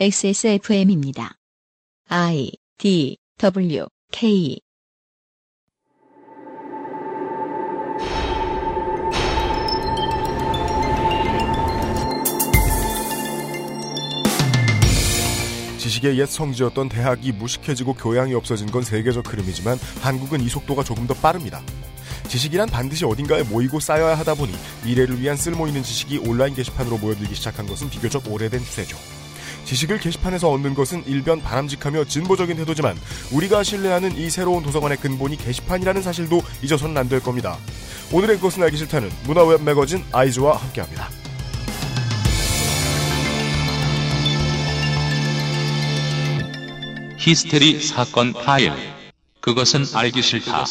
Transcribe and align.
XSFM입니다. 0.00 1.36
I 2.08 2.50
D 2.78 3.16
W 3.38 3.86
K 4.10 4.58
지식의 15.78 16.18
옛 16.18 16.26
성지였던 16.26 16.88
대학이 16.88 17.30
무식해지고 17.30 17.94
교양이 17.94 18.34
없어진 18.34 18.66
건 18.66 18.82
세계적 18.82 19.32
흐름이지만 19.32 19.78
한국은 20.00 20.40
이 20.40 20.48
속도가 20.48 20.82
조금 20.82 21.06
더 21.06 21.14
빠릅니다. 21.14 21.62
지식이란 22.26 22.68
반드시 22.68 23.04
어딘가에 23.04 23.44
모이고 23.44 23.78
쌓여야 23.78 24.18
하다 24.18 24.34
보니 24.34 24.52
미래를 24.84 25.20
위한 25.20 25.36
쓸모 25.36 25.68
있는 25.68 25.84
지식이 25.84 26.18
온라인 26.18 26.52
게시판으로 26.52 26.98
모여들기 26.98 27.32
시작한 27.36 27.68
것은 27.68 27.90
비교적 27.90 28.28
오래된 28.28 28.58
추세죠. 28.58 29.23
지식을 29.64 29.98
게시판에서 29.98 30.50
얻는 30.50 30.74
것은 30.74 31.04
일변 31.06 31.40
바람직하며 31.40 32.04
진보적인 32.04 32.56
태도지만 32.56 32.96
우리가 33.32 33.62
신뢰하는 33.62 34.16
이 34.16 34.30
새로운 34.30 34.62
도서관의 34.62 34.98
근본이 34.98 35.36
게시판이라는 35.36 36.02
사실도 36.02 36.42
잊어서는 36.62 36.96
안 36.96 37.08
될 37.08 37.20
겁니다. 37.20 37.58
오늘의 38.12 38.36
그것은 38.36 38.62
알기 38.62 38.76
싫다는 38.78 39.10
문화웹 39.24 39.62
매거진 39.62 40.02
아이즈와 40.12 40.56
함께합니다. 40.56 41.08
히스테리 47.18 47.80
사건 47.80 48.32
파일. 48.32 48.72
그것은 49.40 49.84
알기 49.94 50.20
싫다. 50.22 50.64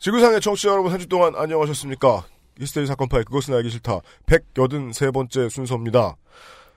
지구상의 0.00 0.40
청취자 0.40 0.70
여러분 0.70 0.92
한 0.92 0.98
주 1.00 1.06
동안 1.08 1.34
안녕하셨습니까? 1.36 2.24
히스테리 2.58 2.86
사건 2.86 3.08
파일 3.08 3.24
그것은 3.24 3.54
알기 3.54 3.70
싫다 3.70 4.00
183번째 4.26 5.50
순서입니다. 5.50 6.16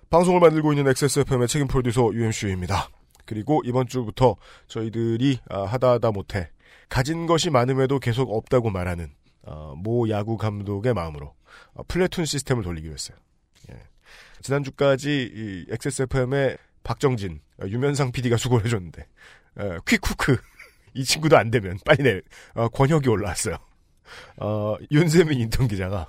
방송을 0.09 0.40
만들고 0.40 0.73
있는 0.73 0.88
XSFM의 0.88 1.48
책임 1.48 1.68
프로듀서 1.68 2.09
UMC입니다. 2.13 2.90
그리고 3.26 3.62
이번 3.65 3.87
주부터 3.87 4.37
저희들이 4.68 5.40
아, 5.49 5.63
하다 5.63 5.91
하다 5.93 6.12
못해 6.12 6.49
가진 6.90 7.27
것이 7.27 7.49
많음에도 7.49 7.99
계속 7.99 8.32
없다고 8.32 8.70
말하는 8.70 9.12
어, 9.43 9.76
모 9.77 10.10
야구 10.10 10.37
감독의 10.37 10.93
마음으로 10.93 11.34
어, 11.74 11.84
플래툰 11.87 12.26
시스템을 12.26 12.63
돌리기로 12.63 12.93
했어요. 12.93 13.18
예. 13.71 13.82
지난주까지 14.41 15.32
이 15.34 15.65
XSFM의 15.71 16.57
박정진, 16.84 17.41
어, 17.62 17.68
유면상 17.68 18.12
PD가 18.12 18.37
수고를 18.37 18.65
해줬는데 18.65 19.05
어, 19.57 19.77
퀵쿠크 19.85 20.37
이 20.93 21.04
친구도 21.04 21.37
안 21.37 21.52
되면 21.52 21.77
빨리 21.85 22.04
내 22.04 22.21
어, 22.54 22.70
권혁이 22.70 23.09
올라왔어요. 23.09 23.57
어, 24.38 24.76
윤세민 24.91 25.40
인턴 25.40 25.68
기자가 25.68 26.08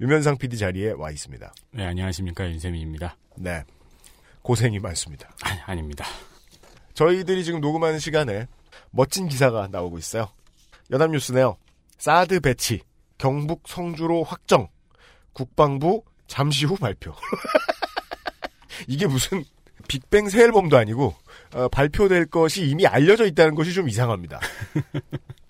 유면상 0.00 0.38
PD 0.38 0.58
자리에 0.58 0.92
와 0.92 1.10
있습니다. 1.10 1.54
네, 1.72 1.84
안녕하십니까. 1.84 2.48
윤세민입니다. 2.48 3.16
네. 3.36 3.64
고생이 4.42 4.78
많습니다. 4.78 5.30
아니, 5.42 5.60
아닙니다. 5.60 6.04
저희들이 6.94 7.44
지금 7.44 7.60
녹음하는 7.60 7.98
시간에 7.98 8.46
멋진 8.90 9.28
기사가 9.28 9.68
나오고 9.70 9.98
있어요. 9.98 10.28
연합뉴스네요. 10.90 11.56
사드 11.98 12.40
배치, 12.40 12.82
경북 13.18 13.62
성주로 13.66 14.22
확정, 14.24 14.68
국방부 15.32 16.02
잠시 16.26 16.66
후 16.66 16.76
발표. 16.76 17.14
이게 18.88 19.06
무슨 19.06 19.44
빅뱅 19.88 20.28
새 20.28 20.42
앨범도 20.42 20.76
아니고 20.76 21.14
어, 21.54 21.68
발표될 21.68 22.26
것이 22.26 22.66
이미 22.66 22.86
알려져 22.86 23.26
있다는 23.26 23.54
것이 23.54 23.72
좀 23.72 23.88
이상합니다. 23.88 24.40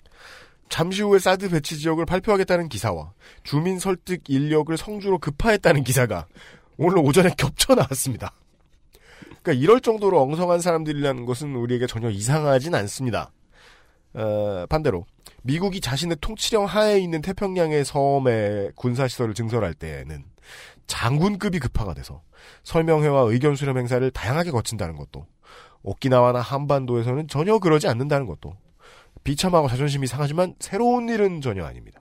잠시 0.69 1.01
후에 1.03 1.19
사드 1.19 1.49
배치 1.49 1.77
지역을 1.77 2.05
발표하겠다는 2.05 2.69
기사와 2.69 3.13
주민 3.43 3.79
설득 3.79 4.29
인력을 4.29 4.75
성주로 4.77 5.19
급파했다는 5.19 5.83
기사가 5.83 6.27
오늘 6.77 6.97
오전에 6.99 7.31
겹쳐 7.37 7.75
나왔습니다. 7.75 8.33
그러니까 9.41 9.53
이럴 9.53 9.79
정도로 9.79 10.21
엉성한 10.21 10.59
사람들이라는 10.59 11.25
것은 11.25 11.55
우리에게 11.55 11.87
전혀 11.87 12.09
이상하진 12.09 12.73
않습니다. 12.75 13.31
어, 14.13 14.65
반대로 14.69 15.05
미국이 15.43 15.79
자신의 15.79 16.17
통치령 16.21 16.65
하에 16.65 16.99
있는 16.99 17.21
태평양의 17.21 17.85
섬에 17.85 18.71
군사시설을 18.75 19.33
증설할 19.33 19.73
때에는 19.75 20.23
장군급이 20.87 21.59
급파가 21.59 21.93
돼서 21.93 22.21
설명회와 22.63 23.21
의견 23.21 23.55
수렴 23.55 23.77
행사를 23.77 24.09
다양하게 24.11 24.51
거친다는 24.51 24.95
것도 24.95 25.27
오키나와나 25.83 26.39
한반도에서는 26.39 27.27
전혀 27.27 27.59
그러지 27.59 27.87
않는다는 27.87 28.25
것도 28.25 28.55
비참하고 29.23 29.67
자존심이 29.67 30.07
상하지만 30.07 30.55
새로운 30.59 31.09
일은 31.09 31.41
전혀 31.41 31.65
아닙니다. 31.65 31.99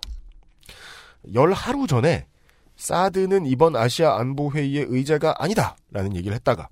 열 1.34 1.52
하루 1.52 1.86
전에 1.86 2.26
사드는 2.76 3.46
이번 3.46 3.76
아시아 3.76 4.18
안보 4.18 4.50
회의의 4.50 4.86
의제가 4.88 5.36
아니다라는 5.38 6.16
얘기를 6.16 6.34
했다가 6.34 6.68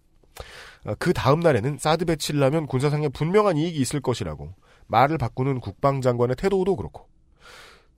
어, 0.84 0.94
그 0.98 1.12
다음 1.12 1.40
날에는 1.40 1.78
사드 1.78 2.04
배치를 2.04 2.42
하면 2.42 2.66
군사상에 2.66 3.08
분명한 3.08 3.56
이익이 3.56 3.78
있을 3.80 4.00
것이라고 4.00 4.52
말을 4.88 5.16
바꾸는 5.16 5.60
국방장관의 5.60 6.36
태도도 6.36 6.76
그렇고 6.76 7.08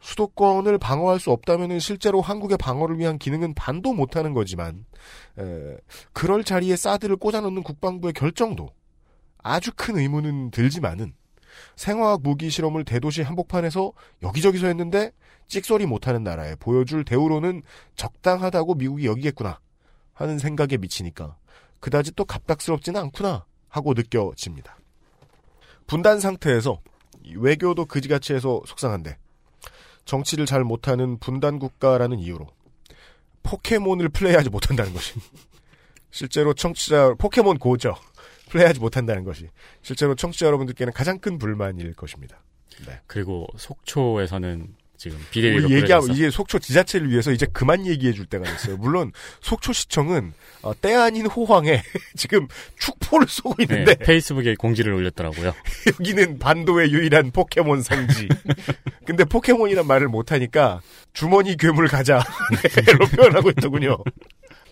수도권을 0.00 0.76
방어할 0.76 1.18
수 1.18 1.30
없다면 1.30 1.78
실제로 1.78 2.20
한국의 2.20 2.58
방어를 2.58 2.98
위한 2.98 3.18
기능은 3.18 3.54
반도 3.54 3.94
못하는 3.94 4.34
거지만 4.34 4.84
에, 5.38 5.76
그럴 6.12 6.44
자리에 6.44 6.76
사드를 6.76 7.16
꽂아놓는 7.16 7.62
국방부의 7.62 8.12
결정도 8.12 8.68
아주 9.42 9.70
큰 9.74 9.96
의문은 9.96 10.50
들지만은 10.50 11.14
생화학 11.76 12.22
무기 12.22 12.50
실험을 12.50 12.84
대도시 12.84 13.22
한복판에서 13.22 13.92
여기저기서 14.22 14.66
했는데 14.66 15.12
찍소리 15.46 15.86
못하는 15.86 16.22
나라에 16.22 16.56
보여줄 16.56 17.04
대우로는 17.04 17.62
적당하다고 17.96 18.74
미국이 18.74 19.06
여기겠구나 19.06 19.60
하는 20.12 20.38
생각에 20.38 20.76
미치니까 20.76 21.36
그다지 21.80 22.12
또 22.16 22.24
갑작스럽지는 22.24 23.00
않구나 23.00 23.44
하고 23.68 23.92
느껴집니다. 23.92 24.78
분단 25.86 26.20
상태에서 26.20 26.80
외교도 27.36 27.86
그지같이 27.86 28.32
해서 28.32 28.62
속상한데 28.66 29.18
정치를 30.04 30.46
잘 30.46 30.64
못하는 30.64 31.18
분단 31.18 31.58
국가라는 31.58 32.18
이유로 32.20 32.46
포켓몬을 33.42 34.08
플레이하지 34.08 34.50
못한다는 34.50 34.92
것이 34.92 35.14
실제로 36.10 36.54
청취자 36.54 37.14
포켓몬 37.14 37.58
고죠 37.58 37.94
플레이하지 38.54 38.78
못한다는 38.78 39.24
것이 39.24 39.48
실제로 39.82 40.14
청취자 40.14 40.46
여러분들께는 40.46 40.92
가장 40.92 41.18
큰 41.18 41.38
불만일 41.38 41.94
것입니다. 41.94 42.40
네. 42.86 43.00
그리고 43.06 43.46
속초에서는 43.56 44.74
지금 44.96 45.18
비대위가 45.32 45.70
얘기하고 45.70 46.06
이제 46.06 46.30
속초 46.30 46.60
지자체를 46.60 47.10
위해서 47.10 47.32
이제 47.32 47.46
그만 47.52 47.84
얘기해 47.84 48.12
줄 48.12 48.26
때가 48.26 48.44
됐어요. 48.44 48.76
물론 48.76 49.12
속초시청은 49.40 50.32
어, 50.62 50.72
때 50.80 50.94
아닌 50.94 51.26
호황에 51.26 51.82
지금 52.16 52.46
축포를 52.78 53.26
쏘고 53.28 53.56
네, 53.58 53.64
있는데 53.64 53.96
페이스북에 53.96 54.54
공지를 54.54 54.92
올렸더라고요. 54.94 55.52
여기는 56.00 56.38
반도의 56.38 56.92
유일한 56.92 57.32
포켓몬 57.32 57.82
성지. 57.82 58.28
근데 59.04 59.24
포켓몬이란 59.24 59.86
말을 59.86 60.08
못하니까 60.08 60.80
주머니 61.12 61.56
괴물 61.56 61.88
가자로 61.88 62.22
표현하고 63.16 63.50
있더군요. 63.50 63.98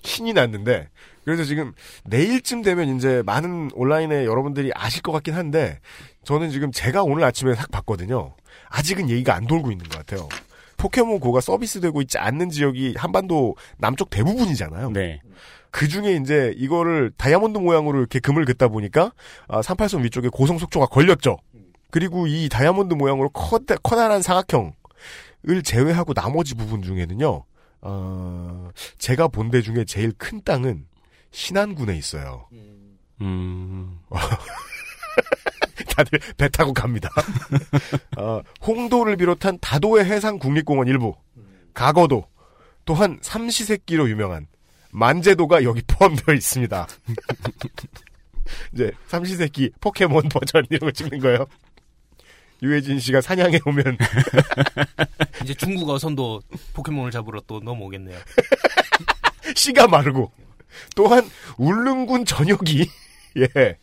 신이 0.02 0.32
났는데 0.32 0.88
그래서 1.24 1.44
지금 1.44 1.72
내일쯤 2.04 2.62
되면 2.62 2.96
이제 2.96 3.22
많은 3.24 3.70
온라인에 3.74 4.24
여러분들이 4.24 4.70
아실 4.74 5.02
것 5.02 5.12
같긴 5.12 5.34
한데 5.34 5.80
저는 6.24 6.50
지금 6.50 6.72
제가 6.72 7.02
오늘 7.02 7.24
아침에 7.24 7.54
싹 7.54 7.70
봤거든요. 7.70 8.34
아직은 8.68 9.08
얘기가 9.08 9.34
안 9.34 9.46
돌고 9.46 9.70
있는 9.70 9.88
것 9.88 9.98
같아요. 9.98 10.28
포켓몬 10.76 11.20
고가 11.20 11.40
서비스되고 11.40 12.02
있지 12.02 12.18
않는 12.18 12.50
지역이 12.50 12.94
한반도 12.96 13.54
남쪽 13.78 14.10
대부분이잖아요. 14.10 14.90
네. 14.90 15.20
그 15.70 15.88
중에 15.88 16.16
이제 16.16 16.52
이거를 16.56 17.12
다이아몬드 17.16 17.58
모양으로 17.58 17.98
이렇게 17.98 18.18
금을 18.18 18.44
긋다 18.44 18.68
보니까 18.68 19.12
아, 19.48 19.60
38선 19.60 20.02
위쪽에 20.02 20.28
고성 20.28 20.58
속초가 20.58 20.86
걸렸죠. 20.86 21.38
그리고 21.90 22.26
이 22.26 22.48
다이아몬드 22.48 22.94
모양으로 22.94 23.28
커다, 23.30 23.76
커다란 23.76 24.22
사각형을 24.22 24.72
제외하고 25.64 26.14
나머지 26.14 26.54
부분 26.54 26.82
중에는요. 26.82 27.44
어, 27.82 28.70
제가 28.98 29.28
본 29.28 29.50
데 29.50 29.60
중에 29.60 29.84
제일 29.84 30.12
큰 30.12 30.40
땅은 30.42 30.86
신안군에 31.32 31.96
있어요. 31.96 32.48
음, 33.20 33.98
다들 35.96 36.18
배 36.36 36.48
타고 36.48 36.72
갑니다. 36.72 37.10
어, 38.18 38.40
홍도를 38.66 39.16
비롯한 39.16 39.58
다도의 39.60 40.04
해상 40.04 40.38
국립공원 40.38 40.88
일부, 40.88 41.14
가거도, 41.74 42.24
또한 42.84 43.18
삼시세끼로 43.22 44.08
유명한 44.10 44.46
만제도가 44.90 45.64
여기 45.64 45.82
포함되어 45.86 46.34
있습니다. 46.34 46.86
이제 48.74 48.90
삼시세끼 49.06 49.70
포켓몬 49.80 50.28
버전 50.28 50.64
이런 50.70 50.80
거 50.80 50.90
찍는 50.90 51.18
거예요. 51.20 51.46
유해진 52.62 53.00
씨가 53.00 53.20
사냥해 53.20 53.60
오면 53.66 53.98
이제 55.42 55.52
중국 55.54 55.88
어선도 55.90 56.42
포켓몬을 56.72 57.10
잡으러 57.10 57.42
또 57.46 57.60
넘어오겠네요. 57.60 58.18
씨가 59.56 59.88
마르고 59.88 60.30
또한 60.94 61.28
울릉군 61.58 62.24
전역이 62.24 62.88
예 63.38 63.76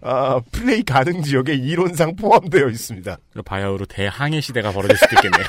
아, 0.00 0.40
플레이 0.50 0.82
가능 0.82 1.22
지역에 1.22 1.54
이론상 1.54 2.16
포함되어 2.16 2.68
있습니다. 2.68 3.18
바야흐로 3.44 3.86
대항해 3.86 4.40
시대가 4.40 4.72
벌어질 4.72 4.96
수도 4.96 5.14
있겠네요. 5.16 5.44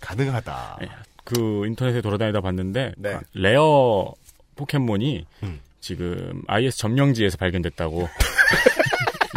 가능하다. 0.00 0.78
네. 0.80 0.88
그 1.24 1.66
인터넷에 1.66 2.00
돌아다니다 2.00 2.40
봤는데 2.40 2.92
네. 2.96 3.18
rare 3.32 4.12
포켓몬이 4.56 5.26
음. 5.42 5.60
지금 5.80 6.42
IS 6.46 6.78
점령지에서 6.78 7.36
발견됐다고. 7.36 8.08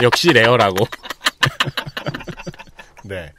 역시 0.02 0.30
rare라고. 0.34 0.86
네. 3.04 3.32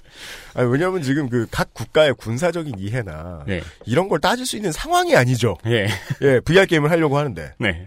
아니, 0.55 0.69
왜냐하면 0.70 1.02
지금 1.02 1.28
그 1.28 1.46
각 1.50 1.75
국가의 1.75 2.14
군사적인 2.14 2.78
이해나 2.78 3.44
네. 3.46 3.62
이런 3.87 4.08
걸 4.08 4.20
따질 4.20 4.46
수 4.46 4.56
있는 4.56 4.72
상황이 4.72 5.14
아니죠. 5.16 5.56
예. 5.66 5.88
예, 6.22 6.40
VR 6.40 6.66
게임을 6.66 6.90
하려고 6.90 7.19
하는데. 7.19 7.52
네. 7.58 7.87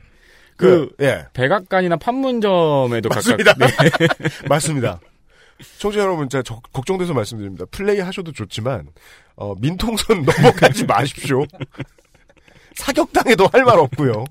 그, 0.58 0.90
그 0.98 1.06
예, 1.06 1.26
백악관이나 1.34 1.96
판문점에도 1.98 3.10
맞습니다. 3.10 3.54
각각 3.56 3.98
네. 3.98 4.08
맞습니다. 4.48 5.00
청취자 5.80 6.04
여러분, 6.04 6.30
제가 6.30 6.44
저- 6.44 6.62
걱정돼서 6.74 7.14
말씀드립니다. 7.14 7.66
플레이 7.72 8.00
하셔도 8.00 8.32
좋지만, 8.32 8.88
어, 9.36 9.56
민통선 9.56 10.24
넘어가지 10.26 10.86
마십시오. 10.86 11.46
사격당해도 12.76 13.48
할 13.52 13.64
말 13.66 13.80
없고요. 13.80 14.24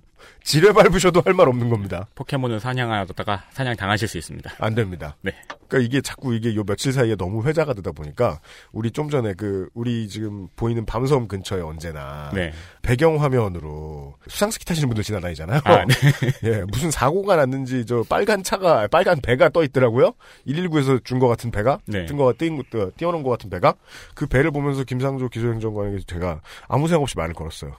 지뢰 0.43 0.73
밟으셔도 0.73 1.23
할 1.25 1.35
말 1.35 1.49
없는 1.49 1.69
겁니다. 1.71 2.09
포켓몬을 2.17 2.61
사냥하다가 2.61 3.45
사냥 3.51 3.77
당하실 3.77 4.09
수 4.09 4.19
있습니다. 4.19 4.53
안 4.59 4.75
됩니다. 4.75 5.17
네. 5.23 5.33
그러니까 5.69 5.79
이게 5.87 6.01
자꾸 6.01 6.35
이게 6.35 6.55
요 6.57 6.65
며칠 6.65 6.93
사이에 6.93 7.15
너무 7.17 7.45
회자가 7.45 7.73
되다 7.75 7.93
보니까 7.93 8.41
우리 8.73 8.91
좀 8.91 9.09
전에 9.09 9.35
그 9.35 9.69
우리 9.75 10.09
지금 10.09 10.49
보이는 10.57 10.85
밤섬 10.85 11.29
근처에 11.29 11.61
언제나 11.61 12.31
네. 12.35 12.53
배경 12.83 13.23
화면으로 13.23 14.17
수상스키 14.29 14.65
타시는 14.65 14.89
분들 14.89 15.05
지나다니잖아요. 15.05 15.61
아, 15.65 15.85
네. 15.85 15.95
예, 16.45 16.65
무슨 16.65 16.91
사고가 16.91 17.37
났는지 17.37 17.87
저 17.87 18.03
빨간 18.09 18.43
차가 18.43 18.87
빨간 18.89 19.21
배가 19.21 19.49
떠 19.51 19.63
있더라고요. 19.65 20.13
119에서 20.47 21.05
준 21.05 21.21
것 21.21 21.29
같은 21.29 21.51
배가 21.51 21.79
네. 21.87 22.07
뜬 22.07 22.17
거, 22.17 22.33
띄, 22.37 22.51
띄워놓은 22.97 23.23
것 23.23 23.29
같은 23.31 23.51
배가 23.51 23.75
그 24.15 24.27
배를 24.27 24.51
보면서 24.51 24.85
김상조 24.85 25.29
기술행정관에게 25.29 25.99
제가 26.07 26.41
아무 26.67 26.89
생각 26.89 27.03
없이 27.03 27.17
말을 27.19 27.35
걸었어요. 27.35 27.77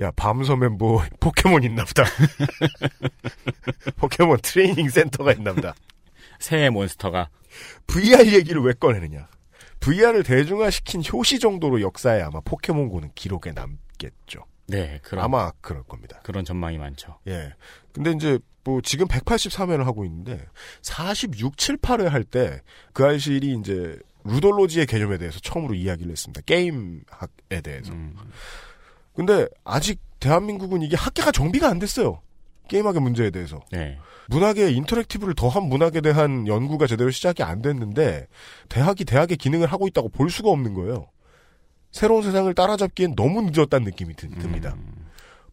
야, 0.00 0.10
밤섬에 0.12 0.68
뭐 0.68 1.02
포켓몬 1.20 1.62
있나 1.64 1.84
보다. 1.84 2.04
포켓몬 3.96 4.38
트레이닝 4.42 4.88
센터가 4.88 5.32
있나 5.32 5.52
보다. 5.52 5.74
새의 6.38 6.70
몬스터가 6.70 7.30
VR 7.86 8.34
얘기를 8.34 8.60
왜 8.62 8.72
꺼내느냐. 8.74 9.28
VR을 9.80 10.22
대중화시킨 10.22 11.02
효시 11.12 11.38
정도로 11.38 11.80
역사에 11.80 12.20
아마 12.22 12.40
포켓몬고는 12.40 13.10
기록에 13.14 13.52
남겠죠. 13.52 14.44
네, 14.68 15.00
그런 15.02 15.24
아마 15.24 15.52
그럴 15.60 15.82
겁니다. 15.84 16.20
그런 16.24 16.44
전망이 16.44 16.76
많죠. 16.76 17.18
예. 17.28 17.54
근데 17.92 18.10
이제 18.10 18.38
뭐 18.64 18.80
지금 18.82 19.06
183회를 19.06 19.84
하고 19.84 20.04
있는데 20.04 20.44
46, 20.82 21.56
7, 21.56 21.76
8회 21.76 22.08
할 22.08 22.24
때 22.24 22.60
그 22.92 23.04
알실이 23.04 23.56
이제 23.60 23.98
루돌로지의 24.24 24.86
개념에 24.86 25.18
대해서 25.18 25.38
처음으로 25.38 25.74
이야기를 25.74 26.10
했습니다. 26.10 26.40
게임학에 26.44 27.60
대해서. 27.62 27.92
음, 27.92 28.16
근데 29.16 29.46
아직 29.64 30.00
대한민국은 30.20 30.82
이게 30.82 30.94
학계가 30.96 31.32
정비가 31.32 31.68
안 31.68 31.78
됐어요. 31.78 32.20
게임학의 32.68 33.00
문제에 33.00 33.30
대해서. 33.30 33.60
네. 33.70 33.98
문학의 34.28 34.74
인터랙티브를 34.76 35.34
더한 35.34 35.64
문학에 35.64 36.00
대한 36.00 36.46
연구가 36.48 36.86
제대로 36.86 37.10
시작이 37.10 37.42
안 37.42 37.62
됐는데 37.62 38.26
대학이 38.68 39.04
대학의 39.04 39.36
기능을 39.36 39.68
하고 39.68 39.86
있다고 39.86 40.08
볼 40.08 40.30
수가 40.30 40.50
없는 40.50 40.74
거예요. 40.74 41.08
새로운 41.92 42.22
세상을 42.22 42.52
따라잡기엔 42.54 43.14
너무 43.14 43.42
늦었다는 43.42 43.84
느낌이 43.86 44.14
드- 44.14 44.28
듭니다. 44.28 44.74
음, 44.76 45.06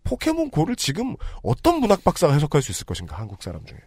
포켓몬 0.04 0.50
고를 0.50 0.76
지금 0.76 1.16
어떤 1.44 1.80
문학 1.80 2.04
박사가 2.04 2.34
해석할 2.34 2.62
수 2.62 2.72
있을 2.72 2.86
것인가 2.86 3.16
한국 3.18 3.42
사람 3.44 3.64
중에 3.66 3.78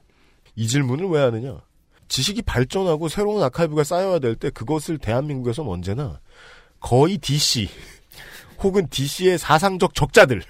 이 0.55 0.67
질문을 0.69 1.07
왜 1.09 1.21
하느냐? 1.21 1.61
지식이 2.09 2.43
발전하고 2.43 3.09
새로운 3.09 3.43
아카이브가 3.43 3.83
쌓여야 3.85 4.21
될 4.21 4.37
때 4.37 4.49
그것을 4.51 4.99
대한민국에선 4.99 5.67
언제나 5.67 6.21
거의 6.79 7.19
DC 7.19 7.69
혹은 8.63 8.89
DC의 8.89 9.39
사상적 9.39 9.95
적자들 9.95 10.43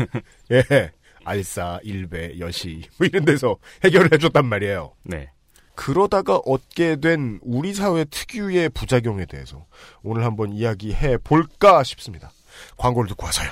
예 0.52 0.90
알사 1.24 1.80
일베 1.82 2.38
여시 2.38 2.82
뭐 2.98 3.06
이런 3.06 3.24
데서 3.24 3.56
해결을 3.84 4.12
해줬단 4.12 4.46
말이에요. 4.46 4.94
네. 5.04 5.30
그러다가 5.74 6.36
얻게 6.36 6.96
된 6.96 7.38
우리 7.42 7.72
사회 7.72 8.04
특유의 8.04 8.70
부작용에 8.70 9.24
대해서 9.26 9.66
오늘 10.02 10.24
한번 10.24 10.52
이야기해 10.52 11.18
볼까 11.18 11.82
싶습니다. 11.82 12.30
광고를 12.76 13.08
듣고 13.08 13.24
와서요. 13.26 13.50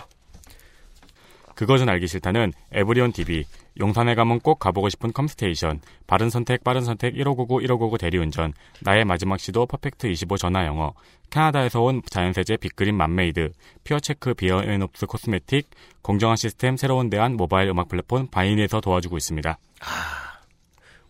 그것은 1.55 1.89
알기 1.89 2.07
싫다는 2.07 2.53
에브리온 2.73 3.12
TV, 3.12 3.45
용산에 3.79 4.15
가면 4.15 4.41
꼭 4.41 4.59
가보고 4.59 4.89
싶은 4.89 5.13
컴스테이션, 5.13 5.81
바른 6.07 6.31
선택, 6.31 6.65
빠른 6.65 6.83
선택, 6.83 7.15
1599, 7.17 7.63
1599 7.63 7.99
대리운전, 7.99 8.53
나의 8.81 9.05
마지막 9.05 9.39
시도 9.39 9.67
퍼펙트 9.67 10.09
25 10.09 10.37
전화 10.39 10.67
영어, 10.67 10.95
캐나다에서 11.31 11.81
온 11.81 12.03
자연세제 12.09 12.57
빅그린 12.57 12.97
맘메이드, 12.97 13.53
퓨어체크 13.85 14.35
비어 14.35 14.63
앤옵스 14.65 15.07
코스메틱, 15.07 15.71
공정한 16.03 16.37
시스템 16.37 16.77
새로운 16.77 17.09
대안 17.09 17.37
모바일 17.37 17.69
음악 17.69 17.89
플랫폼 17.89 18.27
바인에서 18.27 18.81
도와주고 18.81 19.17
있습니다. 19.17 19.59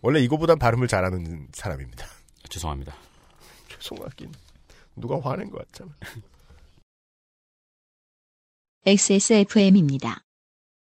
원래 0.01 0.19
이거보단 0.19 0.59
발음을 0.59 0.87
잘하는 0.87 1.47
사람입니다. 1.51 2.05
죄송합니다. 2.49 2.93
죄송하긴 3.69 4.31
누가 4.95 5.19
화낸 5.19 5.49
것 5.49 5.59
같잖아. 5.71 5.91
XSFM입니다. 8.85 10.23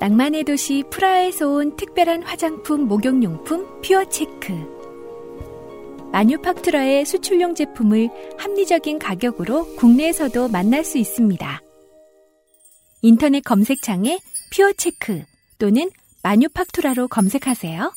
낭만의 0.00 0.44
도시 0.44 0.82
프라하에서 0.90 1.46
온 1.46 1.76
특별한 1.76 2.22
화장품 2.22 2.88
목욕용품 2.88 3.82
퓨어체크. 3.82 4.80
마뉴팍투라의 6.10 7.04
수출용 7.04 7.54
제품을 7.54 8.08
합리적인 8.38 8.98
가격으로 8.98 9.76
국내에서도 9.76 10.48
만날 10.48 10.84
수 10.86 10.96
있습니다. 10.96 11.60
인터넷 13.02 13.40
검색창에 13.40 14.18
퓨어체크 14.54 15.22
또는 15.58 15.90
마뉴팍투라로 16.22 17.08
검색하세요. 17.08 17.92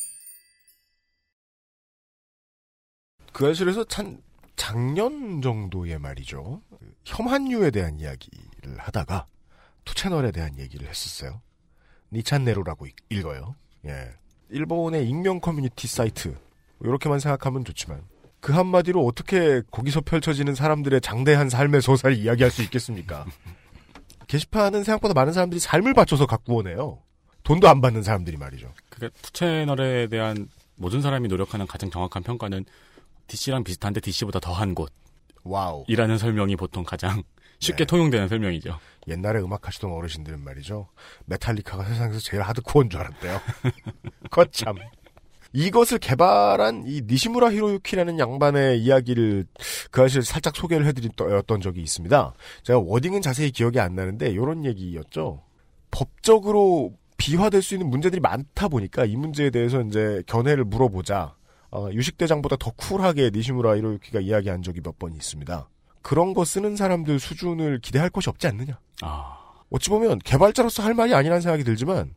그 3.32 3.46
알실에서 3.46 3.84
찬 3.84 4.22
작년 4.56 5.40
정도의 5.40 5.98
말이죠. 5.98 6.60
혐한류에 7.06 7.70
대한 7.70 7.98
이야기를 7.98 8.76
하다가 8.76 9.26
투 9.86 9.94
채널에 9.94 10.32
대한 10.32 10.58
얘기를 10.58 10.86
했었어요. 10.86 11.40
니찬네루라고 12.14 12.86
읽- 12.86 12.96
읽어요. 13.10 13.54
예. 13.86 14.08
일본의 14.50 15.06
익명 15.08 15.40
커뮤니티 15.40 15.86
사이트. 15.86 16.36
이렇게만 16.80 17.18
생각하면 17.18 17.64
좋지만 17.64 18.02
그 18.40 18.52
한마디로 18.52 19.04
어떻게 19.06 19.62
거기서 19.70 20.02
펼쳐지는 20.02 20.54
사람들의 20.54 21.00
장대한 21.00 21.48
삶의 21.48 21.80
소사를 21.82 22.16
이야기할 22.16 22.50
수 22.50 22.62
있겠습니까? 22.62 23.24
게시판은 24.26 24.84
생각보다 24.84 25.14
많은 25.14 25.32
사람들이 25.32 25.60
삶을 25.60 25.94
바쳐서 25.94 26.26
갖고 26.26 26.56
오네요. 26.56 26.98
돈도 27.42 27.68
안 27.68 27.80
받는 27.80 28.02
사람들이 28.02 28.36
말이죠. 28.36 28.72
그러니까 28.90 29.18
투채널에 29.22 30.08
대한 30.08 30.48
모든 30.76 31.02
사람이 31.02 31.28
노력하는 31.28 31.66
가장 31.66 31.90
정확한 31.90 32.22
평가는 32.22 32.64
DC랑 33.26 33.64
비슷한데 33.64 34.00
DC보다 34.00 34.40
더한 34.40 34.74
곳. 34.74 34.92
wow. 35.44 35.84
이라는 35.88 36.16
설명이 36.18 36.56
보통 36.56 36.84
가장 36.84 37.22
쉽게 37.60 37.84
네. 37.84 37.86
통용되는 37.86 38.28
설명이죠. 38.28 38.78
옛날에 39.08 39.40
음악 39.40 39.66
하시던 39.66 39.90
어르신들은 39.92 40.42
말이죠. 40.42 40.88
메탈리카가 41.26 41.84
세상에서 41.84 42.20
제일 42.20 42.42
하드코어인 42.42 42.90
줄 42.90 43.00
알았대요. 43.00 43.40
거참. 44.30 44.76
이것을 45.52 45.98
개발한 45.98 46.84
이 46.86 47.02
니시무라 47.06 47.52
히로유키라는 47.52 48.18
양반의 48.18 48.80
이야기를 48.82 49.46
그 49.92 50.00
사실 50.02 50.22
살짝 50.22 50.56
소개를 50.56 50.84
해드렸던 50.86 51.60
적이 51.60 51.80
있습니다. 51.82 52.34
제가 52.64 52.80
wording은 52.80 53.22
자세히 53.22 53.52
기억이 53.52 53.78
안 53.78 53.94
나는데 53.94 54.30
이런 54.30 54.64
얘기였죠. 54.64 55.44
법적으로 55.92 56.94
비화될 57.18 57.62
수 57.62 57.74
있는 57.74 57.88
문제들이 57.88 58.20
많다 58.20 58.66
보니까 58.66 59.04
이 59.04 59.14
문제에 59.14 59.50
대해서 59.50 59.80
이제 59.82 60.22
견해를 60.26 60.64
물어보자. 60.64 61.36
어, 61.70 61.88
유식대장보다 61.92 62.56
더 62.56 62.72
쿨하게 62.72 63.30
니시무라 63.32 63.76
히로유키가 63.76 64.20
이야기한 64.20 64.62
적이 64.62 64.80
몇 64.80 64.98
번 64.98 65.12
있습니다. 65.12 65.68
그런 66.04 66.34
거 66.34 66.44
쓰는 66.44 66.76
사람들 66.76 67.18
수준을 67.18 67.80
기대할 67.80 68.10
것이 68.10 68.30
없지 68.30 68.46
않느냐. 68.46 68.78
아. 69.02 69.40
어찌 69.70 69.90
보면 69.90 70.20
개발자로서 70.20 70.84
할 70.84 70.94
말이 70.94 71.12
아니라는 71.12 71.40
생각이 71.40 71.64
들지만 71.64 72.14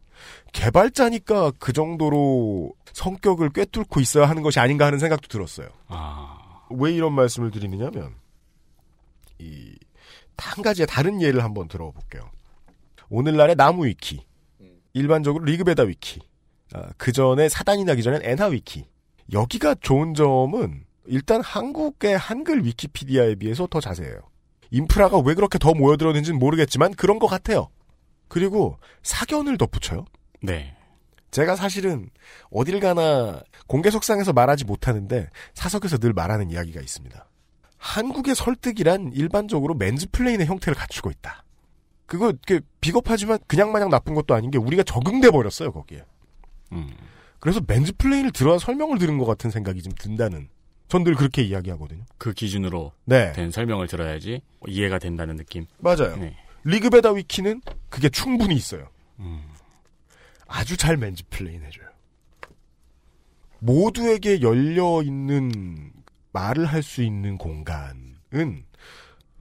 개발자니까 0.54 1.54
그 1.58 1.74
정도로 1.74 2.74
성격을 2.94 3.50
꿰뚫고 3.50 4.00
있어야 4.00 4.30
하는 4.30 4.44
것이 4.44 4.60
아닌가 4.60 4.86
하는 4.86 5.00
생각도 5.00 5.28
들었어요. 5.28 5.70
아... 5.88 6.38
왜 6.70 6.94
이런 6.94 7.14
말씀을 7.14 7.50
드리느냐면 7.50 8.14
이 9.40 9.76
한 10.38 10.64
가지의 10.64 10.88
다른 10.88 11.22
예를 11.22 11.44
한번 11.44 11.68
들어볼게요. 11.68 12.30
오늘날의 13.10 13.56
나무 13.56 13.86
위키, 13.86 14.26
일반적으로 14.94 15.44
리그베다 15.46 15.84
위키, 15.84 16.22
아, 16.74 16.90
그 16.98 17.12
전에 17.12 17.50
사단이 17.50 17.84
나기 17.86 18.04
전엔 18.04 18.22
엔하 18.24 18.48
위키. 18.48 18.86
여기가 19.34 19.76
좋은 19.82 20.14
점은 20.14 20.86
일단 21.08 21.42
한국의 21.42 22.18
한글 22.18 22.66
위키피디아에 22.66 23.36
비해서 23.36 23.68
더 23.68 23.80
자세해요. 23.80 24.20
인프라가 24.72 25.20
왜 25.20 25.34
그렇게 25.34 25.58
더 25.58 25.74
모여들었는지는 25.74 26.40
모르겠지만 26.40 26.94
그런 26.94 27.20
것 27.20 27.28
같아요. 27.28 27.70
그리고 28.28 28.78
사견을 29.04 29.58
덧붙여요. 29.58 30.06
네. 30.42 30.76
제가 31.32 31.56
사실은 31.56 32.10
어딜 32.52 32.80
가나 32.80 33.42
공개 33.68 33.90
속상에서 33.90 34.34
말하지 34.34 34.66
못하는데 34.66 35.30
사석에서 35.54 35.98
늘 35.98 36.14
말하는 36.14 36.52
이야기가 36.52 36.82
있습니다. 36.82 37.28
한국의 37.78 38.36
설득이란 38.36 39.12
일반적으로 39.14 39.76
맨즈플레인의 39.76 40.48
형태를 40.48 40.76
갖추고 40.76 41.12
있다. 41.12 41.44
그거 42.06 42.34
비겁하지만 42.82 43.38
그냥 43.48 43.72
마냥 43.72 43.90
나쁜 43.90 44.16
것도 44.16 44.34
아닌 44.34 44.50
게 44.50 44.58
우리가 44.58 44.84
적응돼 44.84 45.30
버렸어요 45.30 45.72
거기에. 45.72 46.04
음. 46.72 46.90
그래서 47.40 47.62
맨즈플레인을 47.66 48.32
들어야 48.32 48.58
설명을 48.58 48.98
들은 48.98 49.18
것 49.18 49.26
같은 49.26 49.52
생각이 49.52 49.82
좀 49.82 49.94
든다는. 49.94 50.50
전 50.88 51.04
늘 51.04 51.16
그렇게 51.16 51.42
이야기하거든요. 51.44 52.06
그 52.18 52.34
기준으로 52.34 52.94
네. 53.06 53.32
된 53.34 53.52
설명을 53.52 53.88
들어야지 53.88 54.42
이해가 54.68 55.00
된다는 55.00 55.36
느낌. 55.36 55.66
맞아요. 55.80 56.16
네. 56.18 56.36
리그베다 56.64 57.12
위키는 57.12 57.62
그게 57.90 58.10
충분히 58.10 58.56
있어요. 58.56 58.88
음. 59.20 59.42
아주 60.48 60.78
잘 60.78 60.96
맨즈플레인 60.98 61.64
해줘요. 61.64 61.88
모두에게 63.60 64.42
열려 64.42 65.02
있는 65.04 65.92
말을 66.32 66.66
할 66.66 66.84
수 66.84 67.02
있는 67.04 67.38
공간은 67.38 68.66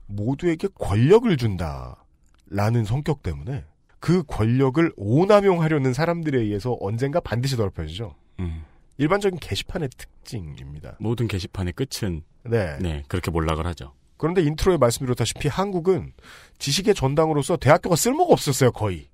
모두에게 0.07 0.67
권력을 0.75 1.35
준다라는 1.37 2.85
성격 2.85 3.21
때문에 3.23 3.63
그 3.99 4.23
권력을 4.23 4.91
오남용하려는 4.95 5.93
사람들에 5.93 6.39
의해서 6.39 6.77
언젠가 6.79 7.19
반드시 7.19 7.55
더럽혀지죠. 7.57 8.15
음. 8.39 8.63
일반적인 8.97 9.39
게시판의 9.39 9.89
특징입니다. 9.97 10.97
모든 10.99 11.27
게시판의 11.27 11.73
끝은 11.73 12.23
네. 12.43 12.77
네 12.79 13.03
그렇게 13.07 13.31
몰락을 13.31 13.65
하죠. 13.67 13.93
그런데 14.17 14.41
intro에 14.41 14.77
말씀드렸다시피 14.77 15.47
한국은 15.47 16.13
지식의 16.57 16.95
전당으로서 16.95 17.57
대학교가 17.57 17.95
쓸모가 17.95 18.33
없었어요 18.33 18.71
거의. 18.71 19.09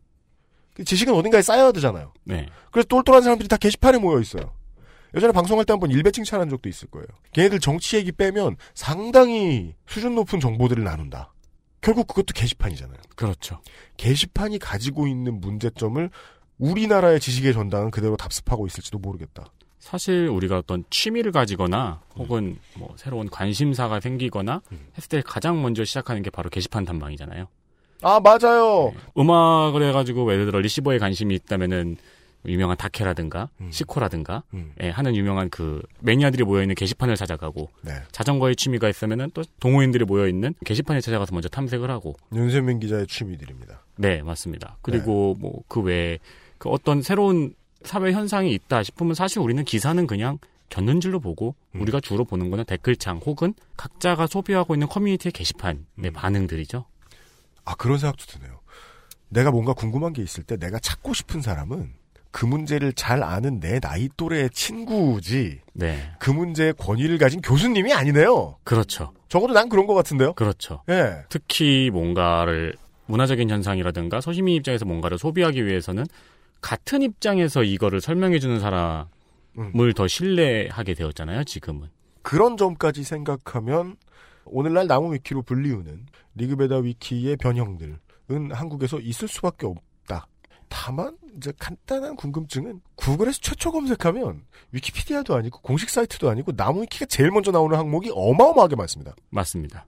그 0.74 0.84
지식은 0.84 1.14
어딘가에 1.14 1.42
쌓여야 1.42 1.72
되잖아요. 1.74 2.14
네. 2.24 2.48
그래서 2.72 2.88
똘똘한 2.88 3.22
사람들이 3.22 3.48
다 3.48 3.58
게시판에 3.58 3.98
모여 3.98 4.20
있어요. 4.20 4.54
예전에 5.16 5.32
방송할 5.32 5.66
때 5.66 5.74
한번 5.74 5.92
일베 5.92 6.10
칭찬한 6.12 6.50
적도 6.50 6.70
있을 6.70 6.88
거예요. 6.90 7.06
걔네들 7.34 7.60
정치 7.60 7.98
얘기 7.98 8.12
빼면 8.12 8.56
상당히 8.74 9.76
수준 9.86 10.16
높은 10.16 10.40
정보들을 10.40 10.84
나눈다. 10.84 11.34
결국 11.82 12.08
그것도 12.08 12.28
게시판이잖아요. 12.34 12.98
그렇죠. 13.16 13.62
게시판이 13.98 14.58
가지고 14.58 15.06
있는 15.06 15.40
문제점을 15.40 16.10
우리나라의 16.58 17.20
지식의 17.20 17.54
전당은 17.54 17.92
그대로 17.92 18.16
답습하고 18.16 18.66
있을지도 18.66 18.98
모르겠다. 18.98 19.46
사실 19.84 20.30
우리가 20.30 20.58
어떤 20.58 20.86
취미를 20.90 21.34
가지거나 21.34 22.00
혹은 22.16 22.58
뭐 22.78 22.96
새로운 22.96 23.30
관심사가 23.30 24.00
생기거나 24.00 24.62
했을 24.96 25.10
때 25.10 25.22
가장 25.24 25.62
먼저 25.62 25.84
시작하는 25.84 26.24
게 26.24 26.30
바로 26.30 26.50
게시판 26.50 26.86
탐방이잖아요. 26.86 27.48
아 28.02 28.20
맞아요. 28.22 28.94
네. 28.96 29.22
음악을 29.22 29.84
해가지고 29.84 30.32
예를 30.32 30.46
들어 30.46 30.60
리시버에 30.60 31.00
관심이 31.00 31.36
있다면은 31.36 31.98
유명한 32.46 32.78
다케라든가 32.78 33.50
음. 33.60 33.72
시코라든가 33.72 34.44
음. 34.54 34.74
예, 34.82 34.90
하는 34.90 35.18
유명한 35.18 35.50
그 35.50 35.82
매니아들이 36.00 36.44
모여 36.44 36.62
있는 36.62 36.76
게시판을 36.76 37.18
찾아가고 37.18 37.70
네. 37.82 37.94
자전거에 38.12 38.56
취미가 38.56 38.88
있으면은 38.88 39.32
또 39.34 39.44
동호인들이 39.60 40.06
모여 40.06 40.30
있는 40.30 40.54
게시판에 40.66 41.02
찾아가서 41.02 41.34
먼저 41.34 41.50
탐색을 41.50 41.92
하고 41.92 42.16
윤세민 42.34 42.80
기자의 42.80 43.08
취미들입니다. 43.08 43.84
네 43.98 44.22
맞습니다. 44.22 44.78
그리고 44.82 45.36
네. 45.38 45.42
뭐그 45.42 45.82
외에 45.82 46.20
그 46.58 46.70
어떤 46.70 47.02
새로운 47.02 47.54
사회 47.84 48.12
현상이 48.12 48.52
있다 48.54 48.84
싶으면 48.84 49.14
사실 49.14 49.40
우리는 49.40 49.64
기사는 49.64 50.06
그냥 50.08 50.38
견눈질로 50.70 51.20
보고 51.20 51.56
음. 51.76 51.82
우리가 51.82 52.00
주로 52.00 52.26
보는 52.26 52.50
거는 52.50 52.66
댓글창 52.66 53.18
혹은 53.18 53.54
각자가 53.78 54.28
소비하고 54.28 54.76
있는 54.76 54.88
커뮤니티의 54.88 55.32
게시판의 55.32 55.84
음. 56.00 56.14
반응들이죠. 56.14 56.86
아 57.66 57.76
그런 57.76 57.98
생각도 57.98 58.26
드네요. 58.26 58.60
내가 59.30 59.52
뭔가 59.52 59.74
궁금한 59.74 60.14
게 60.14 60.22
있을 60.22 60.44
때 60.44 60.58
내가 60.58 60.80
찾고 60.80 61.14
싶은 61.14 61.42
사람은 61.42 61.94
그 62.32 62.46
문제를 62.48 62.94
잘 62.94 63.22
아는 63.24 63.60
내 63.60 63.80
나이 63.80 64.10
또래의 64.18 64.50
친구지. 64.50 65.60
네. 65.74 66.12
그 66.18 66.32
문제의 66.32 66.74
권위를 66.74 67.20
가진 67.20 67.42
교수님이 67.42 67.94
아니네요. 67.94 68.58
그렇죠. 68.64 69.14
적어도 69.30 69.54
난 69.54 69.70
그런 69.70 69.86
것 69.86 69.94
같은데요. 69.94 70.34
그렇죠. 70.34 70.82
예. 70.90 71.24
특히 71.30 71.92
뭔가를 71.94 72.76
문화적인 73.06 73.50
현상이라든가 73.50 74.20
소시민 74.20 74.56
입장에서 74.56 74.86
뭔가를 74.86 75.20
소비하기 75.20 75.66
위해서는 75.66 76.06
같은 76.64 77.02
입장에서 77.02 77.62
이거를 77.62 78.02
설명해주는 78.02 78.60
사람을 78.60 79.06
음. 79.58 79.94
더 79.94 80.08
신뢰하게 80.08 80.94
되었잖아요, 80.96 81.44
지금은. 81.44 81.90
그런 82.24 82.56
점까지 82.56 83.04
생각하면 83.04 83.98
오늘날 84.46 84.88
나무 84.88 85.14
위키로 85.14 85.44
불리우는 85.44 86.06
리그베다 86.36 86.78
위키의 86.78 87.36
변형들은 87.36 88.00
한국에서 88.52 89.00
있을 89.00 89.28
수밖에 89.28 89.68
없다. 89.68 90.28
다만 90.70 91.18
이제 91.38 91.52
간단한 91.60 92.16
궁금증은 92.16 92.80
구글에서 92.96 93.40
최초 93.42 93.72
검색하면 93.72 94.44
위키피디아도 94.72 95.36
아니고 95.36 95.60
공식 95.62 95.90
사이트도 95.90 96.30
아니고 96.30 96.54
나무 96.54 96.82
위키가 96.84 97.06
제일 97.08 97.30
먼저 97.30 97.52
나오는 97.52 97.78
항목이 97.78 98.10
어마어마하게 98.14 98.78
많습니다. 98.78 99.14
맞습니다. 99.30 99.86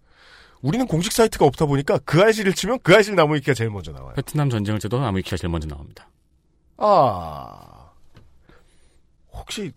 우리는 0.62 0.86
공식 0.86 1.14
사이트가 1.14 1.46
없다 1.46 1.68
보니까 1.68 2.00
그 2.00 2.22
알실을 2.22 2.54
치면 2.54 2.80
그 2.84 2.94
알실 2.94 3.16
나무 3.16 3.36
위키가 3.36 3.54
제일 3.54 3.70
먼저 3.70 3.94
나와요. 3.94 4.14
베트남 4.16 4.50
전쟁을 4.50 4.80
쳐도 4.80 5.00
나무 5.00 5.20
위키가 5.20 5.38
제일 5.38 5.50
먼저 5.50 5.68
나옵니다. 5.68 6.10
아, 6.78 7.92
혹시 9.32 9.72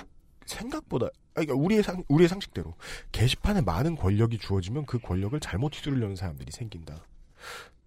생각보다, 0.47 1.07
아, 1.07 1.11
그러니까 1.35 1.55
우리의 1.55 1.83
상, 1.83 2.03
우리의 2.09 2.29
상식대로 2.29 2.75
게시판에 3.13 3.61
많은 3.61 3.97
권력이 3.97 4.39
주어지면 4.39 4.87
그 4.87 4.99
권력을 4.99 5.39
잘못 5.41 5.75
휘두르려는 5.77 6.17
사람들이 6.17 6.51
생긴다. 6.51 6.97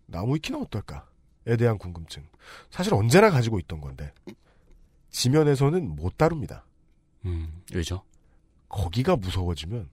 나무위키는 0.08 0.62
어떨까?에 0.62 1.58
대한 1.58 1.77
궁금증. 1.77 2.24
사실 2.70 2.94
언제나 2.94 3.30
가지고 3.32 3.58
있던 3.60 3.82
건데 3.82 4.13
지면에서는 5.10 5.96
못 5.96 6.18
다룹니다. 6.18 6.63
음, 7.25 7.62
왜죠? 7.74 8.03
거기가 8.70 9.15
무서워지면 9.15 9.89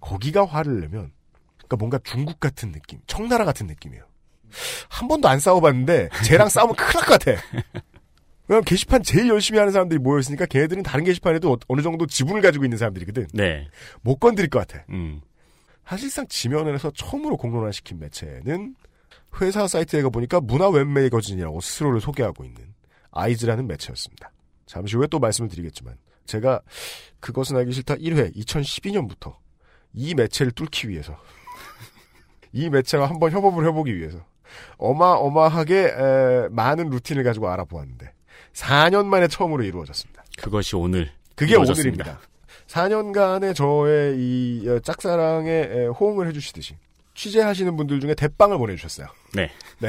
거기가 0.00 0.44
화를 0.46 0.80
내면 0.80 1.12
그러니까 1.56 1.76
뭔가 1.76 1.98
중국 2.04 2.38
같은 2.38 2.70
느낌, 2.70 3.00
청나라 3.06 3.44
같은 3.44 3.66
느낌이에요. 3.66 4.04
한 4.88 5.08
번도 5.08 5.28
안 5.28 5.40
싸워봤는데 5.40 6.10
쟤랑 6.24 6.48
싸우면 6.48 6.76
큰일 6.76 6.92
날 6.92 7.04
것 7.06 7.18
같아. 7.18 7.40
왜냐면 8.48 8.64
게시판 8.64 9.02
제일 9.02 9.28
열심히 9.28 9.58
하는 9.58 9.72
사람들이 9.72 9.98
모여있으니까 10.00 10.46
걔네들은 10.46 10.82
다른 10.82 11.04
게시판에도 11.04 11.52
어, 11.52 11.58
어느 11.68 11.82
정도 11.82 12.06
지분을 12.06 12.40
가지고 12.40 12.64
있는 12.64 12.78
사람들이거든. 12.78 13.28
네. 13.34 13.68
못 14.00 14.16
건드릴 14.16 14.48
것 14.48 14.66
같아. 14.66 14.84
음. 14.88 15.20
사실상 15.84 16.26
지면에서 16.28 16.90
처음으로 16.90 17.36
공론화시킨 17.36 17.98
매체는 17.98 18.74
회사 19.40 19.66
사이트에 19.66 20.02
가보니까 20.02 20.40
문화 20.40 20.68
웹매거진이라고 20.68 21.60
스스로를 21.60 22.00
소개하고 22.00 22.44
있는 22.44 22.62
아이즈라는 23.10 23.66
매체였습니다. 23.66 24.30
잠시 24.66 24.96
후에 24.96 25.06
또 25.06 25.18
말씀을 25.18 25.48
드리겠지만 25.48 25.96
제가 26.26 26.60
그것은 27.20 27.56
알기 27.56 27.72
싫다 27.72 27.96
1회 27.96 28.36
2012년부터 28.36 29.36
이 29.94 30.14
매체를 30.14 30.52
뚫기 30.52 30.90
위해서 30.90 31.18
이 32.52 32.68
매체와 32.68 33.08
한번 33.08 33.30
협업을 33.32 33.66
해보기 33.66 33.96
위해서 33.96 34.24
어마어마하게 34.76 35.84
에, 35.84 36.48
많은 36.50 36.90
루틴을 36.90 37.24
가지고 37.24 37.48
알아보았는데 37.48 38.12
4년 38.62 39.06
만에 39.06 39.28
처음으로 39.28 39.62
이루어졌습니다. 39.62 40.24
그것이 40.38 40.74
오늘 40.76 41.10
그게 41.36 41.52
이루어졌습니다. 41.52 42.04
오늘입니다. 42.04 42.28
4년간의 42.66 43.54
저의 43.54 44.16
이 44.18 44.68
어, 44.68 44.78
짝사랑에 44.80 45.50
에, 45.50 45.86
호응을 45.86 46.26
해주시듯이 46.28 46.76
취재하시는 47.14 47.76
분들 47.76 48.00
중에 48.00 48.14
대빵을 48.14 48.58
보내주셨어요. 48.58 49.06
네. 49.34 49.50
네. 49.78 49.88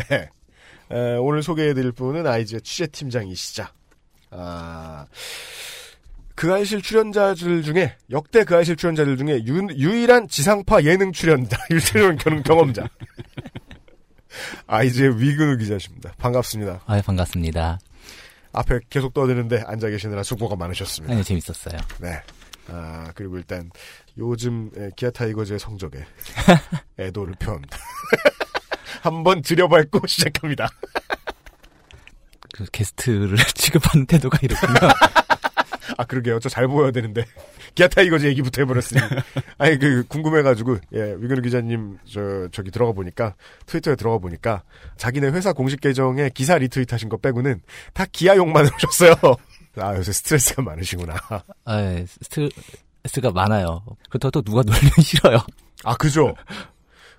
에, 0.91 1.15
오늘 1.17 1.41
소개해드릴 1.43 1.91
분은 1.93 2.25
아이즈의 2.27 2.61
취재팀장이시자. 2.61 3.73
아, 4.31 5.05
그 6.35 6.53
아이실 6.53 6.81
출연자들 6.83 7.63
중에 7.63 7.95
역대 8.11 8.43
그 8.43 8.55
아이실 8.55 8.75
출연자들 8.75 9.17
중에 9.17 9.43
유, 9.45 9.67
유일한 9.75 10.27
지상파 10.27 10.83
예능 10.83 11.11
출연자, 11.11 11.57
경- 12.19 12.43
경험자. 12.43 12.87
아이즈의 14.67 15.19
위근우 15.19 15.57
기자십니다. 15.57 16.13
반갑습니다. 16.19 16.81
아, 16.85 17.01
반갑습니다. 17.01 17.79
앞에 18.59 18.79
계속 18.89 19.13
떠드는데 19.13 19.63
앉아 19.65 19.89
계시느라 19.89 20.21
수고가 20.23 20.55
많으셨습니다. 20.55 21.13
아니, 21.13 21.23
재밌었어요. 21.23 21.79
네. 21.99 22.21
아, 22.67 23.11
그리고 23.15 23.37
일단 23.37 23.71
요즘 24.17 24.69
에, 24.75 24.89
기아 24.95 25.09
타이거즈의 25.09 25.59
성적에 25.59 26.05
애도를 26.99 27.35
표합니다. 27.39 27.77
한번 29.01 29.41
즈려밟고 29.41 30.05
시작합니다. 30.07 30.67
그 32.53 32.65
게스트를 32.71 33.37
취급하는 33.55 34.05
태도가 34.05 34.39
이렇군요. 34.41 34.73
아, 35.99 36.05
그러게요. 36.05 36.39
저 36.39 36.47
잘 36.47 36.65
보여야 36.69 36.91
되는데. 36.91 37.25
기아 37.75 37.89
타이거즈 37.89 38.25
얘기부터 38.27 38.61
해버렸으니. 38.61 39.01
아니, 39.59 39.77
그, 39.77 40.05
궁금해가지고, 40.07 40.77
예, 40.93 41.15
위근우 41.19 41.41
기자님, 41.41 41.97
저, 42.09 42.47
저기 42.53 42.71
들어가 42.71 42.93
보니까, 42.93 43.35
트위터에 43.65 43.97
들어가 43.97 44.17
보니까, 44.17 44.63
자기네 44.95 45.27
회사 45.31 45.51
공식 45.51 45.81
계정에 45.81 46.29
기사 46.33 46.57
리트윗 46.57 46.93
하신 46.93 47.09
거 47.09 47.17
빼고는 47.17 47.61
다 47.93 48.05
기아 48.09 48.37
욕만 48.37 48.65
하셨어요. 48.73 49.13
아, 49.75 49.95
요새 49.97 50.13
스트레스가 50.13 50.61
많으시구나. 50.61 51.15
아, 51.65 51.81
예, 51.81 52.05
스트레스가 52.07 53.31
많아요. 53.33 53.83
그렇다고 54.09 54.31
또 54.31 54.41
누가 54.41 54.61
놀리면 54.61 54.91
싫어요. 55.03 55.37
아, 55.83 55.97
그죠? 55.97 56.33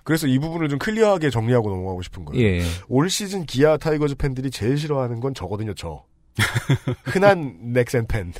그래서 0.03 0.25
이 0.25 0.39
부분을 0.39 0.69
좀 0.69 0.79
clear하게 0.79 1.29
정리하고 1.29 1.69
넘어가고 1.69 2.01
싶은 2.01 2.25
거예요. 2.25 2.43
예. 2.43 2.63
올 2.87 3.11
시즌 3.11 3.45
기아 3.45 3.77
타이거즈 3.77 4.15
팬들이 4.15 4.49
제일 4.49 4.75
싫어하는 4.79 5.19
건 5.19 5.35
저거든요, 5.35 5.75
저. 5.75 6.03
흔한 7.03 7.73
넥센 7.73 8.07
팬. 8.07 8.33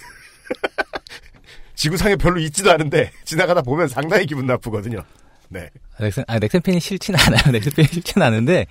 지구상에 1.76 2.16
별로 2.16 2.40
있지도 2.40 2.72
않은데, 2.72 3.12
지나가다 3.26 3.62
보면 3.62 3.88
상당히 3.88 4.26
기분 4.26 4.46
나쁘거든요. 4.46 5.04
네. 5.50 5.70
넥센, 6.00 6.24
아, 6.28 6.40
넥센 6.40 6.62
팬이 6.62 6.80
싫진 6.80 7.16
않아요. 7.16 7.42
넥센 7.52 7.74
팬이 7.74 7.88
싫진 7.88 8.22
않은데, 8.22 8.68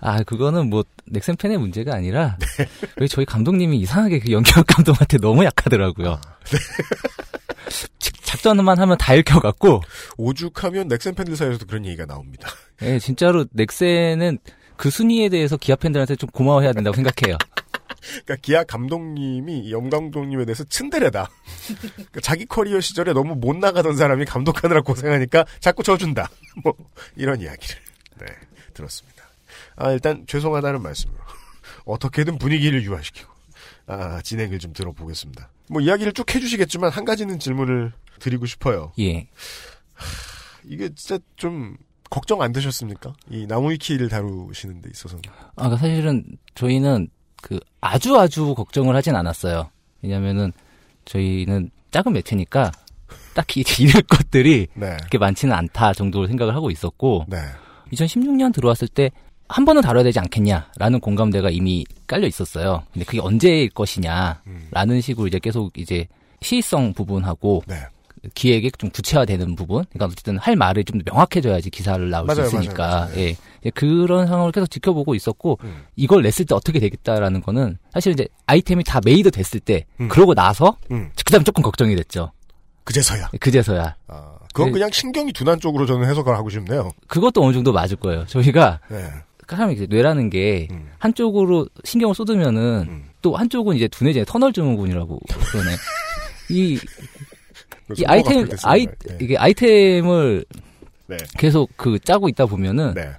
아, 0.00 0.22
그거는 0.22 0.68
뭐, 0.68 0.84
넥센 1.06 1.36
팬의 1.36 1.58
문제가 1.58 1.94
아니라, 1.94 2.36
왜 2.96 3.06
저희 3.06 3.24
감독님이 3.24 3.78
이상하게 3.78 4.18
그 4.20 4.32
연기학 4.32 4.66
감독한테 4.66 5.18
너무 5.18 5.44
약하더라고요. 5.44 6.20
작- 7.98 8.14
작전만 8.24 8.78
하면 8.78 8.98
다 8.98 9.14
읽혀갖고, 9.14 9.82
오죽하면 10.16 10.88
넥센 10.88 11.14
팬들 11.14 11.36
사이에서도 11.36 11.66
그런 11.66 11.84
얘기가 11.86 12.06
나옵니다. 12.06 12.48
예, 12.82 12.98
진짜로 12.98 13.44
넥센은 13.52 14.38
그 14.76 14.88
순위에 14.90 15.28
대해서 15.28 15.56
기아 15.58 15.76
팬들한테 15.76 16.16
좀 16.16 16.30
고마워해야 16.30 16.72
된다고 16.72 16.94
생각해요. 16.96 17.36
그러니까 18.00 18.36
기아 18.36 18.64
감독님이 18.64 19.70
염 19.72 19.90
감독님에 19.90 20.44
대해서 20.44 20.64
츤데레다. 20.64 21.30
그러니까 21.94 22.20
자기 22.20 22.46
커리어 22.46 22.80
시절에 22.80 23.12
너무 23.12 23.34
못 23.34 23.56
나가던 23.56 23.96
사람이 23.96 24.24
감독하느라 24.24 24.82
고생하니까 24.82 25.44
자꾸 25.60 25.82
져준다. 25.82 26.30
뭐 26.64 26.74
이런 27.16 27.40
이야기를 27.40 27.76
네 28.20 28.26
들었습니다. 28.74 29.24
아 29.76 29.92
일단 29.92 30.24
죄송하다는 30.26 30.82
말씀으로 30.82 31.18
어떻게든 31.84 32.38
분위기를 32.38 32.82
유화시키고 32.82 33.30
아 33.86 34.20
진행을 34.22 34.58
좀 34.58 34.72
들어보겠습니다. 34.72 35.50
뭐 35.68 35.80
이야기를 35.80 36.12
쭉 36.12 36.34
해주시겠지만 36.34 36.90
한 36.90 37.04
가지는 37.04 37.38
질문을 37.38 37.92
드리고 38.18 38.46
싶어요. 38.46 38.92
예. 38.98 39.28
이게 40.64 40.90
진짜 40.94 41.18
좀 41.36 41.76
걱정 42.10 42.42
안 42.42 42.52
되셨습니까? 42.52 43.14
이 43.30 43.46
나무위키를 43.46 44.08
다루시는 44.08 44.82
데 44.82 44.90
있어서는. 44.90 45.22
아, 45.28 45.68
그러니까 45.68 45.76
사실은 45.78 46.24
저희는 46.54 47.08
그 47.42 47.58
아주 47.80 48.18
아주 48.18 48.54
걱정을 48.54 48.94
하진 48.94 49.14
않았어요. 49.16 49.70
왜냐면은 50.02 50.52
저희는 51.04 51.70
작은 51.90 52.12
매체니까 52.12 52.72
딱히 53.34 53.64
잃을 53.80 54.02
것들이 54.02 54.68
네. 54.74 54.96
그렇게 54.98 55.18
많지는 55.18 55.54
않다 55.54 55.92
정도로 55.94 56.26
생각을 56.26 56.54
하고 56.54 56.70
있었고 56.70 57.26
네. 57.28 57.38
2016년 57.92 58.52
들어왔을 58.52 58.88
때 58.88 59.10
한 59.50 59.64
번은 59.64 59.82
다뤄야 59.82 60.04
되지 60.04 60.20
않겠냐라는 60.20 61.00
공감대가 61.00 61.50
이미 61.50 61.84
깔려 62.06 62.28
있었어요. 62.28 62.84
근데 62.92 63.04
그게 63.04 63.18
언제일 63.20 63.68
것이냐라는 63.70 65.00
식으로 65.02 65.26
이제 65.26 65.40
계속 65.40 65.76
이제 65.76 66.06
시의성 66.40 66.94
부분하고 66.94 67.64
네. 67.66 67.74
기획에 68.34 68.70
좀 68.78 68.90
구체화되는 68.90 69.56
부분, 69.56 69.84
그러니까 69.90 70.06
어쨌든 70.06 70.36
할 70.38 70.56
말이 70.56 70.84
좀 70.84 71.00
명확해져야지 71.04 71.70
기사를 71.70 72.10
나올 72.10 72.26
맞아요, 72.26 72.46
수 72.48 72.56
있으니까, 72.56 72.86
맞아요, 72.86 73.00
맞아요. 73.06 73.16
예, 73.18 73.30
이제 73.60 73.70
그런 73.74 74.26
상황을 74.26 74.52
계속 74.52 74.70
지켜보고 74.70 75.14
있었고 75.14 75.58
음. 75.64 75.84
이걸 75.96 76.22
냈을 76.22 76.44
때 76.44 76.54
어떻게 76.54 76.78
되겠다라는 76.80 77.40
거는 77.40 77.78
사실 77.92 78.12
이제 78.12 78.28
아이템이 78.46 78.84
다 78.84 79.00
made 79.04 79.30
됐을 79.30 79.60
때, 79.60 79.86
음. 80.00 80.08
그러고 80.08 80.34
나서 80.34 80.76
음. 80.90 81.10
그 81.24 81.32
다음 81.32 81.44
조금 81.44 81.62
걱정이 81.62 81.96
됐죠. 81.96 82.32
그제서야. 82.84 83.30
그제서야. 83.40 83.94
아, 84.08 84.32
그건 84.52 84.68
그- 84.68 84.72
그냥 84.74 84.90
신경이 84.90 85.32
둔한 85.32 85.60
쪽으로 85.60 85.86
저는 85.86 86.08
해석을 86.08 86.34
하고 86.36 86.50
싶네요. 86.50 86.90
그것도 87.06 87.42
어느 87.42 87.52
정도 87.52 87.72
맞을 87.72 87.96
거예요. 87.96 88.26
저희가 88.26 88.80
네. 88.90 89.04
사람이 89.48 89.74
이제 89.74 89.86
뇌라는 89.90 90.30
게 90.30 90.68
음. 90.70 90.90
한쪽으로 90.98 91.66
신경을 91.84 92.14
쏟으면은 92.14 92.86
음. 92.88 93.04
또 93.20 93.34
한쪽은 93.36 93.74
이제 93.76 93.88
두뇌제 93.88 94.24
터널 94.26 94.52
증후군이라고 94.52 95.18
그러네. 95.50 95.70
이, 96.50 96.78
이 97.96 98.04
아이템. 98.06 98.48
아이 98.64 98.86
네. 98.86 99.18
이게 99.20 99.36
아이템을 99.36 100.44
네. 101.06 101.16
계속 101.38 101.70
그 101.76 101.98
짜고 101.98 102.28
있다 102.28 102.46
보면은 102.46 102.94
네. 102.94 103.10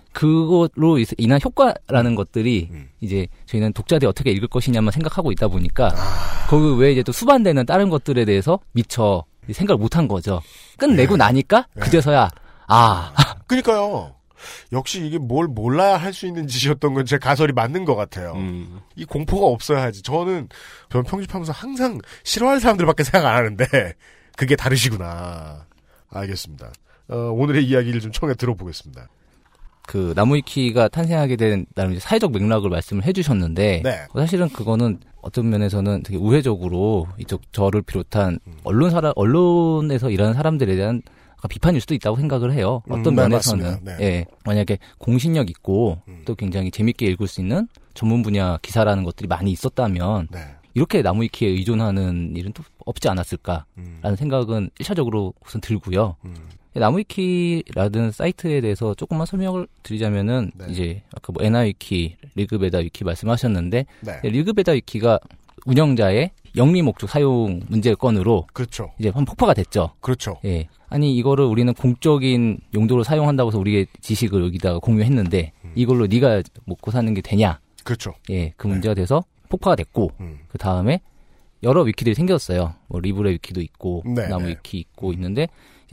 이제 0.99 1.15
인한 1.17 1.39
효과라는 1.43 2.15
것들이 2.15 2.69
음. 2.71 2.89
이제 3.01 3.27
저희는 3.47 3.73
독자들이 3.73 4.07
어떻게 4.07 4.31
읽을 4.31 4.47
것이냐만 4.47 4.91
생각하고 4.91 5.31
있다 5.31 5.47
보니까 5.47 5.89
아. 5.93 6.47
거기 6.47 6.79
외에 6.79 6.91
이제 6.93 7.03
또 7.03 7.11
수반되는 7.11 7.65
다른 7.65 7.89
것들에 7.89 8.23
대해서 8.25 8.59
미처 8.71 9.23
생각을 9.51 9.77
못한 9.79 10.07
거죠. 10.07 10.41
끝내고 10.77 11.17
나니까 11.17 11.67
네. 11.73 11.81
그제서야 11.81 12.29
아 12.67 13.13
그러니까요. 13.47 14.15
역시 14.73 15.05
이게 15.05 15.17
뭘 15.19 15.47
몰라야 15.47 15.97
할 15.97 16.13
수 16.13 16.25
있는 16.25 16.47
짓이었던 16.47 16.93
건 16.95 17.05
제 17.05 17.17
가설이 17.17 17.53
맞는 17.53 17.85
것 17.85 17.95
같아요. 17.95 18.33
음, 18.37 18.79
이 18.95 19.05
공포가 19.05 19.45
없어야지. 19.47 20.01
저는 20.01 20.47
저는 20.89 21.03
편집하면서 21.03 21.51
항상 21.51 21.99
싫어할 22.23 22.59
사람들밖에 22.59 23.03
생각 23.03 23.27
안 23.29 23.35
하는데 23.37 23.65
그게 24.41 24.55
다르시구나. 24.55 25.67
알겠습니다. 26.09 26.71
어, 27.09 27.15
오늘의 27.15 27.63
이야기를 27.63 28.01
좀 28.01 28.11
청해 28.11 28.33
들어보겠습니다. 28.33 29.07
그 29.83 30.13
나무위키가 30.15 30.87
탄생하게 30.87 31.35
된 31.35 31.67
나름 31.75 31.99
사회적 31.99 32.31
맥락을 32.31 32.71
말씀을 32.71 33.05
해주셨는데 33.05 33.81
네. 33.83 34.07
사실은 34.15 34.49
그거는 34.49 34.99
어떤 35.21 35.47
면에서는 35.51 36.01
되게 36.01 36.17
우회적으로 36.17 37.07
이쪽 37.19 37.53
저를 37.53 37.83
비롯한 37.83 38.39
언론사라 38.63 39.13
언론에서 39.15 40.09
일하는 40.09 40.33
사람들에 40.33 40.75
대한 40.75 41.03
비판일 41.47 41.79
수도 41.79 41.93
있다고 41.93 42.17
생각을 42.17 42.51
해요. 42.51 42.81
음, 42.87 42.93
어떤 42.93 43.13
네, 43.13 43.21
면에서는. 43.21 43.77
네. 43.83 43.97
예 43.99 44.25
만약에 44.43 44.79
공신력 44.97 45.51
있고 45.51 46.01
음. 46.07 46.23
또 46.25 46.33
굉장히 46.33 46.71
재밌게 46.71 47.05
읽을 47.05 47.27
수 47.27 47.41
있는 47.41 47.67
전문 47.93 48.23
분야 48.23 48.57
기사라는 48.63 49.03
것들이 49.03 49.27
많이 49.27 49.51
있었다면 49.51 50.29
네. 50.31 50.39
이렇게 50.73 51.01
나무위키에 51.01 51.49
의존하는 51.49 52.35
일은 52.35 52.53
또 52.53 52.63
없지 52.85 53.09
않았을까라는 53.09 53.65
음, 53.77 54.15
생각은 54.15 54.69
일차적으로 54.79 55.33
우선 55.45 55.61
들고요. 55.61 56.15
음, 56.25 56.35
나무위키라든 56.73 58.11
사이트에 58.11 58.61
대해서 58.61 58.93
조금만 58.93 59.25
설명을 59.25 59.67
드리자면은 59.83 60.51
네. 60.55 60.65
이제 60.69 61.03
아까 61.15 61.33
뭐 61.33 61.43
에나위키, 61.43 62.15
리그베다 62.35 62.79
위키 62.79 63.03
말씀하셨는데 63.03 63.85
네. 64.01 64.19
리그베다 64.23 64.73
위키가 64.73 65.19
운영자의 65.65 66.31
영리 66.55 66.81
목적 66.81 67.09
사용 67.09 67.61
문제 67.67 67.93
건으로 67.93 68.47
그렇죠. 68.53 68.91
이제 68.99 69.09
한 69.09 69.25
폭파가 69.25 69.53
됐죠. 69.53 69.91
그렇죠. 69.99 70.37
예. 70.45 70.67
아니 70.89 71.15
이거를 71.15 71.45
우리는 71.45 71.73
공적인 71.73 72.59
용도로 72.73 73.03
사용한다고 73.03 73.49
해서 73.49 73.59
우리의 73.59 73.87
지식을 74.01 74.43
여기다가 74.45 74.79
공유했는데 74.79 75.53
음. 75.63 75.71
이걸로 75.75 76.07
네가 76.07 76.41
먹고 76.65 76.91
사는 76.91 77.13
게 77.13 77.21
되냐? 77.21 77.59
그렇죠. 77.83 78.13
예, 78.29 78.53
그 78.57 78.67
문제가 78.67 78.93
돼서 78.93 79.23
폭파가 79.51 79.75
됐고 79.75 80.11
음, 80.19 80.39
그 80.47 80.57
다음에 80.57 81.01
여러 81.63 81.83
위키들이 81.83 82.15
생겼어요. 82.15 82.73
뭐 82.87 82.99
리브레 82.99 83.31
위키도 83.33 83.61
있고 83.61 84.01
네, 84.05 84.27
나무 84.27 84.45
네. 84.45 84.51
위키 84.51 84.79
있고 84.79 85.13
있는데 85.13 85.47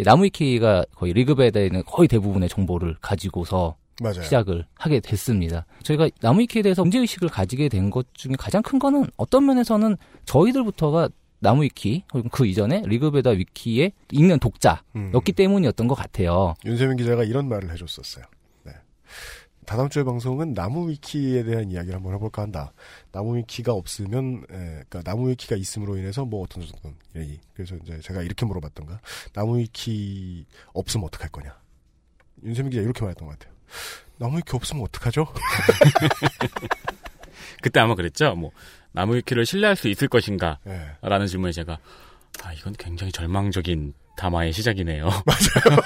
나무 0.05 0.25
위키가 0.25 0.85
거의 0.95 1.13
리그베드에는 1.13 1.83
거의 1.85 2.09
대부분의 2.09 2.49
정보를 2.49 2.97
가지고서 3.01 3.77
맞아요. 4.01 4.23
시작을 4.23 4.65
하게 4.77 5.01
됐습니다. 5.01 5.67
저희가 5.83 6.09
나무 6.21 6.41
위키에 6.41 6.63
대해서 6.63 6.83
문제 6.83 6.99
의식을 7.01 7.29
가지게 7.29 7.69
된 7.69 7.91
것 7.91 8.07
중에 8.15 8.35
가장 8.39 8.63
큰 8.63 8.79
거는 8.79 9.07
어떤 9.17 9.45
면에서는 9.45 9.97
저희들부터가 10.25 11.09
나무 11.41 11.65
위키 11.65 12.05
혹은 12.15 12.29
그 12.31 12.47
이전에 12.47 12.83
리그베다 12.87 13.31
위키에 13.31 13.93
읽는 14.13 14.39
독자였기 14.39 14.83
음. 14.97 15.13
때문이었던 15.35 15.87
것 15.89 15.95
같아요. 15.97 16.55
윤세민 16.65 16.97
기자가 16.97 17.25
이런 17.25 17.49
말을 17.49 17.71
해줬었어요. 17.73 18.25
네. 18.65 18.73
다다음 19.69 19.91
주에 19.91 20.03
방송은 20.03 20.55
나무 20.55 20.89
위키에 20.89 21.45
대한 21.45 21.71
이야기를 21.71 21.97
한번 21.97 22.15
해볼까 22.15 22.41
한다. 22.41 22.73
나무 23.13 23.37
위키가 23.37 23.75
없으면, 23.75 24.47
에, 24.51 24.57
그러니까 24.89 25.03
나무 25.03 25.29
위키가 25.29 25.57
있음으로 25.57 25.99
인해서 25.99 26.25
뭐 26.25 26.43
어떤 26.43 26.63
어떤 26.63 26.95
얘기. 27.17 27.39
그래서 27.53 27.77
이제 27.77 28.01
제가 28.01 28.23
이렇게 28.23 28.47
물어봤던가. 28.47 28.99
나무 29.35 29.59
위키 29.59 30.47
없으면 30.73 31.05
어떡할 31.09 31.29
거냐. 31.29 31.55
윤세민 32.45 32.71
기자 32.71 32.83
이렇게 32.83 33.03
말했던 33.03 33.29
것 33.29 33.39
같아요. 33.39 33.55
나무 34.17 34.39
위키 34.39 34.57
없으면 34.57 34.85
어떡하죠? 34.85 35.27
그때 37.61 37.81
아마 37.81 37.95
그랬죠. 37.95 38.35
뭐 38.37 38.53
나무 38.93 39.17
위키를 39.17 39.45
신뢰할 39.45 39.77
수 39.77 39.89
있을 39.89 40.09
것인가? 40.09 40.61
네. 40.65 40.93
라는 41.03 41.27
질문에 41.27 41.53
제가 41.53 41.79
아 42.43 42.55
이건 42.55 42.73
굉장히 42.79 43.13
절망적인 43.13 43.93
담화의 44.17 44.55
시작이네요. 44.55 45.05
맞아요. 45.05 45.79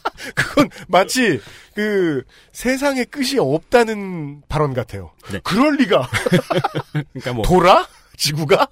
그건 0.34 0.68
마치 0.88 1.40
그 1.74 2.22
세상에 2.52 3.04
끝이 3.04 3.38
없다는 3.38 4.42
발언 4.48 4.74
같아요. 4.74 5.12
네. 5.32 5.40
그럴 5.44 5.76
리가. 5.76 6.08
그러니까 7.12 7.32
뭐 7.32 7.44
돌아? 7.44 7.86
지구가? 8.16 8.68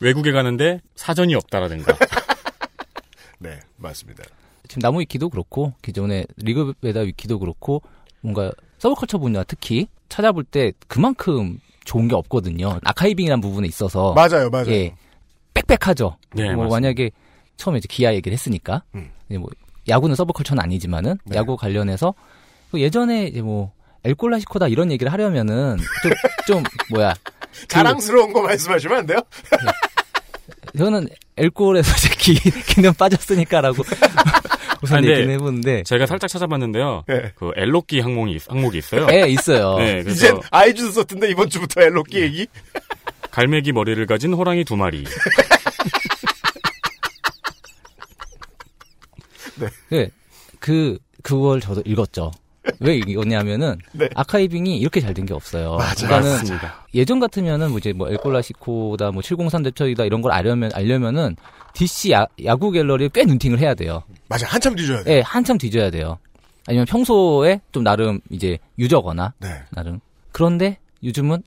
외국에 0.00 0.32
가는데 0.32 0.80
사전이 0.94 1.34
없다라든가. 1.34 1.96
네, 3.38 3.60
맞습니다. 3.76 4.24
지금 4.68 4.82
나무 4.82 5.00
위키도 5.00 5.30
그렇고 5.30 5.74
기존의 5.82 6.26
리그 6.36 6.72
베다 6.80 7.00
위키도 7.00 7.38
그렇고 7.38 7.82
뭔가 8.20 8.52
서브컬처 8.78 9.18
분야 9.18 9.42
특히 9.44 9.88
찾아볼 10.08 10.44
때 10.44 10.72
그만큼 10.88 11.58
좋은 11.84 12.08
게 12.08 12.14
없거든요. 12.14 12.78
아카이빙이라는 12.84 13.40
부분에 13.40 13.66
있어서 13.66 14.12
맞아요, 14.12 14.50
맞아요. 14.50 14.70
예, 14.70 14.94
빽빽하죠. 15.54 16.16
네, 16.34 16.44
뭐 16.54 16.64
맞습니다. 16.64 16.74
만약에 16.74 17.10
처음에 17.56 17.78
이제 17.78 17.88
기아 17.90 18.14
얘기를 18.14 18.32
했으니까 18.32 18.82
음. 18.94 19.10
뭐 19.28 19.48
야구는 19.88 20.14
서브컬처는 20.16 20.62
아니지만은 20.62 21.18
네. 21.24 21.36
야구 21.36 21.56
관련해서 21.56 22.14
그 22.70 22.80
예전에 22.80 23.24
이제 23.26 23.40
뭐 23.42 23.72
엘콜라시코다 24.04 24.68
이런 24.68 24.90
얘기를 24.92 25.12
하려면은 25.12 25.76
좀 26.46 26.62
좀 26.62 26.62
뭐야 26.90 27.14
자랑스러운 27.68 28.32
거 28.32 28.42
말씀하시면 28.42 28.98
안 28.98 29.06
돼요? 29.06 29.18
저는 30.76 31.08
엘콜에서 31.36 31.92
이제 31.96 32.14
기, 32.16 32.34
기능 32.74 32.92
빠졌으니까라고 32.94 33.82
우선 34.82 34.98
아, 35.04 35.06
얘기는 35.06 35.28
해보는데 35.30 35.82
제가 35.82 36.06
살짝 36.06 36.30
찾아봤는데요. 36.30 37.04
네. 37.06 37.32
그 37.34 37.50
엘로끼 37.56 38.00
항목이 38.00 38.32
있- 38.32 38.50
항목이 38.50 38.78
있어요. 38.78 39.06
예 39.12 39.26
있어요. 39.28 39.76
네, 39.78 40.02
그래서 40.02 40.10
이젠 40.26 40.40
아이주도 40.50 40.90
썼던데 40.92 41.28
이번 41.30 41.50
주부터 41.50 41.82
엘로끼 41.82 42.20
얘기? 42.20 42.46
갈매기 43.30 43.72
머리를 43.72 44.04
가진 44.06 44.32
호랑이 44.32 44.64
두 44.64 44.76
마리. 44.76 45.04
네, 49.90 50.10
그 50.58 50.98
그걸 51.22 51.60
저도 51.60 51.82
읽었죠. 51.84 52.30
왜 52.80 52.96
읽었냐면은 52.96 53.78
네. 53.92 54.08
아카이빙이 54.14 54.78
이렇게 54.78 55.00
잘 55.00 55.14
된 55.14 55.24
게 55.26 55.32
없어요. 55.34 55.76
맞아요. 55.76 56.22
예전 56.94 57.18
같으면은 57.20 57.70
뭐 57.70 57.78
이제 57.78 57.92
뭐 57.92 58.10
엘콜라시코다 58.10 59.12
뭐 59.12 59.22
703 59.22 59.62
대처이다 59.62 60.04
이런 60.04 60.20
걸 60.22 60.32
알려면 60.32 60.70
알려면은 60.74 61.36
DC 61.74 62.12
야, 62.12 62.26
야구 62.44 62.70
갤러리에 62.70 63.08
꽤 63.14 63.24
눈팅을 63.24 63.58
해야 63.60 63.74
돼요. 63.74 64.02
맞아, 64.28 64.46
한참 64.46 64.74
뒤져야 64.76 65.02
돼. 65.04 65.16
예, 65.16 65.20
한참 65.20 65.56
뒤져야 65.56 65.90
돼요. 65.90 66.18
아니면 66.66 66.84
평소에 66.86 67.60
좀 67.72 67.82
나름 67.82 68.20
이제 68.30 68.58
유저거나 68.78 69.32
네. 69.38 69.62
나름 69.70 70.00
그런데 70.32 70.78
요즘은 71.02 71.42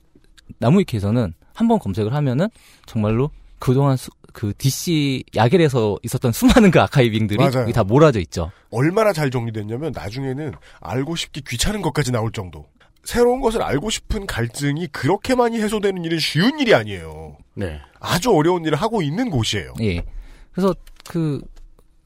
나무위키에서는 0.58 1.32
한번 1.54 1.78
검색을 1.78 2.12
하면은 2.12 2.48
정말로 2.86 3.30
그동안 3.60 3.96
수- 3.96 4.10
그 4.34 4.52
DC 4.58 5.22
야겔에서 5.36 5.96
있었던 6.02 6.32
수많은 6.32 6.72
그 6.72 6.80
아카이빙들이 6.80 7.38
맞아요. 7.38 7.62
여기 7.62 7.72
다 7.72 7.84
몰아져 7.84 8.18
있죠. 8.20 8.50
얼마나 8.70 9.12
잘 9.12 9.30
정리됐냐면 9.30 9.92
나중에는 9.94 10.52
알고 10.80 11.14
싶기 11.14 11.42
귀찮은 11.48 11.80
것까지 11.80 12.10
나올 12.10 12.32
정도. 12.32 12.66
새로운 13.04 13.40
것을 13.40 13.62
알고 13.62 13.90
싶은 13.90 14.26
갈증이 14.26 14.88
그렇게 14.88 15.36
많이 15.36 15.60
해소되는 15.60 16.04
일은 16.04 16.18
쉬운 16.18 16.58
일이 16.58 16.74
아니에요. 16.74 17.36
네. 17.54 17.80
아주 18.00 18.32
어려운 18.32 18.64
일을 18.64 18.76
하고 18.76 19.02
있는 19.02 19.30
곳이에요. 19.30 19.72
예. 19.82 20.04
그래서 20.50 20.74
그, 21.06 21.40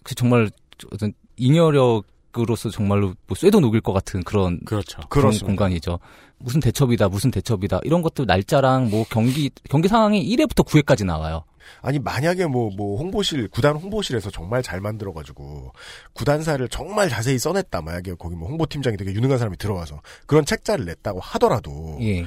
그 0.05 0.15
정말 0.15 0.51
어떤 0.93 1.15
잉여력으로서 1.39 2.69
정말로 2.69 3.15
뭐 3.27 3.37
쇠도 3.37 3.61
녹일 3.61 3.81
것 3.81 3.95
같은 3.95 4.23
그런 4.23 4.61
그렇죠. 4.67 5.01
그런 5.09 5.23
그렇습니다. 5.23 5.47
공간이죠. 5.47 5.99
무슨 6.37 6.61
대첩이다, 6.61 7.09
무슨 7.09 7.31
대첩이다 7.31 7.81
이런 7.85 8.03
것도 8.03 8.27
날짜랑 8.27 8.91
뭐 8.91 9.07
경기 9.09 9.51
경기 9.71 9.89
상황이 9.89 10.23
1회부터 10.37 10.67
9회까지 10.67 11.07
나와요. 11.07 11.45
아니 11.83 11.99
만약에 11.99 12.47
뭐뭐 12.47 12.99
홍보실 12.99 13.49
구단 13.49 13.77
홍보실에서 13.77 14.31
정말 14.31 14.63
잘 14.63 14.81
만들어가지고 14.81 15.73
구단사를 16.13 16.67
정말 16.69 17.09
자세히 17.09 17.39
써냈다 17.39 17.83
만약에 17.83 18.15
거기 18.19 18.35
뭐 18.37 18.49
홍보팀장이 18.49 18.97
되게 18.97 19.13
유능한 19.13 19.39
사람이 19.39 19.57
들어와서 19.57 20.01
그런 20.27 20.45
책자를 20.45 20.85
냈다고 20.85 21.21
하더라도 21.21 21.99
예. 22.01 22.25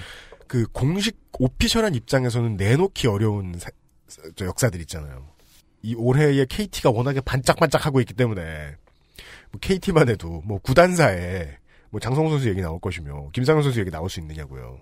그 0.48 0.66
공식 0.74 1.18
오피셜한 1.40 1.96
입장에서는 1.96 2.58
내놓기 2.58 3.08
어려운 3.08 3.56
사- 3.58 3.70
저 4.36 4.46
역사들 4.46 4.80
있잖아요. 4.82 5.28
이 5.82 5.96
올해의 5.96 6.46
KT가 6.48 6.90
워낙에 6.92 7.22
반짝반짝하고 7.22 8.02
있기 8.02 8.14
때문에 8.14 8.76
뭐 9.52 9.60
KT만 9.62 10.10
해도 10.10 10.42
뭐 10.46 10.60
구단사에 10.60 11.58
뭐 11.90 12.00
장성호 12.00 12.30
선수 12.30 12.48
얘기 12.50 12.62
나올 12.62 12.80
것이며 12.80 13.30
김상현 13.34 13.64
선수 13.64 13.80
얘기 13.80 13.90
나올 13.92 14.10
수 14.10 14.20
있느냐고요. 14.20 14.80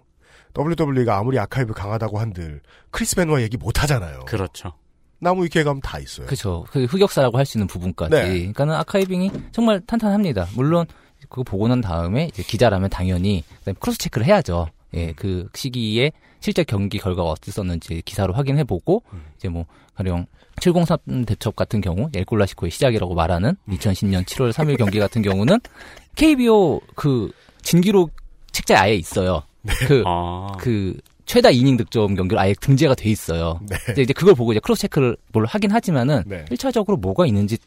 WWE가 0.58 1.18
아무리 1.18 1.38
아카이브 1.40 1.74
강하다고 1.74 2.20
한들 2.20 2.62
크리스 2.92 3.16
베노아 3.16 3.42
얘기 3.42 3.58
못 3.58 3.82
하잖아요. 3.84 4.22
그렇죠. 4.26 4.74
나무 5.20 5.44
위키에 5.44 5.64
가면 5.64 5.82
다 5.82 6.00
있어요. 6.00 6.26
그렇죠. 6.28 6.66
그 6.72 6.86
흑역사라고 6.86 7.38
할 7.38 7.46
수 7.46 7.58
있는 7.58 7.68
부분까지. 7.68 8.10
네. 8.12 8.22
그러니까는 8.40 8.74
archiving이 8.76 9.32
정말 9.52 9.82
탄탄합니다. 9.82 10.48
물론 10.56 10.86
그거 11.28 11.44
보고 11.44 11.68
난 11.68 11.82
다음에 11.82 12.26
이제 12.28 12.42
기자라면 12.44 12.90
당연히 12.90 13.44
cross 13.80 13.98
check를 14.00 14.26
해야죠. 14.28 14.68
예, 14.96 15.12
그 15.14 15.48
시기에 15.54 16.12
실제 16.40 16.64
경기 16.64 16.98
결과가 16.98 17.30
어땠었는지 17.30 18.02
기사로 18.06 18.34
확인해 18.34 18.64
보고 18.64 19.04
이제 19.38 19.50
뭐 19.50 19.66
가령 19.96 20.26
703 20.62 21.26
대첩 21.26 21.56
같은 21.56 21.82
경우 21.82 22.10
엘콜라시코의 22.16 22.72
시작이라고 22.72 23.14
말하는 23.14 23.56
2010년 23.68 24.24
7월 24.26 24.52
3일 24.54 24.78
경기 24.78 25.00
같은 25.00 25.22
경우는 25.22 25.60
KBO 26.16 26.80
그 26.96 27.32
진기록 27.62 28.12
책자에 28.52 28.78
아예 28.78 28.96
있어요. 28.96 29.44
그 29.88 30.04
아. 30.06 30.52
그 30.60 30.98
최다 31.26 31.52
이닝 31.52 31.78
득점 31.78 32.16
경기로 32.16 32.40
아예 32.40 32.54
등재가 32.60 32.96
돼 32.96 33.10
있어요. 33.10 33.60
네. 33.70 33.78
이제 33.92 34.02
이제 34.02 34.14
그걸 34.14 34.34
보고 34.34 34.52
이제 34.52 34.60
크로스 34.60 34.82
체크를 34.84 35.16
뭘 35.32 35.46
하긴 35.46 35.72
하지만은 35.72 36.24
네. 36.26 36.46
1차적으로 36.46 37.00
뭐가 37.00 37.26
있는지 37.28 37.58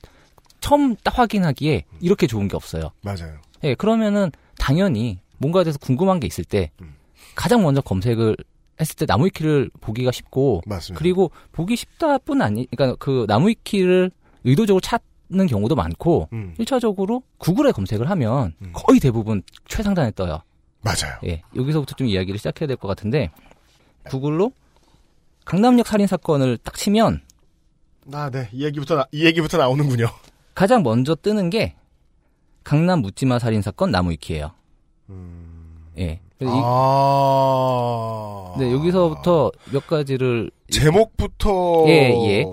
처음 0.61 0.97
딱 0.97 1.19
확인하기에 1.19 1.85
이렇게 2.01 2.27
좋은 2.27 2.49
게 2.49 2.57
없어요. 2.57 2.91
맞아요. 3.03 3.37
예, 3.65 3.75
그러면은 3.75 4.33
당연히 4.59 5.19
뭔가에 5.39 5.65
대해서 5.65 5.79
궁금한 5.79 6.19
게 6.21 6.27
있을 6.27 6.45
때 6.45 6.71
음. 6.81 6.95
가장 7.35 7.63
먼저 7.63 7.81
검색을 7.81 8.37
했을 8.81 8.97
때 8.97 9.07
나무위키를 9.07 9.71
보기가 9.81 10.11
쉽고 10.11 10.63
맞습니다. 10.67 10.99
그리고 10.99 11.31
보기 11.53 11.77
쉽다뿐 11.77 12.43
아니 12.43 12.67
그러니까 12.71 12.97
그 12.99 13.27
나무위키를 13.29 14.11
의도적으로 14.45 14.81
찾는 14.81 15.47
경우도 15.47 15.77
많고 15.77 16.29
음, 16.33 16.55
1차적으로 16.59 17.23
구글에 17.39 17.71
검색을 17.73 18.11
하면 18.11 18.55
음. 18.61 18.71
거의 18.73 18.99
대부분 18.99 19.43
최상단에 19.69 20.13
떠요. 20.17 20.43
맞아요. 20.83 21.17
예, 21.25 21.43
여기서부터 21.55 21.95
좀 21.95 22.07
이야기를 22.09 22.39
시작해야 22.39 22.67
될 22.67 22.77
것 22.77 22.89
같은데 22.89 23.31
구글로 24.05 24.53
강남역 25.45 25.87
살인 25.87 26.07
사건을 26.07 26.59
딱 26.59 26.75
치면 26.77 27.21
아, 28.13 28.31
네. 28.31 28.49
이 28.53 28.65
얘기부터 28.65 28.97
나, 28.97 29.07
이 29.13 29.25
얘기부터 29.25 29.59
나오는군요. 29.59 30.07
가장 30.55 30.83
먼저 30.83 31.15
뜨는 31.15 31.51
게 31.51 31.77
강남 32.65 33.01
묻지마 33.01 33.39
살인 33.39 33.63
사건 33.63 33.91
나무위키예요. 33.93 34.51
예. 35.99 36.21
그래서 36.39 36.57
이- 36.57 36.61
아. 36.65 38.55
네, 38.59 38.73
여기서부터 38.73 39.51
몇 39.73 39.87
가지를 39.87 40.51
제목부터 40.71 41.85
예, 41.89 42.11
예. 42.27 42.45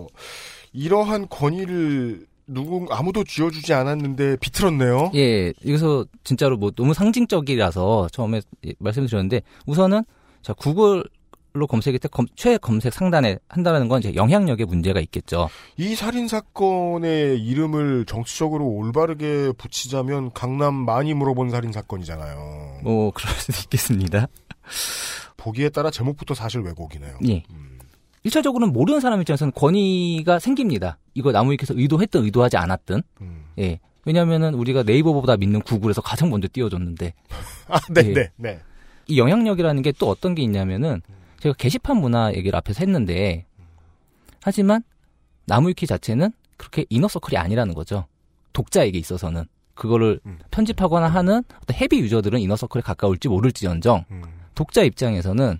이러한 0.73 1.27
권위를 1.29 2.27
누군 2.49 2.87
아무도 2.89 3.23
쥐어주지 3.23 3.73
않았는데 3.73 4.37
비틀었네요. 4.37 5.11
예, 5.15 5.53
여기서 5.65 6.05
진짜로 6.23 6.57
뭐 6.57 6.71
너무 6.71 6.93
상징적이라서 6.93 8.09
처음에 8.11 8.41
예, 8.65 8.73
말씀드렸는데 8.79 9.41
우선은 9.65 10.03
자 10.41 10.53
구글 10.53 11.03
로 11.53 11.65
검색할 11.65 11.97
때 11.97 12.07
검, 12.07 12.27
최 12.35 12.57
검색 12.57 12.93
상단에 12.93 13.39
한다는 13.47 13.87
건 13.87 13.99
이제 13.99 14.13
영향력에 14.13 14.65
문제가 14.65 14.99
있겠죠. 14.99 15.49
이 15.77 15.95
살인 15.95 16.27
사건의 16.27 17.41
이름을 17.43 18.05
정치적으로 18.05 18.67
올바르게 18.67 19.53
붙이자면 19.57 20.31
강남 20.33 20.75
많이 20.75 21.15
물어본 21.15 21.49
살인 21.49 21.71
사건이잖아요. 21.71 22.81
뭐 22.83 23.11
그럴 23.11 23.33
수도 23.33 23.57
있겠습니다. 23.63 24.27
보기에 25.37 25.69
따라 25.69 25.89
제목부터 25.89 26.35
사실 26.35 26.61
왜곡이네요. 26.61 27.17
예. 27.29 27.43
1차적으로는 28.25 28.71
모르는 28.71 28.99
사람 28.99 29.19
입장에서는 29.21 29.53
권위가 29.53 30.37
생깁니다. 30.39 30.99
이거 31.19 31.33
나무위키에서 31.33 31.73
의도했든 31.77 32.23
의도하지 32.23 32.55
않았든. 32.55 33.03
음. 33.21 33.43
예. 33.59 33.79
왜냐면은 34.05 34.53
우리가 34.53 34.83
네이버보다 34.83 35.35
믿는 35.35 35.61
구글에서 35.61 36.01
가장 36.01 36.29
먼저 36.29 36.47
띄워줬는데 36.51 37.13
아, 37.67 37.79
네, 37.93 38.01
예. 38.07 38.13
네, 38.13 38.31
네. 38.37 38.59
이 39.07 39.19
영향력이라는 39.19 39.81
게 39.81 39.91
또 39.99 40.07
어떤 40.09 40.33
게 40.33 40.41
있냐면은 40.41 41.01
제가 41.41 41.53
게시판 41.57 41.97
문화 41.97 42.33
얘기를 42.33 42.55
앞에서 42.55 42.79
했는데 42.79 43.45
하지만 44.41 44.81
나무위키 45.45 45.85
자체는 45.85 46.31
그렇게 46.55 46.85
이너서클이 46.89 47.37
아니라는 47.37 47.73
거죠. 47.73 48.05
독자에게 48.53 48.97
있어서는 48.97 49.43
그거를 49.73 50.21
음. 50.25 50.39
편집하거나 50.51 51.07
하는 51.07 51.43
어떤 51.61 51.75
헤비 51.75 51.99
유저들은 51.99 52.39
이너서클에 52.39 52.81
가까울지 52.81 53.27
모를지언정 53.27 54.05
음. 54.11 54.23
독자 54.55 54.83
입장에서는 54.83 55.59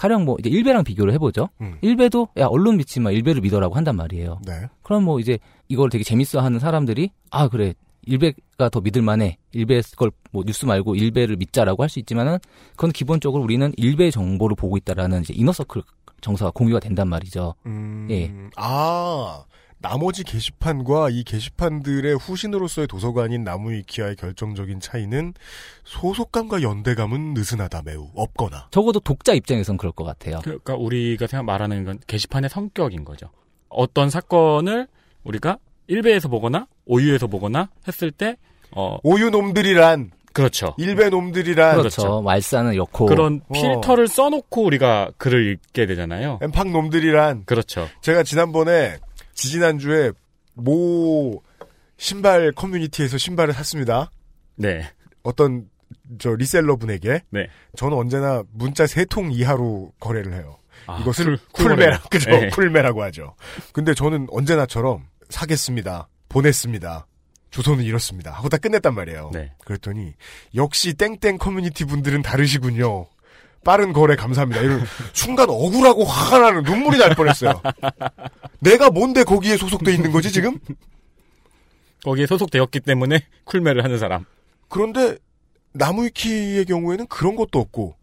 가령 0.00 0.24
뭐 0.24 0.36
이제 0.38 0.48
일베랑 0.48 0.82
비교를 0.84 1.12
해보죠. 1.12 1.50
음. 1.60 1.76
일베도 1.82 2.28
야 2.38 2.46
언론 2.46 2.78
믿지 2.78 3.00
마 3.00 3.10
일베를 3.10 3.42
믿어라고 3.42 3.74
한단 3.74 3.96
말이에요. 3.96 4.40
네. 4.46 4.52
그럼 4.82 5.04
뭐 5.04 5.20
이제 5.20 5.38
이걸 5.68 5.90
되게 5.90 6.02
재밌어하는 6.04 6.58
사람들이 6.58 7.10
아 7.30 7.48
그래 7.48 7.74
일베가 8.06 8.70
더 8.70 8.80
믿을만해 8.80 9.36
일베 9.52 9.82
걸뭐 9.98 10.44
뉴스 10.46 10.64
말고 10.64 10.94
일베를 10.94 11.36
믿자라고 11.36 11.82
할 11.82 11.90
수 11.90 11.98
있지만은 11.98 12.38
그건 12.70 12.92
기본적으로 12.92 13.42
우리는 13.42 13.70
일베 13.76 14.10
정보를 14.10 14.56
보고 14.56 14.78
있다라는 14.78 15.20
이제 15.20 15.34
이너서클 15.36 15.82
정서가 16.22 16.50
공유가 16.52 16.80
된단 16.80 17.06
말이죠. 17.08 17.54
음, 17.66 18.08
예. 18.10 18.32
아, 18.56 19.44
나머지 19.82 20.24
게시판과 20.24 21.08
이 21.10 21.24
게시판들의 21.24 22.16
후신으로서의 22.16 22.86
도서관인 22.86 23.44
나무위키와의 23.44 24.16
결정적인 24.16 24.78
차이는 24.80 25.32
소속감과 25.84 26.62
연대감은 26.62 27.32
느슨하다 27.34 27.82
매우 27.86 28.10
없거나. 28.14 28.68
적어도 28.70 29.00
독자 29.00 29.32
입장에선 29.32 29.78
그럴 29.78 29.92
것 29.92 30.04
같아요. 30.04 30.40
그러니까 30.42 30.74
우리가 30.74 31.26
생각 31.26 31.44
말하는 31.44 31.84
건 31.84 31.98
게시판의 32.06 32.50
성격인 32.50 33.04
거죠. 33.04 33.30
어떤 33.70 34.10
사건을 34.10 34.86
우리가 35.24 35.58
1배에서 35.88 36.30
보거나 36.30 36.66
5유에서 36.86 37.30
보거나 37.30 37.70
했을 37.88 38.10
때 38.10 38.36
어, 38.72 38.98
오유 39.02 39.30
놈들이란 39.30 40.10
그렇죠. 40.32 40.74
일베 40.78 41.08
놈들이란 41.10 41.76
그렇죠. 41.78 42.22
말싸는 42.22 42.76
였고 42.76 43.06
그런 43.06 43.40
어. 43.48 43.52
필터를 43.52 44.06
써놓고 44.06 44.62
우리가 44.62 45.10
글을 45.16 45.52
읽게 45.52 45.86
되잖아요. 45.86 46.38
엠팡 46.40 46.70
놈들이란 46.72 47.44
그렇죠. 47.46 47.88
제가 48.00 48.22
지난번에 48.22 48.98
지지난주에 49.40 50.12
모 50.54 51.42
신발 51.96 52.52
커뮤니티에서 52.52 53.16
신발을 53.16 53.54
샀습니다. 53.54 54.10
네. 54.56 54.86
어떤 55.22 55.68
저 56.18 56.34
reseller 56.34 56.76
분에게 56.76 57.22
네. 57.30 57.46
저는 57.76 57.96
언제나 57.96 58.42
문자 58.52 58.86
세 58.86 59.06
통 59.06 59.32
이하로 59.32 59.92
거래를 59.98 60.34
해요. 60.34 60.58
아, 60.86 60.98
이것을 61.00 61.38
쿨- 61.52 61.68
쿨거래요. 61.68 61.98
그죠? 62.10 62.30
네. 62.30 62.48
쿨매라고 62.50 63.02
하죠. 63.04 63.34
근데 63.72 63.94
저는 63.94 64.26
언제나처럼 64.30 65.04
사겠습니다. 65.30 66.08
보냈습니다. 66.28 67.06
주소는 67.50 67.84
이렇습니다. 67.84 68.32
하고 68.32 68.48
다 68.50 68.58
끝냈단 68.58 68.94
말이에요. 68.94 69.30
네. 69.32 69.52
그랬더니 69.64 70.14
역시 70.54 70.92
땡땡 70.94 71.38
커뮤니티 71.38 71.84
분들은 71.86 72.22
다르시군요. 72.22 73.06
빠른 73.64 73.92
거래 73.92 74.16
감사합니다. 74.16 74.62
이런 74.62 74.82
순간 75.12 75.50
억울하고 75.50 76.04
화가 76.04 76.38
나는 76.38 76.62
눈물이 76.62 76.98
날 76.98 77.14
뻔했어요. 77.14 77.60
내가 78.60 78.90
뭔데 78.90 79.24
거기에 79.24 79.56
소속돼 79.56 79.92
있는 79.92 80.12
거지 80.12 80.32
지금? 80.32 80.58
거기에 82.04 82.26
소속되었기 82.26 82.80
때문에 82.80 83.20
쿨매를 83.44 83.84
하는 83.84 83.98
사람. 83.98 84.24
그런데 84.68 85.16
나무위키의 85.72 86.64
경우에는 86.64 87.06
그런 87.06 87.36
것도 87.36 87.58
없고 87.58 87.96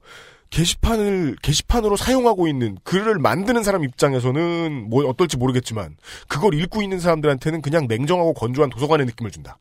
게시판을 0.49 1.35
게시판으로 1.41 1.97
사용하고 1.97 2.47
있는 2.47 2.77
글을 2.83 3.19
만드는 3.19 3.63
사람 3.63 3.83
입장에서는 3.83 4.89
뭐 4.89 5.05
어떨지 5.07 5.37
모르겠지만 5.37 5.97
그걸 6.27 6.53
읽고 6.53 6.81
있는 6.81 6.99
사람들한테는 6.99 7.61
그냥 7.61 7.87
냉정하고 7.87 8.33
건조한 8.33 8.69
도서관의 8.69 9.07
느낌을 9.07 9.31
준다. 9.31 9.57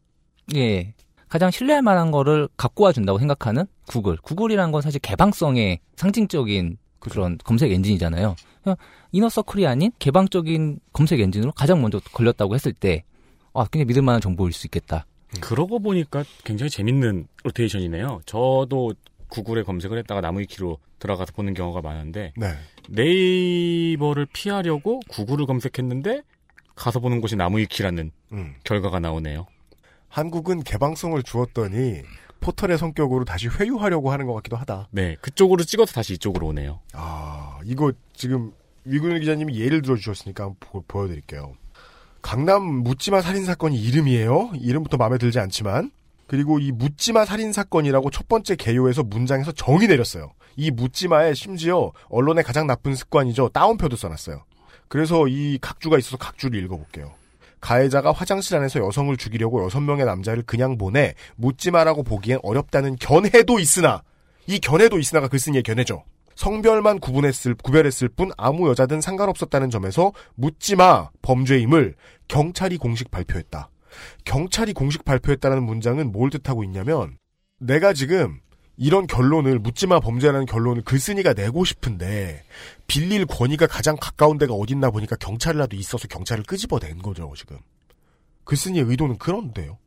예. 0.55 0.95
가장 1.29 1.51
신뢰할 1.51 1.83
만한 1.83 2.11
거를 2.11 2.49
갖고 2.57 2.85
와 2.85 2.93
준다고 2.93 3.19
생각하는 3.19 3.67
구글. 3.89 4.17
구글이라는 4.17 4.73
건 4.73 4.83
사실 4.83 5.01
개방성의 5.01 5.81
상징적인 5.97 6.79
그런 6.99 7.39
검색 7.45 7.73
엔진이잖아요. 7.73 8.37
inner 9.13 9.35
circle이 9.35 9.67
아닌 9.67 9.93
개방적인 9.99 10.81
검색 10.93 11.21
엔진으로 11.21 11.53
가장 11.53 11.81
먼저 11.81 12.01
걸렸다고 12.13 12.55
했을 12.55 12.73
때, 12.73 13.05
아, 13.55 13.65
굉장히 13.71 13.87
믿을 13.87 14.03
만한 14.03 14.21
정보일 14.21 14.53
수 14.53 14.67
있겠다. 14.67 15.07
그러고 15.41 15.79
보니까 15.79 16.25
굉장히 16.45 16.71
재밌는 16.71 17.29
로테이션이네요. 17.45 18.23
저도 18.27 18.95
구글에 19.29 19.63
검색을 19.63 19.99
했다가 19.99 20.21
나무위키로 20.21 20.79
들어가서 20.99 21.33
보는 21.33 21.55
경우가 21.55 21.83
많은데 21.83 22.33
네. 22.37 22.55
네이버를 22.89 24.27
피하려고 24.33 25.01
구글을 25.09 25.47
검색했는데 25.47 26.23
가서 26.75 27.01
보는 27.01 27.21
곳이 27.21 27.37
나무위키라는 27.37 28.13
음. 28.33 28.55
결과가 28.65 29.01
나오네요. 29.01 29.47
한국은 30.17 30.63
개방성을 30.63 31.23
주었더니 31.25 32.01
포털의 32.41 32.79
성격으로 32.79 33.27
다시 33.27 33.49
회유하려고 33.49 34.11
하는 34.11 34.25
것 34.25 34.33
같기도 34.37 34.57
하다. 34.57 34.89
네, 34.91 35.15
그쪽으로 35.21 35.63
찍어서 35.63 35.93
다시 35.93 36.15
이쪽으로 36.15 36.47
오네요. 36.47 36.81
아, 36.95 37.59
이거 37.67 37.93
지금 38.15 38.51
위근일 38.87 39.21
기자님이 39.21 39.61
예를 39.61 39.83
들어주셨으니까 39.83 40.45
한번 40.45 40.57
보, 40.59 40.81
보여드릴게요. 40.89 41.53
강남 42.23 42.63
묻지마 42.65 43.21
살인 43.21 43.45
사건이 43.45 43.79
이름이에요. 43.79 44.53
이름부터 44.55 44.97
마음에 44.97 45.19
들지 45.19 45.39
않지만 45.39 45.91
그리고 46.27 46.59
이 46.61 46.73
묻지마 46.73 47.27
살인 47.27 47.53
사건이라고 47.53 48.09
첫 48.09 48.27
번째 48.27 48.57
개요에서 48.57 49.03
문장에서 49.03 49.53
정의 49.53 49.87
내렸어요. 49.87 50.33
이 50.57 50.71
묻지마에 50.71 51.35
심지어 51.35 51.93
언론의 52.09 52.43
가장 52.43 52.67
나쁜 52.67 52.95
습관이죠. 52.95 53.51
따옴표도 53.51 53.97
써놨어요. 53.97 54.45
그래서 54.89 55.29
이 55.29 55.59
각주가 55.61 55.99
있어서 55.99 56.17
각주를 56.17 56.65
읽어볼게요. 56.65 57.13
가해자가 57.61 58.13
화장실 58.13 58.57
안에서 58.57 58.81
여성을 58.81 59.17
죽이려고 59.17 59.65
여섯 59.65 59.81
명의 59.81 60.05
남자를 60.05 60.43
그냥 60.43 60.79
보내 60.79 61.15
묻지 61.37 61.71
마라고 61.71 62.03
보기엔 62.03 62.39
어렵다는 62.43 62.97
견해도 62.97 63.59
있으나 63.59 64.03
이 64.47 64.59
견해도 64.59 64.99
있으나가 64.99 65.29
글쓴이의 65.29 65.63
견해죠. 65.63 66.05
성별만 66.37 67.01
구분했을 67.01 67.55
구별했을 67.55 68.09
뿐 68.09 68.31
아무 68.37 68.69
여자든 68.69 69.01
상관없었다는 69.01 69.71
점에서 69.71 70.13
묻지마 70.35 71.11
범죄임을 71.23 71.95
경찰이 72.29 72.77
공식 72.77 73.11
발표했다. 73.11 73.71
경찰이 74.25 74.75
공식 74.75 75.05
발표했다는 75.05 75.63
문장은 75.63 76.13
뭘 76.13 76.31
뜻하고 76.31 76.63
있냐면 76.65 77.17
내가 77.59 77.95
지금 77.95 78.41
이런 78.77 79.07
결론을 79.07 79.59
묻지마 79.59 80.01
범죄라는 80.01 80.47
결론을 80.47 80.83
글쓴이가 80.83 81.33
내고 81.33 81.65
싶은데 81.65 82.43
빌릴 82.87 83.27
권위가 83.27 83.67
가장 83.67 83.97
가까운 83.99 84.39
데가 84.39 84.55
어딨나 84.55 84.91
보니까 84.91 85.17
경찰이라도 85.17 85.77
있어서 85.77 86.07
경찰을 86.09 86.45
끄집어낸 86.45 86.99
거죠 86.99 87.33
지금. 87.37 87.59
글쓴이의 88.45 88.85
의도는 88.85 89.19
그런데요. 89.19 89.79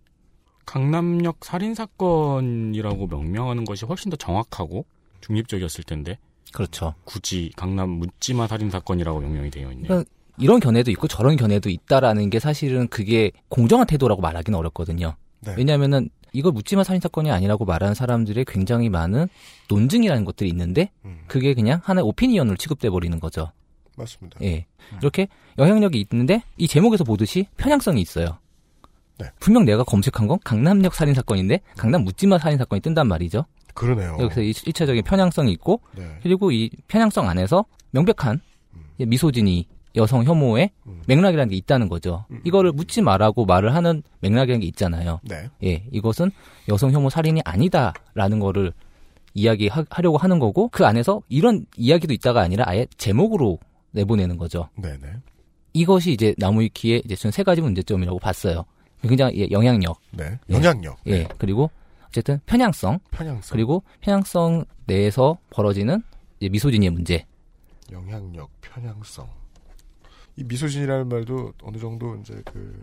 강남역 0.66 1.46
살인 1.46 1.74
사건이라고 1.74 3.08
명명하는 3.08 3.66
것이 3.66 3.86
훨씬 3.86 4.10
더 4.10 4.18
정확하고 4.18 4.86
중립적이었을 5.22 5.84
텐데 5.84 6.18
그렇죠. 6.54 6.94
굳이 7.06 7.52
강남 7.56 7.90
묻지마 7.90 8.48
살인 8.48 8.70
사건이라고 8.70 9.20
명명이 9.20 9.52
되어 9.52 9.72
있네요. 9.72 9.88
그러니까 9.88 10.10
이런 10.38 10.60
견해도 10.60 10.90
있고 10.92 11.08
저런 11.08 11.36
견해도 11.36 11.70
있다라는 11.70 12.30
게 12.30 12.40
사실은 12.40 12.88
그게 12.88 13.32
공정한 13.50 13.88
태도라고 13.88 14.22
말하기는 14.22 14.58
어렵거든요. 14.58 15.16
네. 15.42 15.54
왜냐하면은 15.58 16.10
이걸 16.34 16.52
묻지마 16.52 16.84
살인 16.84 17.00
사건이 17.02 17.32
아니라고 17.32 17.66
말하는 17.66 17.94
사람들의 17.96 18.46
굉장히 18.46 18.90
많은 18.90 19.28
논증이라는 19.70 20.26
것들이 20.26 20.50
있는데 20.50 20.92
음. 21.06 21.22
그게 21.28 21.54
그냥 21.54 21.82
하나의 21.84 22.06
오피니언으로 22.06 22.58
취급돼 22.58 22.90
버리는 22.90 23.20
거죠. 23.20 23.52
맞습니다. 23.98 24.40
예. 24.44 24.66
이렇게 25.02 25.28
영향력이 25.58 26.06
있는데 26.12 26.44
이 26.58 26.68
제목에서 26.68 27.04
보듯이 27.04 27.48
편향성이 27.58 28.02
있어요. 28.02 28.40
네. 29.18 29.28
분명 29.40 29.66
내가 29.66 29.84
검색한 29.84 30.28
건 30.28 30.40
강남역 30.44 30.96
살인 30.96 31.14
사건인데 31.14 31.60
강남 31.76 32.04
묻지마 32.04 32.40
살인 32.40 32.58
사건이 32.58 32.82
뜬단 32.82 33.08
말이죠. 33.08 33.46
그러네요. 33.74 34.18
여기서 34.20 34.42
이 34.42 34.52
1차적인 34.52 35.04
편향성이 35.04 35.52
있고 35.54 35.82
네. 35.96 36.18
그리고 36.24 36.52
이 36.52 36.70
편향성 36.88 37.28
안에서 37.28 37.66
명백한 37.92 38.42
미소진이 38.98 39.68
여성 39.96 40.24
혐오의 40.24 40.70
맥락이라는 41.08 41.50
게 41.50 41.56
있다는 41.56 41.90
거죠. 41.90 42.26
이거를 42.44 42.72
묻지 42.72 43.02
말라고 43.02 43.46
말을 43.46 43.74
하는 43.74 44.04
맥락이라는 44.20 44.62
게 44.62 44.68
있잖아요. 44.68 45.20
네. 45.24 45.50
예, 45.64 45.84
이것은 45.92 46.32
여성 46.68 46.92
혐오 46.92 47.10
살인이 47.10 47.42
아니다라는 47.44 48.40
거를 48.40 48.72
이야기하려고 49.34 50.18
하는 50.18 50.40
거고 50.40 50.68
그 50.70 50.86
안에서 50.86 51.22
이런 51.30 51.66
이야기도 51.76 52.14
있다가 52.14 52.42
아니라 52.42 52.66
아예 52.68 52.86
제목으로 52.98 53.58
내보내는 53.92 54.38
거죠. 54.38 54.70
네네. 54.76 55.08
이것이 55.74 56.12
이제 56.12 56.36
나무위키의 56.38 57.04
이제 57.06 57.16
저는 57.16 57.32
세 57.32 57.44
가지 57.44 57.62
문제점이라고 57.62 58.20
봤어요. 58.20 58.66
굉장히 59.02 59.40
예, 59.42 59.48
영향력, 59.50 60.00
네. 60.12 60.38
영향력. 60.50 61.00
예, 61.08 61.28
그리고 61.38 61.72
어쨌든 62.08 62.40
편향성, 62.46 63.00
편향성. 63.12 63.56
그리고 63.56 63.84
편향성 64.02 64.66
내에서 64.86 65.38
벌어지는 65.50 66.04
미소진의 66.42 66.90
문제. 66.90 67.26
영향력, 67.92 68.50
편향성. 68.62 69.39
이 70.40 70.44
미소진이라는 70.48 71.10
말도 71.10 71.54
어느 71.64 71.78
정도 71.78 72.16
이제 72.22 72.34
그 72.46 72.74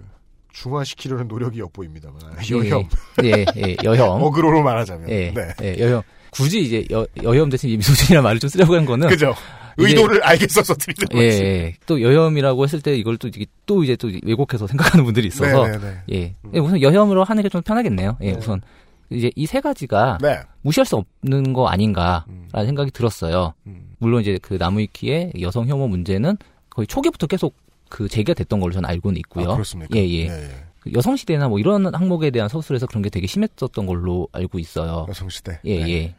중화시키려는 0.52 1.26
노력이 1.28 1.58
엿보입니다만 1.60 2.20
여혐. 2.50 2.88
예, 3.24 3.44
예, 3.56 3.76
여혐. 3.84 4.22
어그로로 4.22 4.62
말하자면. 4.62 5.08
예, 5.10 5.32
네. 5.34 5.48
예, 5.62 5.76
여혐. 5.80 6.02
굳이 6.30 6.60
이제 6.62 6.84
여, 6.90 7.06
여혐 7.22 7.48
대신 7.48 7.70
이 7.70 7.76
미소진이라는 7.78 8.22
말을 8.22 8.38
좀 8.40 8.48
쓰려고 8.48 8.74
한 8.74 8.84
거는. 8.84 9.08
그죠. 9.08 9.34
의도를 9.78 10.22
알게 10.24 10.48
써서 10.48 10.74
드리는 10.74 11.06
예, 11.22 11.28
거지. 11.30 11.42
예. 11.42 11.74
또 11.86 12.00
여혐이라고 12.00 12.64
했을 12.64 12.80
때 12.80 12.94
이걸 12.96 13.16
또, 13.18 13.28
이게 13.28 13.44
또 13.66 13.84
이제 13.84 13.94
또 13.96 14.10
왜곡해서 14.24 14.66
생각하는 14.66 15.04
분들이 15.04 15.28
있어서. 15.28 15.66
네, 15.66 15.78
네, 15.78 15.78
네. 15.78 16.02
예. 16.12 16.34
예, 16.54 16.58
우선 16.58 16.80
여혐으로 16.80 17.24
하는 17.24 17.42
게 17.42 17.48
좀 17.48 17.62
편하겠네요. 17.62 18.16
예, 18.20 18.32
네. 18.32 18.38
우선. 18.38 18.60
이제 19.08 19.30
이 19.36 19.46
세 19.46 19.60
가지가 19.60 20.18
네. 20.20 20.40
무시할 20.62 20.84
수 20.84 20.96
없는 20.96 21.52
거 21.52 21.68
아닌가라는 21.68 22.24
음. 22.28 22.48
생각이 22.52 22.90
들었어요. 22.90 23.54
물론 23.98 24.20
이제 24.20 24.36
그 24.42 24.54
나무위키의 24.54 25.34
여성 25.42 25.68
혐오 25.68 25.86
문제는 25.86 26.36
거의 26.76 26.86
초기부터 26.86 27.26
계속 27.26 27.56
그 27.88 28.06
제기가 28.06 28.34
됐던 28.34 28.60
걸로 28.60 28.70
저는 28.70 28.86
알고는 28.86 29.16
있고요. 29.20 29.50
아, 29.50 29.54
그렇습니까? 29.54 29.96
예, 29.96 30.00
예. 30.00 30.26
예, 30.26 30.28
예. 30.28 30.64
그 30.80 30.90
여성시대나 30.94 31.48
뭐 31.48 31.58
이런 31.58 31.92
항목에 31.94 32.30
대한 32.30 32.50
서술에서 32.50 32.86
그런 32.86 33.02
게 33.02 33.08
되게 33.08 33.26
심했었던 33.26 33.86
걸로 33.86 34.28
알고 34.32 34.58
있어요. 34.58 35.06
여성시대. 35.08 35.60
예, 35.64 35.84
네. 35.84 35.90
예. 35.90 36.14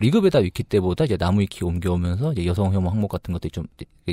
리그베다 0.00 0.38
위키 0.38 0.62
때보다 0.62 1.04
이제 1.04 1.18
나무 1.18 1.42
위키 1.42 1.62
옮겨오면서 1.62 2.32
이제 2.32 2.46
여성 2.46 2.72
혐오 2.72 2.88
항목 2.88 3.08
같은 3.10 3.34
것들이 3.34 3.50
좀 3.50 3.66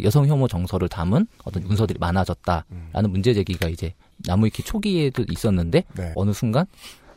여성 0.03 0.27
혐오 0.27 0.49
정서를 0.49 0.89
담은 0.89 1.27
어떤 1.45 1.63
문서들이 1.63 1.97
많아졌다라는 1.97 3.09
문제 3.09 3.33
제기가 3.33 3.69
이제 3.69 3.93
나무 4.25 4.45
위키 4.45 4.63
초기에도 4.63 5.23
있었는데 5.29 5.83
네. 5.95 6.11
어느 6.15 6.33
순간 6.33 6.65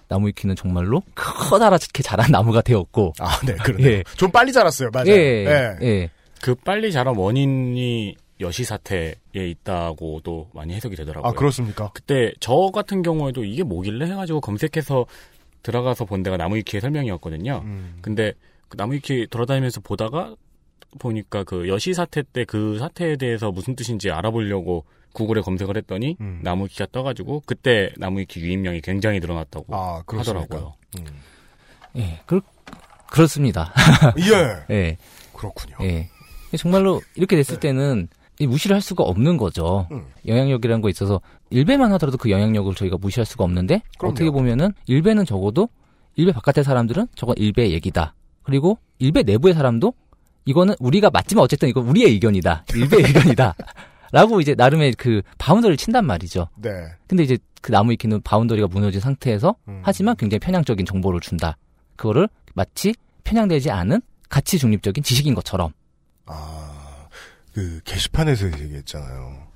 나무 0.06 0.28
위키는 0.28 0.54
정말로 0.54 1.02
커다랗게 1.16 2.04
자란 2.04 2.30
나무가 2.30 2.62
되었고 2.62 3.12
아, 3.18 3.40
네, 3.44 3.56
그러네요. 3.56 3.90
예. 3.98 4.04
좀 4.16 4.30
빨리 4.30 4.52
자랐어요, 4.52 4.90
맞아요. 4.92 5.10
예, 5.10 5.44
예. 5.44 5.76
예. 5.82 6.10
그 6.40 6.54
빨리 6.54 6.92
자란 6.92 7.16
원인이 7.16 8.16
여시 8.40 8.64
사태에 8.64 9.14
있다고도 9.34 10.50
많이 10.54 10.74
해석이 10.74 10.96
되더라고요. 10.96 11.30
아, 11.30 11.32
그렇습니까? 11.32 11.90
그때 11.94 12.32
저 12.40 12.70
같은 12.72 13.02
경우에도 13.02 13.44
이게 13.44 13.62
뭐길래 13.62 14.06
해가지고 14.06 14.40
검색해서 14.40 15.06
들어가서 15.62 16.04
본 16.04 16.22
데가 16.22 16.36
나무위키의 16.36 16.80
설명이었거든요. 16.80 17.62
음. 17.64 17.98
근데 18.02 18.34
그 18.68 18.76
나무위키 18.76 19.26
돌아다니면서 19.30 19.80
보다가 19.80 20.34
보니까 20.98 21.44
그 21.44 21.68
여시 21.68 21.94
사태 21.94 22.22
때 22.22 22.44
그 22.44 22.78
사태에 22.78 23.16
대해서 23.16 23.50
무슨 23.50 23.74
뜻인지 23.74 24.10
알아보려고 24.10 24.84
구글에 25.12 25.40
검색을 25.40 25.76
했더니 25.78 26.16
음. 26.20 26.40
나무위키가 26.42 26.86
떠가지고 26.92 27.42
그때 27.46 27.90
나무위키 27.96 28.40
유입량이 28.40 28.82
굉장히 28.82 29.18
늘어났다고 29.18 29.74
아? 29.74 30.02
하더라고요. 30.06 30.74
예, 31.96 32.20
그, 32.26 32.40
그렇습니다. 33.10 33.72
예. 34.18 34.74
예. 34.74 34.96
그렇군요. 35.32 35.76
예. 35.80 36.08
정말로 36.58 37.00
이렇게 37.14 37.36
됐을 37.36 37.58
때는 37.58 38.08
이 38.08 38.25
무시를 38.40 38.74
할 38.74 38.80
수가 38.82 39.04
없는 39.04 39.36
거죠. 39.38 39.86
음. 39.92 40.04
영향력이라는 40.26 40.82
거에 40.82 40.90
있어서 40.90 41.20
일배만 41.50 41.92
하더라도 41.94 42.18
그 42.18 42.30
영향력을 42.30 42.74
저희가 42.74 42.98
무시할 42.98 43.24
수가 43.24 43.44
없는데 43.44 43.80
그럼요. 43.98 44.12
어떻게 44.12 44.30
보면은 44.30 44.72
일배는 44.86 45.24
적어도 45.24 45.68
일배 46.16 46.32
바깥의 46.32 46.64
사람들은 46.64 47.06
저건 47.14 47.36
일배의 47.38 47.72
얘기다. 47.72 48.14
그리고 48.42 48.78
일배 48.98 49.22
내부의 49.22 49.54
사람도 49.54 49.94
이거는 50.44 50.74
우리가 50.78 51.10
맞지만 51.10 51.44
어쨌든 51.44 51.68
이건 51.68 51.88
우리의 51.88 52.10
의견이다. 52.12 52.64
일배의 52.74 53.04
의견이다. 53.08 53.54
라고 54.12 54.40
이제 54.40 54.54
나름의 54.54 54.92
그 54.94 55.22
바운더리를 55.38 55.76
친단 55.76 56.06
말이죠. 56.06 56.48
네. 56.56 56.70
근데 57.08 57.24
이제 57.24 57.38
그 57.60 57.72
나무 57.72 57.90
위키는 57.92 58.20
바운더리가 58.22 58.68
무너진 58.68 59.00
상태에서 59.00 59.56
음. 59.68 59.80
하지만 59.82 60.14
굉장히 60.16 60.38
편향적인 60.38 60.86
정보를 60.86 61.20
준다. 61.20 61.56
그거를 61.96 62.28
마치 62.54 62.94
편향되지 63.24 63.70
않은 63.70 64.00
가치 64.28 64.58
중립적인 64.58 65.02
지식인 65.02 65.34
것처럼 65.34 65.72
아, 66.26 66.85
그 67.56 67.80
게시판에서 67.84 68.48
얘기했잖아요. 68.60 69.46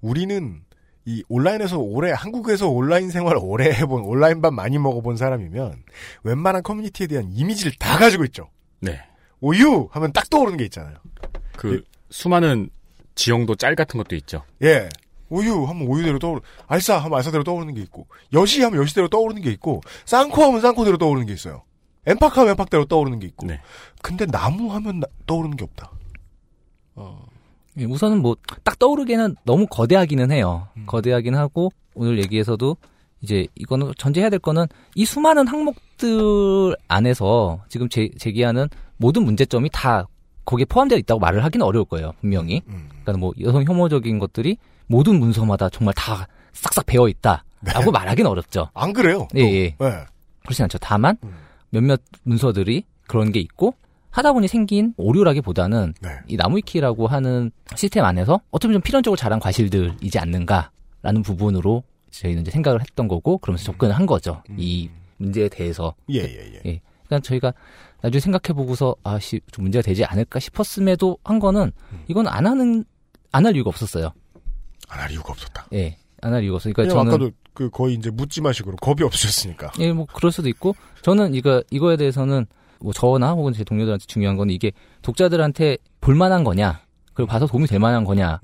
우리는 0.00 0.62
이 1.04 1.24
온라인에서 1.28 1.78
오래 1.80 2.12
한국에서 2.12 2.68
온라인 2.68 3.10
생활 3.10 3.36
오래 3.36 3.72
해본 3.72 4.02
온라인 4.02 4.40
밥 4.40 4.54
많이 4.54 4.78
먹어본 4.78 5.16
사람이면 5.16 5.82
웬만한 6.22 6.62
커뮤니티에 6.62 7.08
대한 7.08 7.32
이미지를 7.32 7.72
다 7.76 7.98
가지고 7.98 8.24
있죠. 8.26 8.50
네. 8.78 9.00
오유 9.40 9.88
하면 9.90 10.12
딱 10.12 10.30
떠오르는 10.30 10.58
게 10.58 10.64
있잖아요. 10.66 10.94
그 11.56 11.82
수많은 12.08 12.70
지형도 13.16 13.56
짤 13.56 13.74
같은 13.74 13.98
것도 13.98 14.14
있죠. 14.14 14.44
예. 14.62 14.88
오유 15.28 15.64
하면 15.64 15.88
오유대로 15.88 16.20
떠오르, 16.20 16.40
알싸 16.68 16.98
하면 16.98 17.16
알싸대로 17.18 17.42
떠오르는 17.42 17.74
게 17.74 17.80
있고, 17.80 18.06
여시 18.32 18.62
하면 18.62 18.80
여시대로 18.80 19.08
떠오르는 19.08 19.42
게 19.42 19.50
있고, 19.50 19.80
쌍코 20.04 20.44
하면 20.44 20.60
쌍코대로 20.60 20.98
떠오르는 20.98 21.26
게 21.26 21.32
있어요. 21.32 21.64
엠팍 22.06 22.36
하면 22.38 22.50
엠팍대로 22.50 22.84
떠오르는 22.84 23.18
게 23.18 23.26
있고. 23.26 23.46
근데 24.02 24.26
나무 24.26 24.72
하면 24.74 25.00
나- 25.00 25.06
떠오르는 25.26 25.56
게 25.56 25.64
없다. 25.64 25.90
예, 27.78 27.84
우선은 27.84 28.22
뭐 28.22 28.36
딱 28.62 28.78
떠오르기에는 28.78 29.36
너무 29.44 29.66
거대하기는 29.66 30.30
해요. 30.32 30.68
거대하긴 30.86 31.34
하고 31.34 31.70
오늘 31.94 32.18
얘기에서도 32.18 32.76
이제 33.20 33.46
이거는 33.54 33.92
전제해야 33.98 34.30
될 34.30 34.38
거는 34.38 34.66
이 34.94 35.04
수많은 35.04 35.46
항목들 35.46 36.76
안에서 36.88 37.60
지금 37.68 37.88
제, 37.88 38.08
제기하는 38.18 38.68
모든 38.96 39.24
문제점이 39.24 39.70
다 39.72 40.06
거기에 40.44 40.66
포함되어 40.66 40.98
있다고 40.98 41.20
말을 41.20 41.42
하기는 41.44 41.64
어려울 41.64 41.84
거예요 41.86 42.12
분명히. 42.20 42.62
그러니까 43.02 43.12
뭐 43.18 43.32
여성 43.40 43.64
혐오적인 43.64 44.18
것들이 44.18 44.56
모든 44.86 45.18
문서마다 45.18 45.68
정말 45.70 45.94
다 45.94 46.26
싹싹 46.52 46.86
배어 46.86 47.08
있다라고 47.08 47.90
말하기는 47.92 48.30
어렵죠. 48.30 48.68
안 48.74 48.92
그래요? 48.92 49.26
예, 49.36 49.40
예. 49.40 49.76
네. 49.78 50.04
그렇지 50.42 50.62
않죠. 50.62 50.78
다만 50.78 51.16
몇몇 51.70 52.00
문서들이 52.24 52.84
그런 53.06 53.32
게 53.32 53.40
있고 53.40 53.74
하다 54.14 54.32
보니 54.32 54.46
생긴 54.46 54.94
오류라기보다는 54.96 55.94
네. 56.00 56.10
이 56.28 56.36
나무위키라고 56.36 57.08
하는 57.08 57.50
시스템 57.74 58.04
안에서 58.04 58.40
어쩌면 58.52 58.74
좀 58.76 58.82
필연적으로 58.82 59.16
자란 59.16 59.40
과실들이지 59.40 60.18
않는가라는 60.20 61.22
부분으로 61.24 61.82
저희는 62.12 62.42
이제 62.42 62.52
생각을 62.52 62.80
했던 62.80 63.08
거고 63.08 63.38
그러면서 63.38 63.64
접근을 63.64 63.92
한 63.96 64.06
거죠. 64.06 64.40
이 64.56 64.88
문제에 65.16 65.48
대해서. 65.48 65.94
예, 66.10 66.20
예, 66.20 66.60
예. 66.64 66.80
그러니까 67.08 67.26
저희가 67.26 67.52
나중에 68.02 68.20
생각해 68.20 68.54
보고서 68.54 68.94
아씨 69.02 69.40
좀 69.50 69.64
문제가 69.64 69.82
되지 69.82 70.04
않을까 70.04 70.38
싶었음에도 70.38 71.18
한 71.24 71.40
거는 71.40 71.72
이건 72.06 72.28
안 72.28 72.46
하는 72.46 72.84
안 73.32 73.44
할 73.46 73.56
이유가 73.56 73.68
없었어요. 73.70 74.12
안 74.88 75.00
할 75.00 75.10
이유가 75.10 75.32
없었다. 75.32 75.66
예. 75.72 75.96
안 76.22 76.32
할 76.32 76.44
이유가 76.44 76.56
없어요. 76.56 76.72
그러니까 76.72 76.94
저는 76.94 77.12
아까도 77.12 77.30
그 77.52 77.68
거의 77.68 77.94
이제 77.96 78.10
묻지마식으로 78.10 78.76
겁이 78.76 79.02
없으셨으니까. 79.02 79.72
예, 79.80 79.92
뭐 79.92 80.06
그럴 80.14 80.30
수도 80.30 80.48
있고 80.48 80.76
저는 81.02 81.34
이거 81.34 81.64
이거에 81.70 81.96
대해서는 81.96 82.46
뭐 82.80 82.92
저나 82.92 83.32
혹은 83.32 83.52
제 83.52 83.64
동료들한테 83.64 84.04
중요한 84.06 84.36
건 84.36 84.50
이게 84.50 84.72
독자들한테 85.02 85.78
볼만한 86.00 86.44
거냐, 86.44 86.80
그리고 87.12 87.28
봐서 87.28 87.46
도움이 87.46 87.66
될 87.66 87.78
만한 87.78 88.04
거냐, 88.04 88.40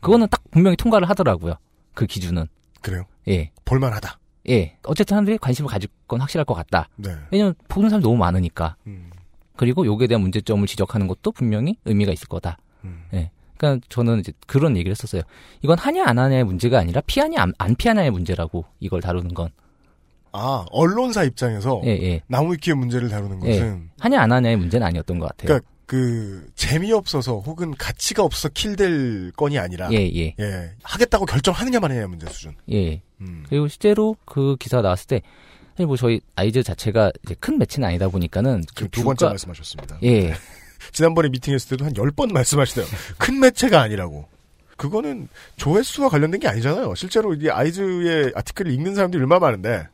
그거는 0.00 0.28
딱 0.30 0.42
분명히 0.50 0.76
통과를 0.76 1.08
하더라고요. 1.08 1.54
그 1.94 2.06
기준은. 2.06 2.46
그래요? 2.80 3.04
예. 3.28 3.50
볼만하다. 3.64 4.18
예. 4.48 4.76
어쨌든 4.84 5.14
사람들이 5.14 5.38
관심을 5.38 5.70
가질 5.70 5.88
건 6.08 6.20
확실할 6.20 6.44
것 6.44 6.54
같다. 6.54 6.88
네. 6.96 7.14
왜냐면 7.30 7.54
보는 7.68 7.88
사람이 7.90 8.02
너무 8.02 8.16
많으니까. 8.16 8.76
음. 8.86 9.10
그리고 9.56 9.86
요기에 9.86 10.08
대한 10.08 10.20
문제점을 10.22 10.66
지적하는 10.66 11.06
것도 11.06 11.32
분명히 11.32 11.76
의미가 11.84 12.12
있을 12.12 12.26
거다. 12.28 12.58
음. 12.84 13.04
예. 13.14 13.30
그러니까 13.56 13.86
저는 13.88 14.18
이제 14.18 14.32
그런 14.46 14.76
얘기를 14.76 14.90
했었어요. 14.90 15.22
이건 15.62 15.78
하냐 15.78 16.04
안 16.04 16.18
하냐의 16.18 16.42
문제가 16.42 16.80
아니라 16.80 17.00
피하냐 17.02 17.40
안, 17.40 17.52
안 17.58 17.76
피하냐의 17.76 18.10
문제라고 18.10 18.64
이걸 18.80 19.00
다루는 19.00 19.34
건. 19.34 19.50
아, 20.32 20.64
언론사 20.70 21.24
입장에서 21.24 21.80
예, 21.84 21.90
예. 21.90 22.22
나무위키의 22.26 22.74
문제를 22.76 23.08
다루는 23.08 23.44
예. 23.46 23.50
것은 23.52 23.90
하냐 24.00 24.20
안 24.20 24.32
하냐의 24.32 24.56
문제는 24.56 24.86
아니었던 24.86 25.18
것 25.18 25.28
같아요. 25.28 25.46
그러니까 25.46 25.68
그 25.86 26.46
재미없어서 26.54 27.40
혹은 27.40 27.74
가치가 27.76 28.22
없어서 28.22 28.48
킬될 28.48 29.32
건이 29.36 29.58
아니라 29.58 29.92
예, 29.92 29.98
예. 29.98 30.34
하겠다고 30.82 31.26
결정하느냐 31.26 31.80
마느냐의 31.80 32.08
문제 32.08 32.26
수준. 32.30 32.54
예. 32.70 33.02
음. 33.20 33.44
그리고 33.48 33.68
실제로 33.68 34.16
그 34.24 34.56
기사 34.58 34.80
나왔을 34.80 35.06
때 35.06 35.22
사실 35.72 35.86
뭐 35.86 35.96
저희 35.96 36.20
아이즈 36.34 36.62
자체가 36.62 37.12
이제 37.24 37.34
큰 37.38 37.58
매체는 37.58 37.86
아니다 37.88 38.08
보니까는 38.08 38.62
그 38.74 38.74
지금 38.84 38.88
두 38.90 39.04
번째 39.04 39.26
말씀하셨습니다. 39.26 39.98
예. 40.02 40.34
지난번에 40.92 41.28
미팅했을 41.28 41.76
때도 41.76 41.84
한 41.84 41.92
열 41.96 42.10
번 42.12 42.28
말씀하시대요. 42.30 42.86
큰 43.18 43.38
매체가 43.38 43.80
아니라고. 43.80 44.26
그거는 44.78 45.28
조회수와 45.56 46.08
관련된 46.08 46.40
게 46.40 46.48
아니잖아요. 46.48 46.94
실제로 46.96 47.34
이 47.34 47.48
아이즈의 47.50 48.32
아티클을 48.34 48.72
읽는 48.72 48.94
사람들이 48.94 49.20
얼마나 49.20 49.38
많은데 49.40 49.86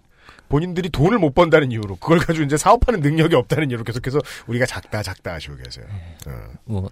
본인들이 0.48 0.88
돈을 0.90 1.18
못 1.18 1.34
번다는 1.34 1.70
이유로 1.72 1.96
그걸 1.96 2.18
가지고 2.18 2.44
이제 2.44 2.56
사업하는 2.56 3.00
능력이 3.00 3.34
없다는 3.34 3.70
이유로 3.70 3.84
계속해서 3.84 4.18
우리가 4.46 4.66
작다 4.66 5.02
작다 5.02 5.34
하시고 5.34 5.56
계세요. 5.56 5.84
어. 6.26 6.30
뭐, 6.64 6.90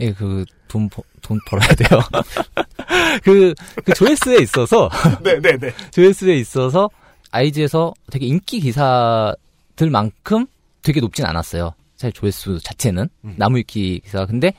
예, 0.00 0.12
그, 0.12 0.44
돈, 0.68 0.88
버- 0.88 1.02
돈 1.22 1.38
벌어야 1.48 1.68
돼요. 1.68 2.00
그, 3.24 3.54
그 3.84 3.92
조회수에 3.94 4.38
있어서. 4.42 4.90
네네네. 5.22 5.72
조회수에 5.92 6.36
있어서 6.36 6.88
아이즈에서 7.30 7.92
되게 8.10 8.26
인기 8.26 8.60
기사들만큼 8.60 10.46
되게 10.82 11.00
높진 11.00 11.24
않았어요. 11.26 11.72
사실 11.96 12.12
조회수 12.12 12.60
자체는. 12.62 13.08
나무위키 13.22 14.00
기사가. 14.04 14.26
근데 14.26 14.52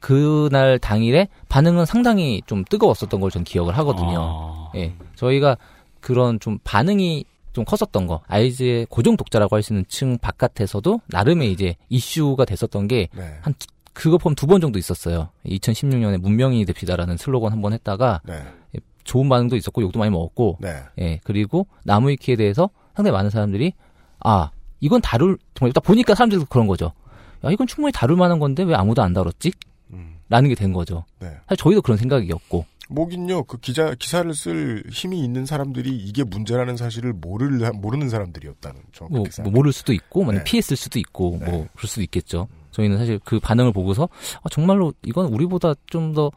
그날 0.00 0.78
당일에 0.78 1.28
반응은 1.48 1.84
상당히 1.86 2.40
좀 2.46 2.64
뜨거웠었던 2.64 3.20
걸 3.20 3.30
전 3.30 3.44
기억을 3.44 3.76
하거든요. 3.78 4.70
예. 4.76 4.94
저희가 5.16 5.56
그런 6.00 6.38
좀 6.40 6.58
반응이 6.64 7.24
좀 7.58 7.64
컸었던 7.64 8.06
거. 8.06 8.20
아이즈의 8.28 8.86
고정 8.88 9.16
독자라고 9.16 9.56
할 9.56 9.62
수 9.62 9.72
있는 9.72 9.84
층 9.88 10.16
바깥에서도 10.18 11.00
나름의 11.08 11.50
이제 11.50 11.74
이슈가 11.88 12.44
됐었던 12.44 12.86
게 12.86 13.08
네. 13.12 13.36
한 13.40 13.52
그거 13.92 14.16
포함 14.16 14.36
두 14.36 14.46
번 14.46 14.60
정도 14.60 14.78
있었어요. 14.78 15.30
2016년에 15.44 16.18
문명이 16.18 16.64
됩시다라는 16.66 17.16
슬로건 17.16 17.50
한 17.52 17.60
번 17.60 17.72
했다가 17.72 18.20
네. 18.24 18.34
예, 18.76 18.80
좋은 19.02 19.28
반응도 19.28 19.56
있었고 19.56 19.82
욕도 19.82 19.98
많이 19.98 20.10
먹었고 20.12 20.58
네. 20.60 20.82
예 21.00 21.18
그리고 21.24 21.66
나무위키에 21.82 22.36
대해서 22.36 22.70
상당히 22.94 23.12
많은 23.16 23.30
사람들이 23.30 23.72
아 24.20 24.50
이건 24.80 25.00
다룰 25.00 25.36
정말 25.54 25.72
딱 25.72 25.80
보니까 25.82 26.14
사람들도 26.14 26.44
그런 26.48 26.68
거죠. 26.68 26.92
야 27.44 27.50
이건 27.50 27.66
충분히 27.66 27.90
다룰 27.92 28.16
만한 28.16 28.38
건데 28.38 28.62
왜 28.62 28.74
아무도 28.76 29.02
안 29.02 29.12
다뤘지? 29.12 29.50
라는 30.28 30.48
게 30.50 30.54
된 30.54 30.72
거죠. 30.72 31.04
네. 31.18 31.28
사실 31.48 31.56
저희도 31.56 31.82
그런 31.82 31.96
생각이었고 31.98 32.64
뭐긴요. 32.88 33.44
그 33.44 33.58
기자 33.58 33.94
기사를 33.94 34.32
쓸 34.34 34.82
힘이 34.90 35.22
있는 35.22 35.46
사람들이 35.46 35.94
이게 35.96 36.24
문제라는 36.24 36.76
사실을 36.76 37.12
모를 37.12 37.58
모르는 37.74 38.08
사람들이었다는 38.08 38.80
저 38.92 39.06
뭐, 39.10 39.24
뭐 39.42 39.52
모를 39.52 39.72
수도 39.72 39.92
있고 39.92 40.24
만약 40.24 40.38
네. 40.38 40.44
피했을 40.44 40.76
수도 40.76 40.98
있고 40.98 41.36
뭐 41.36 41.66
그럴 41.76 41.88
수도 41.88 42.02
있겠죠. 42.02 42.48
저희는 42.72 42.96
사실 42.98 43.18
그 43.24 43.40
반응을 43.40 43.72
보고서 43.72 44.08
아, 44.42 44.48
정말로 44.50 44.92
이건 45.04 45.32
우리보다 45.32 45.74
좀 45.86 46.12
더 46.14 46.30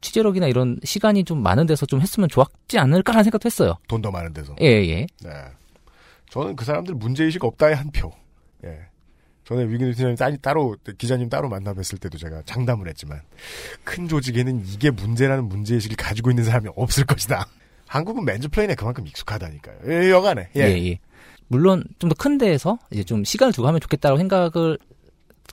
취재력이나 0.00 0.46
이런 0.46 0.78
시간이 0.84 1.24
좀 1.24 1.42
많은 1.42 1.66
데서 1.66 1.84
좀 1.86 2.00
했으면 2.00 2.28
좋았지 2.28 2.78
않을까라는 2.78 3.24
생각도 3.24 3.46
했어요. 3.46 3.74
돈 3.88 4.00
더 4.00 4.10
많은 4.10 4.32
데서. 4.32 4.54
예, 4.62 4.66
예. 4.66 5.06
네. 5.22 5.30
저는 6.30 6.56
그 6.56 6.64
사람들 6.64 6.94
문제의식 6.94 7.44
없다의 7.44 7.76
한 7.76 7.90
표. 7.90 8.10
예. 8.64 8.87
전에 9.48 9.64
위기누 9.64 9.94
팀장님 9.94 10.38
따로, 10.42 10.76
기자님 10.98 11.30
따로 11.30 11.48
만나 11.48 11.72
뵀을 11.72 11.98
때도 12.00 12.18
제가 12.18 12.42
장담을 12.44 12.86
했지만, 12.88 13.22
큰 13.82 14.06
조직에는 14.06 14.62
이게 14.66 14.90
문제라는 14.90 15.48
문제의식을 15.48 15.96
가지고 15.96 16.30
있는 16.30 16.44
사람이 16.44 16.68
없을 16.76 17.06
것이다. 17.06 17.46
한국은 17.86 18.26
맨즈플레인에 18.26 18.74
그만큼 18.74 19.06
익숙하다니까요. 19.06 19.76
예, 19.88 20.10
여간에. 20.10 20.50
예. 20.54 20.60
예, 20.60 20.90
예. 20.90 20.98
물론 21.46 21.82
좀 21.98 22.10
더 22.10 22.14
큰 22.14 22.36
데에서 22.36 22.78
이제 22.90 23.02
좀 23.04 23.24
시간을 23.24 23.54
두고 23.54 23.66
하면 23.68 23.80
좋겠다고 23.80 24.18
생각을 24.18 24.76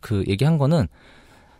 그 0.01 0.25
얘기한 0.27 0.57
거는 0.57 0.89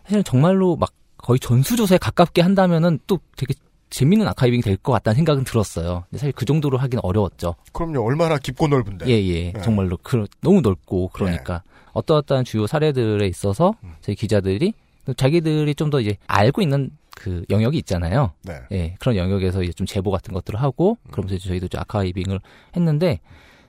사실은 0.04 0.22
정말로 0.22 0.76
막 0.76 0.92
거의 1.16 1.38
전수조사에 1.40 1.96
가깝게 1.96 2.42
한다면은 2.42 2.98
또 3.06 3.18
되게 3.38 3.54
재밌는 3.88 4.28
아카이빙이 4.28 4.60
될 4.62 4.76
것 4.76 4.92
같다는 4.92 5.16
생각은 5.16 5.44
들었어요. 5.44 6.04
사실 6.12 6.32
그 6.32 6.44
정도로 6.44 6.76
하기는 6.76 7.00
어려웠죠. 7.02 7.54
그럼요. 7.72 8.04
얼마나 8.04 8.36
깊고 8.36 8.68
넓은데. 8.68 9.06
예, 9.06 9.12
예. 9.24 9.52
네. 9.52 9.60
정말로 9.62 9.96
그, 10.02 10.26
너무 10.42 10.60
넓고 10.60 11.08
그러니까 11.14 11.62
네. 11.64 11.75
어떠어떠한 11.96 12.44
주요 12.44 12.66
사례들에 12.66 13.26
있어서 13.26 13.74
음. 13.82 13.94
저희 14.00 14.14
기자들이 14.16 14.72
자기들이 15.16 15.74
좀 15.74 15.90
더 15.90 16.00
이제 16.00 16.16
알고 16.26 16.62
있는 16.62 16.90
그 17.14 17.44
영역이 17.48 17.78
있잖아요. 17.78 18.32
네. 18.42 18.60
예, 18.72 18.94
그런 18.98 19.16
영역에서 19.16 19.62
이제 19.62 19.72
좀 19.72 19.86
제보 19.86 20.10
같은 20.10 20.34
것들을 20.34 20.60
하고 20.60 20.98
음. 21.06 21.10
그러면서 21.10 21.38
저희도 21.48 21.68
좀 21.68 21.80
아카이빙을 21.80 22.40
했는데 22.76 23.20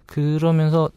그러면서 0.06 0.90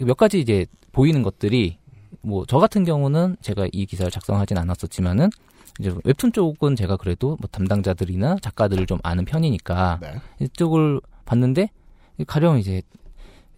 몇 0.00 0.16
가지 0.16 0.40
이제 0.40 0.66
보이는 0.92 1.22
것들이 1.22 1.78
뭐 2.22 2.44
저 2.46 2.58
같은 2.58 2.84
경우는 2.84 3.36
제가 3.40 3.66
이 3.72 3.86
기사를 3.86 4.10
작성하진 4.10 4.58
않았었지만은 4.58 5.28
이제 5.78 5.94
웹툰 6.04 6.32
쪽은 6.32 6.76
제가 6.76 6.96
그래도 6.96 7.36
뭐 7.40 7.48
담당자들이나 7.50 8.36
작가들을 8.42 8.86
좀 8.86 8.98
아는 9.02 9.24
편이니까 9.24 9.98
네. 10.00 10.14
이쪽을 10.40 11.00
봤는데 11.24 11.68
가령 12.26 12.58
이제 12.58 12.82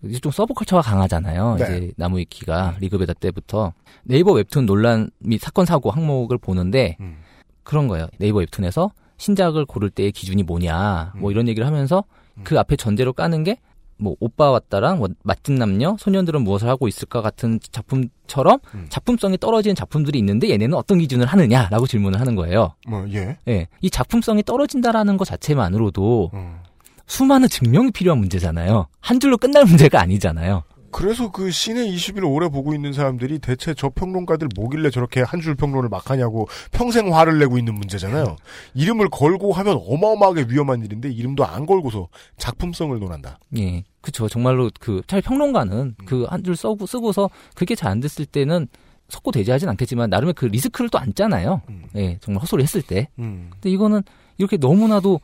이제 0.04 0.18
좀 0.20 0.32
서브컬처가 0.32 0.82
강하잖아요. 0.82 1.56
네. 1.58 1.64
이제 1.64 1.92
나무위키가 1.96 2.76
리그베다 2.80 3.14
때부터 3.14 3.72
네이버 4.04 4.32
웹툰 4.32 4.66
논란 4.66 5.10
및 5.18 5.40
사건 5.40 5.66
사고 5.66 5.90
항목을 5.90 6.38
보는데 6.38 6.96
음. 7.00 7.18
그런 7.62 7.88
거예요. 7.88 8.08
네이버 8.18 8.38
웹툰에서 8.38 8.90
신작을 9.18 9.64
고를 9.66 9.90
때의 9.90 10.10
기준이 10.12 10.42
뭐냐, 10.42 11.12
뭐 11.16 11.30
음. 11.30 11.32
이런 11.32 11.48
얘기를 11.48 11.66
하면서 11.66 12.04
음. 12.38 12.42
그 12.44 12.58
앞에 12.58 12.76
전제로 12.76 13.12
까는 13.12 13.44
게 13.44 13.58
뭐 14.02 14.16
오빠 14.18 14.50
왔다랑 14.50 14.98
뭐 14.98 15.08
맛집 15.22 15.54
남녀 15.54 15.96
소년들은 15.98 16.42
무엇을 16.42 16.68
하고 16.68 16.88
있을까 16.88 17.22
같은 17.22 17.60
작품처럼 17.70 18.58
음. 18.74 18.86
작품성이 18.88 19.38
떨어지는 19.38 19.76
작품들이 19.76 20.18
있는데 20.18 20.50
얘네는 20.50 20.76
어떤 20.76 20.98
기준을 20.98 21.26
하느냐라고 21.26 21.86
질문을 21.86 22.18
하는 22.20 22.34
거예요. 22.34 22.74
뭐 22.88 23.06
예. 23.12 23.38
예. 23.48 23.68
이 23.80 23.90
작품성이 23.90 24.42
떨어진다라는 24.42 25.16
것 25.16 25.24
자체만으로도 25.26 26.30
음. 26.34 26.58
수많은 27.06 27.48
증명이 27.48 27.90
필요한 27.92 28.18
문제잖아요. 28.20 28.86
한 29.00 29.20
줄로 29.20 29.36
끝날 29.36 29.64
문제가 29.64 30.00
아니잖아요. 30.00 30.62
그래서 30.94 31.30
그 31.30 31.50
신의 31.50 31.90
20일 31.96 32.30
오래 32.30 32.50
보고 32.50 32.74
있는 32.74 32.92
사람들이 32.92 33.38
대체 33.38 33.72
저 33.72 33.88
평론가들 33.88 34.48
뭐길래 34.54 34.90
저렇게 34.90 35.22
한 35.22 35.40
줄 35.40 35.54
평론을 35.54 35.88
막 35.88 36.10
하냐고 36.10 36.46
평생 36.70 37.14
화를 37.14 37.38
내고 37.38 37.56
있는 37.56 37.74
문제잖아요. 37.74 38.36
이름을 38.74 39.08
걸고 39.08 39.52
하면 39.54 39.80
어마어마하게 39.88 40.46
위험한 40.50 40.84
일인데 40.84 41.10
이름도 41.10 41.46
안 41.46 41.64
걸고서 41.64 42.08
작품성을 42.36 42.98
논한다. 42.98 43.38
예. 43.56 43.84
그쵸. 44.02 44.28
정말로 44.28 44.70
그, 44.80 45.00
차라리 45.06 45.22
평론가는 45.22 45.76
음. 45.98 46.04
그한 46.04 46.44
줄 46.44 46.56
쓰고, 46.56 46.84
쓰고서 46.84 47.30
그게 47.54 47.74
잘 47.74 47.90
안 47.90 48.00
됐을 48.00 48.26
때는 48.26 48.68
석고 49.08 49.30
대지하진 49.32 49.68
않겠지만 49.70 50.10
나름의 50.10 50.34
그 50.34 50.44
리스크를 50.44 50.90
또 50.90 50.98
안잖아요. 50.98 51.62
음. 51.70 51.84
예. 51.96 52.18
정말 52.20 52.42
헛소리 52.42 52.62
했을 52.62 52.82
때. 52.82 53.08
음. 53.18 53.48
근데 53.54 53.70
이거는 53.70 54.02
이렇게 54.36 54.58
너무나도 54.58 55.20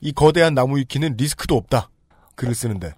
이 0.00 0.12
거대한 0.12 0.54
나무 0.54 0.78
위키는 0.78 1.16
리스크도 1.16 1.56
없다. 1.56 1.90
글을 2.34 2.54
쓰는데. 2.54 2.94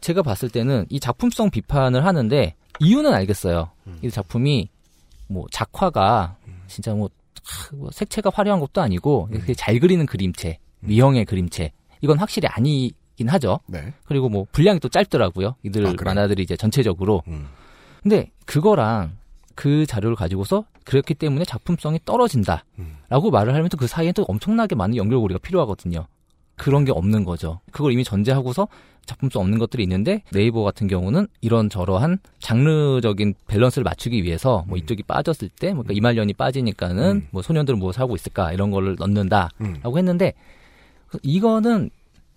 제가 0.00 0.22
봤을 0.22 0.48
때는 0.48 0.86
이 0.88 1.00
작품성 1.00 1.50
비판을 1.50 2.04
하는데 2.04 2.54
이유는 2.80 3.12
알겠어요. 3.12 3.70
음. 3.86 3.98
이 4.02 4.10
작품이 4.10 4.68
뭐 5.28 5.46
작화가 5.50 6.36
음. 6.46 6.62
진짜 6.68 6.94
뭐, 6.94 7.10
뭐, 7.72 7.90
색채가 7.90 8.30
화려한 8.32 8.60
것도 8.60 8.80
아니고 8.80 9.28
음. 9.32 9.44
잘 9.56 9.80
그리는 9.80 10.04
그림체, 10.06 10.58
음. 10.80 10.86
미형의 10.86 11.24
그림체 11.24 11.72
이건 12.00 12.18
확실히 12.18 12.48
아니긴 12.48 13.28
하죠. 13.28 13.60
네. 13.66 13.92
그리고 14.04 14.28
뭐 14.28 14.46
분량이 14.52 14.78
또 14.78 14.88
짧더라고요. 14.88 15.56
이들 15.64 15.86
아, 15.86 15.94
만화들이 16.04 16.42
이제 16.42 16.56
전체적으로. 16.56 17.22
음. 17.28 17.48
근데 18.02 18.30
그거랑 18.44 19.16
그 19.56 19.86
자료를 19.86 20.14
가지고서 20.14 20.64
그렇기 20.84 21.14
때문에 21.14 21.44
작품성이 21.44 21.98
떨어진다라고 22.04 22.62
음. 22.78 23.30
말을 23.32 23.54
하면 23.54 23.68
또 23.70 23.76
그 23.78 23.86
사이에 23.88 24.12
또 24.12 24.22
엄청나게 24.28 24.76
많은 24.76 24.96
연결고리가 24.96 25.40
필요하거든요. 25.40 26.06
그런 26.56 26.84
게 26.84 26.92
없는 26.92 27.24
거죠. 27.24 27.60
그걸 27.70 27.92
이미 27.92 28.02
전제하고서 28.04 28.68
작품성 29.04 29.42
없는 29.42 29.58
것들이 29.58 29.84
있는데 29.84 30.22
네이버 30.32 30.62
같은 30.64 30.88
경우는 30.88 31.28
이런 31.40 31.70
저러한 31.70 32.18
장르적인 32.40 33.34
밸런스를 33.46 33.84
맞추기 33.84 34.24
위해서 34.24 34.64
뭐 34.66 34.76
음. 34.76 34.78
이쪽이 34.78 35.04
빠졌을 35.04 35.48
때, 35.48 35.72
뭐 35.72 35.84
그러니까 35.84 35.92
음. 35.92 35.96
이말년이 35.98 36.32
빠지니까는 36.34 37.16
음. 37.16 37.28
뭐 37.30 37.42
소년들은 37.42 37.78
무엇을 37.78 38.00
하고 38.00 38.16
있을까 38.16 38.52
이런 38.52 38.70
거를 38.70 38.96
넣는다라고 38.98 39.52
음. 39.60 39.98
했는데 39.98 40.34
이거는 41.22 41.90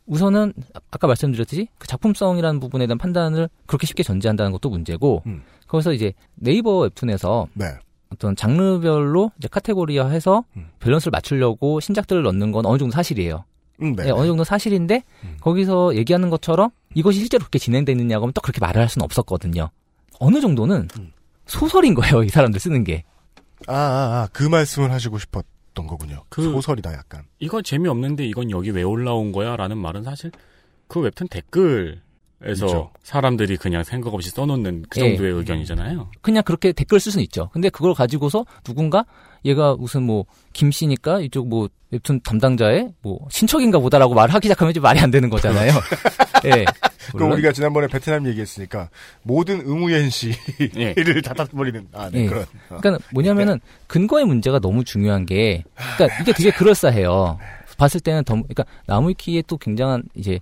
우선은 0.06 0.54
아까 0.92 1.08
말씀드렸듯이 1.08 1.68
그 1.78 1.88
작품성이라는 1.88 2.60
부분에 2.60 2.88
대한 2.88 2.98
판단을 2.98 3.50
그렇게 3.66 3.88
쉽게 3.88 4.04
전제한다는 4.04 4.52
것도 4.52 4.70
문제고 4.70 5.24
음. 5.28 5.44
거기서 5.68 5.94
이제 5.94 6.14
네이버 6.36 6.80
웹툰에서 6.80 7.48
네. 7.54 7.66
어떤 8.12 8.36
장르별로 8.36 9.32
이제 9.38 9.48
카테고리화해서 9.48 10.44
음. 10.58 10.68
밸런스를 10.80 11.12
맞추려고 11.12 11.80
신작들을 11.80 12.24
넣는 12.24 12.52
건 12.52 12.66
어느 12.66 12.78
정도 12.78 12.92
사실이에요. 12.92 13.44
음, 13.82 13.96
네, 13.96 14.06
네, 14.06 14.12
어느 14.12 14.28
정도 14.28 14.44
사실인데 14.44 15.04
음. 15.24 15.38
거기서 15.42 15.96
얘기하는 15.96 16.30
것처럼 16.30 16.70
이것이 16.94 17.20
실제로 17.20 17.42
그렇게 17.42 17.60
진행되느냐고 17.60 18.24
하면 18.24 18.34
또 18.34 18.42
그렇게 18.42 18.60
말을 18.60 18.82
할 18.82 18.90
수는 18.90 19.04
없었거든요. 19.06 19.70
어느 20.20 20.42
정도는 20.42 20.88
음. 20.98 21.12
소설인 21.46 21.94
거예요, 21.96 22.24
이 22.24 22.30
사람들 22.30 22.60
쓰는 22.60 22.84
게. 22.84 23.04
아, 23.68 23.74
아, 23.74 23.76
아, 23.76 24.30
그 24.32 24.44
말씀을 24.44 24.92
하시고 24.92 25.18
싶었던 25.18 25.88
거군요. 25.88 26.24
그 26.30 26.44
소설이다, 26.44 26.94
약간. 26.94 27.24
이건 27.40 27.64
재미없는데 27.64 28.26
이건 28.26 28.52
여기 28.52 28.70
왜 28.72 28.84
올라온 28.84 29.32
거야? 29.32 29.56
라는 29.56 29.78
말은 29.78 30.04
사실 30.04 30.32
그 30.88 31.00
웹툰 31.00 31.28
댓글 31.30 32.02
에서 32.42 32.66
있죠. 32.66 32.92
사람들이 33.04 33.58
그냥 33.58 33.84
생각 33.84 34.14
없이 34.14 34.30
써놓는 34.30 34.86
그 34.90 35.02
예. 35.02 35.10
정도의 35.10 35.34
예. 35.34 35.38
의견이잖아요. 35.38 36.10
그냥 36.22 36.44
그렇게 36.44 36.72
댓글 36.72 37.00
쓸 37.00 37.12
수는 37.12 37.24
있죠. 37.24 37.50
근데 37.52 37.70
그걸 37.70 37.94
가지고서 37.94 38.46
누군가 38.64 39.06
얘가 39.46 39.76
무슨 39.76 40.04
뭐 40.04 40.26
김씨니까 40.54 41.22
이쪽 41.22 41.48
뭐 41.48 41.70
웹툰 41.92 42.22
담당자의 42.22 42.94
뭐 43.02 43.20
친척인가 43.32 43.80
보다라고 43.80 44.14
말하기 44.14 44.48
시작하면 44.48 44.72
이제 44.72 44.80
말이 44.80 45.00
안 45.00 45.12
되는 45.12 45.30
거잖아요. 45.30 45.72
예. 46.46 46.66
그럼 47.16 47.32
우리가 47.32 47.52
지난번에 47.52 47.88
베트남 47.88 48.28
얘기했으니까 48.28 48.90
모든 49.24 49.62
응우연 49.62 50.10
씨를 50.10 50.36
예. 50.78 50.94
닫아버리는 51.22 51.88
아, 51.94 52.10
네, 52.12 52.24
예. 52.24 52.28
그런. 52.28 52.44
어. 52.70 52.78
그러니까 52.80 53.04
뭐냐면은 53.12 53.60
근거의 53.88 54.26
문제가 54.26 54.60
너무 54.60 54.84
중요한 54.84 55.26
게 55.26 55.64
그러니까 55.96 56.22
이게 56.22 56.34
되게 56.34 56.52
그럴싸해요. 56.52 57.40
봤을 57.78 58.00
때는 58.02 58.24
더 58.24 58.36
그러니까 58.36 58.66
나무위키에 58.86 59.44
또 59.48 59.58
굉장한 59.58 60.04
이제 60.14 60.40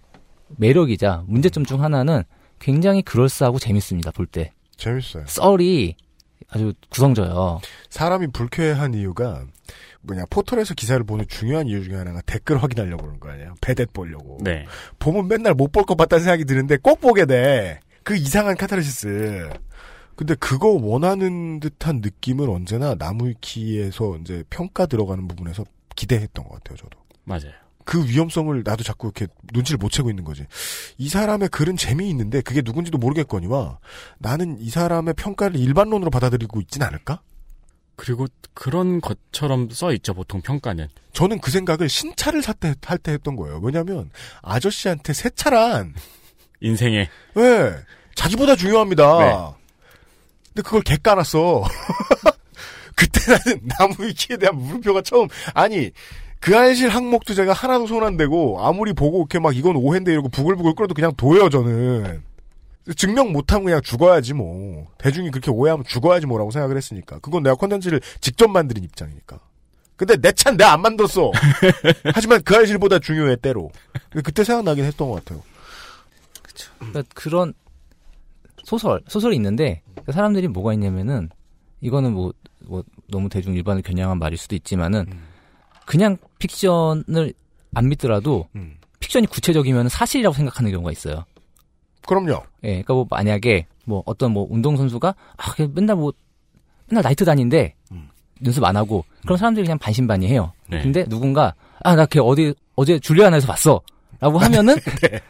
매력이자 0.58 1.24
문제점 1.28 1.66
중 1.66 1.84
하나는 1.84 2.24
굉장히 2.60 3.02
그럴싸하고 3.02 3.60
재밌습니다. 3.60 4.12
볼 4.12 4.26
때. 4.26 4.52
재밌어요. 4.76 5.24
썰이 5.28 5.96
아주 6.50 6.74
구성져요. 6.90 7.60
사람이 7.90 8.28
불쾌한 8.28 8.94
이유가 8.94 9.44
뭐냐 10.02 10.26
포털에서 10.30 10.74
기사를 10.74 11.04
보는 11.04 11.26
중요한 11.28 11.68
이유 11.68 11.84
중에 11.84 11.96
하나가 11.96 12.22
댓글 12.22 12.62
확인하려고 12.64 13.02
그러는 13.04 13.20
거 13.20 13.30
아니에요. 13.30 13.56
배댓 13.62 13.92
보려고. 13.94 14.38
네. 14.42 14.66
보면 15.00 15.28
맨날 15.28 15.54
못 15.54 15.72
볼 15.72 15.84
것 15.84 15.98
같다는 15.98 16.24
생각이 16.24 16.46
드는데 16.46 16.78
꼭 16.78 17.02
보게 17.02 17.26
돼. 17.26 17.80
그 18.04 18.16
이상한 18.16 18.56
카타르시스. 18.56 19.50
근데 20.16 20.34
그거 20.36 20.70
원하는 20.70 21.60
듯한 21.60 21.98
느낌을 22.02 22.50
언제나 22.50 22.96
나무위키에서 22.98 24.18
이제 24.22 24.44
평가 24.50 24.86
들어가는 24.86 25.28
부분에서 25.28 25.66
기대했던 25.96 26.46
것 26.46 26.56
같아요, 26.56 26.78
저도. 26.78 26.98
맞아요. 27.26 27.52
그 27.88 28.06
위험성을 28.06 28.64
나도 28.66 28.84
자꾸 28.84 29.08
이렇게 29.08 29.28
눈치를 29.54 29.78
못 29.78 29.90
채고 29.94 30.10
있는 30.10 30.26
거지. 30.26 30.46
이 30.98 31.08
사람의 31.08 31.48
글은 31.48 31.78
재미있는데 31.78 32.42
그게 32.42 32.62
누군지도 32.62 32.98
모르겠거니와 32.98 33.80
나는 34.18 34.58
이 34.60 34.70
사람의 34.70 35.14
평가를 35.14 35.58
일반론으로 35.58 36.12
받아들이고 36.12 36.60
있진 36.60 36.84
않을까? 36.84 37.22
그리고 37.96 38.28
그런 38.54 39.00
것처럼 39.00 39.70
써 39.70 39.94
있죠 39.94 40.14
보통 40.14 40.42
평가는. 40.42 40.86
저는 41.14 41.40
그 41.40 41.50
생각을 41.50 41.88
신차를 41.88 42.42
살때 42.44 42.74
할 42.84 42.98
때 42.98 43.14
했던 43.14 43.38
거예요. 43.38 43.62
왜냐하면 43.64 44.12
아저씨한테 44.42 45.14
새 45.14 45.30
차란 45.30 45.96
인생에 46.60 47.10
네 47.36 47.74
자기보다 48.16 48.58
중요합니다. 48.58 49.20
네. 49.20 49.34
근데 50.48 50.62
그걸 50.62 50.82
개 50.82 50.98
깔았어. 50.98 51.64
그때 52.98 53.20
나는 53.32 53.62
나무 53.80 53.94
위키에 54.06 54.36
대한 54.36 54.58
물음표가 54.58 55.04
처음 55.04 55.30
아니 55.54 55.92
그 56.40 56.56
알실 56.56 56.90
항목도 56.90 57.34
제가 57.34 57.54
하나도 57.54 57.88
손안 57.88 58.18
대고 58.18 58.64
아무리 58.64 58.94
보고 58.94 59.20
이렇게 59.20 59.40
막 59.40 59.56
이건 59.56 59.76
오해인데 59.76 60.12
이러고 60.12 60.30
부글부글 60.30 60.76
끓어도 60.76 60.94
그냥 60.94 61.14
둬요 61.16 61.50
저는. 61.50 62.24
증명 62.96 63.34
못하면 63.34 63.66
그냥 63.66 63.82
죽어야지 63.82 64.34
뭐. 64.34 64.88
대중이 64.98 65.32
그렇게 65.32 65.52
오해하면 65.52 65.84
죽어야지 65.86 66.26
뭐라고 66.26 66.52
생각을 66.52 66.78
했으니까. 66.78 67.20
그건 67.20 67.44
내가 67.44 67.56
컨텐츠를 67.56 68.02
직접 68.22 68.48
만드는 68.50 68.84
입장이니까. 68.84 69.40
근데 69.98 70.16
내 70.16 70.32
차는 70.32 70.58
내가 70.58 70.74
안 70.74 70.82
만들었어. 70.82 71.32
하지만 72.14 72.42
그 72.44 72.56
알실보다 72.56 73.00
중요해 73.00 73.38
때로. 73.38 73.72
그때 74.24 74.44
생각나긴 74.44 74.86
했던 74.86 75.10
것 75.10 75.26
같아요. 75.26 75.44
그러니까 76.78 77.04
그런 77.14 77.54
소설 78.64 79.02
소설이 79.08 79.36
있는데 79.36 79.82
그 80.06 80.12
사람들이 80.12 80.48
뭐가 80.48 80.74
있냐면은 80.74 81.30
이거는 81.82 82.14
뭐, 82.14 82.34
뭐 82.60 82.84
너무 83.10 83.30
대중 83.30 83.54
일반을 83.54 83.82
겨냥한 83.82 84.20
말일 84.20 84.38
수도 84.38 84.56
있지만은 84.56 85.06
그냥 85.88 86.18
픽션을 86.38 87.34
안 87.74 87.90
믿더라도 87.90 88.48
픽션이 89.00 89.26
구체적이면 89.28 89.90
사실이라고 89.90 90.36
생각하는 90.36 90.70
경우가 90.72 90.92
있어요. 90.92 91.26
그럼요. 92.08 92.44
예, 92.64 92.70
그러니까 92.84 92.94
뭐 92.94 93.08
만약에 93.10 93.66
뭐 93.86 94.04
어떤 94.06 94.32
뭐 94.32 94.46
운동 94.50 94.76
선수가 94.78 95.16
아 95.38 95.54
맨날 95.74 95.96
뭐 95.96 96.14
맨날 96.90 97.04
나이트 97.04 97.26
다니는데 97.26 97.74
연습 98.46 98.64
안 98.66 98.76
하고 98.78 99.04
그런 99.24 99.38
사람들이 99.38 99.66
그냥 99.66 99.78
반신반의해요. 99.80 100.54
네. 100.70 100.82
근데 100.84 101.06
누군가 101.06 101.56
아 101.84 101.96
나 101.96 102.06
걔 102.06 102.20
어디 102.20 102.54
어제 102.76 103.00
줄리아나에서 103.00 103.48
봤어라고 103.48 104.38
하면은 104.40 104.76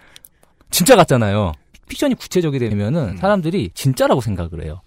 진짜 0.72 0.96
같잖아요. 0.96 1.54
픽션이 1.88 2.16
구체적이 2.16 2.60
되면은 2.60 3.18
사람들이 3.18 3.72
진짜라고 3.74 4.22
생각을 4.22 4.64
해요. 4.64 4.82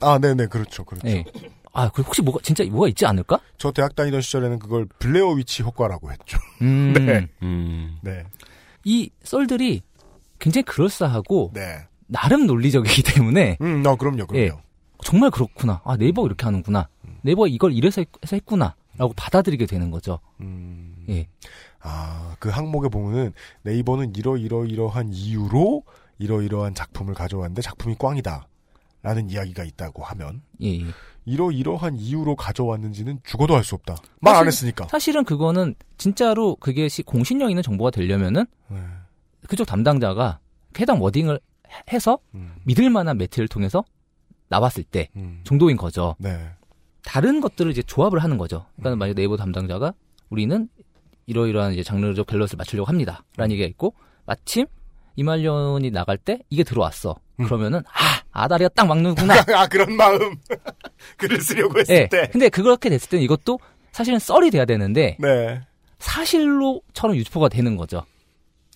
아, 0.00 0.18
네네, 0.18 0.46
그렇죠, 0.46 0.84
그렇죠. 0.84 1.08
예. 1.08 1.24
아, 1.72 1.88
그 1.90 2.02
혹시 2.02 2.20
뭐가 2.22 2.40
진짜 2.42 2.64
뭐가 2.64 2.88
있지 2.88 3.06
않을까? 3.06 3.40
저 3.58 3.72
대학 3.72 3.94
다니던 3.96 4.20
시절에는 4.20 4.58
그걸 4.58 4.84
블레어 4.98 5.30
위치 5.30 5.62
효과라고 5.62 6.10
했죠. 6.12 6.38
음. 6.60 6.92
네. 7.06 7.28
음. 7.42 7.98
네. 8.02 8.24
이 8.84 9.10
썰들이 9.22 9.80
굉장히 10.38 10.64
그럴싸하고 10.64 11.52
네. 11.54 11.78
나름 12.08 12.46
논리적이기 12.46 13.02
때문에 13.14 13.56
음, 13.62 13.82
어, 13.86 13.96
그럼요, 13.96 14.26
그럼요. 14.26 14.36
예, 14.44 14.50
정말 15.02 15.30
그렇구나. 15.30 15.80
아, 15.84 15.96
네이버 15.96 16.26
이렇게 16.26 16.44
하는구나. 16.44 16.88
네이버 17.22 17.46
이걸 17.46 17.72
이래서 17.72 18.00
했- 18.02 18.08
해서 18.22 18.36
했 18.36 18.44
구나라고 18.44 19.14
받아들이게 19.16 19.64
되는 19.66 19.90
거죠. 19.90 20.18
음. 20.40 21.04
예. 21.08 21.26
아, 21.80 22.36
그 22.38 22.48
항목에 22.50 22.88
보면은 22.88 23.32
네이버는 23.62 24.14
이러이러이러한 24.16 25.12
이유로 25.12 25.84
이러이러한 26.18 26.74
작품을 26.74 27.14
가져왔는데 27.14 27.62
작품이 27.62 27.96
꽝이다. 27.98 28.46
라는 29.04 29.28
이야기가 29.30 29.64
있다고 29.64 30.04
하면 30.04 30.42
예, 30.62 30.78
예. 30.78 30.84
이러이러한 31.24 31.96
이유로 31.96 32.36
가져왔는지는 32.36 33.20
죽어도 33.24 33.56
알 33.56 33.64
수 33.64 33.74
없다. 33.74 33.96
말 34.20 34.34
안 34.36 34.46
했으니까. 34.46 34.86
사실은 34.88 35.24
그거는 35.24 35.74
진짜로 35.98 36.56
그게 36.56 36.88
시- 36.88 37.02
공신력 37.02 37.50
있는 37.50 37.62
정보가 37.62 37.90
되려면은 37.90 38.44
네. 38.68 38.82
그쪽 39.48 39.66
담당자가 39.66 40.40
해당 40.78 41.00
워딩을 41.00 41.38
해- 41.68 41.82
해서 41.92 42.18
믿을 42.64 42.90
만한 42.90 43.18
매체를 43.18 43.48
통해서 43.48 43.84
나왔을 44.48 44.82
때 44.84 45.08
정도인 45.44 45.76
거죠. 45.76 46.16
네. 46.18 46.50
다른 47.04 47.40
것들을 47.40 47.70
이제 47.70 47.82
조합을 47.82 48.18
하는 48.20 48.38
거죠. 48.38 48.66
그러니까 48.76 48.96
만약 48.96 49.14
네이버 49.14 49.36
담당자가 49.36 49.92
우리는 50.30 50.68
이러이러한 51.26 51.72
이제 51.72 51.82
장르적 51.82 52.26
밸런스를 52.26 52.58
맞추려고 52.58 52.88
합니다. 52.88 53.24
라는 53.36 53.52
얘기가 53.52 53.66
있고 53.68 53.94
마침 54.26 54.66
이말년이 55.16 55.90
나갈 55.90 56.18
때 56.18 56.40
이게 56.50 56.64
들어왔어. 56.64 57.16
그러면은 57.36 57.82
아 57.86 58.22
아다리가 58.32 58.68
딱 58.70 58.86
막는구나. 58.86 59.34
아 59.54 59.66
그런 59.66 59.96
마음. 59.96 60.36
글을 61.18 61.40
쓰려고 61.40 61.78
했을 61.78 61.94
예. 61.94 62.08
때. 62.08 62.28
근데 62.32 62.48
그렇게 62.48 62.88
됐을 62.88 63.08
때는 63.08 63.24
이것도 63.24 63.58
사실은 63.92 64.18
썰이 64.18 64.50
돼야 64.50 64.64
되는데 64.64 65.16
네. 65.20 65.60
사실로처럼 65.98 67.16
유포가 67.16 67.48
되는 67.48 67.76
거죠. 67.76 68.04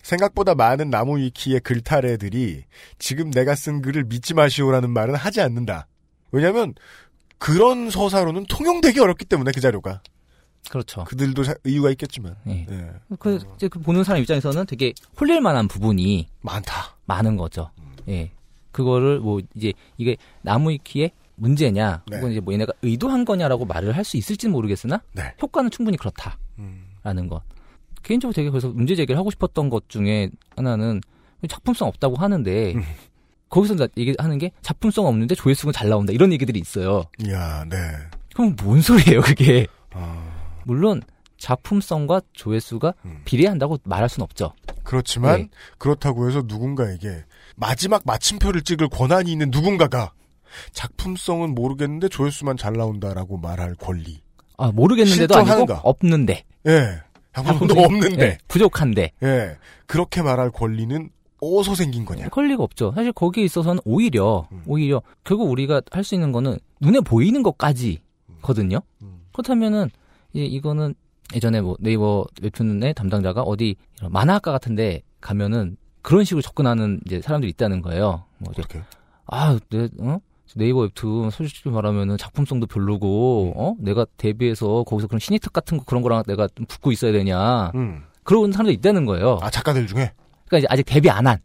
생각보다 0.01 0.55
많은 0.55 0.89
나무 0.89 1.17
위키의 1.17 1.59
글타래들이 1.59 2.63
지금 2.97 3.29
내가 3.29 3.55
쓴 3.55 3.81
글을 3.81 4.05
믿지 4.05 4.33
마시오라는 4.33 4.89
말은 4.91 5.15
하지 5.15 5.41
않는다. 5.41 5.87
왜냐하면 6.31 6.73
그런 7.37 7.89
서사로는 7.89 8.45
통용되기 8.45 8.99
어렵기 8.99 9.25
때문에 9.25 9.51
그 9.53 9.59
자료가. 9.59 10.01
그렇죠. 10.69 11.03
그들도 11.05 11.43
사- 11.43 11.55
이유가 11.65 11.89
있겠지만. 11.91 12.35
예. 12.47 12.65
네. 12.67 12.91
그, 13.19 13.39
이제 13.55 13.67
그 13.67 13.79
보는 13.79 14.03
사람 14.03 14.21
입장에서는 14.21 14.65
되게 14.65 14.93
홀릴 15.19 15.41
만한 15.41 15.67
부분이 15.67 16.27
많다. 16.41 16.95
많은 17.05 17.37
거죠. 17.37 17.69
예. 18.09 18.31
그거를 18.71 19.19
뭐 19.19 19.39
이제 19.55 19.73
이게 19.97 20.17
나무위키의 20.43 21.11
문제냐, 21.35 22.03
네. 22.09 22.17
혹은 22.17 22.31
이제 22.31 22.39
뭐 22.39 22.53
얘네가 22.53 22.73
의도한 22.81 23.23
거냐라고 23.25 23.65
말을 23.65 23.95
할 23.95 24.03
수 24.03 24.17
있을지는 24.17 24.51
모르겠으나 24.53 25.01
네. 25.13 25.33
효과는 25.41 25.69
충분히 25.71 25.97
그렇다라는 25.97 26.37
음. 26.59 27.29
것. 27.29 27.41
개인적으로 28.03 28.33
되게 28.33 28.49
그래서 28.49 28.69
문제 28.69 28.95
제기를 28.95 29.17
하고 29.17 29.29
싶었던 29.31 29.69
것 29.69 29.87
중에 29.89 30.29
하나는 30.55 31.01
작품성 31.47 31.87
없다고 31.89 32.15
하는데 32.15 32.73
음. 32.75 32.83
거기서 33.49 33.75
나 33.75 33.87
얘기하는 33.97 34.37
게 34.39 34.51
작품성 34.61 35.05
없는데 35.05 35.35
조회수가 35.35 35.71
잘 35.71 35.89
나온다 35.89 36.11
이런 36.13 36.31
얘기들이 36.33 36.59
있어요. 36.59 37.03
이야, 37.25 37.63
네. 37.69 37.77
그럼 38.33 38.55
뭔 38.61 38.81
소리예요, 38.81 39.21
그게? 39.21 39.67
아. 39.91 40.26
물론 40.67 41.01
작품성과 41.37 42.21
조회수가 42.33 42.93
음. 43.05 43.21
비례한다고 43.25 43.77
말할 43.83 44.09
수는 44.09 44.23
없죠. 44.23 44.53
그렇지만 44.83 45.41
네. 45.41 45.49
그렇다고 45.77 46.27
해서 46.27 46.43
누군가에게 46.45 47.23
마지막 47.55 48.01
마침표를 48.05 48.61
찍을 48.61 48.89
권한이 48.89 49.31
있는 49.31 49.49
누군가가 49.51 50.11
작품성은 50.71 51.55
모르겠는데 51.55 52.09
조회수만 52.09 52.57
잘 52.57 52.73
나온다라고 52.73 53.37
말할 53.37 53.75
권리. 53.75 54.21
아 54.57 54.71
모르겠는데도 54.71 55.35
아니고 55.35 55.45
실존하는가? 55.47 55.81
없는데. 55.83 56.43
예. 56.67 57.01
작품도 57.33 57.79
없는데. 57.79 58.23
예, 58.23 58.37
부족한데. 58.47 59.11
예. 59.23 59.57
그렇게 59.85 60.23
말할 60.23 60.49
권리는 60.49 61.09
어디서 61.39 61.75
생긴 61.75 62.03
거냐. 62.03 62.29
권리가 62.29 62.63
없죠. 62.63 62.91
사실 62.95 63.11
거기에 63.13 63.43
있어서는 63.45 63.79
오히려 63.85 64.47
음. 64.51 64.63
오히려 64.65 65.03
결국 65.23 65.51
우리가 65.51 65.81
할 65.91 66.03
수 66.03 66.15
있는 66.15 66.31
거는 66.31 66.57
눈에 66.81 66.99
보이는 67.01 67.43
것까지거든요. 67.43 68.79
음. 69.03 69.19
그렇다면은 69.33 69.91
이 70.37 70.45
이거는 70.45 70.93
예전에 71.33 71.61
뭐 71.61 71.75
네이버 71.79 72.25
웹툰의 72.41 72.93
담당자가 72.93 73.41
어디 73.41 73.75
만화학과 74.07 74.51
같은데 74.51 75.01
가면은 75.19 75.75
그런 76.03 76.23
식으로 76.23 76.41
접근하는 76.41 77.01
이제 77.05 77.21
사람들이 77.21 77.49
있다는 77.49 77.81
거예요. 77.81 78.23
뭐 78.37 78.53
어떻게? 78.55 78.81
아, 79.25 79.57
내, 79.69 79.89
어? 79.99 80.19
네이버 80.55 80.81
웹툰 80.81 81.31
솔직히 81.31 81.69
말하면은 81.69 82.17
작품성도 82.17 82.67
별로고, 82.67 83.53
어? 83.57 83.75
내가 83.79 84.05
데뷔해서 84.15 84.83
거기서 84.83 85.07
그런 85.07 85.19
신입특 85.19 85.51
같은 85.51 85.77
거 85.77 85.83
그런 85.83 86.01
거랑 86.01 86.23
내가 86.27 86.47
좀 86.55 86.65
붙고 86.67 86.91
있어야 86.91 87.11
되냐. 87.11 87.71
음. 87.75 88.03
그런 88.23 88.51
사람도 88.51 88.71
있다는 88.71 89.05
거예요. 89.05 89.39
아, 89.41 89.49
작가들 89.49 89.87
중에? 89.87 90.13
그러니까 90.45 90.57
이제 90.59 90.67
아직 90.69 90.83
데뷔 90.83 91.09
안 91.09 91.25
한 91.27 91.39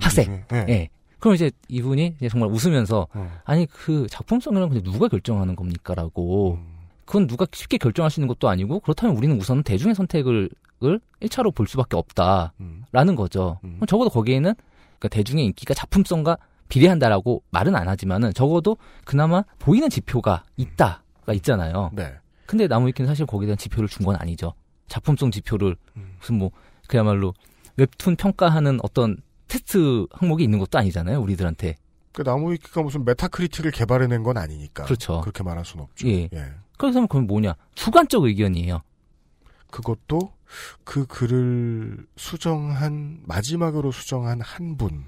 학생. 0.00 0.24
중에. 0.24 0.44
예. 0.52 0.66
예. 0.68 0.88
그럼 1.20 1.34
이제 1.34 1.50
이분이 1.68 2.14
이제 2.16 2.28
정말 2.28 2.50
웃으면서, 2.50 3.06
음. 3.14 3.28
아니, 3.44 3.66
그 3.66 4.06
작품성이란 4.10 4.68
근데 4.70 4.82
누가 4.82 5.06
결정하는 5.06 5.54
겁니까? 5.54 5.94
라고. 5.94 6.54
음. 6.54 6.75
그건 7.06 7.26
누가 7.26 7.46
쉽게 7.50 7.78
결정할 7.78 8.10
수 8.10 8.20
있는 8.20 8.28
것도 8.28 8.48
아니고, 8.48 8.80
그렇다면 8.80 9.16
우리는 9.16 9.36
우선 9.40 9.62
대중의 9.62 9.94
선택을, 9.94 10.50
을 10.84 11.00
1차로 11.22 11.54
볼 11.54 11.66
수밖에 11.66 11.96
없다. 11.96 12.52
음. 12.60 12.84
라는 12.92 13.16
거죠. 13.16 13.58
음. 13.64 13.80
적어도 13.88 14.10
거기에는 14.10 14.54
그러니까 14.98 15.08
대중의 15.08 15.46
인기가 15.46 15.72
작품성과 15.72 16.36
비례한다라고 16.68 17.42
말은 17.50 17.74
안 17.74 17.88
하지만은 17.88 18.34
적어도 18.34 18.76
그나마 19.06 19.42
보이는 19.58 19.88
지표가 19.88 20.44
있다가 20.58 21.32
있잖아요. 21.32 21.92
네. 21.94 22.12
근데 22.44 22.66
나무위키는 22.66 23.08
사실 23.08 23.24
거기에 23.24 23.46
대한 23.46 23.56
지표를 23.56 23.88
준 23.88 24.04
건 24.04 24.16
아니죠. 24.16 24.52
작품성 24.88 25.30
지표를 25.30 25.76
음. 25.96 26.16
무슨 26.18 26.36
뭐 26.38 26.50
그야말로 26.88 27.32
웹툰 27.78 28.16
평가하는 28.16 28.78
어떤 28.82 29.16
테스트 29.48 30.06
항목이 30.12 30.44
있는 30.44 30.58
것도 30.58 30.76
아니잖아요. 30.78 31.20
우리들한테. 31.22 31.76
그 32.12 32.20
나무위키가 32.20 32.82
무슨 32.82 33.04
메타크리틱을 33.06 33.70
개발해낸 33.70 34.22
건 34.22 34.36
아니니까. 34.36 34.84
그렇죠. 34.84 35.22
그렇게 35.22 35.42
말할 35.42 35.64
수는 35.64 35.84
없죠. 35.84 36.06
예. 36.08 36.28
예. 36.34 36.52
그래서 36.76 37.06
그럼 37.06 37.26
뭐냐? 37.26 37.54
주관적 37.74 38.24
의견이에요. 38.24 38.82
그것도 39.70 40.32
그 40.84 41.06
글을 41.06 42.06
수정한 42.16 43.20
마지막으로 43.24 43.92
수정한 43.92 44.40
한 44.40 44.76
분의 44.76 45.00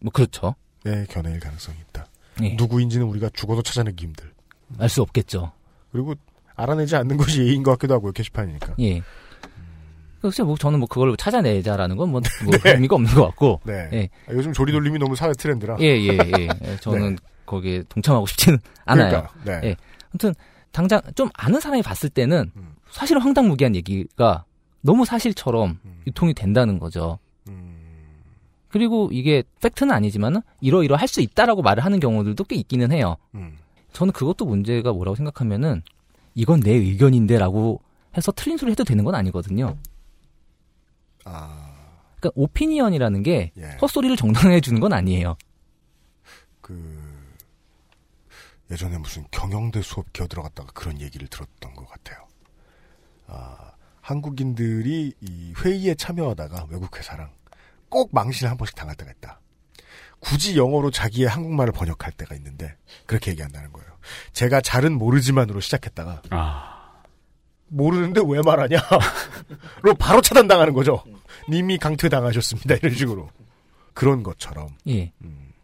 뭐 0.00 0.12
그렇죠. 0.12 0.54
견해일 0.84 1.40
가능성이 1.40 1.78
있다. 1.88 2.06
예. 2.42 2.54
누구인지는 2.54 3.06
우리가 3.06 3.30
죽어도 3.32 3.62
찾아내기 3.62 4.04
힘들. 4.04 4.32
알 4.78 4.88
수 4.88 5.02
없겠죠. 5.02 5.52
그리고 5.92 6.14
알아내지 6.54 6.96
않는 6.96 7.16
것이 7.16 7.40
예의인 7.42 7.62
것 7.62 7.72
같기도 7.72 7.94
하고요. 7.94 8.12
게시판이니까. 8.12 8.74
예. 8.80 9.02
글쎄 10.20 10.42
뭐 10.44 10.56
저는 10.56 10.78
뭐 10.78 10.86
그걸 10.88 11.16
찾아내자라는 11.16 11.96
건뭐 11.96 12.20
의미가 12.64 12.94
없는 12.94 13.14
것 13.14 13.26
같고. 13.28 13.60
네. 13.64 13.88
예. 13.92 14.08
아, 14.28 14.32
요즘 14.32 14.52
조리돌림이 14.52 14.98
너무 14.98 15.16
사회 15.16 15.32
트렌드라. 15.32 15.76
예, 15.80 15.86
예, 15.98 16.08
예. 16.38 16.48
예, 16.62 16.76
저는 16.80 17.18
거기에 17.46 17.82
동참하고 17.88 18.26
싶지는 18.26 18.58
않아요. 18.84 19.26
그러니까, 19.42 19.60
네. 19.60 19.68
예. 19.70 19.76
아무튼 20.12 20.34
당장 20.72 21.00
좀 21.14 21.28
아는 21.34 21.60
사람이 21.60 21.82
봤을 21.82 22.08
때는 22.08 22.50
음. 22.56 22.74
사실은 22.90 23.22
황당무계한 23.22 23.76
얘기가 23.76 24.44
너무 24.80 25.04
사실처럼 25.04 25.78
음. 25.84 26.02
유통이 26.06 26.34
된다는 26.34 26.78
거죠. 26.78 27.18
음. 27.48 27.76
그리고 28.68 29.08
이게 29.12 29.44
fact는 29.60 29.94
아니지만 29.94 30.42
이러이러 30.60 30.96
할 30.96 31.06
수 31.08 31.20
있다라고 31.20 31.62
말을 31.62 31.84
하는 31.84 32.00
경우들도 32.00 32.44
꽤 32.44 32.56
있기는 32.56 32.90
해요. 32.90 33.16
음. 33.34 33.58
저는 33.92 34.12
그것도 34.12 34.46
문제가 34.46 34.92
뭐라고 34.92 35.14
생각하면은 35.14 35.82
이건 36.34 36.60
내 36.60 36.72
의견인데라고 36.72 37.80
해서 38.16 38.32
틀린 38.32 38.56
소리 38.56 38.70
해도 38.70 38.84
되는 38.84 39.04
건 39.04 39.14
아니거든요. 39.14 39.76
아. 41.24 41.68
그러니까 42.18 42.30
opinion이라는 42.40 43.22
게 43.22 43.52
예. 43.58 43.62
헛소리를 43.80 44.16
정당화해 44.16 44.60
주는 44.60 44.80
건 44.80 44.92
아니에요. 44.92 45.36
그 46.60 47.01
예전에 48.72 48.96
무슨 48.96 49.24
경영대 49.30 49.82
수업 49.82 50.12
기어 50.14 50.26
들어갔다가 50.26 50.72
그런 50.72 51.00
얘기를 51.00 51.28
들었던 51.28 51.74
것 51.74 51.86
같아요. 51.88 52.26
아, 53.26 53.72
한국인들이 54.00 55.12
이 55.20 55.54
회의에 55.58 55.94
참여하다가 55.94 56.66
외국 56.70 56.96
회사랑 56.96 57.30
꼭 57.90 58.08
망신을 58.12 58.50
한 58.50 58.56
번씩 58.56 58.74
당할 58.74 58.96
때가 58.96 59.10
있다. 59.10 59.40
굳이 60.20 60.56
영어로 60.56 60.90
자기의 60.90 61.28
한국말을 61.28 61.72
번역할 61.72 62.12
때가 62.12 62.34
있는데 62.36 62.76
그렇게 63.06 63.32
얘기한다는 63.32 63.72
거예요. 63.72 63.90
제가 64.32 64.60
잘은 64.60 64.96
모르지만으로 64.96 65.60
시작했다가 65.60 66.22
모르는데 67.68 68.22
왜 68.26 68.40
말하냐? 68.42 68.78
로 69.82 69.94
바로 69.94 70.20
차단당하는 70.20 70.72
거죠. 70.72 71.02
님이 71.48 71.76
강퇴당하셨습니다. 71.76 72.76
이런 72.76 72.94
식으로. 72.94 73.30
그런 73.94 74.22
것처럼. 74.22 74.68
예. 74.88 75.12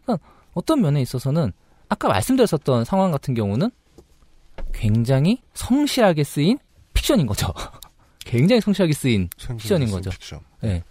그러니까 0.03 0.27
어떤 0.53 0.81
면에 0.81 1.01
있어서는 1.01 1.53
아까 1.89 2.07
말씀드렸었던 2.07 2.85
상황 2.85 3.11
같은 3.11 3.33
경우는 3.33 3.71
굉장히 4.73 5.41
성실하게 5.53 6.23
쓰인 6.23 6.57
픽션인 6.93 7.27
거죠. 7.27 7.53
굉장히 8.19 8.61
성실하게 8.61 8.93
쓰인 8.93 9.29
픽션인 9.37 9.89
거죠. 9.89 10.09
픽션. 10.11 10.39
예. 10.63 10.83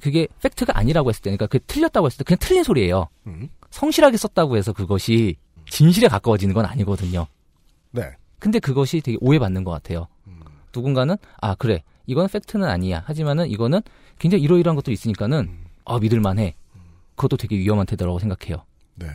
그게 0.00 0.28
팩트가 0.42 0.78
아니라고 0.78 1.08
했을 1.08 1.22
때, 1.22 1.30
그러니까 1.30 1.46
그 1.46 1.58
틀렸다고 1.66 2.06
했을 2.06 2.18
때 2.18 2.24
그냥 2.24 2.38
틀린 2.38 2.62
소리예요. 2.62 3.08
음. 3.26 3.48
성실하게 3.70 4.18
썼다고 4.18 4.56
해서 4.56 4.72
그것이 4.72 5.36
진실에 5.70 6.08
가까워지는 6.08 6.54
건 6.54 6.66
아니거든요. 6.66 7.26
네. 7.92 8.12
근데 8.38 8.58
그것이 8.58 9.00
되게 9.00 9.16
오해받는 9.20 9.64
것 9.64 9.70
같아요. 9.70 10.08
누군가는 10.74 11.16
아 11.40 11.54
그래 11.54 11.82
이건 12.06 12.28
팩트는 12.28 12.68
아니야. 12.68 13.02
하지만은 13.06 13.48
이거는 13.48 13.80
굉장히 14.18 14.44
이러이러한 14.44 14.76
것도 14.76 14.92
있으니까는 14.92 15.64
아 15.86 15.98
믿을만해. 15.98 16.54
그것도 17.14 17.38
되게 17.38 17.56
위험한 17.56 17.86
태도라고 17.86 18.18
생각해요. 18.18 18.64
네. 18.96 19.06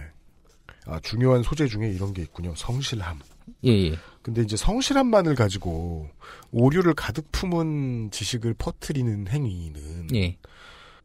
아, 0.91 0.99
중요한 1.01 1.41
소재 1.43 1.67
중에 1.67 1.89
이런 1.89 2.13
게 2.13 2.21
있군요. 2.21 2.53
성실함. 2.55 3.19
예, 3.65 3.71
예. 3.71 3.95
근데 4.21 4.41
이제 4.41 4.55
성실함만을 4.57 5.35
가지고 5.35 6.07
오류를 6.51 6.93
가득 6.93 7.31
품은 7.31 8.11
지식을 8.11 8.53
퍼뜨리는 8.55 9.27
행위는 9.27 10.07
예. 10.15 10.37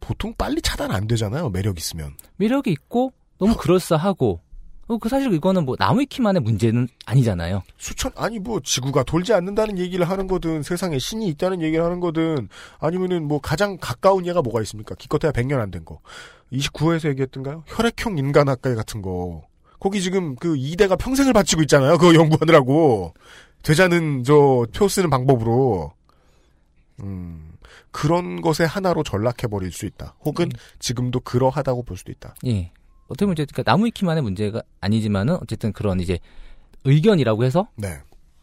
보통 0.01 0.34
빨리 0.37 0.61
차단 0.61 0.91
안 0.91 1.07
되잖아요. 1.07 1.51
매력 1.51 1.78
있으면. 1.78 2.14
매력이 2.37 2.70
있고 2.72 3.12
너무 3.39 3.57
그럴싸하고 3.57 4.41
어, 4.89 4.99
그 4.99 5.09
사실 5.09 5.32
이거는 5.32 5.64
뭐 5.64 5.74
나무위키만의 5.78 6.43
문제는 6.43 6.89
아니잖아요. 7.07 7.62
수천 7.76 8.12
아니 8.16 8.39
뭐 8.39 8.61
지구가 8.61 9.03
돌지 9.03 9.32
않는다는 9.32 9.78
얘기를 9.78 10.09
하는 10.09 10.26
거든 10.28 10.62
세상에 10.62 10.99
신이 10.99 11.26
있다는 11.28 11.61
얘기를 11.62 11.84
하는 11.84 11.99
거든 12.01 12.49
아니면은 12.78 13.26
뭐 13.26 13.41
가장 13.41 13.78
가까운 13.80 14.26
예가 14.26 14.43
뭐가 14.43 14.61
있습니까? 14.62 14.95
기껏해야 14.95 15.32
100년 15.32 15.59
안 15.61 15.70
된 15.70 15.84
거. 15.84 16.01
29호에서 16.53 17.09
얘기했던가요? 17.09 17.64
혈액형 17.66 18.18
인간학회 18.18 18.74
같은 18.76 19.03
거. 19.03 19.45
거기 19.78 20.00
지금 20.00 20.34
그 20.36 20.54
2대가 20.54 20.98
평생을 20.98 21.32
바치고 21.32 21.62
있잖아요. 21.62 21.98
그거 21.98 22.14
연구하느라고. 22.14 23.14
되자는 23.62 24.22
저 24.24 24.66
표 24.72 24.88
쓰는 24.88 25.10
방법으로. 25.10 25.92
음. 27.00 27.52
그런 27.90 28.40
것에 28.42 28.64
하나로 28.64 29.02
전락해버릴 29.02 29.72
수 29.72 29.86
있다. 29.86 30.14
혹은 30.24 30.50
지금도 30.78 31.20
그러하다고 31.20 31.82
볼 31.84 31.96
수도 31.96 32.12
있다. 32.12 32.34
예. 32.46 32.70
어떻게 33.08 33.24
보면 33.24 33.32
이제 33.34 33.46
그러니까 33.46 33.70
나무 33.70 33.86
위키만의 33.86 34.22
문제가 34.22 34.62
아니지만은 34.80 35.38
어쨌든 35.40 35.72
그런 35.72 36.00
이제 36.00 36.18
의견이라고 36.84 37.44
해서 37.44 37.68
네. 37.76 37.98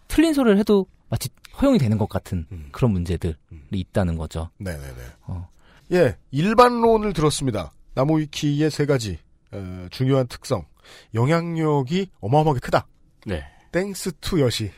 틀린 0.07 0.33
소리를 0.33 0.57
해도 0.57 0.87
마치 1.09 1.29
허용이 1.61 1.77
되는 1.77 1.97
것 1.97 2.09
같은 2.09 2.47
그런 2.71 2.91
문제들이 2.91 3.35
있다는 3.71 4.17
거죠. 4.17 4.49
네네네. 4.57 5.01
어. 5.27 5.49
예, 5.91 6.17
일반론을 6.31 7.13
들었습니다. 7.13 7.71
나무위키의 7.93 8.71
세 8.71 8.85
가지 8.85 9.19
어, 9.51 9.87
중요한 9.91 10.27
특성. 10.27 10.65
영향력이 11.13 12.09
어마어마하게 12.19 12.59
크다. 12.59 12.87
네. 13.25 13.43
thanks 13.71 14.13
to 14.21 14.39
여시. 14.39 14.71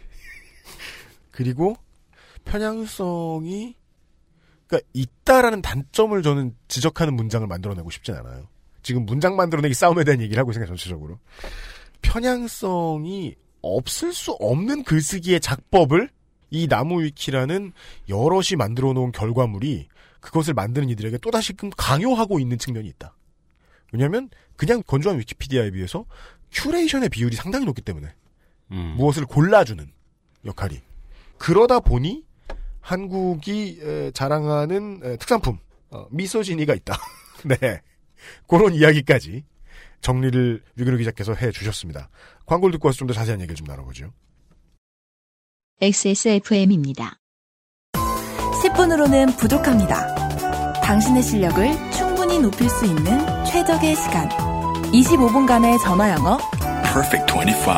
그리고 1.31 1.75
편향성이 2.45 3.75
그러니까 4.67 4.87
있다라는 4.93 5.61
단점을 5.61 6.21
저는 6.21 6.55
지적하는 6.67 7.15
문장을 7.15 7.45
만들어내고 7.47 7.89
싶진 7.89 8.15
않아요. 8.15 8.47
지금 8.83 9.05
문장 9.05 9.35
만들어내기 9.35 9.73
싸움에 9.73 10.03
대한 10.03 10.21
얘기를 10.21 10.39
하고 10.39 10.51
있으니까 10.51 10.67
전체적으로 10.67 11.19
편향성이 12.01 13.35
없을 13.61 14.13
수 14.13 14.31
없는 14.33 14.83
글쓰기의 14.83 15.39
작법을 15.39 16.09
이 16.51 16.67
나무위키라는 16.67 17.73
여럿이 18.07 18.55
만들어 18.57 18.93
놓은 18.93 19.11
결과물이 19.11 19.87
그것을 20.19 20.53
만드는 20.53 20.89
이들에게 20.89 21.17
또다시금 21.17 21.69
강요하고 21.75 22.39
있는 22.39 22.57
측면이 22.57 22.87
있다. 22.89 23.15
왜냐하면 23.91 24.29
그냥 24.55 24.81
건조한 24.85 25.19
위키피디아에 25.19 25.71
비해서 25.71 26.05
curation의 26.51 27.09
비율이 27.09 27.35
상당히 27.35 27.65
높기 27.65 27.81
때문에 27.81 28.13
무엇을 28.67 29.25
골라주는 29.25 29.91
역할이 30.45 30.81
그러다 31.37 31.79
보니 31.79 32.23
한국이 32.81 33.79
에, 33.81 34.11
자랑하는 34.11 35.01
에, 35.03 35.17
특산품 35.17 35.57
어, 35.89 36.05
미소진이가 36.11 36.73
있다. 36.75 36.97
네 37.45 37.81
그런 38.47 38.73
이야기까지 38.73 39.43
정리를 40.01 40.63
유근우 40.77 40.97
기자께서 40.97 41.33
해 41.33 41.51
주셨습니다. 41.51 42.09
광고를 42.45 42.73
듣고 42.73 42.87
와서 42.87 42.97
좀 42.97 43.07
더 43.07 43.13
자세한 43.13 43.41
얘기를 43.41 43.55
좀 43.55 43.65
나눠보죠. 43.67 44.11
XSFM입니다. 45.81 47.17
10분으로는 48.63 49.37
부족합니다. 49.37 50.15
당신의 50.81 51.21
실력을 51.23 51.91
충분히 51.91 52.39
높일 52.39 52.69
수 52.69 52.85
있는 52.85 53.19
최적의 53.55 53.95
시간. 53.95 54.27
25분간의 54.91 55.79
전화 55.79 56.11
영어. 56.11 56.37
Perfect 56.83 57.33
25. 57.33 57.71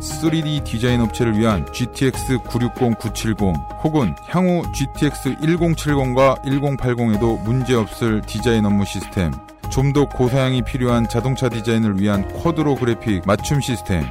(3D) 0.00 0.64
디자인 0.64 1.00
업체를 1.00 1.38
위한 1.38 1.64
GTX 1.72 2.38
960, 2.38 2.98
970 2.98 3.36
혹은 3.84 4.16
향후 4.26 4.64
GTX 4.72 5.36
1070과 5.36 6.42
1080에도 6.42 7.40
문제없을 7.44 8.22
디자인 8.22 8.66
업무 8.66 8.84
시스템 8.84 9.30
좀 9.70 9.92
더 9.92 10.08
고사양이 10.08 10.62
필요한 10.62 11.08
자동차 11.08 11.48
디자인을 11.48 12.00
위한 12.00 12.26
쿼드로 12.42 12.74
그래픽 12.76 13.22
맞춤 13.26 13.60
시스템 13.60 14.04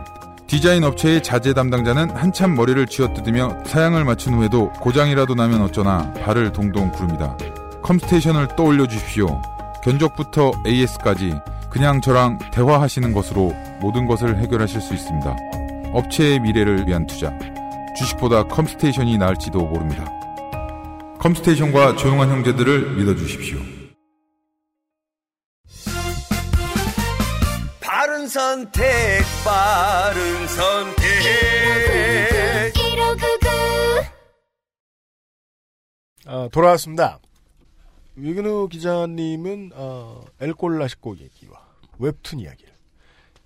디자인 0.48 0.84
업체의 0.84 1.24
자재 1.24 1.54
담당자는 1.54 2.12
한참 2.12 2.56
머리를 2.56 2.86
쥐어뜯으며 2.86 3.64
사양을 3.66 4.06
맞춘 4.06 4.36
후에도 4.36 4.72
고장이라도 4.74 5.34
나면 5.34 5.62
어쩌나 5.62 6.14
발을 6.14 6.54
동동 6.54 6.92
구릅니다. 6.92 7.36
컴스테이션을 7.84 8.50
떠올려 8.56 8.88
주십시오. 8.88 9.42
견적부터 9.84 10.52
AS까지 10.66 11.34
그냥 11.72 12.00
저랑 12.00 12.40
대화하시는 12.52 13.12
것으로 13.12 13.54
모든 13.82 14.06
것을 14.06 14.38
해결하실 14.38 14.82
수 14.82 14.94
있습니다. 14.94 15.36
업체의 15.94 16.40
미래를 16.40 16.88
위한 16.88 17.08
투자. 17.08 17.34
주식보다 17.98 18.44
컴스테이션이 18.44 19.18
나을지도 19.18 19.60
모릅니다. 19.60 20.06
컴스테이션과 21.20 21.96
조용한 21.96 22.30
형제들을 22.30 22.96
믿어주십시오. 22.98 23.75
선택, 28.28 29.22
바른 29.44 30.48
선택. 30.48 31.06
아, 36.28 36.50
돌아왔습니다. 36.52 37.20
위근우 38.16 38.68
기자님은 38.70 39.72
어, 39.76 40.26
엘골라식고 40.42 41.18
얘기와 41.18 41.64
웹툰 42.00 42.40
이야기를 42.40 42.74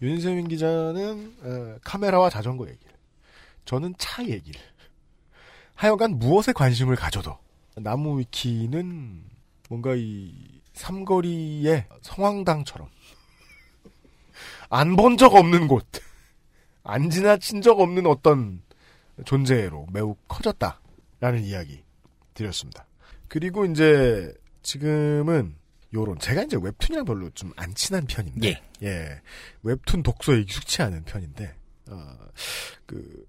윤세민 0.01 0.47
기자는 0.47 1.35
어, 1.41 1.77
카메라와 1.83 2.29
자전거 2.29 2.67
얘기를 2.69 2.93
저는 3.65 3.95
차 3.97 4.23
얘기를 4.23 4.61
하여간 5.75 6.19
무엇에 6.19 6.53
관심을 6.53 6.95
가져도 6.95 7.37
나무 7.75 8.19
위키는 8.19 9.23
뭔가 9.69 9.93
이 9.95 10.33
삼거리의 10.73 11.85
성황당처럼 12.01 12.89
안 14.69 14.95
본 14.95 15.17
적 15.17 15.33
없는 15.35 15.67
곳, 15.67 15.85
안 16.83 17.09
지나친 17.09 17.61
적 17.61 17.79
없는 17.79 18.05
어떤 18.05 18.61
존재로 19.25 19.87
매우 19.91 20.15
커졌다라는 20.27 21.43
이야기 21.43 21.83
드렸습니다. 22.33 22.85
그리고 23.27 23.65
이제 23.65 24.33
지금은 24.61 25.55
요런 25.93 26.19
제가 26.19 26.43
이제 26.43 26.57
웹툰이랑 26.61 27.05
별로 27.05 27.29
좀 27.31 27.51
안 27.57 27.73
친한 27.73 28.05
편인데 28.05 28.61
예. 28.83 29.21
웹툰 29.63 30.03
독서에 30.03 30.39
익숙치 30.41 30.81
않은 30.83 31.03
편인데 31.03 31.55
어, 31.89 32.15
그 32.85 33.25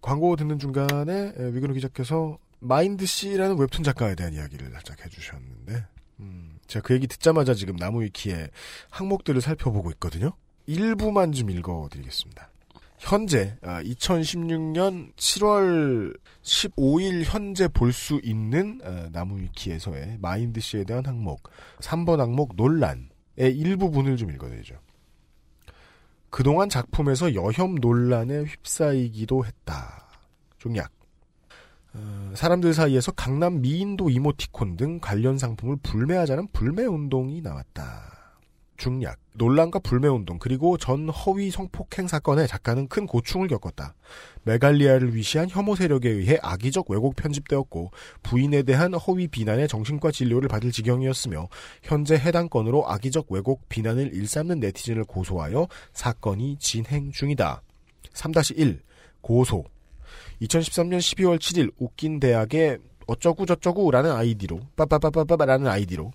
광고 0.00 0.34
듣는 0.36 0.58
중간에 0.58 1.34
에, 1.36 1.52
위근우 1.52 1.74
기자께서 1.74 2.38
마인드 2.58 3.04
씨라는 3.06 3.58
웹툰 3.58 3.84
작가에 3.84 4.14
대한 4.14 4.32
이야기를 4.32 4.70
살짝 4.72 5.04
해주셨는데 5.04 5.84
음, 6.20 6.58
제가 6.66 6.82
그 6.86 6.94
얘기 6.94 7.06
듣자마자 7.06 7.52
지금 7.54 7.76
나무위키의 7.76 8.48
항목들을 8.90 9.40
살펴보고 9.42 9.90
있거든요. 9.92 10.32
일부만 10.70 11.32
좀 11.32 11.50
읽어드리겠습니다. 11.50 12.48
현재 12.98 13.56
2016년 13.62 15.12
7월 15.16 16.16
15일 16.42 17.24
현재 17.24 17.66
볼 17.66 17.92
수 17.92 18.20
있는 18.22 18.80
어, 18.84 19.08
나무위키에서의 19.10 20.18
마인드씨에 20.20 20.84
대한 20.84 21.04
항목 21.06 21.50
3번 21.80 22.18
항목 22.18 22.54
논란의 22.56 23.08
일부분을 23.36 24.16
좀 24.16 24.30
읽어드리죠. 24.30 24.76
그동안 26.28 26.68
작품에서 26.68 27.34
여혐 27.34 27.76
논란에 27.76 28.44
휩싸이기도 28.44 29.44
했다. 29.44 30.06
종약 30.58 30.92
어, 31.94 32.32
사람들 32.36 32.74
사이에서 32.74 33.10
강남 33.12 33.60
미인도 33.60 34.10
이모티콘 34.10 34.76
등 34.76 35.00
관련 35.00 35.36
상품을 35.36 35.78
불매하자는 35.82 36.48
불매운동이 36.52 37.40
나왔다. 37.40 38.19
중략, 38.80 39.18
논란과 39.34 39.80
불매운동, 39.80 40.38
그리고 40.38 40.78
전 40.78 41.10
허위 41.10 41.50
성폭행 41.50 42.08
사건에 42.08 42.46
작가는 42.46 42.88
큰 42.88 43.06
고충을 43.06 43.46
겪었다. 43.46 43.94
메갈리아를 44.44 45.14
위시한 45.14 45.48
혐오 45.50 45.76
세력에 45.76 46.08
의해 46.08 46.38
악의적 46.42 46.90
왜곡 46.90 47.14
편집되었고 47.14 47.90
부인에 48.22 48.62
대한 48.62 48.94
허위 48.94 49.28
비난에 49.28 49.66
정신과 49.66 50.10
진료를 50.12 50.48
받을 50.48 50.72
지경이었으며 50.72 51.48
현재 51.82 52.14
해당 52.14 52.48
건으로 52.48 52.88
악의적 52.88 53.26
왜곡 53.28 53.68
비난을 53.68 54.14
일삼는 54.14 54.60
네티즌을 54.60 55.04
고소하여 55.04 55.68
사건이 55.92 56.56
진행 56.58 57.12
중이다. 57.12 57.62
3-1 58.14 58.80
고소 59.20 59.64
2013년 60.40 60.98
12월 60.98 61.38
7일 61.38 61.70
웃긴 61.78 62.18
대학의 62.18 62.78
어쩌구저쩌구라는 63.06 64.10
아이디로 64.10 64.60
빠빠빠빠빠라는 64.76 65.66
아이디로 65.66 66.12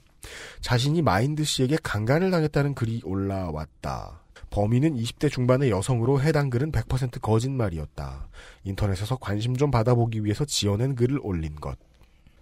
자신이 0.62 1.02
마인드 1.02 1.44
씨에게 1.44 1.78
강간을 1.84 2.32
당했다는 2.32 2.76
글이 2.76 3.02
올라왔다. 3.04 4.22
범인은 4.50 4.96
20대 4.96 5.32
중반의 5.32 5.70
여성으로 5.70 6.22
해당 6.22 6.50
글은 6.50 6.72
100% 6.72 7.22
거짓말이었다. 7.22 8.28
인터넷에서 8.64 9.18
관심 9.18 9.56
좀 9.58 9.72
받아보기 9.72 10.24
위해서 10.24 10.46
지어낸 10.46 10.96
글을 10.96 11.20
올린 11.22 11.56
것. 11.56 11.78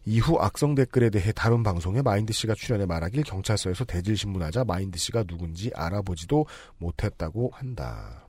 이후 0.05 0.37
악성 0.39 0.75
댓글에 0.75 1.09
대해 1.09 1.31
다른 1.31 1.63
방송에 1.63 2.01
마인드 2.01 2.33
씨가 2.33 2.55
출연해 2.55 2.85
말하길 2.85 3.23
경찰서에서 3.23 3.85
대질 3.85 4.17
신문하자 4.17 4.65
마인드 4.65 4.99
씨가 4.99 5.23
누군지 5.23 5.71
알아보지도 5.73 6.45
못했다고 6.77 7.51
한다. 7.53 8.22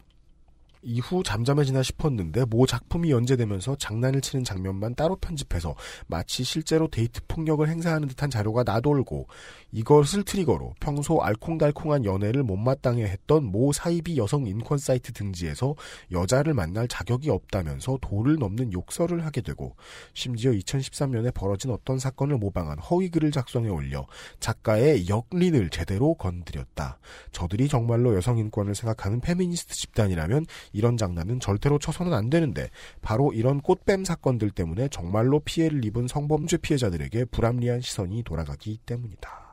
이후 0.85 1.23
잠잠해지나 1.23 1.83
싶었는데 1.83 2.45
모 2.45 2.67
작품이 2.67 3.11
연재되면서 3.11 3.77
장난을 3.77 4.21
치는 4.21 4.45
장면만 4.45 4.95
따로 4.95 5.17
편집해서 5.17 5.75
마치 6.07 6.45
실제로 6.45 6.89
데이트 6.89 7.21
폭력을 7.27 7.67
행사하는 7.67 8.09
듯한 8.09 8.31
자료가 8.31 8.63
나돌고 8.65 9.27
이것을 9.75 10.23
트리거로 10.23 10.73
평소 10.79 11.21
알콩달콩한 11.21 12.05
연애를 12.05 12.45
못마땅해 12.45 13.03
했던 13.03 13.45
모 13.45 13.73
사이비 13.73 14.17
여성 14.19 14.47
인권 14.47 14.79
사이트 14.79 15.13
등지에서 15.13 15.75
여자를 16.13 16.55
만날 16.55 16.87
자격이 16.87 17.29
없다면서 17.29 17.99
도를 18.01 18.37
넘는 18.37 18.73
욕설을 18.73 19.27
하게 19.27 19.41
되고 19.41 19.75
심지어 20.13 20.53
2013년에 20.53 21.35
벌어진 21.35 21.73
어떤 21.73 21.99
사건을 21.99 22.39
모방한 22.39 22.79
허위 22.79 23.09
글을 23.09 23.33
작성해 23.33 23.69
올려 23.69 24.07
작가의 24.39 25.09
역린을 25.09 25.71
제대로 25.71 26.15
건드렸다. 26.15 26.99
저들이 27.33 27.67
정말로 27.67 28.15
여성 28.15 28.39
인권을 28.39 28.77
생각하는 28.77 29.19
페미니스트 29.19 29.75
집단이라면 29.75 30.47
이런 30.73 30.97
장난은 30.97 31.41
절대로 31.41 31.81
쳐서는 31.81 32.15
안 32.15 32.31
되는데 32.31 32.71
바로 33.03 33.33
이런 33.33 33.61
꽃뱀 33.61 34.05
사건들 34.05 34.53
때문에 34.53 34.87
정말로 34.89 35.41
피해를 35.41 35.85
입은 35.85 36.07
성범죄 36.07 36.59
피해자들에게 36.59 37.25
불합리한 37.25 37.81
시선이 37.81 38.23
돌아가기 38.23 38.79
때문이다. 38.87 39.44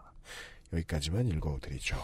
여기까지만 0.74 1.28
읽어드리죠. 1.28 1.98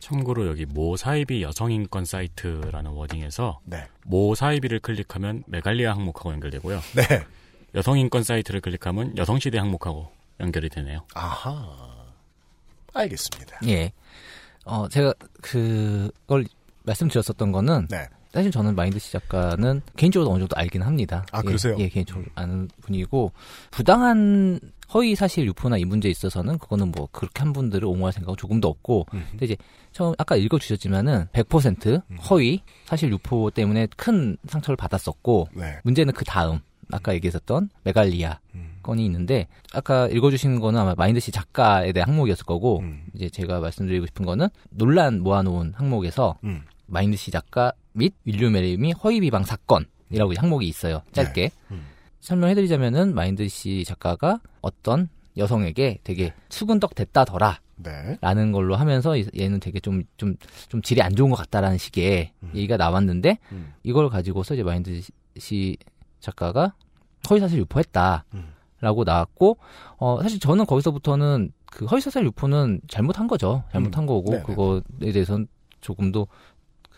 참고로 0.00 0.46
여기 0.46 0.66
모 0.66 0.96
사이비 0.96 1.42
여성인권 1.42 2.04
사이트라는 2.04 2.90
wording에서 2.90 3.60
네. 3.64 3.88
모 4.04 4.34
사이비를 4.34 4.80
클릭하면 4.80 5.44
메갈리아 5.46 5.92
항목하고 5.92 6.32
연결되고요. 6.32 6.80
네. 6.96 7.24
여성인권 7.74 8.22
사이트를 8.22 8.60
클릭하면 8.60 9.16
여성시대 9.16 9.58
항목하고 9.58 10.10
연결이 10.40 10.68
되네요. 10.68 11.06
아하. 11.14 12.04
알겠습니다. 12.92 13.60
예. 13.66 13.92
어, 14.64 14.88
제가 14.88 15.14
그걸 15.40 16.44
말씀드렸었던 16.82 17.52
거는 17.52 17.88
네. 17.88 18.08
사실 18.34 18.50
저는 18.50 18.74
마인드 18.74 18.98
씨 18.98 19.12
작가는 19.12 19.80
개인적으로 19.96 20.32
어느 20.32 20.40
정도 20.40 20.56
알긴 20.56 20.82
합니다. 20.82 21.24
아, 21.30 21.40
그러세요? 21.40 21.76
예, 21.78 21.84
예, 21.84 21.88
개인적으로 21.88 22.26
아는 22.34 22.68
분이고 22.80 23.30
부당한 23.70 24.58
허위 24.92 25.14
사실 25.14 25.46
유포나 25.46 25.78
이 25.78 25.84
문제에 25.84 26.10
있어서는 26.10 26.58
그거는 26.58 26.90
뭐 26.90 27.08
그렇게 27.12 27.42
한 27.42 27.52
분들을 27.52 27.86
옹호할 27.86 28.12
생각은 28.12 28.36
조금도 28.36 28.68
없고 28.68 29.06
음. 29.14 29.24
근데 29.30 29.46
이제 29.46 29.56
처음 29.92 30.14
아까 30.18 30.34
읽어 30.34 30.58
주셨지만은 30.58 31.26
100% 31.32 32.02
허위 32.28 32.60
사실 32.86 33.10
유포 33.12 33.50
때문에 33.50 33.86
큰 33.96 34.36
상처를 34.48 34.76
받았었고 34.76 35.48
네. 35.54 35.78
문제는 35.84 36.12
그 36.12 36.24
다음 36.24 36.58
아까 36.90 37.14
얘기했었던 37.14 37.70
메갈리아 37.84 38.40
음. 38.56 38.78
건이 38.82 39.04
있는데 39.06 39.46
아까 39.72 40.08
읽어주신 40.08 40.58
거는 40.58 40.80
아마 40.80 40.94
마인드 40.96 41.20
씨 41.20 41.30
작가에 41.30 41.92
대한 41.92 42.08
항목이었을 42.10 42.44
거고 42.44 42.80
음. 42.80 43.06
이제 43.14 43.28
제가 43.28 43.60
말씀드리고 43.60 44.06
싶은 44.06 44.26
거는 44.26 44.48
논란 44.70 45.20
모아놓은 45.20 45.74
항목에서 45.76 46.36
음. 46.42 46.62
마인드 46.86 47.16
씨 47.16 47.30
작가 47.30 47.72
및 47.94 48.14
윌유메리미 48.24 48.92
허위 48.92 49.20
비방 49.20 49.44
사건이라고 49.44 50.34
항목이 50.36 50.66
있어요. 50.66 51.02
짧게 51.12 51.50
음. 51.70 51.86
설명해드리자면은 52.20 53.14
마인드 53.14 53.48
씨 53.48 53.84
작가가 53.84 54.40
어떤 54.60 55.08
여성에게 55.36 56.00
되게 56.04 56.32
수근덕 56.48 56.94
됐다더라. 56.94 57.60
네. 57.76 58.18
라는 58.20 58.52
걸로 58.52 58.76
하면서 58.76 59.16
이- 59.16 59.26
얘는 59.36 59.58
되게 59.60 59.80
좀, 59.80 60.02
좀, 60.16 60.36
좀 60.68 60.80
질이 60.82 61.02
안 61.02 61.14
좋은 61.14 61.30
것 61.30 61.36
같다라는 61.36 61.76
식의 61.78 62.32
얘기가 62.54 62.76
나왔는데 62.76 63.38
음. 63.52 63.72
이걸 63.82 64.08
가지고서 64.10 64.54
이제 64.54 64.62
마인드 64.62 65.00
씨 65.38 65.76
작가가 66.20 66.74
허위사실 67.28 67.58
유포했다. 67.60 68.24
음. 68.34 68.52
라고 68.80 69.02
나왔고, 69.02 69.56
어, 69.96 70.20
사실 70.22 70.38
저는 70.38 70.66
거기서부터는 70.66 71.52
그 71.64 71.86
허위사실 71.86 72.22
유포는 72.26 72.82
잘못한 72.86 73.26
거죠. 73.26 73.64
잘못한 73.72 74.04
음. 74.04 74.06
거고, 74.06 74.30
네네. 74.32 74.42
그거에 74.42 74.80
대해서는 75.12 75.46
조금도 75.80 76.28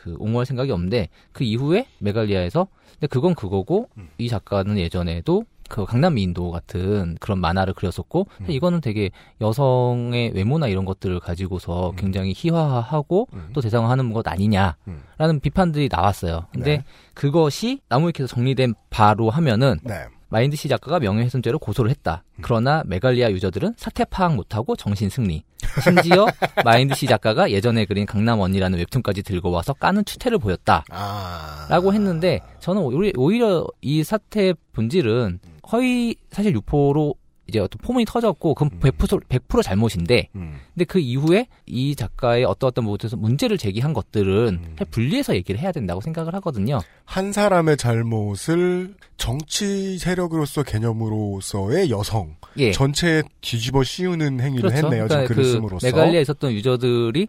그 0.06 0.14
옹호할 0.20 0.46
생각이 0.46 0.70
없는데, 0.70 1.08
그 1.32 1.42
이후에 1.42 1.86
메갈리아에서, 1.98 2.68
근데 2.92 3.08
그건 3.08 3.34
그거고, 3.34 3.88
음. 3.98 4.08
이 4.18 4.28
작가는 4.28 4.78
예전에도 4.78 5.44
그 5.68 5.84
강남 5.84 6.14
미인도 6.14 6.52
같은 6.52 7.16
그런 7.18 7.40
만화를 7.40 7.74
그렸었고, 7.74 8.28
음. 8.42 8.46
이거는 8.48 8.80
되게 8.80 9.10
여성의 9.40 10.30
외모나 10.32 10.68
이런 10.68 10.84
것들을 10.84 11.18
가지고서 11.18 11.92
굉장히 11.96 12.32
희화화하고 12.36 13.26
음. 13.32 13.48
또 13.52 13.60
대상화하는 13.60 14.12
것 14.12 14.28
아니냐라는 14.28 14.76
음. 14.86 15.40
비판들이 15.40 15.88
나왔어요. 15.90 16.46
근데 16.52 16.76
네. 16.76 16.84
그것이 17.14 17.80
나무위키에서 17.88 18.32
정리된 18.32 18.74
바로 18.90 19.28
하면은 19.28 19.80
네. 19.82 20.04
마인드 20.28 20.56
씨 20.56 20.68
작가가 20.68 20.98
명예훼손죄로 20.98 21.58
고소를 21.58 21.90
했다. 21.90 22.24
음. 22.36 22.42
그러나 22.42 22.82
메갈리아 22.86 23.30
유저들은 23.30 23.74
사태 23.76 24.04
파악 24.04 24.34
못하고 24.34 24.74
정신 24.76 25.08
승리. 25.08 25.44
심지어 25.82 26.26
마인드 26.64 26.94
씨 26.94 27.06
작가가 27.06 27.50
예전에 27.50 27.84
그린 27.84 28.06
강남 28.06 28.40
언니라는 28.40 28.78
웹툰까지 28.78 29.22
들고 29.22 29.50
와서 29.50 29.72
까는 29.72 30.04
추태를 30.04 30.38
보였다. 30.38 30.84
아. 30.90 31.66
라고 31.70 31.92
했는데 31.94 32.40
저는 32.60 32.82
오히- 32.82 33.12
오히려 33.16 33.66
이 33.80 34.02
사태의 34.02 34.54
본질은 34.72 35.38
허위 35.72 36.16
사실 36.30 36.54
유포로 36.54 37.14
이제 37.48 37.58
어떤 37.60 37.78
포문이 37.82 38.04
터졌고 38.04 38.54
그건 38.54 38.80
100% 38.80 39.22
100% 39.28 39.62
잘못인데 39.62 40.28
음. 40.34 40.58
근데 40.74 40.84
그 40.84 40.98
이후에 40.98 41.46
이 41.66 41.94
작가의 41.94 42.44
어떤 42.44 42.68
어떤 42.68 42.84
부분에서 42.84 43.16
문제를 43.16 43.56
제기한 43.56 43.92
것들은 43.92 44.60
음. 44.62 44.76
분리해서 44.90 45.34
얘기를 45.36 45.60
해야 45.60 45.70
된다고 45.72 46.00
생각을 46.00 46.34
하거든요. 46.36 46.80
한 47.04 47.32
사람의 47.32 47.76
잘못을 47.76 48.94
정치 49.16 49.98
세력으로서 49.98 50.62
개념으로서의 50.62 51.90
여성 51.90 52.36
예. 52.58 52.72
전체에 52.72 53.22
뒤집어 53.40 53.84
씌우는 53.84 54.40
행위를 54.40 54.70
그렇죠. 54.70 54.86
했네요. 54.86 55.08
지금 55.08 55.08
그러니까 55.08 55.34
글을 55.34 55.42
그 55.44 55.50
씀으로써. 55.50 55.86
메갈리아에 55.86 56.22
있었던 56.22 56.52
유저들이 56.52 57.28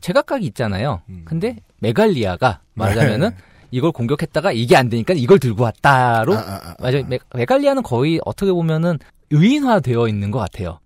제각각이 0.00 0.46
있잖아요. 0.46 1.02
근데 1.24 1.56
메갈리아가 1.80 2.60
말하자면은 2.74 3.30
네. 3.30 3.36
이걸 3.72 3.90
공격했다가 3.92 4.52
이게 4.52 4.76
안 4.76 4.88
되니까 4.88 5.12
이걸 5.14 5.38
들고 5.38 5.64
왔다로 5.64 6.34
아, 6.34 6.38
아, 6.38 6.40
아, 6.40 6.70
아. 6.70 6.74
맞아요. 6.78 7.04
메, 7.08 7.18
메갈리아는 7.34 7.82
거의 7.82 8.20
어떻게 8.24 8.52
보면은 8.52 8.98
의인화되어 9.30 10.08
있는 10.08 10.30
것 10.30 10.38
같아요. 10.38 10.80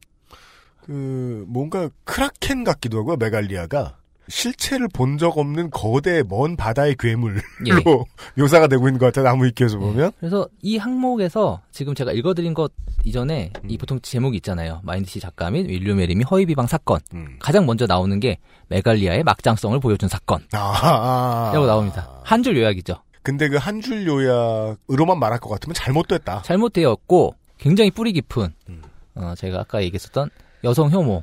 그 0.85 1.45
뭔가 1.49 1.89
크라켄 2.05 2.65
같기도 2.65 2.99
하고요. 2.99 3.17
메갈리아가 3.17 3.97
실체를 4.29 4.87
본 4.93 5.19
적 5.19 5.39
없는 5.39 5.71
거대 5.71 6.23
먼 6.23 6.57
바다의 6.57 6.95
괴물로 6.99 7.41
예. 7.67 7.73
묘사가 8.41 8.69
되고 8.69 8.87
있는 8.87 8.99
것 8.99 9.07
같아요. 9.07 9.25
나무 9.25 9.45
위키에서 9.45 9.77
보면. 9.79 10.13
그래서 10.21 10.49
이 10.63 10.77
항목에서 10.79 11.61
지금 11.73 11.95
제가 11.97 12.13
읽어드린 12.13 12.55
것 12.55 12.71
이전에 13.05 13.53
음. 13.65 13.71
이 13.71 13.77
보통 13.77 13.99
제목이 14.01 14.37
있잖아요. 14.37 14.81
마인드 14.85 15.11
씨 15.11 15.19
작가 15.19 15.51
및 15.51 15.67
윌유메리미 15.69 16.25
허위 16.31 16.47
비방 16.47 16.67
사건. 16.69 17.01
음. 17.13 17.37
가장 17.41 17.67
먼저 17.67 17.87
나오는 17.87 18.19
게 18.21 18.39
메갈리아의 18.69 19.25
막장성을 19.25 19.79
보여준 19.81 20.09
사건. 20.09 20.45
아. 20.53 21.51
라고 21.53 21.67
나옵니다. 21.67 22.09
한 22.25 22.43
줄 22.45 22.57
요약이죠. 22.57 22.95
근데 23.23 23.49
그 23.49 23.57
한 23.59 23.81
줄 23.83 24.07
요약으로만 24.07 25.19
말할 25.19 25.41
것 25.41 25.49
같으면 25.51 25.75
잘못됐다. 25.75 26.43
잘못되었고 26.43 27.35
굉장히 27.61 27.91
뿌리 27.91 28.13
깊은 28.13 28.53
음. 28.69 28.83
어, 29.15 29.35
제가 29.37 29.61
아까 29.61 29.83
얘기했었던 29.83 30.31
여성 30.65 30.91
혐오. 30.91 31.23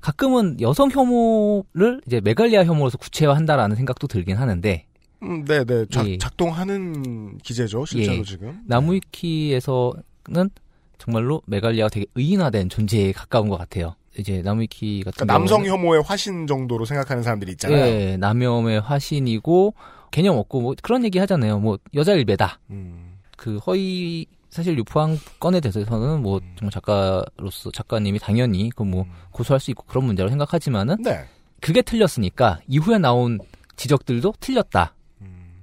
가끔은 0.00 0.60
여성 0.60 0.90
혐오를 0.90 2.00
이제 2.06 2.20
메갈리아 2.20 2.64
혐오로서 2.64 2.96
구체화한다라는 2.98 3.76
생각도 3.76 4.06
들긴 4.06 4.36
하는데 4.36 4.86
음, 5.22 5.44
네, 5.44 5.64
네. 5.64 5.84
작, 5.90 6.08
예. 6.08 6.18
작동하는 6.18 7.38
기제죠, 7.38 7.84
실제로 7.86 8.18
예. 8.18 8.22
지금. 8.22 8.60
나무위키에서는 8.66 10.50
정말로 10.98 11.42
메갈리아가 11.46 11.88
되게 11.88 12.06
의인화된 12.14 12.68
존재에 12.68 13.12
가까운 13.12 13.48
것 13.48 13.56
같아요. 13.56 13.94
이제 14.18 14.42
나무위키 14.42 15.02
같은 15.02 15.26
그러니까 15.26 15.38
남성 15.38 15.66
혐오의 15.66 16.02
화신 16.02 16.46
정도로 16.46 16.84
생각하는 16.84 17.22
사람들이 17.22 17.52
있잖아요. 17.52 17.84
예, 17.84 18.16
남염의 18.16 18.80
화신이고 18.80 19.74
개념 20.12 20.36
없고 20.36 20.60
뭐 20.60 20.74
그런 20.82 21.04
얘기 21.04 21.18
하잖아요. 21.18 21.58
뭐 21.58 21.78
여자 21.94 22.12
일배다. 22.12 22.60
음. 22.70 23.18
그 23.36 23.56
허위 23.58 24.26
사실 24.54 24.78
유포한 24.78 25.18
건에 25.40 25.58
대해서는 25.58 26.22
뭐 26.22 26.38
음. 26.38 26.54
정말 26.56 26.70
작가로서 26.70 27.72
작가님이 27.72 28.20
당연히 28.20 28.70
그 28.70 28.84
뭐 28.84 29.04
고소할 29.32 29.58
수 29.58 29.72
있고 29.72 29.84
그런 29.86 30.04
문제라고 30.04 30.30
생각하지만은 30.30 31.02
네. 31.02 31.24
그게 31.60 31.82
틀렸으니까 31.82 32.60
이후에 32.68 32.98
나온 32.98 33.40
지적들도 33.74 34.34
틀렸다. 34.38 34.94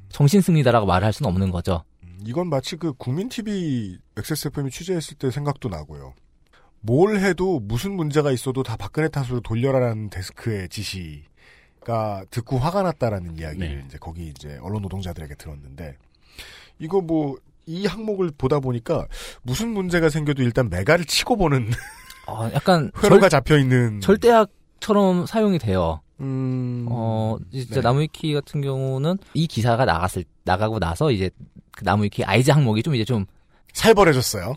정신승리다라고 0.10 0.86
말할 0.88 1.14
수는 1.14 1.32
없는 1.32 1.52
거죠. 1.52 1.86
이건 2.26 2.50
마치 2.50 2.76
그 2.76 2.92
국민 2.94 3.30
TV 3.30 3.98
XSFM이 4.18 4.70
취재했을 4.70 5.16
때 5.16 5.32
생각도 5.32 5.70
나고요. 5.70 6.14
뭘 6.82 7.18
해도 7.20 7.62
무슨 7.62 7.94
문제가 7.94 8.32
있어도 8.34 8.62
다 8.62 8.76
박근혜 8.76 9.08
탓으로 9.08 9.40
돌려라라는 9.40 10.10
데스크의 10.10 10.68
지시가 10.68 12.26
듣고 12.30 12.58
화가 12.58 12.82
났다라는 12.82 13.38
이야기를 13.38 13.78
네. 13.78 13.84
이제 13.88 13.98
거기 14.00 14.28
이제 14.28 14.60
언론 14.62 14.82
노동자들에게 14.82 15.36
들었는데 15.36 15.96
이거 16.80 17.00
뭐 17.00 17.38
이 17.72 17.86
항목을 17.86 18.32
보다 18.38 18.60
보니까 18.60 19.08
무슨 19.44 19.70
문제가 19.70 20.10
생겨도 20.10 20.44
일단 20.44 20.70
메가를 20.70 21.06
치고 21.06 21.38
보는 21.38 21.72
어, 22.28 22.50
약간 22.54 22.92
회로가 23.02 23.22
절- 23.22 23.30
잡혀 23.30 23.58
있는 23.58 24.02
절대학처럼 24.02 25.26
사용이 25.26 25.58
돼요. 25.60 26.02
음... 26.20 26.86
어, 26.90 27.38
진짜 27.52 27.76
네. 27.76 27.82
나무위키 27.82 28.34
같은 28.34 28.62
경우는 28.62 29.18
이 29.34 29.48
기사가 29.48 29.86
나갔을 29.86 30.24
나가고 30.44 30.78
나서 30.80 31.12
이제 31.12 31.30
그 31.72 31.84
나무위키 31.84 32.24
아이즈 32.24 32.52
항목이 32.52 32.84
좀 32.84 32.94
이제 32.94 33.04
좀 33.06 33.26
살벌해졌어요. 33.74 34.56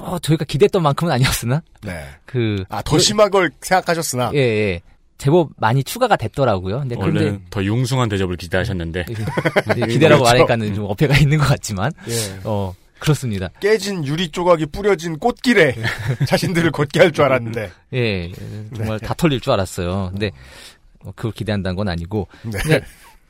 어, 0.00 0.18
저희가 0.18 0.44
기대했던 0.44 0.82
만큼은 0.82 1.12
아니었으나 1.12 1.62
네. 1.82 2.04
그 2.24 2.64
아, 2.68 2.82
더 2.82 2.98
심한 2.98 3.30
걸 3.30 3.50
생각하셨으나. 3.60 4.30
예, 4.34 4.38
예. 4.38 4.80
제법 5.18 5.50
많이 5.56 5.82
추가가 5.82 6.16
됐더라고요. 6.16 6.80
근데 6.80 6.94
원래 6.98 7.24
근데 7.30 7.44
더 7.50 7.64
융숭한 7.64 8.08
대접을 8.08 8.36
기대하셨는데 8.36 9.06
이제 9.08 9.86
기대라고 9.86 10.22
그렇죠. 10.22 10.24
말하니까는 10.24 10.74
좀 10.74 10.84
어폐가 10.86 11.16
있는 11.16 11.38
것 11.38 11.46
같지만 11.46 11.90
예. 12.08 12.40
어 12.44 12.74
그렇습니다. 12.98 13.48
깨진 13.60 14.06
유리 14.06 14.30
조각이 14.30 14.66
뿌려진 14.66 15.18
꽃길에 15.18 15.74
자신들을 16.28 16.70
걷게 16.70 17.00
할 17.00 17.12
줄 17.12 17.24
알았는데. 17.24 17.70
예, 17.94 18.32
정말 18.74 18.98
다 19.00 19.14
털릴 19.14 19.40
줄 19.40 19.52
알았어요. 19.52 20.08
근데 20.12 20.30
어, 21.04 21.12
그걸 21.14 21.32
기대한다는 21.32 21.76
건 21.76 21.88
아니고. 21.88 22.26
네. 22.44 22.50
근데 22.58 22.80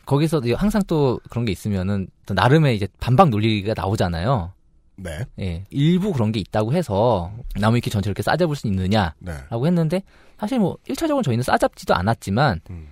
거기서 0.07 0.41
항상 0.57 0.82
또 0.87 1.20
그런 1.30 1.45
게 1.45 1.53
있으면은 1.53 2.09
또 2.26 2.34
나름의 2.34 2.76
이제 2.76 2.87
반박 3.01 3.28
논리가 3.30 3.74
나오잖아요. 3.76 4.53
네. 4.99 5.18
예, 5.41 5.64
일부 5.70 6.12
그런 6.12 6.32
게 6.32 6.41
있다고 6.41 6.72
해서 6.72 7.32
나무위키 7.57 7.91
전체를 7.91 8.12
이렇게 8.12 8.22
싸잡을 8.22 8.57
수 8.57 8.66
있느냐라고 8.68 9.14
네. 9.20 9.34
했는데 9.66 10.03
사실 10.39 10.59
뭐 10.59 10.76
1차적으로 10.89 11.22
저희는 11.22 11.43
싸잡지도 11.43 11.95
않았지만 11.95 12.61
음. 12.70 12.89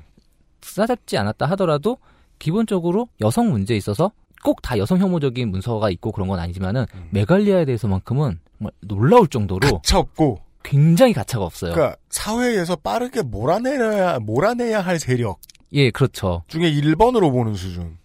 싸잡지 0.62 1.18
않았다 1.18 1.46
하더라도 1.50 1.98
기본적으로 2.38 3.08
여성 3.20 3.50
문제에 3.50 3.76
있어서 3.76 4.10
꼭 4.42 4.60
다 4.62 4.76
여성 4.78 4.98
혐오적인 4.98 5.50
문서가 5.50 5.88
있고 5.90 6.12
그런 6.12 6.28
건 6.28 6.38
아니지만은 6.38 6.86
음. 6.94 7.08
메갈리아에 7.10 7.64
대해서만큼은 7.64 8.40
정말 8.58 8.72
놀라울 8.80 9.26
정도로 9.28 9.60
가차 9.60 9.98
없고 9.98 10.40
굉장히 10.62 11.12
가차가 11.12 11.44
없어요. 11.44 11.72
그러니까 11.72 11.96
사회에서 12.10 12.76
빠르게 12.76 13.22
몰아내야 13.22 14.18
몰아내야 14.20 14.80
할 14.80 14.98
세력 14.98 15.38
예, 15.72 15.90
그렇죠. 15.90 16.42
중에 16.48 16.70
1번으로 16.72 17.30
보는 17.32 17.54
수준. 17.54 17.98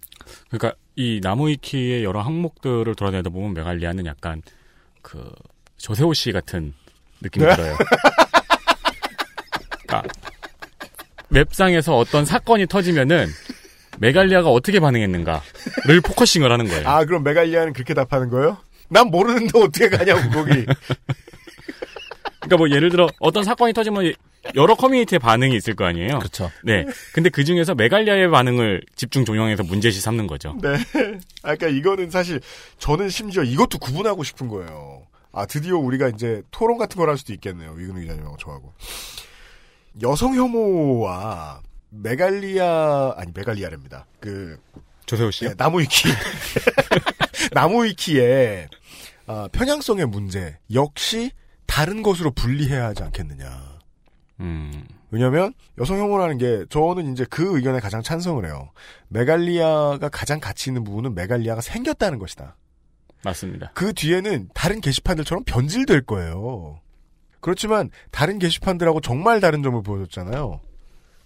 그러니까 0.49 0.77
이 0.95 1.19
나무위키의 1.23 2.03
여러 2.03 2.21
항목들을 2.21 2.93
돌아다니다 2.95 3.29
보면 3.29 3.53
메갈리아는 3.53 4.05
약간 4.05 4.41
그 5.01 5.31
조세호 5.77 6.13
씨 6.13 6.31
같은 6.31 6.73
느낌이 7.21 7.45
네? 7.45 7.55
들어요. 7.55 7.75
그러니까 9.89 10.03
웹상에서 11.29 11.97
어떤 11.97 12.25
사건이 12.25 12.67
터지면은 12.67 13.27
메갈리아가 13.99 14.49
어떻게 14.49 14.79
반응했는가를 14.79 16.01
focusing을 16.05 16.51
하는 16.51 16.67
거예요. 16.67 16.87
아 16.87 17.03
그럼 17.05 17.23
메갈리아는 17.23 17.73
그렇게 17.73 17.93
답하는 17.93 18.29
거예요? 18.29 18.57
난 18.87 19.07
모르는데 19.07 19.59
어떻게 19.59 19.89
가냐고 19.89 20.29
거기. 20.29 20.65
그러니까 22.39 22.57
뭐 22.57 22.69
예를 22.69 22.89
들어 22.89 23.07
어떤 23.19 23.43
사건이 23.43 23.73
터지면 23.73 24.13
여러 24.55 24.73
커뮤니티의 24.75 25.19
반응이 25.19 25.55
있을 25.57 25.75
거 25.75 25.85
아니에요. 25.85 26.19
그렇죠. 26.19 26.49
네. 26.63 26.85
근데 27.13 27.29
그 27.29 27.43
중에서 27.43 27.75
메갈리아의 27.75 28.29
반응을 28.29 28.81
집중 28.95 29.25
종영해서 29.25 29.63
문제시 29.63 29.99
삼는 29.99 30.27
거죠. 30.27 30.55
네. 30.61 30.69
아, 31.43 31.55
그러니까 31.55 31.67
이거는 31.67 32.09
사실 32.09 32.39
저는 32.77 33.09
심지어 33.09 33.43
이것도 33.43 33.79
구분하고 33.79 34.23
싶은 34.23 34.47
거예요. 34.47 35.03
아 35.33 35.45
드디어 35.45 35.77
우리가 35.77 36.07
이제 36.07 36.41
토론 36.51 36.77
같은 36.77 36.97
걸 36.97 37.09
할 37.09 37.17
수도 37.17 37.33
있겠네요. 37.33 37.73
위근우 37.75 37.99
기자님하고 37.99 38.37
저하고. 38.37 38.73
여성 40.01 40.35
혐오와 40.35 41.61
메갈리아 41.89 43.13
아니 43.17 43.31
메갈리아랍니다. 43.33 44.05
그 44.19 44.59
조세호 45.05 45.31
씨요? 45.31 45.49
네, 45.49 45.55
나무위키 45.57 46.09
나무위키의 47.53 48.69
아, 49.27 49.47
편향성의 49.51 50.07
문제 50.07 50.57
역시 50.73 51.31
다른 51.65 52.01
것으로 52.01 52.31
분리해야 52.31 52.85
하지 52.85 53.03
않겠느냐. 53.03 53.79
음. 54.39 54.87
왜냐하면 55.11 55.53
여성 55.79 55.97
혐오라는 55.99 56.37
게 56.37 56.65
저는 56.69 57.11
이제 57.11 57.25
그 57.29 57.55
의견에 57.55 57.79
가장 57.79 58.01
찬성을 58.01 58.43
해요. 58.45 58.71
메갈리아가 59.07 60.09
가장 60.09 60.39
가치 60.39 60.69
있는 60.69 60.83
부분은 60.83 61.15
메갈리아가 61.15 61.61
생겼다는 61.61 62.19
것이다. 62.19 62.55
맞습니다. 63.23 63.71
그 63.73 63.93
뒤에는 63.93 64.49
다른 64.53 64.81
게시판들처럼 64.81 65.43
변질될 65.45 66.05
거예요. 66.05 66.79
그렇지만 67.39 67.89
다른 68.11 68.39
게시판들하고 68.39 69.01
정말 69.01 69.39
다른 69.39 69.63
점을 69.63 69.81
보여줬잖아요. 69.81 70.59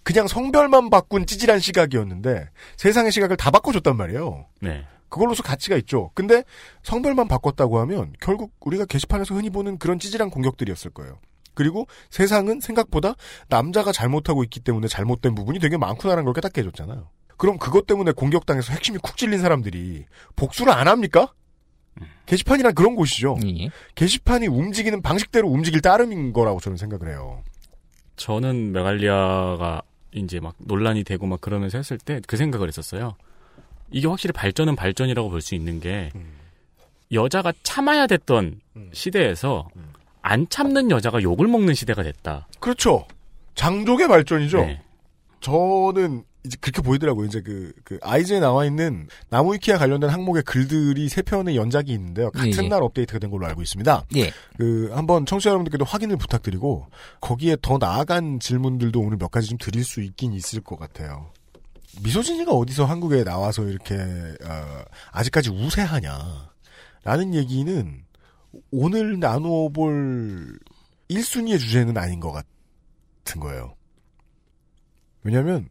그냥 0.02 0.28
성별만 0.28 0.90
바꾼 0.90 1.26
찌질한 1.26 1.60
시각이었는데 1.60 2.48
세상의 2.76 3.10
시각을 3.10 3.36
다 3.36 3.50
바꿔줬단 3.50 3.96
말이에요. 3.96 4.46
네. 4.60 4.84
그걸로서 5.08 5.42
가치가 5.42 5.76
있죠. 5.76 6.10
근데 6.14 6.44
성별만 6.82 7.28
바꿨다고 7.28 7.78
하면 7.80 8.12
결국 8.20 8.52
우리가 8.60 8.84
게시판에서 8.84 9.34
흔히 9.34 9.48
보는 9.48 9.78
그런 9.78 9.98
찌질한 9.98 10.30
공격들이었을 10.30 10.90
거예요. 10.90 11.18
그리고 11.54 11.86
세상은 12.10 12.60
생각보다 12.60 13.14
남자가 13.48 13.92
잘못하고 13.92 14.42
있기 14.44 14.60
때문에 14.60 14.88
잘못된 14.88 15.34
부분이 15.34 15.60
되게 15.60 15.76
많구나라는 15.76 16.24
걸 16.24 16.34
깨닫게 16.34 16.60
해줬잖아요. 16.62 17.08
그럼 17.36 17.58
그것 17.58 17.86
때문에 17.86 18.12
공격당해서 18.12 18.72
핵심이 18.72 18.98
쿡 18.98 19.16
찔린 19.16 19.40
사람들이 19.40 20.04
복수를 20.36 20.72
안 20.72 20.88
합니까? 20.88 21.32
게시판이란 22.26 22.74
그런 22.74 22.94
곳이죠. 22.96 23.36
예. 23.44 23.68
게시판이 23.94 24.46
움직이는 24.46 25.02
방식대로 25.02 25.48
움직일 25.48 25.80
따름인 25.80 26.32
거라고 26.32 26.60
저는 26.60 26.76
생각을 26.76 27.08
해요. 27.08 27.42
저는 28.16 28.72
메갈리아가 28.72 29.82
이제 30.12 30.40
막 30.40 30.54
논란이 30.58 31.04
되고 31.04 31.26
막 31.26 31.40
그러면서 31.40 31.78
했을 31.78 31.98
때 31.98 32.20
그 32.26 32.36
생각을 32.36 32.68
했었어요. 32.68 33.16
이게 33.90 34.06
확실히 34.08 34.32
발전은 34.32 34.76
발전이라고 34.76 35.28
볼 35.30 35.40
수 35.40 35.54
있는 35.54 35.80
게 35.80 36.10
여자가 37.12 37.52
참아야 37.62 38.06
됐던 38.06 38.60
시대에서 38.92 39.68
안 40.22 40.48
참는 40.48 40.90
여자가 40.90 41.22
욕을 41.22 41.46
먹는 41.46 41.74
시대가 41.74 42.02
됐다. 42.02 42.48
그렇죠. 42.60 43.06
장족의 43.54 44.08
발전이죠. 44.08 44.58
네. 44.58 44.80
저는 45.40 46.24
이제 46.44 46.58
그렇게 46.60 46.82
보이더라고요. 46.82 47.26
이제 47.26 47.40
그, 47.40 47.72
그, 47.84 47.98
아이즈에 48.02 48.38
나와 48.38 48.66
있는 48.66 49.08
나무위키와 49.30 49.78
관련된 49.78 50.10
항목의 50.10 50.42
글들이 50.42 51.08
세 51.08 51.22
편의 51.22 51.56
연작이 51.56 51.90
있는데요. 51.92 52.30
같은 52.30 52.52
예, 52.52 52.64
예. 52.64 52.68
날 52.68 52.82
업데이트가 52.82 53.18
된 53.18 53.30
걸로 53.30 53.46
알고 53.46 53.62
있습니다. 53.62 54.04
예. 54.16 54.30
그, 54.58 54.90
한번 54.92 55.24
청취자 55.24 55.50
여러분들께도 55.50 55.86
확인을 55.86 56.18
부탁드리고, 56.18 56.86
거기에 57.22 57.56
더 57.62 57.78
나아간 57.78 58.40
질문들도 58.40 59.00
오늘 59.00 59.16
몇 59.16 59.30
가지 59.30 59.48
좀 59.48 59.58
드릴 59.58 59.84
수 59.84 60.02
있긴 60.02 60.34
있을 60.34 60.60
것 60.60 60.78
같아요. 60.78 61.30
미소진이가 62.02 62.52
어디서 62.52 62.84
한국에 62.84 63.24
나와서 63.24 63.64
이렇게, 63.64 63.94
어, 63.94 64.84
아직까지 65.12 65.48
우세하냐. 65.48 66.52
라는 67.04 67.34
얘기는 67.34 68.04
오늘 68.70 69.18
나누어 69.18 69.70
볼 69.70 70.58
1순위의 71.08 71.58
주제는 71.58 71.96
아닌 71.96 72.20
것 72.20 72.32
같은 72.32 73.40
거예요. 73.40 73.74
왜냐면, 75.22 75.68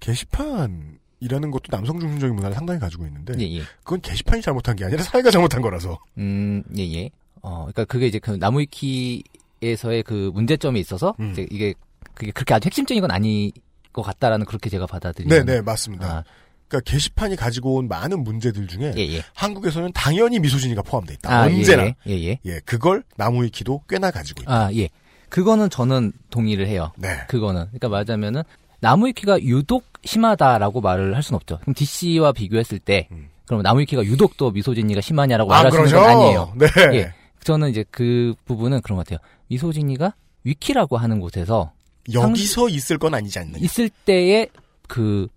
게시판이라는 0.00 1.50
것도 1.50 1.64
남성 1.70 1.98
중심적인 2.00 2.34
문화를 2.34 2.54
상당히 2.54 2.80
가지고 2.80 3.06
있는데, 3.06 3.34
예, 3.38 3.58
예. 3.58 3.62
그건 3.82 4.00
게시판이 4.00 4.42
잘못한 4.42 4.76
게 4.76 4.84
아니라 4.84 5.02
사회가 5.02 5.30
잘못한 5.30 5.62
거라서. 5.62 5.98
음, 6.18 6.62
예, 6.76 6.82
예. 6.92 7.10
어, 7.42 7.68
그러니까 7.72 7.84
그게 7.84 8.06
이제 8.06 8.18
그 8.18 8.32
나무위키에서의 8.32 10.02
그 10.04 10.30
문제점이 10.34 10.80
있어서 10.80 11.14
음. 11.20 11.30
이제 11.32 11.46
이게 11.50 11.74
그게 12.14 12.32
그렇게 12.32 12.54
아주 12.54 12.66
핵심적인 12.66 13.00
건 13.00 13.10
아닌 13.10 13.52
것 13.92 14.02
같다라는 14.02 14.46
그렇게 14.46 14.68
제가 14.70 14.86
받아들이는. 14.86 15.44
네, 15.44 15.52
네, 15.52 15.60
맞습니다. 15.62 16.06
아, 16.06 16.24
그러니까 16.68 16.90
게시판이 16.90 17.36
가지고 17.36 17.76
온 17.76 17.88
많은 17.88 18.24
문제들 18.24 18.66
중에 18.66 18.92
예, 18.96 19.00
예. 19.14 19.22
한국에서는 19.34 19.92
당연히 19.92 20.38
미소진이가 20.38 20.82
포함돼 20.82 21.14
있다. 21.14 21.30
아, 21.32 21.46
언제나. 21.46 21.84
예, 21.84 21.94
예, 22.08 22.38
예. 22.44 22.60
그걸 22.64 23.04
나무위키도 23.16 23.82
꽤나 23.88 24.10
가지고 24.10 24.42
있다. 24.42 24.52
아, 24.52 24.72
예. 24.74 24.88
그거는 25.28 25.70
저는 25.70 26.12
동의를 26.30 26.66
해요. 26.66 26.92
네. 26.96 27.20
그거는. 27.28 27.66
그러니까 27.66 27.88
말하자면은 27.88 28.42
나무위키가 28.80 29.42
유독 29.42 29.84
심하다라고 30.04 30.80
말을 30.80 31.14
할 31.16 31.22
수는 31.22 31.36
없죠. 31.36 31.58
그럼 31.62 31.74
DC와 31.74 32.32
비교했을 32.32 32.78
때 32.78 33.08
그럼 33.46 33.62
나무위키가 33.62 34.04
유독 34.04 34.36
또 34.36 34.50
미소진이가 34.50 35.00
심하냐라고 35.00 35.50
음. 35.50 35.52
아, 35.52 35.56
말할 35.56 35.72
수 35.72 35.78
있는 35.78 35.90
그러죠? 35.90 36.06
건 36.06 36.16
아니에요. 36.16 36.52
네. 36.56 36.98
예. 36.98 37.14
저는 37.42 37.70
이제 37.70 37.84
그 37.90 38.34
부분은 38.44 38.82
그런 38.82 38.96
것 38.96 39.06
같아요. 39.06 39.18
미소진이가 39.48 40.14
위키라고 40.44 40.96
하는 40.96 41.18
곳에서 41.20 41.72
여기서 42.12 42.68
있을 42.68 42.98
건 42.98 43.14
아니지 43.14 43.38
않느냐. 43.38 43.58
있을 43.60 43.90
때의 44.04 44.48
그 44.86 45.28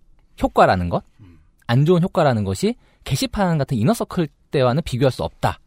효과라는 0.42 0.88
것, 0.88 1.04
안 1.66 1.84
좋은 1.84 2.02
효과라는 2.02 2.44
것이 2.44 2.76
게시판 3.04 3.58
같은 3.58 3.76
이너서클 3.76 4.28
때와는 4.50 4.82
비교할 4.84 5.10
수 5.12 5.22
없다. 5.22 5.58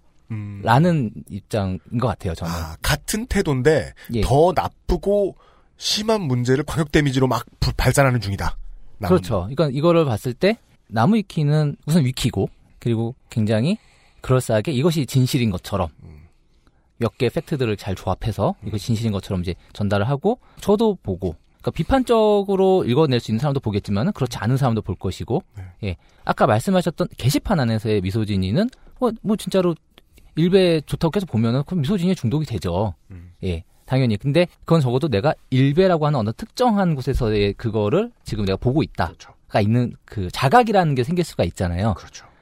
라는 0.64 1.12
입장인 1.30 1.80
것 2.02 2.08
같아요, 2.08 2.34
저는. 2.34 2.52
음. 2.52 2.58
아, 2.58 2.76
같은 2.82 3.26
태도인데 3.28 3.94
예. 4.14 4.22
더 4.22 4.52
나쁘고 4.56 5.36
심한 5.78 6.22
문제를 6.22 6.64
광역 6.64 6.92
데미지로 6.92 7.28
막 7.28 7.46
부- 7.60 7.74
발산하는 7.76 8.22
중이다. 8.22 8.58
남은. 9.00 9.10
그렇죠. 9.18 9.42
그러니까 9.50 9.70
이거를 9.70 10.06
봤을 10.06 10.34
때 10.34 10.58
나무 10.88 11.16
위키는 11.16 11.76
우선 11.86 12.06
위키고 12.06 12.50
그리고 12.80 13.16
굉장히 13.30 13.78
그럴싸하게 14.22 14.72
이것이 14.72 15.06
진실인 15.06 15.52
것처럼 15.52 15.90
몇개 16.98 17.30
팩트들을 17.30 17.76
잘 17.78 17.94
조합해서 17.96 18.56
이것이 18.66 18.86
진실인 18.88 19.12
것처럼 19.12 19.42
이제 19.42 19.54
전달을 19.74 20.08
하고 20.08 20.40
저도 20.62 20.96
보고 21.04 21.36
그러니까 21.62 21.72
비판적으로 21.72 22.86
읽어낼 22.86 23.20
수 23.20 23.32
있는 23.32 23.40
사람도 23.40 23.60
보겠지만 23.60 24.14
그렇지 24.14 24.38
않은 24.38 24.56
사람도 24.56 24.82
볼 24.82 24.96
것이고 24.96 25.44
예 25.84 25.98
아까 26.24 26.48
말씀하셨던 26.48 27.10
게시판 27.18 27.60
안에서의 27.60 28.00
미소진이는 28.02 28.70
뭐, 29.00 29.12
뭐 29.22 29.36
진짜로 29.36 29.76
일베 30.38 30.82
좋다고 30.86 31.12
계속 31.12 31.26
보면은 31.30 31.64
그 31.66 31.76
미소진이 31.76 32.16
중독이 32.16 32.46
되죠. 32.46 32.94
예. 33.44 33.64
당연히. 33.86 34.18
근데 34.18 34.48
그건 34.60 34.82
적어도 34.82 35.08
내가 35.08 35.34
일베라고 35.50 36.06
하는 36.06 36.20
어느 36.20 36.32
특정한 36.34 36.96
곳에서의 36.96 37.54
그거를 37.54 38.12
지금 38.24 38.46
내가 38.46 38.58
보고 38.58 38.84
있다. 38.84 39.14
가 39.48 39.62
있는 39.62 39.94
그 40.06 40.30
자각이라는 40.32 40.96
게 40.96 41.04
생길 41.04 41.24
수가 41.24 41.44
있잖아요. 41.46 41.94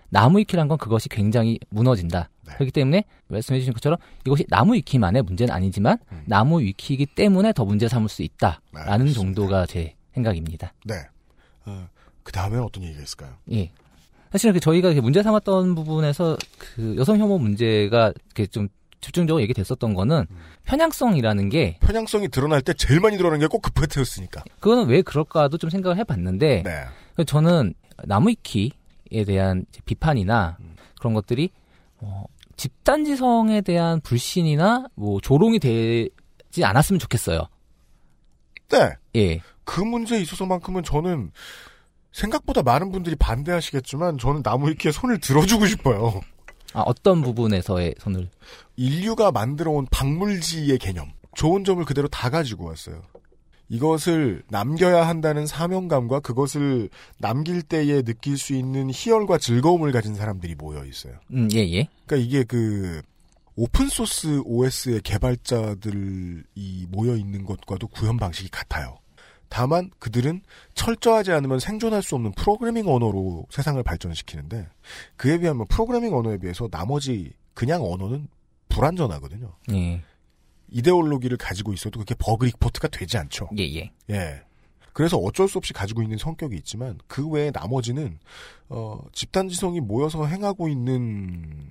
나무위키란 0.10 0.68
건 0.68 0.78
그것이 0.78 1.10
굉장히 1.10 1.60
무너진다. 1.70 2.30
그렇기 2.46 2.72
때문에 2.72 3.04
말씀해 3.28 3.60
주신 3.60 3.74
것처럼 3.74 3.98
이것이 4.26 4.46
나무위키만의 4.48 5.24
문제는 5.24 5.54
아니지만 5.54 5.98
나무위키이기 6.26 7.08
때문에 7.08 7.52
더 7.54 7.66
문제 7.66 7.88
삼을 7.88 8.10
수 8.10 8.22
있다라는 8.22 9.14
정도가 9.14 9.66
제 9.66 9.96
생각입니다. 10.14 10.74
네. 10.86 10.96
어, 11.66 11.88
그 12.24 12.32
다음엔 12.32 12.62
어떤 12.62 12.84
얘기가 12.84 13.02
있을까요? 13.02 13.32
예. 13.52 13.72
사실은 14.32 14.54
그 14.54 14.60
저희가 14.60 14.94
문제 15.02 15.22
삼았던 15.22 15.76
부분에서 15.76 16.38
그 16.58 16.96
여성 16.98 17.20
혐오 17.20 17.38
문제가 17.38 18.14
이렇게 18.26 18.48
좀 18.48 18.68
집중적으로 19.04 19.42
얘기됐었던 19.44 19.94
거는 19.94 20.26
편향성이라는 20.64 21.50
게 21.50 21.78
편향성이 21.82 22.30
드러날 22.30 22.62
때 22.62 22.74
제일 22.74 23.00
많이 23.00 23.18
드러나는 23.18 23.40
게 23.40 23.48
꼭그 23.48 23.72
프레트였으니까. 23.74 24.44
그거는 24.60 24.88
왜 24.88 25.02
그럴까도 25.02 25.58
좀 25.58 25.70
생각을 25.70 25.98
해봤는데 25.98 26.64
네. 26.64 27.24
저는 27.26 27.74
나무위키에 28.06 29.26
대한 29.28 29.66
비판이나 29.86 30.58
그런 31.00 31.14
것들이 31.14 31.52
어, 32.00 32.24
집단지성에 32.58 33.62
대한 33.62 34.02
불신이나 34.02 34.88
뭐 34.96 35.20
조롱이 35.20 35.60
되지 35.60 36.64
않았으면 36.64 37.00
좋겠어요. 37.00 37.48
네. 38.70 38.90
예. 39.16 39.42
그 39.66 39.82
문제에 39.82 40.20
있어서만큼은 40.22 40.84
저는 40.84 41.32
생각보다 42.12 42.62
많은 42.64 42.92
분들이 42.92 43.16
반대하시겠지만 43.16 44.18
저는 44.18 44.42
나무위키에 44.44 44.92
손을 44.92 45.20
들어주고 45.20 45.66
싶어요. 45.68 46.22
아, 46.74 46.82
어떤 46.82 47.22
부분에서의 47.22 47.96
손을 48.00 48.30
인류가 48.76 49.32
만들어온 49.32 49.88
박물지의 49.92 50.78
개념, 50.80 51.12
좋은 51.36 51.64
점을 51.64 51.84
그대로 51.86 52.08
다 52.08 52.30
가지고 52.30 52.66
왔어요. 52.66 53.02
이것을 53.70 54.44
남겨야 54.50 55.08
한다는 55.08 55.48
사명감과 55.48 56.20
그것을 56.20 56.90
남길 57.18 57.62
때에 57.64 58.02
느낄 58.02 58.38
수 58.38 58.54
있는 58.54 58.92
희열과 58.92 59.38
즐거움을 59.38 59.92
가진 59.92 60.16
사람들이 60.16 60.56
모여 60.56 60.86
있어요. 60.86 61.14
음, 61.32 61.50
예, 61.54 61.60
예. 61.60 61.88
그러니까 62.06 62.28
이게 62.28 62.44
그 62.44 63.02
오픈소스 63.56 64.42
OS의 64.46 65.02
개발자들이 65.02 66.44
모여 66.90 67.16
있는 67.16 67.46
것과도 67.46 67.88
구현 67.88 68.18
방식이 68.18 68.50
같아요. 68.50 68.98
다만 69.54 69.92
그들은 70.00 70.42
철저하지 70.74 71.32
않으면 71.32 71.60
생존할 71.60 72.02
수 72.02 72.16
없는 72.16 72.32
프로그래밍 72.32 72.88
언어로 72.88 73.46
세상을 73.52 73.84
발전시키는데 73.84 74.68
그에 75.16 75.38
비하면 75.38 75.68
프로그래밍 75.68 76.12
언어에 76.12 76.40
비해서 76.40 76.68
나머지 76.70 77.34
그냥 77.54 77.84
언어는 77.84 78.28
불완전하거든요. 78.70 79.56
예. 79.74 80.02
이데올로기를 80.70 81.38
가지고 81.38 81.72
있어도 81.72 82.00
그게 82.00 82.16
버그 82.18 82.46
리포트가 82.46 82.88
되지 82.88 83.20
않죠. 83.20 83.48
예, 83.60 83.64
예. 83.76 83.92
예. 84.10 84.42
그래서 84.92 85.18
어쩔 85.18 85.48
수 85.48 85.60
없이 85.60 85.72
가지고 85.72 86.02
있는 86.02 86.18
성격이 86.18 86.56
있지만 86.56 86.98
그 87.06 87.30
외에 87.30 87.52
나머지는 87.52 88.18
어, 88.70 89.02
집단 89.12 89.50
지성이 89.50 89.82
모여서 89.82 90.26
행하고 90.26 90.68
있는 90.68 91.70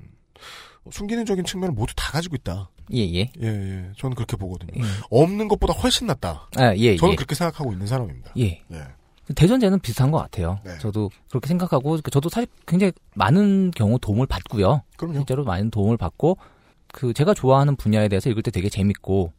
순기능적인 0.90 1.44
측면을 1.44 1.74
모두 1.74 1.94
다 1.96 2.10
가지고 2.12 2.36
있다. 2.36 2.70
예, 2.92 2.98
예. 2.98 3.30
예, 3.40 3.46
예. 3.46 3.90
저는 3.98 4.14
그렇게 4.14 4.36
보거든요. 4.36 4.72
예. 4.76 4.82
없는 5.10 5.48
것보다 5.48 5.72
훨씬 5.72 6.06
낫다. 6.08 6.48
아, 6.56 6.74
예, 6.76 6.96
저는 6.96 7.12
예. 7.12 7.16
그렇게 7.16 7.34
생각하고 7.34 7.72
있는 7.72 7.86
사람입니다. 7.86 8.32
예. 8.38 8.62
예. 8.72 8.82
대전제는 9.34 9.78
비슷한 9.80 10.10
것 10.10 10.18
같아요. 10.18 10.58
네. 10.64 10.76
저도 10.78 11.08
그렇게 11.30 11.46
생각하고 11.46 12.00
저도 12.00 12.28
사실 12.28 12.48
굉장히 12.66 12.92
많은 13.14 13.70
경우 13.70 13.98
도움을 13.98 14.26
받고요. 14.26 14.82
그럼요. 14.96 15.18
실제로 15.18 15.44
많은 15.44 15.70
도움을 15.70 15.96
받고 15.96 16.36
그 16.92 17.14
제가 17.14 17.32
좋아하는 17.32 17.76
분야에 17.76 18.08
대해서 18.08 18.28
읽을 18.28 18.42
때 18.42 18.50
되게 18.50 18.68
재밌고 18.68 19.32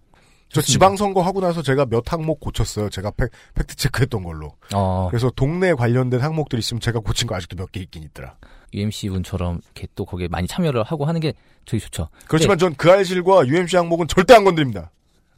저 0.50 0.62
좋습니다. 0.62 0.72
지방선거 0.72 1.22
하고 1.22 1.42
나서 1.42 1.62
제가 1.62 1.86
몇 1.86 2.12
항목 2.12 2.40
고쳤어요. 2.40 2.90
제가 2.90 3.12
팩, 3.12 3.30
팩트 3.56 3.76
체크했던 3.76 4.24
걸로. 4.24 4.56
어, 4.74 5.08
그래서 5.12 5.30
동네 5.36 5.74
관련된 5.74 6.22
항목들 6.22 6.58
있으면 6.60 6.80
제가 6.80 7.00
고친 7.00 7.28
거 7.28 7.36
아직도 7.36 7.58
몇 7.58 7.72
개 7.72 7.80
있긴 7.82 8.04
있더라. 8.04 8.36
UMC 8.74 9.10
분처럼 9.10 9.60
이렇게 9.66 9.88
또 9.96 10.06
거기에 10.06 10.28
많이 10.30 10.48
참여를 10.48 10.84
하고 10.84 11.06
하는 11.06 11.20
게 11.22 11.34
되게 11.66 11.80
좋죠. 11.84 12.10
그렇지만 12.28 12.58
전 12.58 12.74
그 12.78 12.92
알실과 12.92 13.48
UMC 13.48 13.76
항목은 13.78 14.08
절대 14.08 14.34
안 14.34 14.44
건드립니다. 14.44 14.92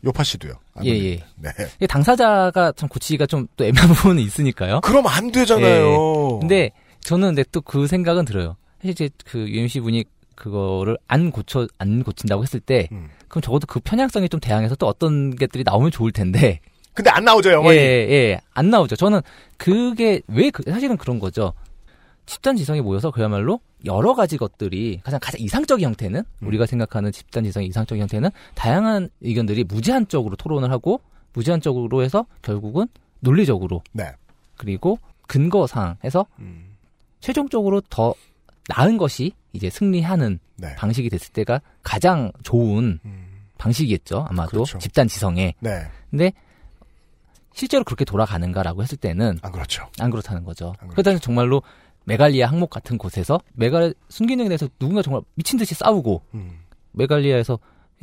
요파 0.04 0.24
씨도요. 0.24 0.54
안 0.76 0.86
예. 0.86 0.92
예. 0.92 1.20
네. 1.80 1.88
당사자가 1.88 2.74
참 2.76 2.88
고치기가 2.90 3.26
좀 3.26 3.48
또 3.58 3.66
애매한 3.66 3.90
부분이 3.94 4.22
있으니까요. 4.24 4.82
그럼 4.82 5.08
안 5.08 5.32
되잖아요. 5.32 5.86
예. 5.86 6.40
근데 6.40 6.72
저는 7.02 7.30
근데 7.30 7.44
또 7.52 7.62
그 7.62 7.88
생각은 7.88 8.26
들어요. 8.26 8.56
사실 8.80 8.92
이제 8.92 9.10
그 9.26 9.48
UMC 9.50 9.80
분이 9.82 10.06
그거를 10.36 10.98
안 11.08 11.32
고쳐 11.32 11.68
안 11.80 12.04
고친다고 12.04 12.44
했을 12.44 12.60
때 12.60 12.88
음. 12.92 13.10
그럼 13.28 13.42
적어도 13.42 13.66
그 13.68 13.80
편향성이 13.80 14.30
좀 14.30 14.40
대항해서 14.40 14.76
또 14.76 14.86
어떤 14.88 15.36
것들이 15.36 15.64
나오면 15.66 15.92
좋을 15.92 16.12
텐데 16.12 16.60
근데 16.94 17.10
안 17.10 17.26
나오죠, 17.26 17.52
영원히. 17.52 17.78
예, 17.78 17.82
예, 18.10 18.40
안 18.54 18.70
나오죠. 18.70 18.96
저는 18.96 19.22
그게 19.58 20.22
왜 20.28 20.50
그, 20.50 20.64
사실은 20.70 20.96
그런 20.98 21.20
거죠. 21.20 21.54
집단 22.26 22.56
지성이 22.56 22.82
모여서 22.82 23.12
그야말로 23.12 23.60
여러 23.86 24.14
가지 24.14 24.38
것들이 24.38 25.00
가장 25.04 25.20
가장 25.22 25.40
이상적인 25.42 25.86
형태는 25.86 26.24
음. 26.42 26.48
우리가 26.48 26.66
생각하는 26.66 27.12
집단 27.12 27.44
지성의 27.44 27.68
이상적인 27.70 28.02
형태는 28.02 28.30
다양한 28.56 29.10
의견들이 29.22 29.64
무제한적으로 29.66 30.36
토론을 30.36 30.72
하고 30.72 31.02
무제한적으로 31.34 32.02
해서 32.02 32.26
결국은 32.42 32.88
논리적으로 33.20 33.84
네. 33.92 34.12
그리고 34.58 35.00
근거상 35.28 35.98
해서 36.04 36.26
음. 36.40 36.76
최종적으로 37.20 37.82
더 37.90 38.14
나은 38.70 38.98
것이 38.98 39.34
이제 39.54 39.70
승리하는 39.70 40.40
네. 40.58 40.76
방식이 40.76 41.10
됐을 41.10 41.32
때가 41.34 41.62
가장 41.84 42.32
좋은 42.44 43.00
방식이겠죠. 43.58 44.26
아마도 44.30 44.50
음. 44.50 44.64
그렇죠. 44.64 44.78
집단 44.80 45.08
지성에. 45.08 45.54
네. 45.60 45.88
근데 46.10 46.34
실제로 47.54 47.84
그렇게 47.84 48.04
돌아가는가라고 48.04 48.84
했을 48.84 48.98
때는 48.98 49.40
안 49.42 49.52
그렇죠. 49.52 49.88
안 50.00 50.12
그렇다는 50.12 50.44
거죠. 50.44 50.74
그러다 50.90 51.18
정말로 51.20 51.62
메갈리아 52.06 52.48
항목 52.48 52.70
같은 52.70 52.98
곳에서 52.98 53.40
메갈 53.54 53.94
순기능에 54.10 54.48
대해서 54.48 54.68
누군가 54.80 55.02
정말 55.02 55.22
미친 55.36 55.60
듯이 55.60 55.76
싸우고 55.76 56.22
음. 56.34 56.60
메갈리아에서 56.94 57.60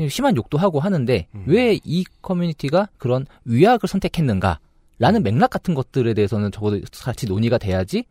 심한 0.09 0.37
욕도 0.37 0.59
하고 0.59 0.81
하는데 0.81 1.27
왜이 1.47 2.05
커뮤니티가 2.23 2.89
그런 2.99 3.27
위약을 3.45 3.89
선택했는가라는 3.89 5.23
맥락 5.23 5.51
같은 5.51 5.75
것들에 5.75 6.15
대해서는 6.15 6.51
적어도 6.51 6.81
같이 7.03 7.27
논의가 7.27 7.59
돼야지 7.59 8.05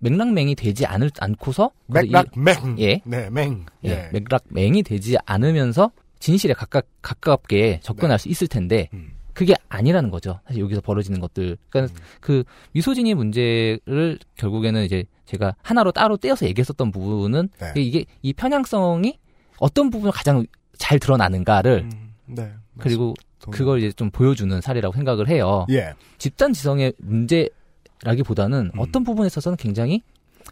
맥락맹이 0.00 0.54
되지 0.54 0.86
않을 0.86 1.10
않고서 1.18 1.70
맥락맹. 1.86 2.78
예. 2.78 3.00
네, 3.04 3.30
맹. 3.30 3.66
예, 3.84 3.90
예. 3.90 4.10
맥락맹이 4.12 4.82
되지 4.82 5.16
않으면서 5.26 5.90
진실에 6.20 6.54
가깝, 6.54 6.86
가깝게 7.02 7.80
접근할 7.82 8.18
네. 8.18 8.22
수 8.22 8.28
있을 8.28 8.48
텐데 8.48 8.88
음. 8.92 9.12
그게 9.38 9.54
아니라는 9.68 10.10
거죠. 10.10 10.40
사실 10.48 10.60
여기서 10.60 10.80
벌어지는 10.80 11.20
것들. 11.20 11.56
그러니까 11.70 11.94
음. 11.94 12.02
그 12.20 12.42
미소진이 12.72 13.14
문제를 13.14 14.18
결국에는 14.34 14.82
이제 14.82 15.04
제가 15.26 15.54
하나로 15.62 15.92
따로 15.92 16.16
떼어서 16.16 16.44
얘기했었던 16.46 16.90
부분은 16.90 17.48
네. 17.60 17.72
이게 17.76 18.04
이 18.20 18.32
편향성이 18.32 19.16
어떤 19.60 19.90
부분을 19.90 20.10
가장 20.10 20.44
잘 20.76 20.98
드러나는가를 20.98 21.88
네. 22.26 22.52
그리고. 22.78 23.14
그걸 23.52 23.78
이제 23.78 23.92
좀 23.92 24.10
보여주는 24.10 24.60
사례라고 24.60 24.94
생각을 24.94 25.28
해요. 25.28 25.64
예. 25.70 25.94
집단 26.18 26.52
지성의 26.52 26.92
문제라기보다는 26.98 28.72
어떤 28.76 29.04
부분에 29.04 29.28
있어서는 29.28 29.56
굉장히 29.56 30.02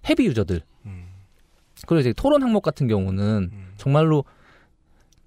헤비 0.08 0.24
유저들 0.24 0.62
그리고 1.86 2.00
이제 2.00 2.12
토론 2.14 2.42
항목 2.42 2.62
같은 2.62 2.86
경우는 2.86 3.50
정말로 3.76 4.24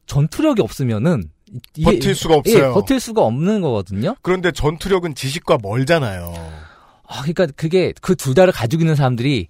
전투력이 0.06 0.62
없으면은 0.62 1.30
이게- 1.76 1.84
버틸 1.92 2.16
수가 2.16 2.36
없어요. 2.36 2.70
예, 2.70 2.74
버틸 2.74 3.00
수가 3.00 3.24
없는 3.24 3.62
거거든요. 3.62 4.16
그런데 4.22 4.52
전투력은 4.52 5.16
지식과 5.16 5.58
멀잖아요. 5.62 6.34
아, 7.08 7.22
그러니까 7.22 7.48
그게 7.56 7.94
그 8.02 8.16
두 8.16 8.34
달을 8.34 8.54
가지고 8.54 8.82
있는 8.84 8.96
사람들이 8.96 9.48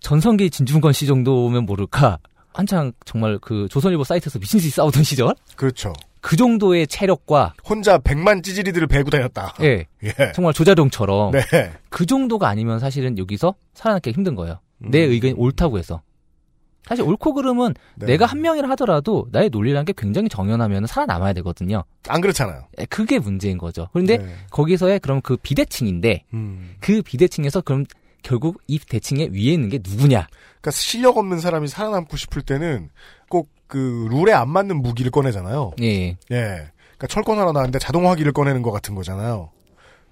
전성기 0.00 0.50
진중권 0.50 0.92
씨 0.92 1.06
정도면 1.06 1.66
모를까 1.66 2.18
한창 2.54 2.92
정말 3.04 3.38
그 3.40 3.66
조선일보 3.70 4.04
사이트에서 4.04 4.38
미친 4.38 4.58
듯이 4.58 4.70
싸우던 4.70 5.02
시절 5.04 5.34
그렇죠. 5.56 5.92
그 6.20 6.36
정도의 6.36 6.86
체력과 6.86 7.54
혼자 7.68 7.98
백만 7.98 8.42
찌질이들을 8.42 8.86
베고 8.86 9.10
다녔다. 9.10 9.54
예, 9.62 9.86
예. 10.04 10.32
정말 10.34 10.52
조자룡처럼 10.54 11.32
네. 11.32 11.40
그 11.88 12.06
정도가 12.06 12.48
아니면 12.48 12.78
사실은 12.78 13.18
여기서 13.18 13.54
살아남기 13.74 14.10
힘든 14.12 14.34
거예요. 14.34 14.60
음. 14.84 14.90
내 14.90 15.00
의견이 15.00 15.34
옳다고 15.36 15.78
해서. 15.78 16.00
사실 16.86 17.04
옳고 17.04 17.34
그름은 17.34 17.74
네. 17.96 18.06
내가 18.06 18.26
한 18.26 18.40
명이라 18.40 18.68
하더라도 18.70 19.26
나의 19.30 19.50
논리라는 19.50 19.84
게 19.84 19.92
굉장히 19.96 20.28
정연하면 20.28 20.86
살아남아야 20.86 21.32
되거든요. 21.34 21.84
안 22.08 22.20
그렇잖아요. 22.20 22.64
예, 22.80 22.84
그게 22.86 23.18
문제인 23.18 23.58
거죠. 23.58 23.88
그런데 23.92 24.18
네. 24.18 24.34
거기서의 24.50 25.00
그럼 25.00 25.20
그 25.20 25.36
비대칭인데 25.36 26.24
음. 26.34 26.74
그 26.80 27.02
비대칭에서 27.02 27.60
그럼 27.60 27.84
결국 28.22 28.60
이 28.66 28.78
대칭의 28.78 29.30
위에 29.32 29.52
있는 29.52 29.68
게 29.68 29.78
누구냐? 29.82 30.26
그러니까 30.28 30.70
실력 30.70 31.18
없는 31.18 31.40
사람이 31.40 31.68
살아남고 31.68 32.16
싶을 32.16 32.42
때는 32.42 32.90
꼭 33.28 33.48
그 33.72 34.06
룰에 34.10 34.34
안 34.34 34.50
맞는 34.50 34.82
무기를 34.82 35.10
꺼내잖아요. 35.10 35.72
예. 35.80 35.86
예. 36.10 36.16
그러니까 36.30 37.06
철권 37.08 37.38
하나 37.38 37.52
나왔는데 37.52 37.78
자동화기를 37.78 38.32
꺼내는 38.34 38.60
것 38.60 38.70
같은 38.70 38.94
거잖아요. 38.94 39.50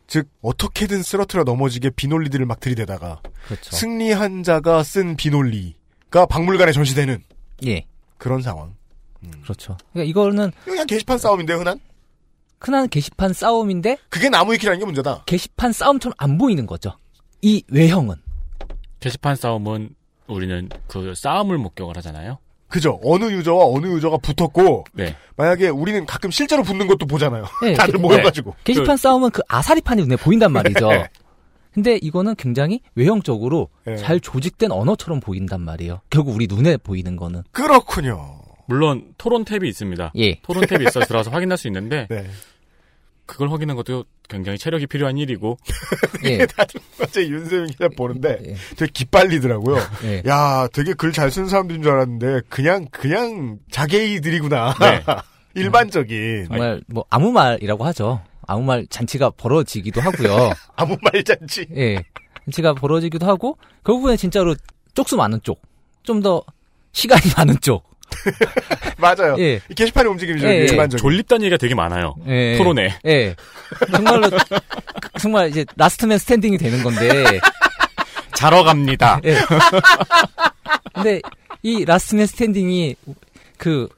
즉 0.07 0.31
어떻게든 0.41 1.03
쓰러트려 1.03 1.45
넘어지게 1.45 1.91
비논리들을 1.91 2.47
막 2.47 2.59
들이대다가 2.59 3.21
그렇죠. 3.47 3.77
승리한 3.77 4.45
자가 4.45 4.83
쓴 4.83 5.15
비논리 5.15 5.75
가 6.11 6.27
박물관에 6.27 6.73
전시되는 6.73 7.23
예. 7.67 7.85
그런 8.19 8.43
상황. 8.43 8.75
그렇죠. 9.43 9.77
그러니까 9.93 10.09
이거는 10.11 10.49
이거 10.63 10.71
그냥 10.73 10.87
게시판 10.87 11.19
싸움인데 11.19 11.53
흔한? 11.55 11.79
흔한 12.61 12.89
게시판 12.89 13.33
싸움인데 13.33 13.97
그게 14.09 14.29
나무위키라는 14.29 14.79
게 14.81 14.85
문제다. 14.85 15.23
게시판 15.27 15.73
싸움처럼 15.73 16.15
안 16.19 16.37
보이는 16.39 16.67
거죠. 16.67 16.93
이 17.43 17.63
외형은. 17.69 18.17
게시판 19.01 19.37
싸움은 19.37 19.91
우리는 20.27 20.69
그 20.89 21.15
싸움을 21.15 21.59
목격을 21.59 21.97
하잖아요. 21.99 22.39
그죠. 22.69 23.01
어느 23.03 23.25
유저와 23.25 23.67
어느 23.67 23.87
유저가 23.87 24.19
붙었고 24.19 24.85
네. 24.93 25.17
만약에 25.37 25.69
우리는 25.69 26.07
가끔 26.07 26.31
실제로 26.31 26.63
붙는 26.63 26.87
것도 26.87 27.05
보잖아요. 27.07 27.45
예, 27.65 27.75
다들 27.75 27.95
게- 27.95 27.99
모여가지고. 27.99 28.55
게시판 28.65 28.97
싸움은 28.97 29.31
그 29.31 29.43
아사리판이 29.49 30.03
눈에 30.03 30.17
보인단 30.17 30.53
말이죠. 30.53 30.89
네. 31.71 31.75
근데 31.75 31.97
이거는 31.97 32.35
굉장히 32.37 32.81
외형적으로 32.95 33.69
네. 33.85 33.97
잘 33.97 34.21
조직된 34.21 34.73
언어처럼 34.73 35.21
보인단 35.21 35.61
말이에요. 35.61 36.01
결국 36.11 36.35
우리 36.35 36.47
눈에 36.49 36.77
보이는 36.77 37.17
거는. 37.17 37.43
그렇군요. 37.53 38.41
물론 38.67 39.15
토론 39.19 39.45
탭이 39.45 39.67
있습니다. 39.67 40.13
예. 40.17 40.41
토론 40.43 40.65
탭이 40.65 40.89
있어서 40.89 41.07
들어가서 41.07 41.31
확인할 41.31 41.59
수 41.59 41.67
있는데 41.69 42.07
네. 42.11 42.27
그걸 43.27 43.51
확인하는 43.51 43.77
것도 43.77 44.05
굉장히 44.29 44.59
체력이 44.59 44.87
필요한 44.87 45.17
일이고 45.19 45.57
예. 46.25 46.47
다들 46.47 46.81
어제 47.01 47.29
윤세민 47.29 47.69
기자 47.69 47.89
보는데 47.97 48.39
예. 48.45 48.55
되게 48.77 48.91
기빨리더라고요. 48.93 49.77
예. 50.05 50.23
야, 50.29 50.69
되게 50.73 50.95
글잘 50.95 51.31
쓰는 51.31 51.49
사람들인 51.49 51.83
줄 51.83 51.93
알았는데 51.93 52.43
그냥 52.49 52.87
그냥 52.91 53.59
자개이들이구나. 53.71 54.75
네. 54.81 55.03
일반적인 55.55 56.47
정말 56.49 56.81
뭐 56.87 57.05
아무 57.11 57.33
말이라고 57.33 57.85
하죠. 57.87 58.21
아무 58.51 58.63
말 58.65 58.85
잔치가 58.91 59.31
벌어지기도 59.31 60.01
하고요. 60.01 60.53
아무 60.77 60.97
말 61.03 61.23
잔치. 61.23 61.67
예. 61.77 62.03
잔치가 62.47 62.75
벌어지기도 62.75 63.27
하고 63.27 63.57
결국에는 63.85 64.17
진짜로 64.17 64.57
쪽수 64.95 65.17
많은 65.17 65.41
쪽. 65.43 65.61
좀 66.03 66.21
더 66.23 66.43
시간이 66.93 67.23
많은 67.37 67.61
쪽. 67.61 67.89
맞아요. 68.99 69.37
예. 69.39 69.61
이 69.69 69.75
게시판의 69.75 70.11
움직임이죠. 70.11 70.47
예, 70.49 70.51
예. 70.51 70.57
일반적인. 70.65 70.99
졸립다는 71.01 71.45
얘기가 71.45 71.57
되게 71.59 71.77
많아요. 71.77 72.17
예. 72.27 72.57
토론에. 72.59 72.99
예. 73.07 73.37
정말로 73.93 74.29
정말 75.21 75.49
이제 75.51 75.65
last 75.77 76.01
man 76.01 76.19
standing이 76.19 76.59
되는 76.59 76.83
건데 76.83 77.39
자러 78.35 78.65
갑니다. 78.65 79.21
예. 79.25 79.37
근데 80.93 81.21
이 81.63 81.85
last 81.85 82.09
man 82.09 82.27
standing이 82.27 82.97
그 83.59 83.89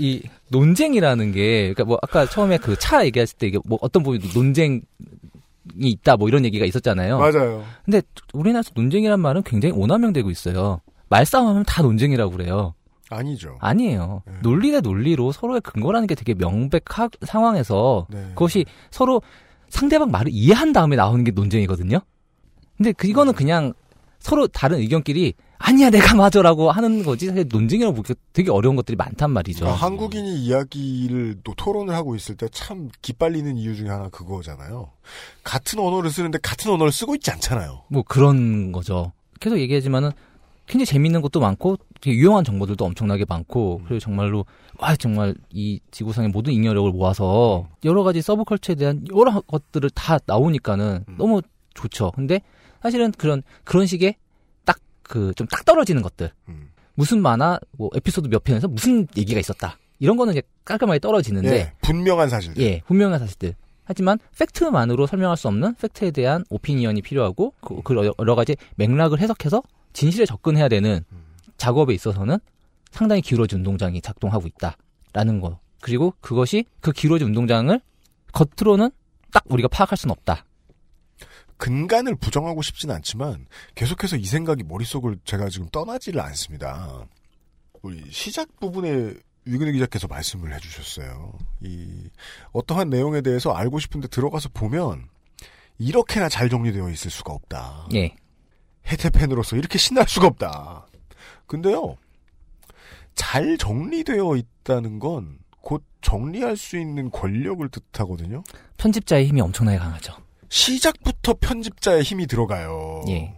이 0.00 0.20
논쟁이라는 0.58 1.32
게 1.32 1.60
그러니까 1.72 1.84
뭐 1.84 1.98
아까 2.02 2.26
처음에 2.26 2.58
그 2.58 2.76
차 2.76 3.04
얘기했을 3.04 3.36
때 3.38 3.46
이게 3.48 3.58
뭐 3.66 3.78
어떤 3.80 4.02
부분이 4.02 4.30
논쟁이 4.34 4.82
있다 5.76 6.16
뭐 6.16 6.28
이런 6.28 6.44
얘기가 6.44 6.64
있었잖아요. 6.64 7.18
맞아요. 7.18 7.64
근데 7.84 8.02
우리나라에서 8.32 8.70
논쟁이란 8.74 9.18
말은 9.20 9.42
굉장히 9.44 9.74
오남용되고 9.74 10.30
있어요. 10.30 10.80
말싸움하면 11.08 11.64
다 11.64 11.82
논쟁이라고 11.82 12.30
그래요. 12.32 12.74
아니죠. 13.10 13.56
아니에요. 13.60 14.22
네. 14.26 14.32
논리 14.42 14.70
대 14.70 14.80
논리로 14.80 15.32
서로의 15.32 15.60
근거라는 15.60 16.06
게 16.06 16.14
되게 16.14 16.34
명백한 16.34 17.10
상황에서 17.22 18.06
네. 18.10 18.24
그것이 18.30 18.64
서로 18.90 19.22
상대방 19.68 20.10
말을 20.10 20.30
이해한 20.32 20.72
다음에 20.72 20.96
나오는 20.96 21.24
게 21.24 21.30
논쟁이거든요. 21.30 22.00
근데 22.76 22.92
그 22.92 23.06
이거는 23.06 23.32
그냥 23.34 23.72
서로 24.18 24.46
다른 24.46 24.78
의견끼리 24.78 25.34
아니야 25.66 25.88
내가 25.88 26.14
맞아라고 26.14 26.70
하는 26.70 27.02
거지 27.02 27.26
사실 27.26 27.46
논쟁이라고 27.50 27.94
보기 27.96 28.14
되게 28.34 28.50
어려운 28.50 28.76
것들이 28.76 28.96
많단 28.96 29.30
말이죠. 29.30 29.60
그러니까 29.60 29.86
한국인이 29.86 30.36
이야기를 30.44 31.38
또 31.42 31.54
토론을 31.56 31.94
하고 31.94 32.14
있을 32.14 32.36
때 32.36 32.46
참 32.52 32.90
기빨리는 33.00 33.56
이유 33.56 33.74
중에 33.74 33.88
하나 33.88 34.08
그거잖아요. 34.10 34.90
같은 35.42 35.78
언어를 35.78 36.10
쓰는데 36.10 36.38
같은 36.42 36.70
언어를 36.70 36.92
쓰고 36.92 37.14
있지 37.14 37.30
않잖아요. 37.30 37.82
뭐 37.88 38.02
그런 38.06 38.72
거죠. 38.72 39.12
계속 39.40 39.58
얘기하지만은 39.58 40.10
굉장히 40.66 40.86
재밌는 40.86 41.22
것도 41.22 41.40
많고 41.40 41.78
되게 42.00 42.16
유용한 42.16 42.44
정보들도 42.44 42.84
엄청나게 42.84 43.24
많고 43.26 43.80
그리고 43.86 43.98
정말로 44.00 44.44
와 44.78 44.94
정말 44.96 45.34
이 45.50 45.80
지구상의 45.90 46.30
모든 46.30 46.52
잉여력을 46.52 46.90
모아서 46.92 47.68
여러 47.84 48.02
가지 48.02 48.20
서브컬처에 48.20 48.74
대한 48.76 49.04
여러 49.16 49.40
것들을 49.40 49.88
다 49.90 50.18
나오니까는 50.26 51.04
너무 51.16 51.40
좋죠. 51.74 52.12
근데 52.14 52.40
사실은 52.82 53.12
그런 53.12 53.42
그런 53.64 53.86
식의 53.86 54.14
딱 54.14 54.23
그 55.08 55.32
좀 55.34 55.46
딱 55.46 55.64
떨어지는 55.64 56.02
것들 56.02 56.30
음. 56.48 56.70
무슨 56.94 57.20
만화 57.22 57.58
뭐 57.72 57.90
에피소드 57.94 58.28
몇 58.28 58.42
편에서 58.44 58.68
무슨 58.68 59.06
얘기가 59.16 59.38
있었다 59.40 59.78
이런 59.98 60.16
거는 60.16 60.32
이제 60.34 60.42
깔끔하게 60.64 60.98
떨어지는데 61.00 61.48
예, 61.56 61.72
분명한 61.82 62.28
사실. 62.28 62.52
예, 62.58 62.80
분명한 62.86 63.18
사실들. 63.20 63.54
하지만 63.84 64.18
fact만으로 64.38 65.06
설명할 65.06 65.36
수 65.36 65.46
없는 65.48 65.74
fact에 65.74 66.10
대한 66.10 66.44
opinion이 66.50 67.02
필요하고 67.02 67.52
그, 67.60 67.82
그 67.82 67.94
여러- 67.94 68.12
여러 68.18 68.34
가지 68.34 68.56
맥락을 68.76 69.20
해석해서 69.20 69.62
진실에 69.92 70.24
접근해야 70.26 70.68
되는 70.68 71.04
작업에 71.58 71.92
있어서는 71.94 72.38
상당히 72.90 73.20
기울어진 73.22 73.58
운동장이 73.58 74.00
작동하고 74.00 74.48
있다라는 74.48 75.40
거. 75.40 75.58
그리고 75.80 76.14
그것이 76.20 76.64
그 76.80 76.92
기울어진 76.92 77.28
운동장을 77.28 77.78
겉으로는 78.32 78.90
딱 79.32 79.44
우리가 79.46 79.68
파악할 79.68 79.96
수는 79.98 80.12
없다. 80.12 80.44
근간을 81.64 82.16
부정하고 82.16 82.60
싶진 82.60 82.90
않지만 82.90 83.46
계속해서 83.74 84.16
이 84.16 84.26
생각이 84.26 84.64
머릿속을 84.64 85.16
제가 85.24 85.48
지금 85.48 85.66
떠나지를 85.70 86.20
않습니다. 86.20 87.06
우리 87.80 88.04
시작 88.10 88.60
부분에 88.60 89.14
유근혜 89.46 89.72
기자께서 89.72 90.06
말씀을 90.06 90.54
해주셨어요. 90.54 91.32
이 91.62 92.10
어떠한 92.52 92.90
내용에 92.90 93.22
대해서 93.22 93.52
알고 93.52 93.78
싶은데 93.78 94.08
들어가서 94.08 94.50
보면 94.52 95.08
이렇게나 95.78 96.28
잘 96.28 96.50
정리되어 96.50 96.90
있을 96.90 97.10
수가 97.10 97.32
없다. 97.32 97.88
예. 97.94 98.14
해태팬으로서 98.86 99.56
이렇게 99.56 99.78
신날 99.78 100.06
수가 100.06 100.26
없다. 100.26 100.86
근데요, 101.46 101.96
잘 103.14 103.56
정리되어 103.56 104.36
있다는 104.36 104.98
건 104.98 105.44
곧 105.64 105.82
정리할 106.02 106.56
수 106.58 106.78
있는 106.78 107.10
권력을 107.10 107.66
뜻하거든요. 107.70 108.44
편집자의 108.76 109.26
힘이 109.26 109.40
엄청나게 109.40 109.78
강하죠. 109.78 110.14
시작부터 110.54 111.34
편집자의 111.40 112.02
힘이 112.04 112.28
들어가요. 112.28 113.02
예. 113.08 113.34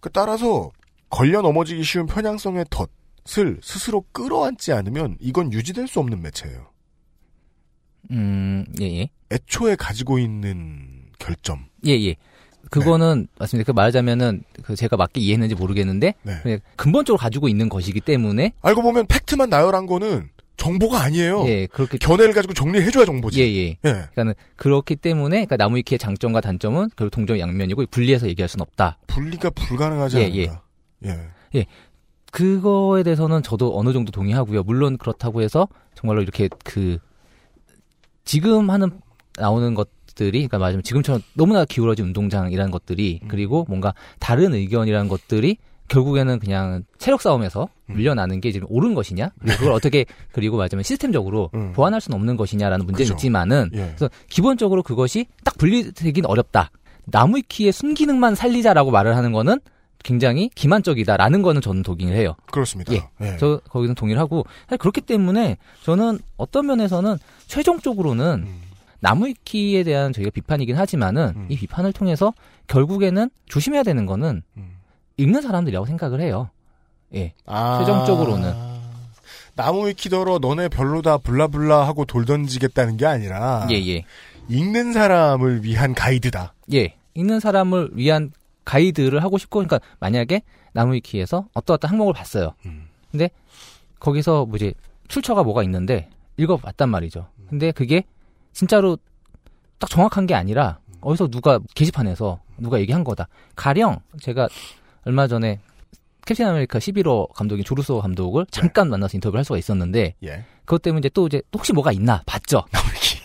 그 0.00 0.10
따라서 0.10 0.70
걸려 1.08 1.40
넘어지기 1.40 1.82
쉬운 1.82 2.04
편향성의 2.04 2.66
덫을 2.68 3.60
스스로 3.62 4.04
끌어안지 4.12 4.74
않으면 4.74 5.16
이건 5.20 5.54
유지될 5.54 5.88
수 5.88 6.00
없는 6.00 6.20
매체예요. 6.20 6.70
음, 8.10 8.66
예, 8.78 8.84
예. 8.84 9.10
애초에 9.32 9.74
가지고 9.76 10.18
있는 10.18 11.06
결점. 11.18 11.64
예, 11.86 11.92
예. 11.92 12.16
그거는 12.70 13.26
맞습니다. 13.38 13.72
그 13.72 13.74
말하자면은 13.74 14.42
그 14.62 14.76
제가 14.76 14.98
맞게 14.98 15.22
이해했는지 15.22 15.54
모르겠는데 15.54 16.12
네. 16.22 16.60
근본적으로 16.76 17.18
가지고 17.18 17.48
있는 17.48 17.70
것이기 17.70 18.02
때문에 18.02 18.52
알고 18.60 18.82
보면 18.82 19.06
팩트만 19.06 19.48
나열한 19.48 19.86
거는 19.86 20.28
정보가 20.58 21.00
아니에요. 21.00 21.44
예, 21.46 21.66
그렇게 21.66 21.96
견해를 21.96 22.34
가지고 22.34 22.52
정리해줘야 22.52 23.06
정보지. 23.06 23.40
예, 23.40 23.46
예. 23.46 23.74
그러니까는 23.80 24.34
그렇기 24.56 24.96
때문에 24.96 25.46
그러니까 25.46 25.56
나무위키의 25.56 25.98
장점과 25.98 26.40
단점은 26.42 26.90
결국 26.96 27.10
동전 27.12 27.38
양면이고 27.38 27.86
분리해서 27.90 28.28
얘기할 28.28 28.48
수는 28.48 28.62
없다. 28.62 28.98
분리가 29.06 29.50
불가능하지 29.50 30.18
예, 30.18 30.24
않는다. 30.24 30.62
예. 31.06 31.18
예. 31.54 31.66
그거에 32.30 33.02
대해서는 33.04 33.42
저도 33.42 33.78
어느 33.78 33.92
정도 33.92 34.12
동의하고요. 34.12 34.64
물론 34.64 34.98
그렇다고 34.98 35.40
해서 35.40 35.66
정말로 35.94 36.20
이렇게 36.20 36.48
그 36.64 36.98
지금 38.24 38.68
하는 38.68 39.00
나오는 39.38 39.74
것들이 39.74 40.32
그러니까 40.32 40.58
말하자면 40.58 40.82
지금처럼 40.82 41.22
너무나 41.34 41.64
기울어진 41.64 42.06
운동장이라는 42.06 42.70
것들이 42.70 43.20
그리고 43.28 43.64
뭔가 43.68 43.94
다른 44.18 44.52
의견이라는 44.52 45.08
것들이 45.08 45.56
결국에는 45.88 46.38
그냥 46.38 46.84
체력 46.98 47.20
싸움에서 47.22 47.68
음. 47.86 47.96
밀려나는 47.96 48.40
게 48.40 48.52
지금 48.52 48.66
옳은 48.70 48.94
것이냐? 48.94 49.30
그리고 49.40 49.58
그걸 49.58 49.72
어떻게 49.72 50.04
그리고 50.32 50.56
말하자면 50.56 50.82
시스템적으로 50.82 51.50
음. 51.54 51.72
보완할 51.72 52.00
수는 52.00 52.16
없는 52.16 52.36
것이냐라는 52.36 52.86
문제는 52.86 53.06
그죠. 53.06 53.14
있지만은 53.14 53.70
예. 53.74 53.78
그래서 53.96 54.10
기본적으로 54.28 54.82
그것이 54.82 55.26
딱 55.44 55.56
분리되긴 55.58 56.26
어렵다. 56.26 56.70
나무위키의 57.06 57.72
순기능만 57.72 58.34
살리자라고 58.34 58.90
말을 58.90 59.16
하는 59.16 59.32
거는 59.32 59.60
굉장히 60.04 60.50
기만적이다라는 60.54 61.42
거는 61.42 61.60
저는 61.60 61.82
동의를 61.82 62.14
해요. 62.16 62.36
그렇습니다. 62.52 62.92
예. 62.92 63.08
예. 63.22 63.36
저 63.38 63.60
거기는 63.68 63.94
동의를 63.94 64.20
하고 64.20 64.44
사실 64.66 64.78
그렇기 64.78 65.00
때문에 65.00 65.56
저는 65.82 66.18
어떤 66.36 66.66
면에서는 66.66 67.16
최종적으로는 67.46 68.44
음. 68.46 68.60
나무위키에 69.00 69.84
대한 69.84 70.12
저희가 70.12 70.30
비판이긴 70.30 70.76
하지만은 70.76 71.46
이 71.48 71.56
비판을 71.56 71.92
통해서 71.92 72.32
결국에는 72.66 73.30
조심해야 73.46 73.84
되는 73.84 74.06
거는 74.06 74.42
읽는 75.18 75.42
사람들이라고 75.42 75.86
생각을 75.86 76.20
해요. 76.20 76.48
예. 77.14 77.34
아. 77.46 77.78
최종적으로는 77.78 78.54
나무 79.54 79.88
위키더러 79.88 80.38
너네 80.38 80.68
별로다 80.68 81.18
블라블라 81.18 81.86
하고 81.86 82.04
돌 82.04 82.24
던지겠다는 82.24 82.96
게 82.96 83.06
아니라 83.06 83.66
예, 83.70 83.74
예. 83.74 84.04
읽는 84.48 84.92
사람을 84.92 85.64
위한 85.64 85.94
가이드다. 85.94 86.54
예. 86.72 86.94
읽는 87.14 87.40
사람을 87.40 87.90
위한 87.92 88.32
가이드를 88.64 89.22
하고 89.22 89.38
싶고, 89.38 89.58
그러니까 89.58 89.80
만약에 89.98 90.42
나무 90.72 90.94
위키에서 90.94 91.48
어떠 91.54 91.74
어떤 91.74 91.90
항목을 91.90 92.12
봤어요. 92.12 92.54
근데 93.10 93.30
거기서 93.98 94.46
뭐 94.46 94.56
이제 94.56 94.72
출처가 95.08 95.42
뭐가 95.42 95.62
있는데 95.64 96.08
읽어봤단 96.36 96.88
말이죠. 96.88 97.26
근데 97.48 97.72
그게 97.72 98.04
진짜로 98.52 98.98
딱 99.78 99.90
정확한 99.90 100.26
게 100.26 100.34
아니라 100.34 100.78
어디서 101.00 101.28
누가 101.28 101.58
게시판에서 101.74 102.40
누가 102.58 102.78
얘기한 102.78 103.02
거다. 103.04 103.26
가령 103.56 104.00
제가 104.20 104.48
얼마 105.08 105.26
전에 105.26 105.58
캡틴 106.26 106.44
아메리카 106.46 106.78
11호 106.78 107.32
감독인 107.32 107.64
조 107.64 107.76
루소 107.76 108.00
감독을 108.02 108.44
잠깐 108.50 108.90
만나서 108.90 109.16
인터뷰를 109.16 109.38
할 109.38 109.44
수가 109.46 109.56
있었는데 109.58 110.14
예. 110.22 110.44
그것 110.66 110.82
때문에 110.82 110.98
이제 110.98 111.08
또 111.08 111.26
이제 111.26 111.40
혹시 111.54 111.72
뭐가 111.72 111.92
있나 111.92 112.22
봤죠. 112.26 112.62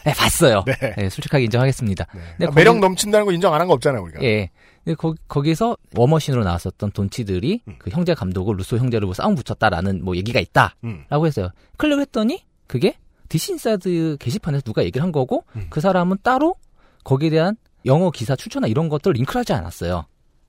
네, 0.06 0.14
봤어요. 0.14 0.64
네. 0.66 1.10
솔직하게 1.10 1.44
인정하겠습니다. 1.46 2.06
근데 2.06 2.46
아, 2.48 2.52
매력 2.56 2.74
거기- 2.76 2.82
넘친다는 2.82 3.26
거 3.26 3.34
인정 3.34 3.54
안 3.54 3.60
한 3.60 3.68
거 3.68 3.74
없잖아요, 3.74 4.02
우리가. 4.04 4.24
예. 4.24 4.50
근데 4.86 4.96
거, 4.96 5.14
거기서 5.28 5.76
워머신으로 5.98 6.44
나왔었던 6.46 6.92
돈 6.92 7.13
치들이 7.13 7.62
그 7.80 7.90
형제 7.90 8.14
감독을 8.14 8.56
루소 8.58 8.78
형제를 8.78 9.06
뭐 9.06 9.14
싸움 9.14 9.36
붙였다라는 9.36 10.04
뭐 10.06 10.16
얘기가 10.16 10.40
있다. 10.40 10.76
음. 10.86 11.04
라고 11.10 11.28
했어요. 11.28 11.50
클릭을 11.78 12.02
했더니 12.04 12.46
그게 12.68 12.96
디시인사이드 13.28 14.18
게시판에서 14.20 14.62
누가 14.64 14.84
얘기를 14.84 15.04
한 15.04 15.12
거고 15.12 15.44
그 15.70 15.82
사람은 15.82 16.18
따로 16.24 16.56
거기에 17.04 17.30
대한 17.30 17.58
영어 17.86 18.12
기사 18.12 18.36
출처나 18.38 18.68
이런 18.68 18.88
것들 18.88 19.12
링크를 19.14 19.40
하지 19.40 19.52
않았어요. 19.54 20.06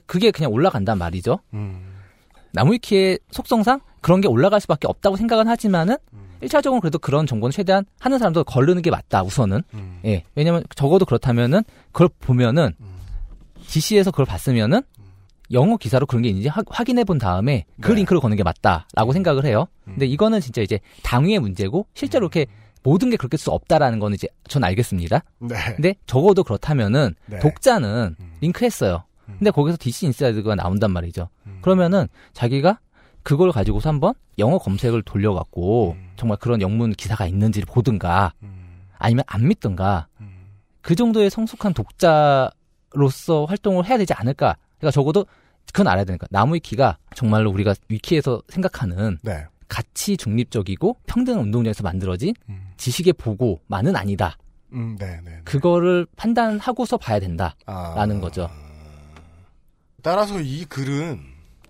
그게 0.07 0.31
그냥 0.31 0.53
올라간단 0.53 0.99
말이죠. 0.99 1.39
나무위키의 2.53 3.19
속성상 3.31 3.81
그런 4.01 4.21
게 4.21 4.29
올라갈 4.29 4.61
수밖에 4.61 4.87
없다고 4.87 5.17
생각은 5.17 5.49
하지만은 5.49 5.97
일 6.41 6.49
1차적으로 6.49 6.81
그래도 6.81 6.99
그런 6.99 7.27
정보는 7.27 7.51
최대한 7.53 7.85
하는 7.99 8.19
사람도 8.19 8.45
거르는 8.45 8.83
게 8.83 8.91
맞다 8.91 9.23
우선은 9.23 9.63
예 10.05 10.25
왜냐면 10.35 10.63
적어도 10.77 11.05
그렇다면은 11.05 11.63
그걸 11.93 12.09
보면은 12.21 12.75
디씨에서 13.66 14.11
그걸 14.11 14.27
봤으면은 14.27 14.83
영어 15.53 15.77
기사로 15.77 16.07
그런 16.07 16.23
게 16.23 16.29
있는지 16.29 16.49
하- 16.49 16.63
확인해 16.69 17.05
본 17.05 17.19
다음에 17.19 17.65
그 17.81 17.89
네. 17.91 17.97
링크를 17.97 18.21
거는 18.21 18.37
게 18.37 18.43
맞다라고 18.43 19.13
생각을 19.13 19.45
해요. 19.45 19.67
음. 19.87 19.93
근데 19.93 20.07
이거는 20.07 20.41
진짜 20.41 20.63
이제 20.63 20.81
당위의 21.03 21.39
문제고 21.39 21.87
실제로 21.95 22.25
이렇게 22.25 22.47
모든 22.83 23.11
게 23.11 23.17
그렇게 23.17 23.37
수 23.37 23.51
없다라는 23.51 23.99
거는 23.99 24.15
이제 24.15 24.27
전 24.49 24.65
알겠습니다. 24.65 25.23
네. 25.41 25.57
근데 25.77 25.95
적어도 26.07 26.45
그렇다면은 26.45 27.15
네. 27.27 27.37
음. 27.37 27.41
독자는 27.41 28.17
링크했어요. 28.41 29.05
근데 29.27 29.51
거기서 29.51 29.77
DC 29.81 30.07
인사이드가 30.07 30.55
나온단 30.55 30.91
말이죠. 30.93 31.29
음. 31.47 31.59
그러면은 31.63 32.09
자기가 32.33 32.79
그걸 33.23 33.53
가지고서 33.53 33.89
한번 33.89 34.15
영어 34.39 34.59
검색을 34.59 35.03
돌려갖고 35.03 35.93
음. 35.93 36.11
정말 36.17 36.39
그런 36.39 36.61
영문 36.61 36.93
기사가 36.93 37.27
있는지를 37.27 37.67
보든가 37.67 38.33
아니면 38.99 39.25
안 39.27 39.49
믿든가 39.49 40.09
그 40.81 40.95
정도의 40.95 41.31
성숙한 41.31 41.73
독자로서 41.73 43.47
활동을 43.47 43.87
해야 43.87 43.97
되지 43.99 44.13
않을까. 44.13 44.57
그러니까 44.79 44.91
적어도 44.91 45.27
그건 45.73 45.89
알아야 45.89 46.05
되니까 46.05 46.27
나무위키가 46.31 46.99
정말로 47.15 47.51
우리가 47.51 47.75
위키에서 47.89 48.43
생각하는 48.49 49.19
네. 49.23 49.47
가치 49.69 50.17
중립적이고 50.17 50.99
평등 51.07 51.41
운동장에서 51.41 51.83
만들어진 51.83 52.35
지식의 52.77 53.15
보고만은 53.15 53.97
아니다. 53.97 54.37
음, 54.73 54.97
네, 54.99 55.21
네. 55.25 55.41
그거를 55.45 56.07
판단하고서 56.17 56.99
봐야 56.99 57.19
된다라는 57.19 58.17
아. 58.19 58.21
거죠. 58.21 58.51
따라서 60.05 60.39
이 60.39 60.67
글은 60.67 61.19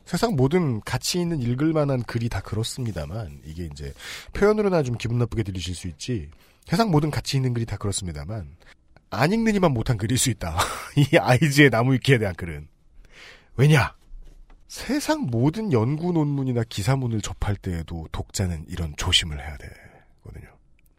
세상 0.05 0.35
모든 0.35 0.81
가치 0.81 1.20
있는 1.20 1.40
읽을 1.40 1.73
만한 1.73 2.02
글이 2.02 2.28
다 2.28 2.40
그렇습니다만 2.40 3.40
이게 3.44 3.69
이제 3.73 3.94
표현으로나 4.32 4.82
좀 4.82 4.98
기분 4.98 5.19
나쁘게 5.19 5.44
들리실 5.44 5.77
수 5.77 5.86
있지 5.86 6.28
세상 6.66 6.90
모든 6.90 7.12
가치 7.12 7.36
있는 7.36 7.55
글이 7.55 7.65
다 7.65 7.77
그렇습니다만 7.77 8.56
안 9.11 9.32
읽느니만 9.32 9.70
못한 9.70 9.97
글일 9.97 10.19
수 10.19 10.31
있다. 10.31 10.59
이 10.98 11.16
아이즈의 11.16 11.70
나무 11.70 11.93
위키에 11.93 12.19
대한 12.19 12.35
글은 12.35 12.66
왜냐 13.56 13.94
세상 14.66 15.28
모든 15.31 15.73
연구 15.73 16.12
논문이나 16.12 16.65
기사문을 16.69 17.20
접할 17.20 17.55
때에도 17.55 18.09
독자는 18.11 18.65
이런 18.69 18.94
조심을 18.97 19.39
해야 19.39 19.56
되거든요. 19.56 20.52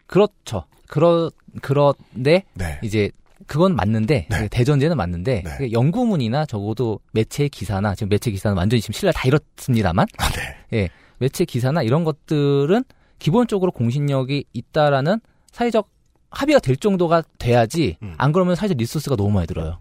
그렇죠. 0.08 0.68
그러 0.88 1.30
그런데 1.62 2.46
네. 2.54 2.80
이제 2.82 3.12
그건 3.48 3.76
맞는데 3.76 4.28
대전제는 4.50 4.98
맞는데 4.98 5.44
그 5.58 5.72
연구문이나 5.72 6.46
적어도 6.46 7.00
매체 7.12 7.48
기사나 7.48 7.96
지금 7.96 8.10
매체 8.10 8.32
기사는 8.32 8.56
완전히 8.58 8.82
지금 8.82 8.94
신뢰 8.94 9.12
다 9.12 9.24
잃었습니다만 9.26 10.08
아, 10.18 10.30
네. 10.30 10.78
예 10.78 10.90
매체 11.20 11.46
기사나 11.46 11.84
이런 11.84 12.04
것들은 12.04 12.84
기본적으로 13.20 13.72
공신력이 13.72 14.46
있다라는 14.54 15.20
사회적 15.52 15.90
합의가 16.32 16.60
될 16.60 16.76
정도가 16.76 17.24
돼야지 17.38 17.98
음. 18.02 18.14
안 18.18 18.32
그러면 18.32 18.56
사실 18.56 18.76
리소스가 18.78 19.16
너무 19.16 19.32
많이 19.32 19.48
들어요. 19.48 19.80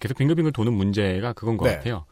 계속 0.00 0.16
빙글빙글 0.16 0.52
도는 0.52 0.72
문제가 0.72 1.32
그건 1.32 1.56
것 1.56 1.66
네. 1.66 1.76
같아요. 1.76 2.06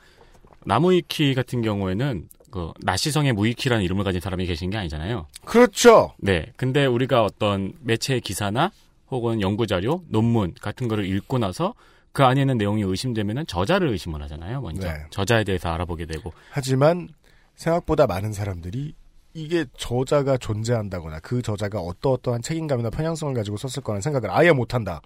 나무위키 0.65 1.35
같은 1.35 1.63
경우에는 1.63 2.29
그 2.51 2.73
나시성의 2.81 3.33
무위키라는 3.33 3.85
이름을 3.85 4.05
가진 4.05 4.21
사람이 4.21 4.47
계신 4.47 4.71
게 4.71 4.79
아니잖아요. 4.79 5.27
그렇죠. 5.45 6.15
네. 6.19 6.53
근데 6.57 6.87
우리가 6.87 7.23
어떤 7.23 7.73
매체 7.81 8.21
기사나 8.21 8.73
혹은 9.11 9.41
연구 9.41 9.67
자료, 9.67 10.03
논문 10.09 10.55
같은 10.61 10.89
거를 10.89 11.07
읽고 11.07 11.39
나서 11.39 11.75
그 12.13 12.25
안에 12.25 12.41
있는 12.41 12.57
내용이 12.57 12.83
의심되면은 12.83 13.47
저자를 13.47 13.89
의심을 13.89 14.23
하잖아요. 14.23 14.61
먼저 14.63 14.89
네. 14.89 15.05
저자에 15.11 15.45
대해서 15.45 15.69
알아보게 15.69 16.07
되고 16.07 16.33
하지만 16.51 17.09
생각보다 17.57 18.07
많은 18.07 18.33
사람들이 18.33 18.95
이게 19.35 19.67
저자가 19.77 20.39
존재한다거나 20.39 21.21
그 21.21 21.43
저자가 21.43 21.81
어떠어떠한 21.81 22.41
책임감이나 22.41 22.89
편향성을 22.89 23.35
가지고 23.35 23.59
썼을 23.59 23.85
거라는 23.85 24.01
생각을 24.01 24.31
아예 24.31 24.51
못한다. 24.51 25.03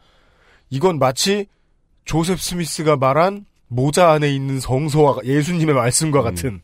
이건 0.71 1.01
마치 1.01 1.47
조셉 2.05 2.41
스미스가 2.41 2.97
말한 2.97 3.45
모자 3.67 4.11
안에 4.11 4.33
있는 4.33 4.61
성서와 4.61 5.19
예수님의 5.25 5.75
말씀과 5.75 6.23
같은 6.23 6.61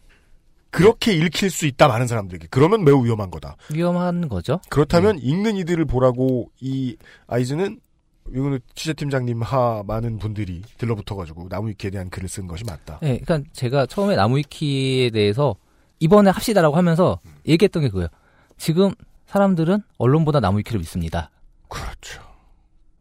그렇게 0.71 1.13
읽힐 1.13 1.51
수 1.51 1.67
있다 1.67 1.89
많은 1.89 2.07
사람들에게 2.07 2.49
그러면 2.51 2.85
매우 2.85 3.05
위험한 3.05 3.31
거다. 3.31 3.57
위험한 3.73 4.29
거죠. 4.29 4.61
그렇다면 4.69 5.19
읽는 5.19 5.57
이들을 5.57 5.85
보라고 5.87 6.51
이 6.61 6.97
아이즈는 7.27 7.81
이거는 8.35 8.59
취재팀장님 8.75 9.43
하 9.43 9.83
많은 9.87 10.19
분들이 10.19 10.63
들러붙어가지고 10.79 11.47
나무위키에 11.49 11.91
대한 11.91 12.11
글을 12.11 12.29
쓴 12.29 12.47
것이 12.47 12.65
맞다. 12.65 12.99
예, 13.03 13.19
그러니까 13.19 13.49
제가 13.53 13.87
처음에 13.87 14.17
나무위키에 14.17 15.11
대해서 15.11 15.55
이번에 16.01 16.31
합시다라고 16.31 16.77
하면서 16.77 17.21
얘기했던 17.47 17.83
게 17.83 17.89
그거예요. 17.89 18.09
지금 18.59 18.93
사람들은 19.27 19.83
언론보다 19.99 20.41
나무위키를 20.41 20.81
믿습니다. 20.81 21.31
그렇죠. 21.69 22.23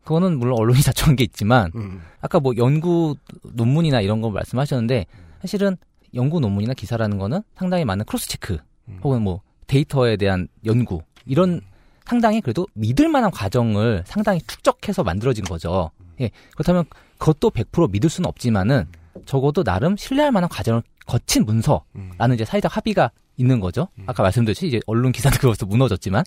그거는 0.04 0.38
물론 0.38 0.60
언론이 0.60 0.82
자초한 0.84 1.16
게 1.16 1.24
있지만 1.24 1.72
음. 1.76 2.02
아까 2.22 2.40
뭐 2.40 2.54
연구 2.58 3.16
논문이나 3.44 4.02
이런 4.02 4.22
거 4.22 4.30
말씀하셨는데 4.30 5.06
사실은 5.42 5.78
연구 6.16 6.40
논문이나 6.40 6.74
기사라는 6.74 7.18
거는 7.18 7.42
상당히 7.56 7.86
많은 7.86 8.06
cross 8.06 8.28
check 8.28 8.58
혹은 9.04 9.22
뭐 9.22 9.42
데이터에 9.68 10.16
대한 10.18 10.48
연구 10.66 11.02
이런 11.26 11.62
상당히 12.06 12.40
그래도 12.42 12.68
믿을 12.74 13.10
만한 13.10 13.32
과정을 13.32 14.04
상당히 14.06 14.40
축적해서 14.42 15.04
만들어진 15.04 15.44
거죠. 15.44 15.92
예. 16.22 16.30
그렇다면 16.54 16.86
그것도 17.18 17.50
100% 17.50 17.92
믿을 17.92 18.10
수는 18.10 18.28
없지만은 18.28 18.86
적어도 19.26 19.64
나름 19.64 19.98
신뢰할 19.98 20.32
만한 20.32 20.50
과정을 20.50 20.84
거친 21.06 21.46
문서라는 21.46 22.36
이제 22.36 22.46
사회적 22.46 22.76
합의가 22.76 23.12
있는 23.38 23.60
거죠. 23.60 23.88
아까 24.06 24.24
말씀드렸듯이 24.24 24.68
이제 24.68 24.80
언론 24.86 25.12
기사는 25.12 25.38
그것도 25.38 25.66
무너졌지만. 25.66 26.24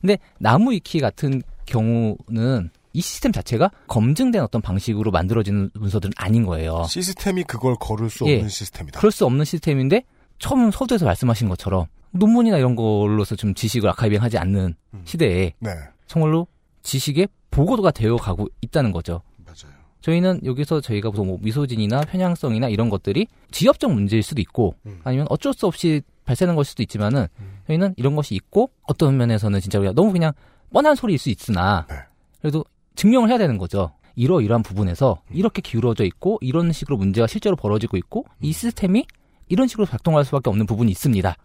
근데 0.00 0.18
나무위키 0.38 1.00
같은 1.00 1.42
경우는 1.66 2.70
이 2.96 3.00
시스템 3.02 3.30
자체가 3.30 3.70
검증된 3.88 4.42
어떤 4.42 4.62
방식으로 4.62 5.10
만들어지는 5.10 5.70
문서들은 5.74 6.14
아닌 6.16 6.46
거예요. 6.46 6.84
시스템이 6.88 7.44
그걸 7.44 7.76
걸을 7.78 8.08
수 8.08 8.26
예. 8.26 8.36
없는 8.36 8.48
시스템이다. 8.48 8.98
그럴 8.98 9.12
수 9.12 9.26
없는 9.26 9.44
시스템인데 9.44 10.02
처음 10.38 10.70
서두에서 10.70 11.04
말씀하신 11.04 11.50
것처럼 11.50 11.86
논문이나 12.12 12.56
이런 12.56 12.74
걸로서 12.74 13.36
좀 13.36 13.54
지식을 13.54 13.90
아카이빙하지 13.90 14.38
않는 14.38 14.74
시대에 15.04 15.52
네. 15.58 15.70
정말로 16.06 16.46
지식의 16.82 17.28
보고도가 17.50 17.90
되어 17.90 18.16
가고 18.16 18.48
있다는 18.62 18.92
거죠. 18.92 19.20
맞아요. 19.44 19.74
저희는 20.00 20.40
여기서 20.44 20.80
저희가 20.80 21.10
뭐 21.10 21.38
미소진이나 21.42 22.00
편향성이나 22.00 22.68
이런 22.68 22.88
것들이 22.88 23.26
지엽적 23.50 23.92
문제일 23.92 24.22
수도 24.22 24.40
있고 24.40 24.74
음. 24.86 25.00
아니면 25.04 25.26
어쩔 25.28 25.52
수 25.52 25.66
없이 25.66 26.00
발생하는 26.24 26.56
것일 26.56 26.70
수도 26.70 26.82
있지만은 26.82 27.26
저희는 27.66 27.92
이런 27.98 28.16
것이 28.16 28.34
있고 28.34 28.70
어떤 28.84 29.18
면에서는 29.18 29.60
진짜 29.60 29.78
우리가 29.78 29.92
너무 29.92 30.12
그냥 30.12 30.32
뻔한 30.72 30.94
소리일 30.94 31.18
수 31.18 31.28
있으나 31.28 31.86
네. 31.90 31.96
그래도 32.40 32.64
증명을 32.96 33.28
해야 33.28 33.38
되는 33.38 33.58
거죠. 33.58 33.92
이러이러한 34.16 34.62
부분에서 34.62 35.22
이렇게 35.30 35.60
기울어져 35.60 36.04
있고 36.04 36.38
이런 36.40 36.72
식으로 36.72 36.96
문제가 36.96 37.26
실제로 37.26 37.54
벌어지고 37.54 37.96
있고 37.98 38.24
이 38.40 38.52
시스템이 38.52 39.06
이런 39.48 39.68
식으로 39.68 39.86
작동할 39.86 40.24
수밖에 40.24 40.50
없는 40.50 40.66
부분이 40.66 40.90
있습니다. 40.90 41.36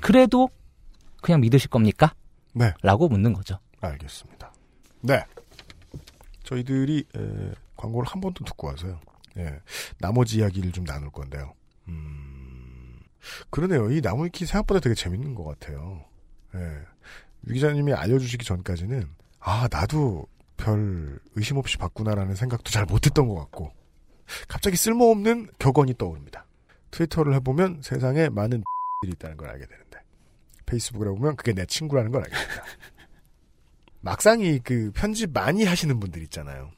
그래도 0.00 0.50
그냥 1.22 1.40
믿으실 1.40 1.70
겁니까? 1.70 2.14
네. 2.54 2.74
라고 2.82 3.08
묻는 3.08 3.32
거죠. 3.32 3.58
알겠습니다. 3.80 4.52
네. 5.00 5.24
저희들이 6.42 7.04
에, 7.16 7.52
광고를 7.76 8.08
한번더 8.08 8.44
듣고 8.44 8.68
와서요. 8.68 9.00
예, 9.36 9.60
나머지 9.98 10.38
이야기를 10.38 10.72
좀 10.72 10.84
나눌 10.84 11.10
건데요. 11.10 11.52
음, 11.86 12.98
그러네요. 13.50 13.90
이 13.90 14.00
나무위키 14.00 14.46
생각보다 14.46 14.80
되게 14.80 14.94
재밌는 14.94 15.34
것 15.34 15.44
같아요. 15.44 16.04
예, 16.54 16.58
유 17.46 17.52
기자님이 17.52 17.92
알려주시기 17.92 18.44
전까지는 18.44 19.08
아 19.40 19.68
나도 19.70 20.26
별 20.58 21.18
의심 21.36 21.56
없이 21.56 21.78
봤구나라는 21.78 22.34
생각도 22.34 22.70
잘 22.70 22.84
못했던 22.84 23.26
것 23.28 23.34
같고 23.36 23.72
갑자기 24.46 24.76
쓸모없는 24.76 25.48
격언이 25.58 25.94
떠오릅니다. 25.96 26.44
트위터를 26.90 27.32
해보면 27.36 27.80
세상에 27.82 28.28
많은 28.28 28.62
들이 29.02 29.12
있다는 29.12 29.36
걸 29.38 29.48
알게 29.48 29.64
되는데 29.66 30.00
페이스북을 30.66 31.08
해보면 31.08 31.36
그게 31.36 31.54
내 31.54 31.64
친구라는 31.64 32.10
걸 32.12 32.24
알게 32.24 32.36
됩니다. 32.36 32.62
막상 34.00 34.40
이 34.40 34.58
그 34.60 34.90
편집 34.94 35.32
많이 35.32 35.64
하시는 35.64 35.98
분들 35.98 36.22
있잖아요. 36.24 36.70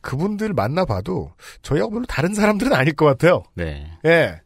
그분들 0.00 0.52
만나봐도 0.52 1.32
저희하고 1.62 1.92
별로 1.92 2.06
다른 2.06 2.34
사람들은 2.34 2.72
아닐 2.74 2.94
것 2.94 3.06
같아요. 3.06 3.44
네. 3.54 3.90
예. 4.04 4.42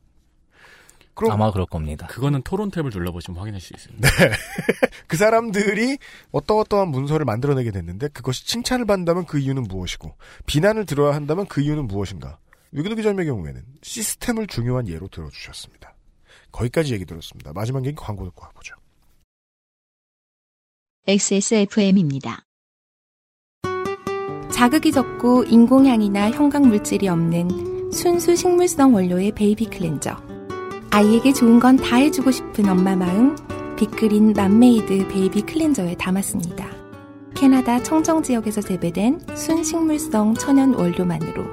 그럼 1.16 1.32
아마 1.32 1.51
그럴 1.51 1.66
겁니다. 1.66 2.06
그거는 2.09 2.43
토론 2.43 2.70
탭을 2.70 2.93
눌러보시면 2.93 3.40
확인할 3.40 3.60
수 3.60 3.72
있습니다. 3.74 4.09
네. 4.09 4.30
그 5.09 5.16
사람들이 5.16 5.97
어떠어떠한 6.30 6.88
문서를 6.88 7.24
만들어내게 7.24 7.70
됐는데 7.70 8.09
그것이 8.09 8.47
칭찬을 8.47 8.84
받는다면 8.84 9.24
그 9.24 9.38
이유는 9.38 9.62
무엇이고 9.64 10.14
비난을 10.44 10.84
들어야 10.84 11.14
한다면 11.14 11.47
그 11.47 11.62
이유는 11.62 11.86
무엇인가. 11.86 12.38
위기도 12.70 12.94
기자님의 12.94 13.26
경우에는 13.26 13.62
시스템을 13.82 14.47
중요한 14.47 14.88
예로 14.88 15.09
들어주셨습니다. 15.09 15.94
거기까지 16.52 16.93
얘기 16.93 17.06
들었습니다. 17.06 17.52
마지막 17.55 17.84
얘기 17.86 17.97
광고 17.97 18.26
듣고 18.26 18.44
와보죠. 18.44 18.74
XSFM입니다. 21.06 22.44
자극이 24.52 24.93
적고 24.93 25.44
인공향이나 25.44 26.30
형광물질이 26.32 27.09
없는 27.09 27.90
순수 27.93 28.36
식물성 28.36 28.94
원료의 28.94 29.32
베이비 29.32 29.66
클렌저. 29.70 30.26
아이에게 30.90 31.32
좋은 31.32 31.60
건 31.60 31.76
다 31.76 31.96
해주고 31.96 32.30
싶은 32.30 32.68
엄마 32.68 32.96
마음, 32.96 33.36
빅그린 33.76 34.32
맘메이드 34.32 35.08
베이비 35.08 35.42
클렌저에 35.42 35.96
담았습니다. 35.96 36.66
캐나다 37.34 37.82
청정 37.82 38.22
지역에서 38.22 38.62
재배된 38.62 39.20
순식물성 39.34 40.34
천연 40.34 40.72
원료만으로. 40.74 41.44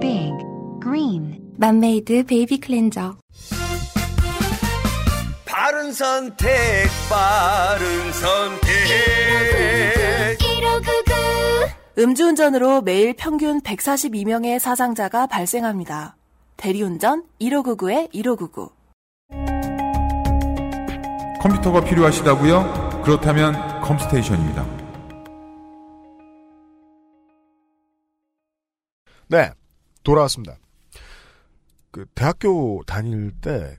Big 0.00 0.32
Green 0.82 1.38
맘메이드 1.58 2.24
베이비 2.24 2.58
클렌저. 2.58 3.16
바른 5.46 5.92
선택, 5.92 6.48
바른 7.08 8.12
선택. 8.12 8.68
음주운전으로 11.98 12.82
매일 12.82 13.12
평균 13.16 13.60
142명의 13.60 14.60
사상자가 14.60 15.26
발생합니다. 15.26 16.17
대리운전 16.58 17.24
1599에 17.40 18.12
1599. 18.12 18.72
컴퓨터가 21.40 21.84
필요하시다고요? 21.84 23.02
그렇다면 23.04 23.80
컴스테이션입니다. 23.80 24.66
네, 29.28 29.52
돌아왔습니다. 30.02 30.58
그 31.92 32.06
대학교 32.16 32.82
다닐 32.84 33.30
때 33.40 33.76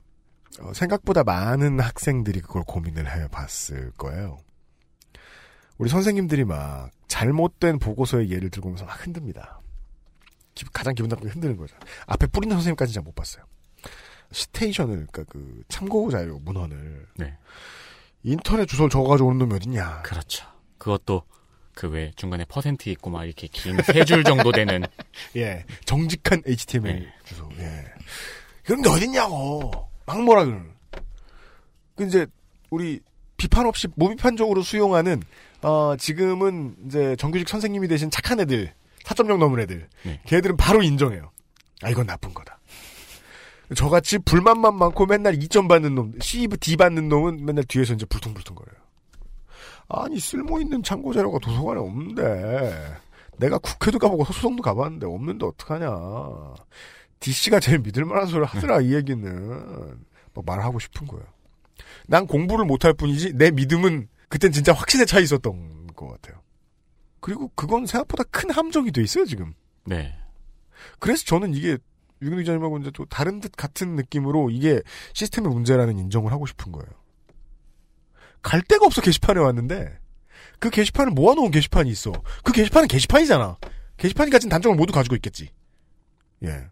어, 0.61 0.71
생각보다 0.73 1.25
많은 1.25 1.81
학생들이 1.81 2.39
그걸 2.39 2.63
고민을 2.63 3.11
해봤을 3.11 3.91
거예요. 3.97 4.37
우리 5.77 5.89
선생님들이 5.89 6.45
막 6.45 6.91
잘못된 7.09 7.79
보고서의 7.79 8.31
예를 8.31 8.49
들고 8.49 8.69
오면서 8.69 8.85
막 8.85 9.05
흔듭니다. 9.05 9.58
기- 10.65 10.71
가장 10.73 10.93
기분 10.95 11.09
나쁘게 11.09 11.29
흔드는 11.29 11.57
거죠. 11.57 11.75
앞에 12.07 12.27
뿌리는 12.27 12.55
선생님까지 12.55 12.93
잘 12.93 13.03
못 13.03 13.15
봤어요. 13.15 13.43
스테이션을, 14.31 15.07
그러니까 15.11 15.23
그 15.29 15.63
참고 15.69 16.09
자료 16.11 16.39
문헌을 16.39 17.07
네. 17.17 17.37
인터넷 18.23 18.65
주소를 18.67 18.89
적어가지고 18.89 19.29
오는 19.29 19.39
놈이 19.39 19.55
어딨냐. 19.55 20.01
그렇죠. 20.03 20.45
그것도 20.77 21.23
그외 21.73 22.11
중간에 22.15 22.45
퍼센트 22.45 22.89
있고 22.89 23.09
막 23.09 23.23
이렇게 23.25 23.47
긴 23.47 23.77
세 23.83 24.03
줄 24.03 24.23
정도 24.23 24.51
되는 24.51 24.83
예, 25.37 25.65
정직한 25.85 26.41
HTML 26.45 27.11
주소. 27.25 27.49
예. 27.57 27.85
그런 28.63 28.81
게 28.81 28.89
어딨냐고. 28.89 29.71
막 30.05 30.21
뭐라 30.21 30.43
그러는. 30.45 30.71
그 31.95 32.05
이제 32.05 32.27
우리 32.69 32.99
비판 33.37 33.65
없이 33.65 33.87
무비판적으로 33.95 34.61
수용하는 34.61 35.21
어 35.61 35.95
지금은 35.97 36.75
이제 36.85 37.15
정규직 37.17 37.47
선생님이 37.49 37.87
되신 37.87 38.11
착한 38.11 38.39
애들 38.41 38.73
4.0 39.05 39.37
넘은 39.37 39.59
애들 39.61 39.87
네. 40.03 40.21
걔들은 40.25 40.57
바로 40.57 40.81
인정해요. 40.81 41.31
아 41.81 41.89
이건 41.89 42.07
나쁜 42.07 42.33
거다. 42.33 42.59
저같이 43.75 44.17
불만만 44.19 44.75
많고 44.75 45.05
맨날 45.05 45.37
2점 45.37 45.67
받는 45.67 45.93
놈, 45.93 46.13
C, 46.21 46.47
D 46.59 46.75
받는 46.75 47.07
놈은 47.07 47.45
맨날 47.45 47.63
뒤에서 47.65 47.93
이제 47.93 48.05
불퉁불퉁거려요. 48.05 48.79
아니 49.89 50.19
쓸모 50.19 50.59
있는 50.59 50.83
참고 50.83 51.13
자료가 51.13 51.39
도서관에 51.39 51.79
없는데 51.79 52.95
내가 53.37 53.57
국회도 53.57 53.99
가보고 53.99 54.25
소송도 54.25 54.61
가봤는데 54.61 55.05
없는데 55.05 55.45
어떡하냐. 55.45 55.89
DC가 57.19 57.59
제일 57.59 57.79
믿을 57.79 58.05
만한 58.05 58.27
소리를 58.27 58.45
하더라 58.45 58.81
이 58.81 58.93
얘기는 58.93 59.99
뭐 60.33 60.43
말하고 60.45 60.79
싶은 60.79 61.07
거예요. 61.07 61.25
난 62.07 62.27
공부를 62.27 62.65
못할 62.65 62.93
뿐이지 62.93 63.33
내 63.33 63.51
믿음은 63.51 64.07
그땐 64.29 64.51
진짜 64.51 64.73
확신에 64.73 65.05
차 65.05 65.19
있었던 65.19 65.87
것 65.95 66.07
같아요. 66.07 66.41
그리고 67.21 67.51
그건 67.55 67.85
생각보다 67.85 68.23
큰 68.25 68.49
함정이 68.49 68.91
돼 68.91 69.01
있어요 69.01 69.25
지금. 69.25 69.53
네. 69.85 70.15
그래서 70.99 71.25
저는 71.25 71.53
이게 71.53 71.77
유근 72.21 72.39
기자님하고 72.39 72.77
이제 72.79 72.91
또 72.93 73.05
다른 73.05 73.39
듯 73.39 73.51
같은 73.55 73.95
느낌으로 73.95 74.49
이게 74.49 74.81
시스템의 75.13 75.51
문제라는 75.51 75.97
인정을 75.97 76.31
하고 76.31 76.45
싶은 76.45 76.71
거예요. 76.71 76.87
갈 78.41 78.61
데가 78.61 78.85
없어 78.85 79.01
게시판에 79.01 79.39
왔는데 79.39 79.97
그 80.59 80.69
게시판을 80.69 81.11
모아놓은 81.13 81.51
게시판이 81.51 81.89
있어. 81.89 82.11
그 82.43 82.51
게시판은 82.51 82.87
게시판이잖아. 82.87 83.57
게시판이 83.97 84.31
가진 84.31 84.49
단점을 84.49 84.75
모두 84.77 84.93
가지고 84.93 85.15
있겠지. 85.15 85.49
예. 86.43 86.67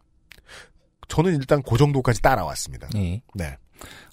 저는 1.08 1.36
일단 1.36 1.62
그 1.62 1.78
정도까지 1.78 2.22
따라왔습니다. 2.22 2.90
예. 2.96 3.22
네. 3.34 3.58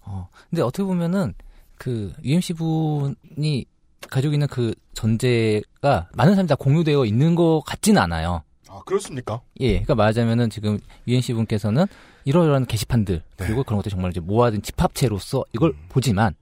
어, 0.03 0.29
근데 0.51 0.63
어떻게 0.63 0.85
보면은 0.85 1.35
그 1.79 2.13
UMC 2.23 2.55
분이 2.55 3.67
가지고 4.11 4.33
있는 4.35 4.47
그 4.47 4.75
전제가 4.95 6.09
많은 6.15 6.35
사람이 6.35 6.49
다 6.49 6.55
공유되어 6.55 7.05
있는 7.05 7.35
것 7.35 7.63
같지는 7.67 8.01
않아요. 8.03 8.43
아, 8.69 8.81
그렇습니까? 8.85 9.41
예, 9.61 9.73
그러니까 9.73 9.95
말하자면은 9.95 10.51
지금 10.51 10.79
UNC 11.07 11.35
분께서는 11.35 11.87
이러이러한 12.25 12.67
게시판들 12.67 13.23
네. 13.37 13.47
그리고 13.47 13.63
그런 13.63 13.79
것들 13.79 13.91
정말 13.91 14.11
이제 14.11 14.21
모아둔 14.21 14.63
집합체로서 14.63 15.45
이걸 15.53 15.71
음. 15.71 15.87
보지만 15.89 16.35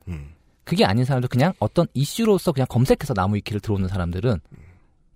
그게 0.65 0.85
아닌 0.85 1.05
사람들 1.05 1.29
그냥 1.29 1.53
어떤 1.59 1.87
이슈로서 1.93 2.53
그냥 2.53 2.67
검색해서 2.69 3.15
나무위키를 3.15 3.61
들어오는 3.61 3.89
사람들은 3.89 4.41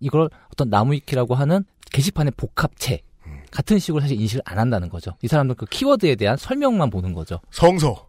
이걸 0.01 0.29
어떤 0.53 0.69
나무위키라고 0.69 1.35
하는 1.35 1.65
게시판의 1.93 2.33
복합체 2.37 3.01
음. 3.27 3.43
같은 3.51 3.79
식으로 3.79 4.01
사실 4.01 4.21
인식을 4.21 4.43
안 4.45 4.59
한다는 4.59 4.89
거죠. 4.89 5.13
이 5.23 5.29
사람들 5.29 5.57
그 5.57 5.67
키워드에 5.67 6.17
대한 6.17 6.37
설명만 6.37 6.91
보는 6.91 7.15
거죠. 7.15 7.41
성서. 7.51 8.06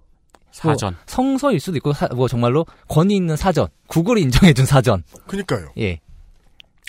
사전. 0.58 0.94
뭐 0.94 1.04
성서일 1.06 1.60
수도 1.60 1.78
있고 1.78 1.94
사- 1.94 2.08
뭐 2.08 2.28
정말로 2.28 2.66
권위 2.88 3.16
있는 3.16 3.36
사전, 3.36 3.68
구글이 3.88 4.22
인정해준 4.24 4.66
사전. 4.66 5.04
그니까요. 5.28 5.72
예. 5.78 6.00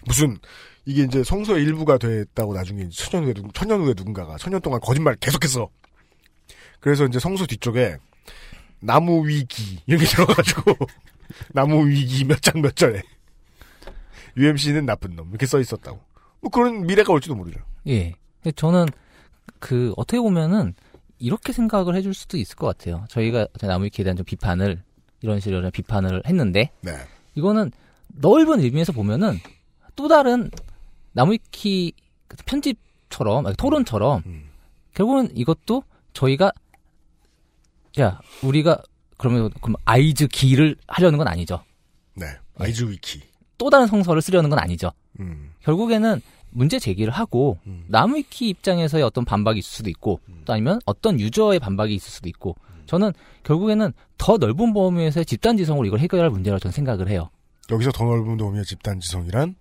무슨 0.07 0.39
이게 0.87 1.03
이제 1.03 1.23
성서의 1.23 1.63
일부가 1.65 1.99
됐다고 1.99 2.55
나중에 2.55 2.89
천년 2.89 3.27
후에 3.27 3.35
누- 3.35 3.49
천년 3.53 3.81
후에 3.83 3.93
누군가가 3.97 4.39
천년 4.39 4.61
동안 4.63 4.81
거짓말 4.81 5.17
계속했어. 5.17 5.69
그래서 6.81 7.05
이제 7.05 7.19
성서 7.19 7.45
뒤쪽에 7.45 7.97
나무 8.81 9.27
위기 9.29 9.81
이렇게 9.87 10.05
들어가지고 10.07 10.75
나무 11.53 11.87
위기 11.89 12.25
몇 12.25 12.41
장 12.41 12.63
몇 12.63 12.75
절에 12.77 13.03
UMC는 14.37 14.87
나쁜 14.87 15.15
놈 15.17 15.29
이렇게 15.31 15.47
써 15.47 15.61
있었다고. 15.61 16.01
뭐 16.41 16.51
그런 16.51 16.87
미래가 16.87 17.13
올지도 17.13 17.35
모르죠. 17.35 17.59
예. 17.89 18.15
근데 18.43 18.53
저는 18.55 18.87
그 19.59 19.93
어떻게 19.97 20.21
보면은 20.21 20.75
이렇게 21.19 21.53
생각을 21.53 21.95
해줄 21.95 22.15
수도 22.15 22.37
있을 22.37 22.57
것 22.57 22.67
같아요. 22.67 23.05
저희가 23.09 23.49
나무위키에 23.61 24.05
대한 24.05 24.17
좀 24.17 24.25
비판을 24.25 24.83
이런 25.23 25.41
식으로 25.41 25.71
비판을 25.71 26.23
했는데 26.27 26.71
네. 26.81 26.93
이거는 27.35 27.73
넓은 28.09 28.61
의미에서 28.61 28.93
보면은 28.93 29.39
또 29.97 30.09
다른 30.09 30.51
나무위키 31.13 31.93
편집처럼 32.47 33.47
아니, 33.47 33.57
토론처럼 33.57 34.23
음. 34.27 34.49
결국은 34.95 35.29
이것도 35.37 35.83
저희가 36.13 36.53
야 38.01 38.21
우리가 38.43 38.83
그러면 39.17 39.51
그럼 39.61 39.75
아이즈 39.85 40.29
기를 40.29 40.77
하려는 40.87 41.19
건 41.19 41.27
아니죠. 41.27 41.63
네. 42.15 42.27
아이즈 42.59 42.85
위키. 42.85 43.23
또 43.57 43.71
다른 43.71 43.87
성서를 43.89 44.23
쓰려는 44.23 44.51
건 44.51 44.59
아니죠. 44.61 44.93
음. 45.19 45.53
결국에는 45.61 46.21
문제 46.51 46.79
제기를 46.79 47.13
하고 47.13 47.59
나무위키 47.87 48.49
입장에서의 48.49 49.03
어떤 49.03 49.25
반박이 49.25 49.59
있을 49.59 49.71
수도 49.71 49.91
있고 49.91 50.21
음. 50.29 50.43
또 50.45 50.53
아니면 50.53 50.81
어떤 50.87 51.21
유저의 51.21 51.59
반박이 51.59 51.95
있을 51.95 52.11
수도 52.11 52.29
있고 52.29 52.57
저는 52.87 53.13
결국에는 53.45 53.93
더 54.17 54.37
넓은 54.39 54.73
범위에서의 54.73 55.27
집단지성으로 55.27 55.87
이걸 55.87 56.01
해결할 56.01 56.31
문제라고 56.31 56.59
저는 56.59 56.73
생각을 56.73 57.09
해요. 57.09 57.31
여기서 57.71 57.93
더 57.93 58.05
넓은 58.05 58.37
도움의 58.37 58.65
집단지성이란 58.65 59.55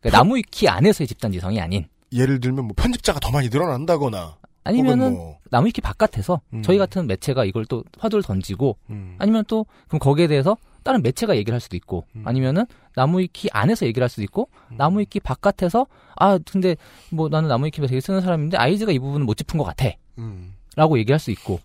그러니까 0.00 0.18
나무위키 0.18 0.68
안에서의 0.68 1.08
집단지성이 1.08 1.60
아닌 1.60 1.86
예를 2.12 2.40
들면 2.40 2.66
뭐 2.66 2.74
편집자가 2.76 3.20
더 3.20 3.30
많이 3.30 3.48
늘어난다거나 3.48 4.36
아니면은 4.64 5.14
뭐 5.14 5.38
나무위키 5.50 5.80
바깥에서 5.80 6.40
음. 6.52 6.62
저희 6.62 6.78
같은 6.78 7.06
매체가 7.06 7.44
이걸 7.44 7.64
또 7.66 7.84
화두를 7.98 8.22
던지고 8.22 8.76
음. 8.90 9.16
아니면 9.18 9.44
또 9.48 9.66
그럼 9.88 9.98
거기에 9.98 10.26
대해서 10.26 10.56
다른 10.82 11.02
매체가 11.02 11.36
얘기를 11.36 11.54
할 11.54 11.60
수도 11.60 11.76
있고 11.76 12.06
음. 12.16 12.22
아니면은 12.26 12.64
나무위키 12.96 13.48
안에서 13.52 13.86
얘기를 13.86 14.02
할 14.02 14.08
수도 14.08 14.22
있고 14.22 14.48
나무위키 14.76 15.20
바깥에서 15.20 15.86
아 16.16 16.38
근데 16.50 16.76
뭐 17.10 17.28
나는 17.28 17.48
나무위키 17.48 17.80
되게 17.82 18.00
쓰는 18.00 18.20
사람인데 18.20 18.56
아이즈가 18.56 18.92
이 18.92 18.98
부분은 18.98 19.26
못 19.26 19.34
짚은 19.34 19.58
것 19.58 19.64
같아 19.64 19.90
음. 20.18 20.54
라고 20.76 20.98
얘기할 20.98 21.18
수 21.18 21.30
있고 21.30 21.60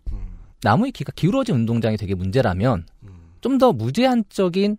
나무위키가 0.63 1.13
기울어진 1.15 1.55
운동장이 1.55 1.97
되게 1.97 2.15
문제라면 2.15 2.85
좀 3.41 3.57
더 3.59 3.71
무제한적인 3.71 4.77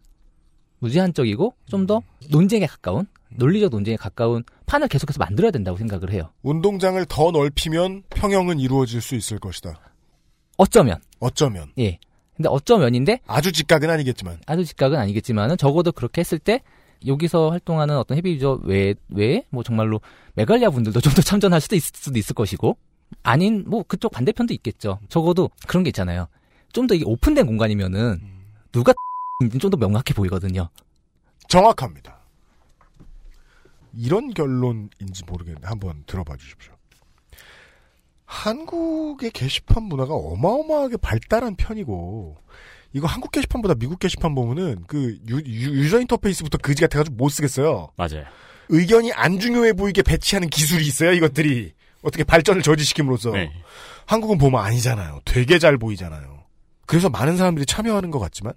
무제한적이고 0.80 1.54
좀 1.66 1.86
더 1.86 2.02
논쟁에 2.30 2.66
가까운 2.66 3.06
논리적 3.30 3.70
논쟁에 3.70 3.96
가까운 3.96 4.42
판을 4.66 4.88
계속해서 4.88 5.18
만들어야 5.18 5.50
된다고 5.50 5.76
생각을 5.78 6.10
해요. 6.12 6.30
운동장을 6.42 7.04
더 7.06 7.30
넓히면 7.30 8.02
평형은 8.10 8.58
이루어질 8.60 9.00
수 9.00 9.14
있을 9.14 9.38
것이다. 9.38 9.78
어쩌면 10.56 10.98
어쩌면 11.20 11.70
예. 11.78 11.98
근데 12.36 12.48
어쩌면인데 12.48 13.20
아주 13.26 13.50
직각은 13.52 13.88
아니겠지만 13.90 14.38
아주 14.46 14.64
직각은 14.64 14.98
아니겠지만은 14.98 15.56
적어도 15.56 15.92
그렇게 15.92 16.20
했을 16.20 16.38
때 16.38 16.62
여기서 17.06 17.50
활동하는 17.50 17.96
어떤 17.98 18.16
헤비 18.18 18.32
유저 18.34 18.60
외에, 18.64 18.94
외에 19.08 19.44
뭐 19.50 19.62
정말로 19.62 20.00
메갈리아 20.34 20.70
분들도 20.70 21.00
좀 21.00 21.14
더 21.14 21.22
참전할 21.22 21.60
수도 21.60 21.76
있을 21.76 21.92
수도 21.94 22.18
있을 22.18 22.34
것이고 22.34 22.76
아닌 23.22 23.64
뭐 23.66 23.82
그쪽 23.84 24.12
반대편도 24.12 24.52
있겠죠. 24.54 24.98
적어도 25.08 25.50
그런 25.66 25.82
게 25.84 25.88
있잖아요. 25.88 26.26
좀 26.72 26.86
더 26.86 26.94
이게 26.94 27.04
오픈된 27.06 27.46
공간이면은 27.46 28.20
누가 28.72 28.92
좀 29.60 29.70
더 29.70 29.76
명확해 29.78 30.12
보이거든요. 30.14 30.68
정확합니다. 31.48 32.18
이런 33.94 34.34
결론인지 34.34 35.24
모르겠는데 35.26 35.66
한번 35.66 36.02
들어봐 36.06 36.36
주십시오. 36.36 36.74
한국의 38.26 39.30
게시판 39.30 39.84
문화가 39.84 40.14
어마어마하게 40.14 40.98
발달한 40.98 41.56
편이고 41.56 42.36
이거 42.92 43.06
한국 43.06 43.30
게시판보다 43.30 43.74
미국 43.74 43.98
게시판 43.98 44.34
보면은 44.34 44.84
그 44.86 45.18
유, 45.28 45.38
유, 45.38 45.88
저 45.88 46.00
인터페이스부터 46.00 46.58
그지 46.58 46.82
같아가지고 46.82 47.16
못 47.16 47.28
쓰겠어요. 47.28 47.90
맞아요. 47.96 48.24
의견이 48.68 49.12
안 49.12 49.38
중요해 49.38 49.74
보이게 49.74 50.02
배치하는 50.02 50.48
기술이 50.48 50.84
있어요. 50.86 51.12
이것들이 51.12 51.72
어떻게 52.02 52.24
발전을 52.24 52.62
저지시킴으로써 52.62 53.30
네. 53.30 53.52
한국은 54.06 54.38
보면 54.38 54.62
아니잖아요. 54.62 55.20
되게 55.24 55.58
잘 55.58 55.78
보이잖아요. 55.78 56.44
그래서 56.86 57.08
많은 57.08 57.36
사람들이 57.36 57.66
참여하는 57.66 58.10
것 58.10 58.18
같지만 58.18 58.54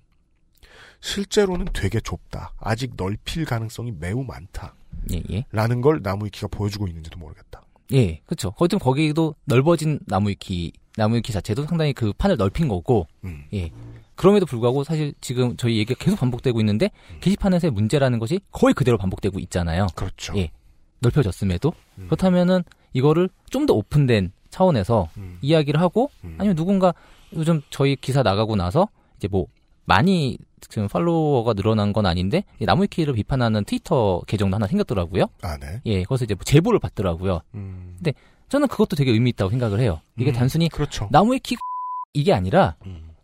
실제로는 1.02 1.68
되게 1.74 2.00
좁다. 2.00 2.54
아직 2.60 2.94
넓힐 2.96 3.46
가능성이 3.46 3.92
매우 3.92 4.24
많다. 4.24 4.76
예, 5.12 5.22
예. 5.32 5.46
라는 5.52 5.82
걸 5.82 6.02
나무위키가 6.04 6.48
보여주고 6.48 6.88
있는지도 6.88 7.18
모르겠다. 7.20 7.64
예, 7.94 8.22
그렇죠. 8.26 8.52
거기 8.52 8.78
거기도 8.78 9.36
넓어진 9.46 10.00
나무위키 10.06 10.74
나무위키 10.96 11.32
자체도 11.32 11.66
상당히 11.66 11.94
그 11.94 12.12
판을 12.14 12.38
넓힌 12.38 12.68
거고, 12.68 13.08
음. 13.24 13.46
예. 13.54 13.72
그럼에도 14.16 14.46
불구하고 14.46 14.84
사실 14.84 15.14
지금 15.22 15.56
저희 15.56 15.78
얘기가 15.78 16.04
계속 16.04 16.20
반복되고 16.20 16.60
있는데 16.60 16.92
게시판에서의 17.22 17.72
문제라는 17.72 18.20
것이 18.20 18.42
거의 18.52 18.74
그대로 18.74 18.98
반복되고 18.98 19.40
있잖아요. 19.40 19.88
그렇죠. 19.96 20.34
예. 20.38 20.52
넓혀졌음에도 21.00 21.72
그렇다면은 22.08 22.64
이거를 22.92 23.30
좀 23.50 23.66
더 23.66 23.74
오픈된 23.74 24.34
차원에서 24.50 25.10
이야기를 25.42 25.80
하고 25.80 26.12
아니면 26.38 26.56
누군가 26.56 26.94
요즘 27.34 27.62
저희 27.70 27.96
기사 27.96 28.24
나가고 28.24 28.56
나서 28.56 28.90
이제 29.18 29.28
뭐 29.28 29.48
많이 29.86 30.38
지금 30.70 30.88
팔로워가 30.88 31.54
늘어난 31.54 31.94
건 31.94 32.06
아닌데 32.06 32.44
이 32.60 32.66
나무위키를 32.66 33.14
비판하는 33.14 33.64
트위터 33.64 34.22
계정도 34.28 34.56
하나 34.56 34.68
생겼더라고요. 34.68 35.26
아, 35.42 35.58
네. 35.58 35.82
예, 35.86 36.04
거기서 36.04 36.26
이제 36.26 36.34
뭐 36.36 36.44
제보를 36.44 36.80
받더라고요. 36.80 37.42
근데 37.52 38.14
저는 38.50 38.68
그것도 38.68 38.96
되게 38.96 39.12
의미 39.12 39.30
있다고 39.30 39.50
생각을 39.52 39.80
해요. 39.80 40.02
이게 40.18 40.32
음, 40.32 40.34
단순히 40.34 40.70
그렇죠. 40.70 41.08
나무위키 41.12 41.56
이게 42.14 42.34
아니라 42.34 42.76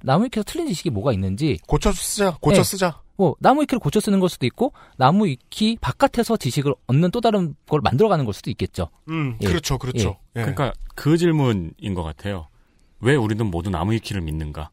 나무위키에서 0.04 0.44
틀린 0.46 0.68
지식이 0.68 0.92
뭐가 0.92 1.12
있는지 1.14 1.60
고쳐 1.68 1.92
쓰자. 1.92 2.38
고쳐 2.40 2.60
예. 2.60 2.64
쓰자. 2.64 3.02
뭐 3.18 3.36
나무위키를 3.40 3.80
고쳐 3.80 4.00
쓰는 4.00 4.20
걸 4.20 4.30
수도 4.30 4.46
있고 4.46 4.74
나무위키 4.98 5.78
바깥에서 5.82 6.38
지식을 6.38 6.76
얻는 6.88 7.12
또 7.12 7.22
다른 7.22 7.56
걸 7.68 7.82
만들어가는 7.82 8.26
걸 8.26 8.34
수도 8.34 8.50
있겠죠. 8.52 8.90
음, 9.10 9.38
예. 9.42 9.48
그렇죠, 9.48 9.78
그렇죠. 9.78 10.18
예. 10.36 10.42
그러니까 10.42 10.74
그 10.96 11.18
질문인 11.18 11.94
것 11.96 12.04
같아요. 12.04 12.48
왜 13.00 13.16
우리는 13.16 13.46
모두 13.46 13.70
나무위키를 13.70 14.22
믿는가? 14.22 14.70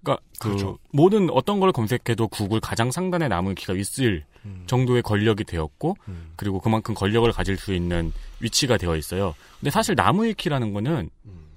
음. 0.00 0.04
그러니까 0.04 0.22
그 0.38 0.48
그렇죠. 0.48 0.78
모든 0.92 1.30
어떤 1.30 1.60
걸 1.60 1.72
검색해도 1.72 2.28
구글 2.28 2.60
가장 2.60 2.90
상단에 2.90 3.28
나무위키가 3.28 3.74
있을 3.74 4.24
음. 4.44 4.64
정도의 4.66 5.02
권력이 5.02 5.44
되었고 5.44 5.96
그리고 6.36 6.60
그만큼 6.60 6.94
권력을 6.94 7.30
가질 7.32 7.56
수 7.56 7.74
있는 7.74 8.12
위치가 8.40 8.76
되어 8.76 8.96
있어요. 8.96 9.34
근데 9.58 9.70
사실 9.70 9.94
나무위 9.94 10.34
키라는 10.34 10.72
거는 10.72 11.10
음. 11.26 11.50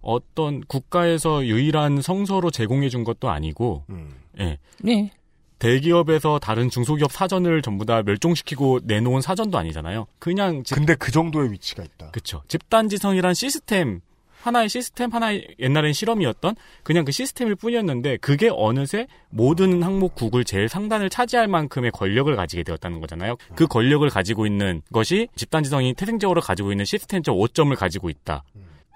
어떤 0.00 0.60
국가에서 0.62 1.44
유일한 1.46 2.00
성서로 2.02 2.50
제공해 2.50 2.88
준 2.88 3.04
것도 3.04 3.30
아니고 3.30 3.84
음. 3.90 4.10
예. 4.38 4.58
네. 4.80 5.12
대기업에서 5.58 6.38
다른 6.38 6.68
중소기업 6.68 7.10
사전을 7.10 7.62
전부 7.62 7.86
다 7.86 8.02
멸종시키고 8.02 8.80
내놓은 8.84 9.22
사전도 9.22 9.56
아니잖아요. 9.56 10.06
그냥 10.18 10.62
집, 10.64 10.74
근데 10.74 10.94
그 10.94 11.10
정도의 11.10 11.50
위치가 11.50 11.82
있다. 11.82 12.10
그쵸. 12.10 12.42
집단지성이란 12.48 13.32
시스템, 13.34 14.00
하나의 14.46 14.68
시스템, 14.68 15.10
하나의 15.10 15.56
옛날엔 15.58 15.92
실험이었던 15.92 16.54
그냥 16.84 17.04
그 17.04 17.10
시스템일 17.10 17.56
뿐이었는데 17.56 18.18
그게 18.18 18.48
어느새 18.52 19.08
모든 19.28 19.82
항목 19.82 20.14
구글 20.14 20.44
제일 20.44 20.68
상단을 20.68 21.10
차지할 21.10 21.48
만큼의 21.48 21.90
권력을 21.90 22.34
가지게 22.34 22.62
되었다는 22.62 23.00
거잖아요. 23.00 23.36
그 23.56 23.66
권력을 23.66 24.08
가지고 24.08 24.46
있는 24.46 24.82
것이 24.92 25.28
집단지성이 25.34 25.94
태생적으로 25.94 26.40
가지고 26.40 26.70
있는 26.70 26.84
시스템적 26.84 27.36
오점을 27.36 27.74
가지고 27.74 28.08
있다. 28.08 28.44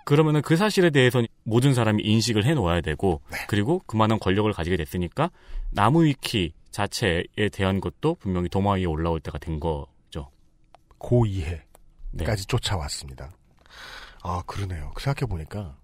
그러면은 0.04 0.40
그 0.40 0.56
사실에 0.56 0.90
대해서 0.90 1.22
모든 1.42 1.74
사람이 1.74 2.02
인식을 2.02 2.44
해 2.44 2.54
놓아야 2.54 2.80
되고 2.80 3.20
그리고 3.48 3.80
그만한 3.86 4.18
권력을 4.18 4.50
가지게 4.52 4.76
됐으니까 4.76 5.30
나무 5.70 6.04
위키 6.04 6.52
자체에 6.70 7.48
대한 7.52 7.80
것도 7.80 8.14
분명히 8.16 8.48
도마 8.48 8.74
위에 8.74 8.84
올라올 8.84 9.20
때가 9.20 9.38
된 9.38 9.58
거죠. 9.58 10.30
고이해까지 10.98 11.64
네. 12.12 12.36
쫓아왔습니다. 12.46 13.30
아, 14.22 14.42
그러네요. 14.46 14.92
생각해보니까. 14.98 15.76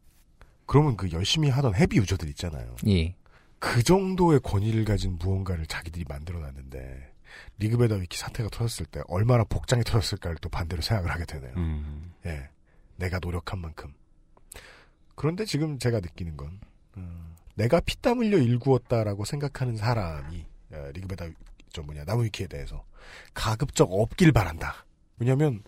그러면 0.66 0.96
그 0.96 1.10
열심히 1.12 1.48
하던 1.48 1.74
heavy 1.74 1.96
user들 1.98 2.28
있잖아요. 2.30 2.76
예. 2.88 3.14
그 3.58 3.82
정도의 3.82 4.40
권위를 4.40 4.84
가진 4.84 5.16
무언가를 5.18 5.66
자기들이 5.66 6.04
만들어놨는데, 6.08 7.14
리그베더 7.58 7.96
위키 7.96 8.18
사태가 8.18 8.48
터졌을 8.50 8.86
때 8.86 9.02
얼마나 9.08 9.44
복장이 9.44 9.84
터졌을까를 9.84 10.38
또 10.38 10.48
반대로 10.48 10.82
생각을 10.82 11.10
하게 11.10 11.24
되네요. 11.24 11.52
음. 11.56 12.12
예. 12.26 12.48
내가 12.96 13.18
노력한 13.18 13.58
만큼. 13.60 13.92
그런데 15.14 15.44
지금 15.44 15.78
제가 15.78 16.00
느끼는 16.00 16.36
건, 16.36 16.60
어, 16.96 17.34
내가 17.54 17.80
피땀 17.80 18.18
흘려 18.18 18.38
일구었다라고 18.38 19.24
생각하는 19.24 19.76
사람이, 19.76 20.46
어, 20.72 20.90
리그베더, 20.94 21.30
저 21.72 21.82
뭐냐, 21.82 22.04
나무위키에 22.04 22.46
대해서 22.46 22.84
가급적 23.34 23.90
없길 23.90 24.32
바란다. 24.32 24.84
왜냐면, 25.18 25.62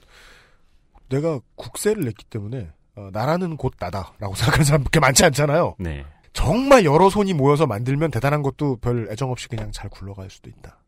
내가 1.08 1.40
국세를 1.54 2.04
냈기 2.04 2.24
때문에, 2.24 2.70
어, 2.96 3.08
나라는 3.12 3.56
곧 3.56 3.74
나다라고 3.78 4.34
생각하는 4.36 4.64
사람 4.64 4.82
그렇게 4.82 5.00
많지 5.00 5.24
않잖아요. 5.24 5.76
네. 5.78 6.04
정말 6.32 6.84
여러 6.84 7.10
손이 7.10 7.34
모여서 7.34 7.66
만들면 7.66 8.10
대단한 8.10 8.42
것도 8.42 8.76
별 8.76 9.08
애정 9.10 9.30
없이 9.30 9.48
그냥 9.48 9.72
잘 9.72 9.88
굴러갈 9.90 10.30
수도 10.30 10.50
있다. 10.50 10.78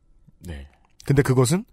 네. 0.40 0.68
근데 1.04 1.22
그것은 1.22 1.64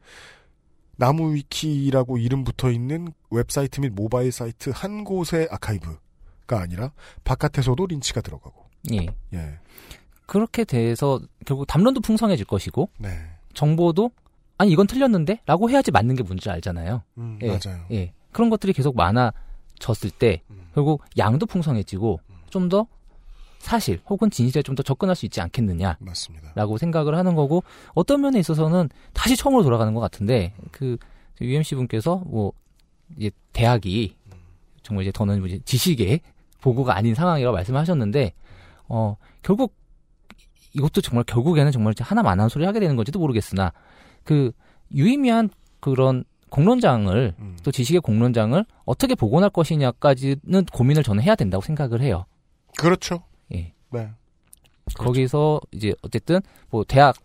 나무위키라고 0.97 2.17
이름 2.17 2.43
붙어 2.43 2.71
있는 2.71 3.13
웹사이트 3.29 3.81
및 3.81 3.93
모바일 3.93 4.31
사이트 4.31 4.71
한 4.73 5.03
곳의 5.03 5.47
아카이브가 5.51 6.59
아니라 6.59 6.91
바깥에서도 7.23 7.85
린치가 7.85 8.21
들어가고. 8.21 8.65
예. 8.93 9.05
예. 9.33 9.59
그렇게 10.25 10.63
돼서 10.65 11.19
결국 11.45 11.65
담론도 11.65 12.01
풍성해질 12.01 12.45
것이고 12.45 12.89
네. 12.97 13.09
정보도 13.53 14.11
아니 14.57 14.71
이건 14.71 14.87
틀렸는데라고 14.87 15.69
해야지 15.69 15.91
맞는 15.91 16.15
게 16.15 16.23
뭔지 16.23 16.49
알잖아요. 16.49 17.03
음, 17.17 17.39
예, 17.43 17.47
맞아요. 17.47 17.85
예. 17.91 18.11
그런 18.37 18.51
것들이 18.51 18.71
계속 18.71 18.95
많아졌을 18.95 20.11
때 20.11 20.43
음. 20.51 20.67
결국 20.75 21.01
양도 21.17 21.47
풍성해지고 21.47 22.19
좀 22.51 22.69
더 22.69 22.85
사실 23.57 23.99
혹은 24.07 24.29
진실에 24.29 24.61
좀 24.61 24.75
더 24.75 24.83
접근할 24.83 25.15
수 25.15 25.25
있지 25.25 25.41
않겠느냐. 25.41 25.97
맞습니다. 25.99 26.51
라고 26.53 26.77
생각을 26.77 27.17
하는 27.17 27.33
거고 27.33 27.63
어떤 27.95 28.21
면에 28.21 28.37
있어서는 28.37 28.89
다시 29.13 29.35
처음으로 29.35 29.63
돌아가는 29.63 29.91
것 29.91 29.99
같은데 30.01 30.53
그 30.71 30.97
UMC 31.41 31.73
분께서 31.73 32.21
뭐 32.27 32.53
이제 33.17 33.31
대학이 33.53 34.15
정말 34.83 35.05
이제 35.05 35.11
더는 35.11 35.43
이제 35.47 35.59
지식의 35.65 36.21
보고가 36.61 36.95
아닌 36.95 37.15
상황이라고 37.15 37.55
말씀하셨는데 37.55 38.33
어 38.87 39.17
결국 39.41 39.75
이것도 40.75 41.01
정말 41.01 41.23
결국에는 41.23 41.71
정말 41.71 41.95
하나만 41.99 42.39
한 42.39 42.49
소리 42.49 42.65
하게 42.65 42.79
되는 42.79 42.95
건지도 42.95 43.17
모르겠으나 43.17 43.73
그 44.23 44.51
유의미한 44.93 45.49
그런 45.79 46.23
공론장을 46.49 47.35
음. 47.39 47.57
또 47.63 47.71
지식의 47.71 48.01
공론장을 48.01 48.63
어떻게 48.85 49.15
복원할 49.15 49.49
것이냐까지는 49.49 50.65
고민을 50.71 51.03
저는 51.03 51.23
해야 51.23 51.35
된다고 51.35 51.61
생각을 51.61 52.01
해요. 52.01 52.25
그렇죠. 52.77 53.23
예. 53.53 53.73
네. 53.91 54.09
거기서 54.95 55.59
이제 55.71 55.93
어쨌든 56.01 56.39
뭐 56.69 56.83
대학 56.85 57.15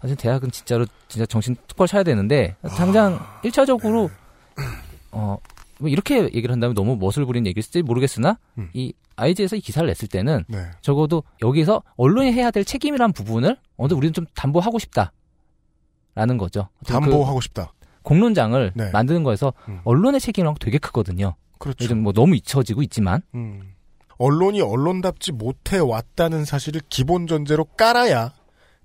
사실 0.00 0.16
대학은 0.16 0.50
진짜로 0.50 0.86
진짜 1.08 1.26
정신 1.26 1.56
똑바로 1.66 1.86
차야 1.86 2.02
되는데 2.02 2.56
당장 2.76 3.14
아, 3.14 3.40
일차적으로 3.44 4.10
네. 4.56 4.64
어, 5.12 5.36
뭐 5.78 5.88
이렇게 5.88 6.24
얘기를 6.24 6.50
한다면 6.50 6.74
너무 6.74 6.96
멋을 6.96 7.24
부리는 7.26 7.46
얘기일지 7.46 7.82
모르겠으나 7.82 8.38
음. 8.58 8.68
이 8.72 8.92
IG에서 9.16 9.56
이 9.56 9.60
기사를 9.60 9.86
냈을 9.86 10.08
때는 10.08 10.44
네. 10.48 10.70
적어도 10.80 11.22
여기서 11.40 11.82
언론이 11.96 12.32
해야 12.32 12.50
될 12.50 12.64
책임이란 12.64 13.12
부분을 13.12 13.56
어느 13.76 13.92
우리는 13.92 14.12
좀 14.12 14.26
담보하고 14.34 14.78
싶다라는 14.78 16.38
거죠. 16.38 16.68
담보하고 16.86 17.38
그 17.38 17.44
싶다. 17.44 17.72
공론장을 18.02 18.72
네. 18.74 18.90
만드는 18.90 19.22
거에서 19.22 19.52
음. 19.68 19.80
언론의 19.84 20.20
책임이란 20.20 20.54
게 20.54 20.64
되게 20.64 20.78
크거든요. 20.78 21.34
그렇죠. 21.58 21.84
요즘 21.84 22.02
뭐 22.02 22.12
너무 22.12 22.34
잊혀지고 22.36 22.82
있지만 22.82 23.22
음. 23.34 23.74
언론이 24.18 24.60
언론답지 24.60 25.32
못해 25.32 25.78
왔다는 25.78 26.44
사실을 26.44 26.80
기본 26.88 27.26
전제로 27.26 27.64
깔아야 27.64 28.32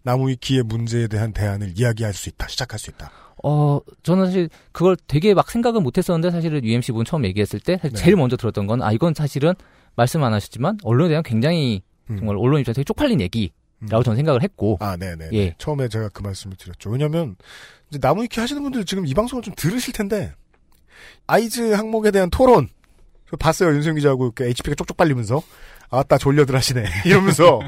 나무 0.03 0.29
위키의 0.29 0.63
문제에 0.63 1.07
대한 1.07 1.33
대안을 1.33 1.73
이야기할 1.75 2.13
수 2.13 2.29
있다. 2.29 2.47
시작할 2.47 2.79
수 2.79 2.89
있다. 2.91 3.11
어, 3.43 3.79
저는 4.03 4.25
사실 4.25 4.49
그걸 4.71 4.95
되게 5.07 5.33
막 5.33 5.51
생각은 5.51 5.83
못 5.83 5.97
했었는데 5.97 6.31
사실은 6.31 6.63
UMC 6.63 6.91
분 6.91 7.05
처음 7.05 7.25
얘기했을 7.25 7.59
때 7.59 7.79
네. 7.83 7.89
제일 7.89 8.15
먼저 8.15 8.35
들었던 8.35 8.67
건 8.67 8.81
아, 8.81 8.91
이건 8.91 9.13
사실은 9.13 9.53
말씀 9.95 10.23
안 10.23 10.33
하셨지만 10.33 10.77
언론에 10.83 11.09
대한 11.09 11.23
굉장히 11.23 11.81
음. 12.09 12.17
정말 12.17 12.37
언론 12.37 12.59
입장에서 12.59 12.77
되게 12.77 12.85
쪽팔린 12.85 13.21
얘기라고 13.21 14.03
저는 14.03 14.15
생각을 14.15 14.43
했고. 14.43 14.77
아, 14.79 14.95
네네. 14.97 15.29
예. 15.33 15.55
처음에 15.57 15.87
제가 15.87 16.09
그 16.09 16.21
말씀을 16.21 16.55
드렸죠. 16.57 16.89
왜냐면, 16.89 17.35
이제 17.89 17.99
나무위키 18.01 18.39
하시는 18.39 18.61
분들 18.61 18.85
지금 18.85 19.05
이 19.05 19.13
방송을 19.13 19.43
좀 19.43 19.53
들으실 19.55 19.93
텐데, 19.93 20.33
아이즈 21.27 21.73
항목에 21.73 22.11
대한 22.11 22.29
토론, 22.29 22.69
저 23.29 23.37
봤어요. 23.37 23.73
윤수영 23.73 23.95
기자하고 23.95 24.25
이렇게 24.25 24.45
HP가 24.45 24.75
쪽쪽 24.75 24.97
빨리면서, 24.97 25.41
아따 25.89 26.17
졸려들 26.17 26.55
하시네. 26.55 26.83
이러면서, 27.05 27.59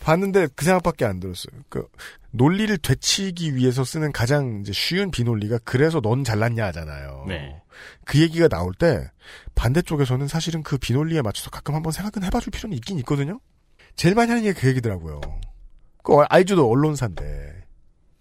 봤는데 0.00 0.48
그 0.54 0.64
생각밖에 0.64 1.04
안 1.04 1.20
들었어요. 1.20 1.52
그, 1.68 1.86
논리를 2.32 2.76
되치기 2.78 3.56
위해서 3.56 3.84
쓰는 3.84 4.12
가장 4.12 4.60
이제 4.60 4.72
쉬운 4.72 5.10
비논리가 5.10 5.58
그래서 5.64 6.00
넌 6.00 6.22
잘났냐 6.24 6.64
하잖아요. 6.66 7.24
네. 7.28 7.60
그 8.04 8.20
얘기가 8.20 8.48
나올 8.48 8.72
때 8.74 9.10
반대쪽에서는 9.54 10.28
사실은 10.28 10.62
그 10.62 10.78
비논리에 10.78 11.22
맞춰서 11.22 11.50
가끔 11.50 11.74
한번 11.74 11.92
생각은 11.92 12.22
해봐줄 12.24 12.50
필요는 12.52 12.76
있긴 12.76 12.98
있거든요. 13.00 13.40
제일 13.96 14.14
많이 14.14 14.30
하는 14.30 14.44
얘기가 14.44 14.60
그 14.60 14.68
얘기더라고요. 14.68 15.20
그 16.02 16.14
아이즈도 16.28 16.70
언론사인데 16.70 17.59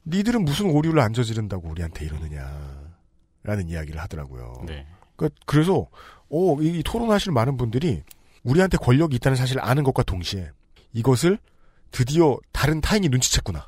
니들은 0.10 0.44
무슨 0.44 0.68
오류를 0.68 1.00
안 1.00 1.14
저지른다고 1.14 1.70
우리한테 1.70 2.06
이러느냐라는 2.06 3.68
이야기를 3.68 4.00
하더라고요. 4.02 4.64
네. 4.66 4.86
그 5.16 5.30
그래서 5.46 5.88
오, 6.30 6.62
이, 6.62 6.80
이 6.80 6.84
토론하실 6.84 7.32
많은 7.32 7.58
분들이 7.58 8.04
우리한테 8.44 8.78
권력이 8.78 9.16
있다는 9.18 9.36
사실을 9.36 9.64
아는 9.64 9.84
것과 9.84 10.04
동시에 10.04 10.52
이것을 10.94 11.38
드디어 11.92 12.38
다른 12.52 12.82
타인이 12.82 13.10
눈치챘구나. 13.10 13.66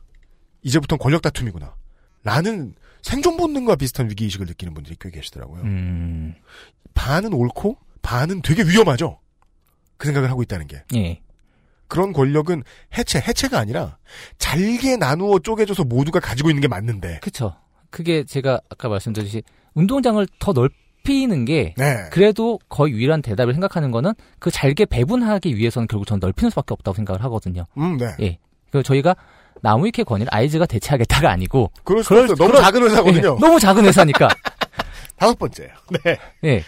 이제부터는 0.63 0.99
권력 0.99 1.21
다툼이구나. 1.21 1.75
라는 2.23 2.75
생존 3.01 3.35
본능과 3.37 3.75
비슷한 3.77 4.09
위기의식을 4.09 4.45
느끼는 4.45 4.73
분들이 4.73 4.95
꽤 4.99 5.09
계시더라고요. 5.09 5.63
음. 5.63 6.35
반은 6.93 7.33
옳고 7.33 7.77
반은 8.01 8.41
되게 8.41 8.63
위험하죠. 8.63 9.19
그 9.97 10.07
생각을 10.07 10.29
하고 10.29 10.43
있다는 10.43 10.67
게. 10.67 10.83
예. 10.95 11.21
그런 11.91 12.13
권력은 12.13 12.63
해체, 12.97 13.19
해체가 13.19 13.59
아니라 13.59 13.97
잘게 14.37 14.95
나누어 14.95 15.39
쪼개져서 15.39 15.83
모두가 15.83 16.21
가지고 16.21 16.49
있는 16.49 16.61
게 16.61 16.69
맞는데. 16.69 17.19
그쵸. 17.21 17.53
그게 17.89 18.23
제가 18.23 18.61
아까 18.69 18.87
말씀드렸듯이 18.87 19.43
운동장을 19.73 20.25
더 20.39 20.53
넓히는 20.53 21.43
게 21.43 21.73
네. 21.75 22.07
그래도 22.09 22.59
거의 22.69 22.93
유일한 22.93 23.21
대답을 23.21 23.53
생각하는 23.53 23.91
거는 23.91 24.13
그 24.39 24.49
잘게 24.49 24.85
배분하기 24.85 25.57
위해서는 25.57 25.89
결국 25.89 26.05
저는 26.05 26.21
넓히는 26.21 26.49
수밖에 26.51 26.73
없다고 26.73 26.95
생각을 26.95 27.25
하거든요. 27.25 27.65
음, 27.77 27.97
네. 27.97 28.15
예. 28.21 28.37
그 28.71 28.83
저희가 28.83 29.13
나무위키 29.61 30.05
권위를 30.05 30.33
아이즈가 30.33 30.65
대체하겠다가 30.65 31.29
아니고 31.29 31.71
그럴 31.83 32.05
수 32.05 32.17
없어요. 32.17 32.35
너무 32.35 32.57
작은 32.57 32.83
회사거든요. 32.83 33.35
예, 33.35 33.39
너무 33.41 33.59
작은 33.59 33.83
회사니까. 33.83 34.29
다섯 35.19 35.37
번째예요. 35.37 35.73
네. 36.05 36.17
예. 36.45 36.63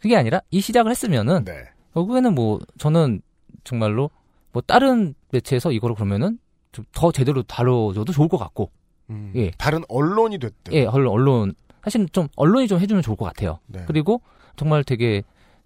그게 0.00 0.16
아니라 0.16 0.40
이 0.50 0.60
시작을 0.60 0.90
했으면은 0.90 1.44
네. 1.44 1.52
결국에는 1.94 2.34
뭐 2.34 2.58
저는 2.78 3.22
정말로 3.66 4.10
뭐 4.52 4.62
다른 4.62 5.14
매체에서 5.32 5.72
이거를 5.72 5.94
그러면은 5.94 6.38
좀 6.72 6.84
더 6.92 7.12
제대로 7.12 7.42
다뤄줘도 7.42 8.12
좋을 8.12 8.28
것 8.28 8.38
같고. 8.38 8.70
음, 9.10 9.32
예. 9.36 9.50
다른 9.58 9.82
언론이 9.88 10.38
됐든. 10.38 10.72
예, 10.72 10.84
언론, 10.86 11.12
언론. 11.12 11.54
사실은 11.84 12.08
좀 12.12 12.28
언론이 12.36 12.68
좀 12.68 12.80
해주면 12.80 13.02
좋을 13.02 13.16
것 13.16 13.24
같아요. 13.26 13.58
네. 13.66 13.84
그리고 13.86 14.20
정말 14.56 14.82
되게 14.84 15.22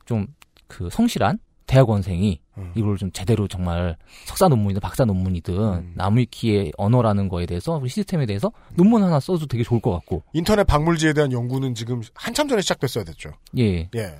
좀 0.06 0.26
그 0.70 0.88
성실한 0.88 1.38
대학원생이 1.66 2.40
음. 2.58 2.72
이걸 2.74 2.96
좀 2.96 3.10
제대로 3.12 3.46
정말 3.48 3.96
석사 4.24 4.48
논문이든 4.48 4.80
박사 4.80 5.04
논문이든 5.04 5.54
음. 5.54 5.92
나무위키의 5.96 6.72
언어라는 6.76 7.28
거에 7.28 7.46
대해서 7.46 7.78
그 7.80 7.88
시스템에 7.88 8.24
대해서 8.26 8.50
논문 8.74 9.02
하나 9.02 9.20
써도 9.20 9.46
되게 9.46 9.62
좋을 9.62 9.80
것 9.80 9.90
같고. 9.92 10.22
인터넷 10.32 10.64
박물지에 10.64 11.12
대한 11.12 11.32
연구는 11.32 11.74
지금 11.74 12.00
한참 12.14 12.48
전에 12.48 12.62
시작됐어야 12.62 13.04
됐죠. 13.04 13.32
예. 13.58 13.88
예. 13.94 14.18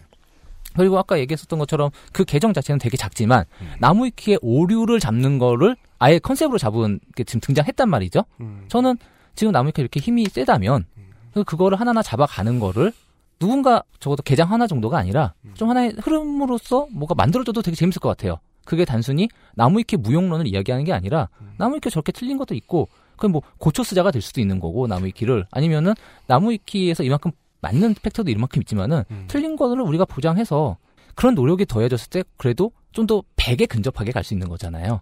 그리고 0.77 0.99
아까 0.99 1.19
얘기했었던 1.19 1.59
것처럼 1.59 1.91
그 2.13 2.25
계정 2.25 2.53
자체는 2.53 2.79
되게 2.79 2.97
작지만 2.97 3.45
음. 3.61 3.73
나무위키의 3.81 4.39
오류를 4.43 5.01
잡는 5.01 5.39
거를 5.39 5.77
아예 5.99 6.19
컨셉으로 6.19 6.59
잡은 6.59 7.01
게 7.17 7.25
지금 7.25 7.41
등장했단 7.41 7.89
말이죠. 7.89 8.25
음. 8.41 8.65
저는 8.69 8.97
지금 9.35 9.53
나무위키가 9.53 9.83
이렇게 9.83 10.01
힘이 10.01 10.27
세다면 10.27 10.85
그 11.33 11.45
그거를 11.45 11.79
하나하나 11.79 12.03
잡아가는 12.03 12.59
거를 12.59 12.93
누군가 13.39 13.83
적어도 14.01 14.23
계장 14.23 14.51
하나 14.53 14.67
정도가 14.67 14.99
아니라 14.99 15.35
음. 15.45 15.53
좀 15.55 15.71
하나의 15.71 15.95
흐름으로서 15.99 16.89
뭐가 16.91 17.15
만들어줘도 17.15 17.63
되게 17.63 17.75
재밌을 17.75 18.01
것 18.01 18.09
같아요. 18.09 18.39
그게 18.65 18.85
단순히 18.85 19.29
나무위키 19.55 19.97
무용론을 19.97 20.47
이야기하는 20.47 20.85
게 20.85 20.93
아니라 20.93 21.29
음. 21.41 21.55
나무위키 21.57 21.91
저렇게 21.91 22.13
틀린 22.13 22.37
것도 22.37 22.55
있고 22.55 22.89
그건 23.17 23.33
뭐 23.33 23.43
고쳐 23.59 23.83
쓰자가 23.83 24.11
될 24.11 24.23
수도 24.23 24.41
있는 24.41 24.61
거고 24.61 24.87
나무위키를 24.87 25.47
아니면은 25.51 25.95
나무위키에서 26.27 27.03
이만큼 27.03 27.33
맞는 27.61 27.95
팩터도 28.03 28.31
이만큼 28.31 28.62
있지만은 28.62 29.05
음. 29.11 29.24
틀린 29.28 29.57
거를 29.57 29.82
우리가 29.82 30.05
보장해서 30.05 30.78
그런 31.15 31.35
노력이 31.35 31.66
더해졌을 31.66 32.09
때 32.11 32.24
그래도 32.37 32.73
좀 32.93 33.07
더 33.07 33.23
100에 33.37 33.69
근접하게 33.69 34.12
갈 34.12 34.24
수 34.24 34.35
있는 34.35 34.49
거잖아요. 34.49 35.01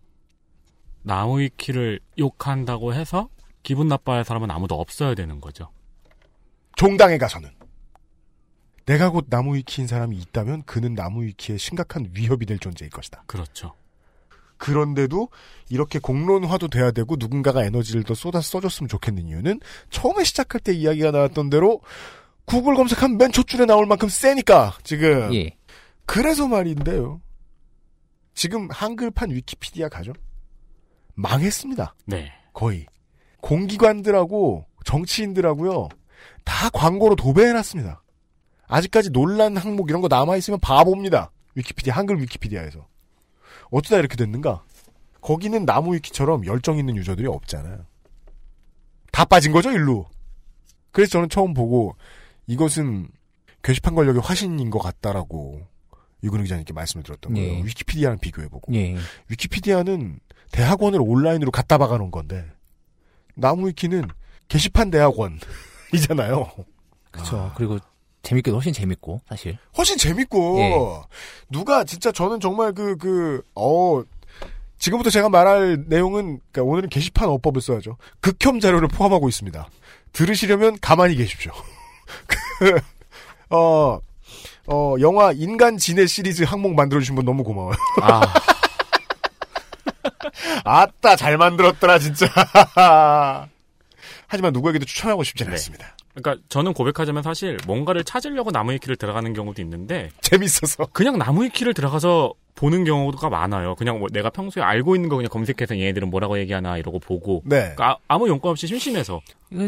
나무위키를 1.02 2.00
욕한다고 2.18 2.92
해서 2.94 3.28
기분 3.62 3.88
나빠할 3.88 4.24
사람은 4.24 4.50
아무도 4.50 4.74
없어야 4.74 5.14
되는 5.14 5.40
거죠. 5.40 5.70
종당에 6.76 7.18
가서는. 7.18 7.50
내가 8.86 9.10
곧 9.10 9.26
나무위키인 9.28 9.86
사람이 9.86 10.16
있다면 10.16 10.62
그는 10.64 10.94
나무위키에 10.94 11.58
심각한 11.58 12.10
위협이 12.14 12.46
될 12.46 12.58
존재일 12.58 12.90
것이다. 12.90 13.24
그렇죠. 13.26 13.74
그런데도 14.56 15.28
이렇게 15.68 15.98
공론화도 15.98 16.68
돼야 16.68 16.90
되고 16.90 17.16
누군가가 17.18 17.64
에너지를 17.64 18.02
더 18.02 18.14
쏟아 18.14 18.40
써줬으면 18.40 18.88
좋겠는 18.88 19.28
이유는 19.28 19.60
처음에 19.90 20.24
시작할 20.24 20.60
때 20.60 20.72
이야기가 20.72 21.10
나왔던 21.10 21.50
대로 21.50 21.80
구글 22.48 22.74
검색하면 22.74 23.18
맨 23.18 23.30
첫 23.32 23.46
줄에 23.46 23.66
나올 23.66 23.86
만큼 23.86 24.08
세니까 24.08 24.78
지금. 24.82 25.32
예. 25.34 25.56
그래서 26.06 26.48
말인데요. 26.48 27.20
지금 28.34 28.68
한글판 28.70 29.30
위키피디아 29.30 29.88
가죠? 29.88 30.12
망했습니다. 31.14 31.94
네. 32.06 32.32
거의. 32.52 32.86
공기관들하고 33.40 34.66
정치인들하고요. 34.84 35.88
다 36.44 36.70
광고로 36.70 37.16
도배해놨습니다. 37.16 38.02
아직까지 38.66 39.10
논란 39.10 39.56
항목 39.56 39.90
이런 39.90 40.00
거 40.00 40.08
남아있으면 40.08 40.60
바보입니다. 40.60 41.30
위키피디아, 41.54 41.94
한글 41.94 42.20
위키피디아에서. 42.22 42.86
어쩌다 43.70 43.98
이렇게 43.98 44.16
됐는가? 44.16 44.64
거기는 45.20 45.64
나무 45.66 45.94
위키처럼 45.94 46.46
열정 46.46 46.78
있는 46.78 46.96
유저들이 46.96 47.26
없잖아요. 47.26 47.84
다 49.12 49.24
빠진 49.24 49.52
거죠, 49.52 49.70
일로. 49.72 50.06
그래서 50.92 51.10
저는 51.12 51.28
처음 51.28 51.52
보고 51.54 51.96
이것은 52.48 53.08
게시판 53.62 53.94
권력의 53.94 54.20
화신인 54.22 54.70
것 54.70 54.78
같다라고 54.80 55.60
유근우 56.24 56.42
기자님께 56.42 56.72
말씀을 56.72 57.04
드렸던 57.04 57.34
거예요. 57.34 57.58
예. 57.58 57.62
위키피디아랑 57.64 58.18
비교해보고. 58.18 58.74
예. 58.74 58.96
위키피디아는 59.28 60.18
대학원을 60.50 60.98
온라인으로 61.00 61.50
갖다 61.52 61.78
박아놓은 61.78 62.10
건데 62.10 62.44
나무위키는 63.36 64.08
게시판 64.48 64.90
대학원이잖아요. 64.90 66.50
그렇죠. 67.12 67.52
그리고 67.56 67.78
재밌게 68.22 68.50
훨씬 68.50 68.72
재밌고 68.72 69.20
사실. 69.28 69.56
훨씬 69.76 69.96
재밌고 69.96 70.58
예. 70.58 70.74
누가 71.50 71.84
진짜 71.84 72.10
저는 72.10 72.40
정말 72.40 72.72
그 72.72 72.96
그 72.96 73.42
어 73.54 74.02
지금부터 74.78 75.10
제가 75.10 75.28
말할 75.28 75.84
내용은 75.88 76.40
그러니까 76.52 76.62
오늘은 76.62 76.88
게시판 76.88 77.28
어법을 77.28 77.60
써야죠. 77.60 77.96
극혐 78.20 78.60
자료를 78.60 78.88
포함하고 78.88 79.28
있습니다. 79.28 79.68
들으시려면 80.12 80.78
가만히 80.80 81.14
계십시오. 81.16 81.52
그, 82.26 82.80
어, 83.54 84.00
어, 84.66 84.94
영화 85.00 85.32
인간 85.32 85.78
진해 85.78 86.06
시리즈 86.06 86.42
항목 86.42 86.74
만들어주신 86.74 87.14
분 87.14 87.24
너무 87.24 87.42
고마워요. 87.44 87.74
아. 88.02 88.20
아따, 90.64 91.16
잘 91.16 91.38
만들었더라, 91.38 91.98
진짜. 91.98 92.26
하지만 94.26 94.52
누구에게도 94.52 94.84
추천하고 94.84 95.24
싶지는 95.24 95.52
않습니다. 95.52 95.96
그러니까 96.14 96.42
저는 96.48 96.74
고백하자면 96.74 97.22
사실 97.22 97.56
뭔가를 97.66 98.04
찾으려고 98.04 98.50
나무위키를 98.50 98.96
들어가는 98.96 99.32
경우도 99.32 99.62
있는데 99.62 100.10
재밌어서 100.20 100.86
그냥 100.92 101.16
나무위키를 101.16 101.74
들어가서 101.74 102.34
보는 102.58 102.82
경우가 102.82 103.30
많아요. 103.30 103.76
그냥 103.76 104.00
뭐 104.00 104.08
내가 104.12 104.30
평소에 104.30 104.62
알고 104.62 104.96
있는 104.96 105.08
거 105.08 105.16
그냥 105.16 105.28
검색해서 105.30 105.78
얘네들은 105.78 106.10
뭐라고 106.10 106.38
얘기하나 106.40 106.76
이러고 106.76 106.98
보고 106.98 107.42
네. 107.44 107.74
그러니까 107.76 107.98
아, 108.08 108.18
무 108.18 108.28
용건 108.28 108.50
없이 108.50 108.66
심심해서 108.66 109.20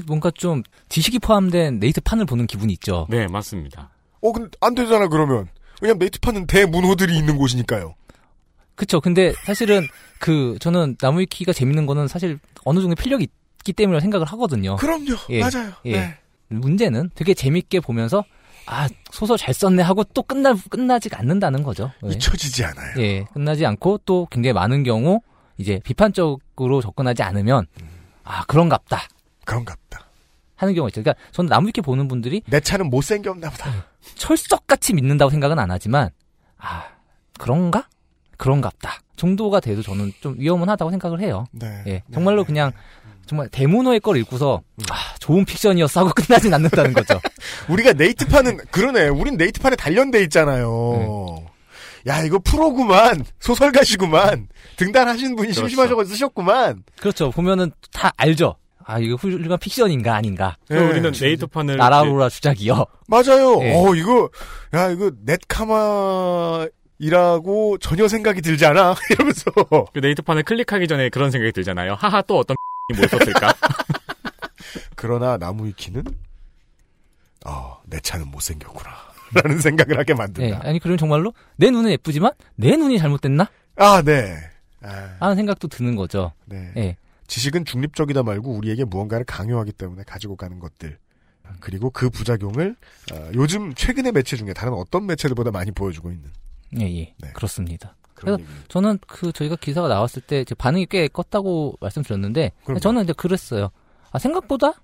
뭔가 0.07 0.33
좀 0.33 0.65
지식이 0.89 1.21
포함된 1.21 1.79
네이트 1.79 2.01
판을 2.01 2.25
보는 2.25 2.49
기분이 2.49 2.73
있죠. 2.73 3.07
네 3.09 3.29
맞습니다. 3.29 3.91
어, 4.21 4.33
근데 4.33 4.51
안 4.61 4.75
되잖아, 4.75 5.09
그러면. 5.09 5.49
왜냐면 5.81 5.99
네이트 6.01 6.19
판은 6.21 6.47
대문호들이 6.47 7.17
있는 7.17 7.37
곳이니까요. 7.37 7.95
그쵸. 8.75 9.01
근데 9.01 9.33
사실은 9.45 9.87
그 10.19 10.57
저는 10.61 10.97
나무위키가 11.01 11.53
재밌는 11.53 11.87
거는 11.87 12.09
사실 12.09 12.39
어느 12.65 12.81
정도 12.81 12.97
필력이 12.97 13.29
있기 13.61 13.73
때문에 13.73 14.01
생각을 14.01 14.27
하거든요. 14.27 14.77
그럼요. 14.77 15.15
예. 15.31 15.41
맞아요. 15.41 15.73
예. 15.87 15.93
네. 15.93 16.19
문제는 16.49 17.11
되게 17.15 17.35
재밌게 17.35 17.81
보면서 17.81 18.25
아 18.71 18.89
소설 19.11 19.37
잘 19.37 19.53
썼네 19.53 19.83
하고 19.83 20.05
또 20.05 20.23
끝나 20.23 20.55
끝나지가 20.71 21.19
않는다는 21.19 21.65
거죠. 21.65 21.91
예. 22.05 22.11
잊혀지지 22.11 22.65
않아요. 22.67 22.95
예, 22.99 23.25
끝나지 23.25 23.67
않고 23.67 23.99
또 24.05 24.29
굉장히 24.31 24.53
많은 24.53 24.85
경우 24.85 25.21
이제 25.59 25.81
비판적으로 25.83 26.81
접근하지 26.81 27.25
않으면 27.25 27.67
아 28.23 28.45
그런갑다 28.45 29.09
그런갑다 29.45 30.07
하는 30.55 30.75
경우가 30.75 30.89
있죠. 30.91 31.03
그러니까 31.03 31.21
저는 31.33 31.49
나무위키 31.49 31.81
보는 31.81 32.07
분들이 32.07 32.43
내 32.47 32.61
차는 32.61 32.91
못생겼나 32.91 33.51
보다. 33.51 33.87
철석같이 34.15 34.95
믿는다고 34.95 35.31
생각은 35.31 35.59
안 35.59 35.73
하지만 35.73 36.11
아 36.57 36.85
그런가 37.41 37.89
그런갑다 38.37 39.01
정도가 39.17 39.59
돼도 39.59 39.83
저는 39.83 40.13
좀 40.21 40.37
위험은 40.39 40.69
하다고 40.69 40.93
생각을 40.93 41.21
해요. 41.21 41.45
네. 41.51 41.83
예, 41.89 42.03
정말로 42.13 42.45
그냥 42.45 42.71
정말 43.31 43.49
대문호의 43.49 44.01
걸 44.01 44.17
읽고서 44.17 44.61
아 44.91 45.15
좋은 45.21 45.45
픽션이었어 45.45 46.01
하고 46.01 46.11
끝나진 46.17 46.53
않는다는 46.53 46.93
거죠. 46.93 47.21
우리가 47.71 47.93
네이트판은, 47.93 48.59
그러네. 48.73 49.07
우린 49.07 49.37
네이트판에 49.37 49.77
단련돼 49.77 50.21
있잖아요. 50.25 51.37
야, 52.09 52.25
이거 52.25 52.41
프로구만. 52.41 53.25
소설가시구만. 53.39 54.49
등단하신 54.77 55.37
분이 55.37 55.53
그렇죠. 55.53 55.61
심심하셔서 55.61 56.05
쓰셨구만. 56.07 56.83
그렇죠. 56.99 57.31
보면은 57.31 57.71
다 57.93 58.13
알죠. 58.17 58.57
아 58.85 58.99
이거 58.99 59.15
훌륭한 59.15 59.61
픽션인가 59.61 60.13
아닌가. 60.17 60.57
그래서 60.67 60.87
우리는 60.87 61.13
네이트판을 61.13 61.77
나라로라 61.77 62.31
주작이요. 62.31 62.85
맞아요. 63.07 63.63
예. 63.63 63.75
어, 63.77 63.95
이거, 63.95 64.29
야, 64.75 64.91
이거 64.91 65.13
넷카마 65.25 66.67
이라고 66.99 67.79
전혀 67.79 68.09
생각이 68.09 68.43
들지 68.43 68.67
않아? 68.67 68.97
이러면서. 69.11 69.53
그 69.93 70.01
네이트판을 70.01 70.43
클릭하기 70.43 70.89
전에 70.89 71.11
그런 71.11 71.31
생각이 71.31 71.53
들잖아요. 71.53 71.95
하하 71.95 72.23
또 72.23 72.37
어떤 72.39 72.57
뭘 72.93 73.09
썼을까? 73.09 73.55
그러나 74.97 75.37
나무위키는, 75.37 76.05
어, 77.47 77.81
내 77.87 78.01
차는 78.01 78.29
못생겼구나. 78.29 79.11
라는 79.33 79.61
생각을 79.61 79.97
하게 79.97 80.13
예, 80.13 80.15
만든다. 80.15 80.61
아니 80.63 80.81
그러면 80.81 80.99
정말로 80.99 81.33
내 81.57 81.71
눈은 81.71 81.91
예쁘지만 81.93 82.33
내 82.57 82.77
눈이 82.77 82.99
잘못됐나? 82.99 83.49
아, 83.77 84.03
네. 84.03 84.37
아, 84.83 85.17
하는 85.21 85.37
생각도 85.37 85.69
드는 85.69 85.95
거죠. 85.95 86.33
네. 86.47 86.73
예. 86.77 86.97
지식은 87.29 87.65
중립적이다 87.65 88.25
말고 88.25 88.51
우리에게 88.51 88.85
무언가를 88.85 89.25
강요하기 89.25 89.73
때문에 89.73 90.03
가지고 90.05 90.35
가는 90.37 90.59
것들. 90.59 90.99
그리고 91.61 91.91
그 91.91 92.11
부작용을 92.11 92.77
어, 93.13 93.31
요즘 93.35 93.75
최근의 93.75 94.13
매체 94.13 94.37
중에 94.37 94.53
다른 94.53 94.73
어떤 94.73 95.07
매체들보다 95.07 95.51
많이 95.51 95.71
보여주고 95.71 96.11
있는. 96.11 96.31
예, 96.79 96.85
예. 96.85 97.15
그렇습니다. 97.33 97.97
그래서 98.21 98.39
저는 98.69 98.99
그 99.07 99.33
저희가 99.33 99.57
기사가 99.57 99.89
나왔을 99.89 100.23
때제 100.23 100.55
반응이 100.55 100.87
꽤 100.87 101.09
컸다고 101.09 101.77
말씀드렸는데 101.81 102.53
그럼요. 102.65 102.81
저는 102.81 103.05
이제 103.05 103.13
그랬어요. 103.13 103.71
아 104.13 104.19
생각보다 104.19 104.75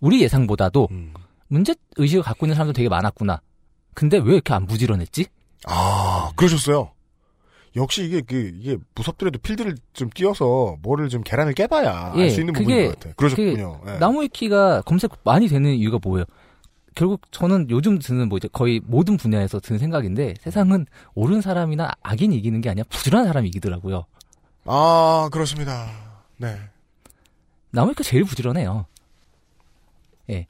우리 0.00 0.22
예상보다도 0.22 0.88
음. 0.90 1.14
문제 1.48 1.74
의식을 1.96 2.22
갖고 2.22 2.46
있는 2.46 2.54
사람도 2.54 2.72
되게 2.72 2.88
많았구나. 2.88 3.40
근데 3.94 4.18
왜 4.18 4.34
이렇게 4.34 4.52
안 4.52 4.66
부지런했지? 4.66 5.26
아, 5.66 6.30
그러셨어요. 6.36 6.90
역시 7.76 8.04
이게 8.04 8.22
그 8.22 8.52
이게 8.58 8.78
무섭더라도 8.94 9.38
필드를 9.38 9.76
좀 9.92 10.08
띄워서 10.10 10.78
뭐를 10.82 11.08
좀 11.08 11.22
계란을 11.22 11.52
깨봐야 11.52 12.12
알수 12.14 12.40
있는 12.40 12.54
부분인 12.54 12.86
것 12.86 12.94
같아요. 12.94 13.14
그러셨군요. 13.16 13.80
예. 13.86 13.98
나무위키가 13.98 14.82
검색 14.82 15.12
많이 15.24 15.46
되는 15.46 15.72
이유가 15.74 15.98
뭐예요? 16.02 16.24
결국 16.96 17.30
저는 17.30 17.68
요즘 17.70 17.98
드는 17.98 18.28
뭐 18.28 18.38
이제 18.38 18.48
거의 18.50 18.80
모든 18.82 19.16
분야에서 19.18 19.60
드는 19.60 19.78
생각인데 19.78 20.34
세상은 20.40 20.86
옳은 21.14 21.42
사람이나 21.42 21.92
악인이 22.02 22.34
이기는 22.36 22.60
게 22.62 22.70
아니라 22.70 22.86
부지런한 22.88 23.28
사람이 23.28 23.48
이기더라고요. 23.48 24.06
아, 24.64 25.28
그렇습니다. 25.30 25.88
네. 26.38 26.58
나무위키가 27.70 28.02
제일 28.02 28.24
부지런해요. 28.24 28.86
예. 30.30 30.46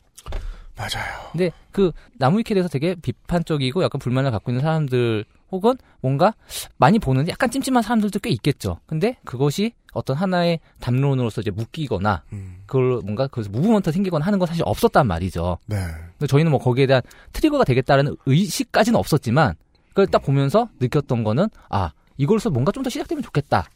맞아요. 0.76 1.30
근데 1.32 1.50
그 1.72 1.90
나무위키에 2.18 2.54
대해서 2.54 2.68
되게 2.68 2.94
비판적이고 2.94 3.82
약간 3.82 3.98
불만을 3.98 4.30
갖고 4.30 4.52
있는 4.52 4.62
사람들 4.62 5.24
혹은 5.50 5.74
뭔가 6.00 6.32
많이 6.76 7.00
보는데 7.00 7.32
약간 7.32 7.50
찜찜한 7.50 7.82
사람들도 7.82 8.20
꽤 8.20 8.30
있겠죠. 8.30 8.78
근데 8.86 9.16
그것이 9.24 9.72
어떤 9.96 10.16
하나의 10.16 10.60
담론으로서 10.80 11.40
이제 11.40 11.50
묶이거나 11.50 12.22
그걸 12.66 13.00
뭔가 13.02 13.26
그래서 13.26 13.50
무브먼트 13.50 13.90
생기거나 13.92 14.24
하는 14.24 14.38
건 14.38 14.46
사실 14.46 14.62
없었단 14.66 15.06
말이죠. 15.06 15.58
네. 15.66 15.76
근데 16.18 16.26
저희는 16.26 16.50
뭐 16.50 16.60
거기에 16.60 16.86
대한 16.86 17.02
트리거가 17.32 17.64
되겠다는 17.64 18.16
의식까지는 18.26 18.98
없었지만 18.98 19.54
그걸 19.88 20.06
딱 20.06 20.22
보면서 20.22 20.68
느꼈던 20.78 21.24
거는 21.24 21.48
아 21.70 21.92
이걸로서 22.18 22.50
뭔가 22.50 22.72
좀 22.72 22.82
더 22.82 22.90
시작되면 22.90 23.22
좋겠다. 23.22 23.68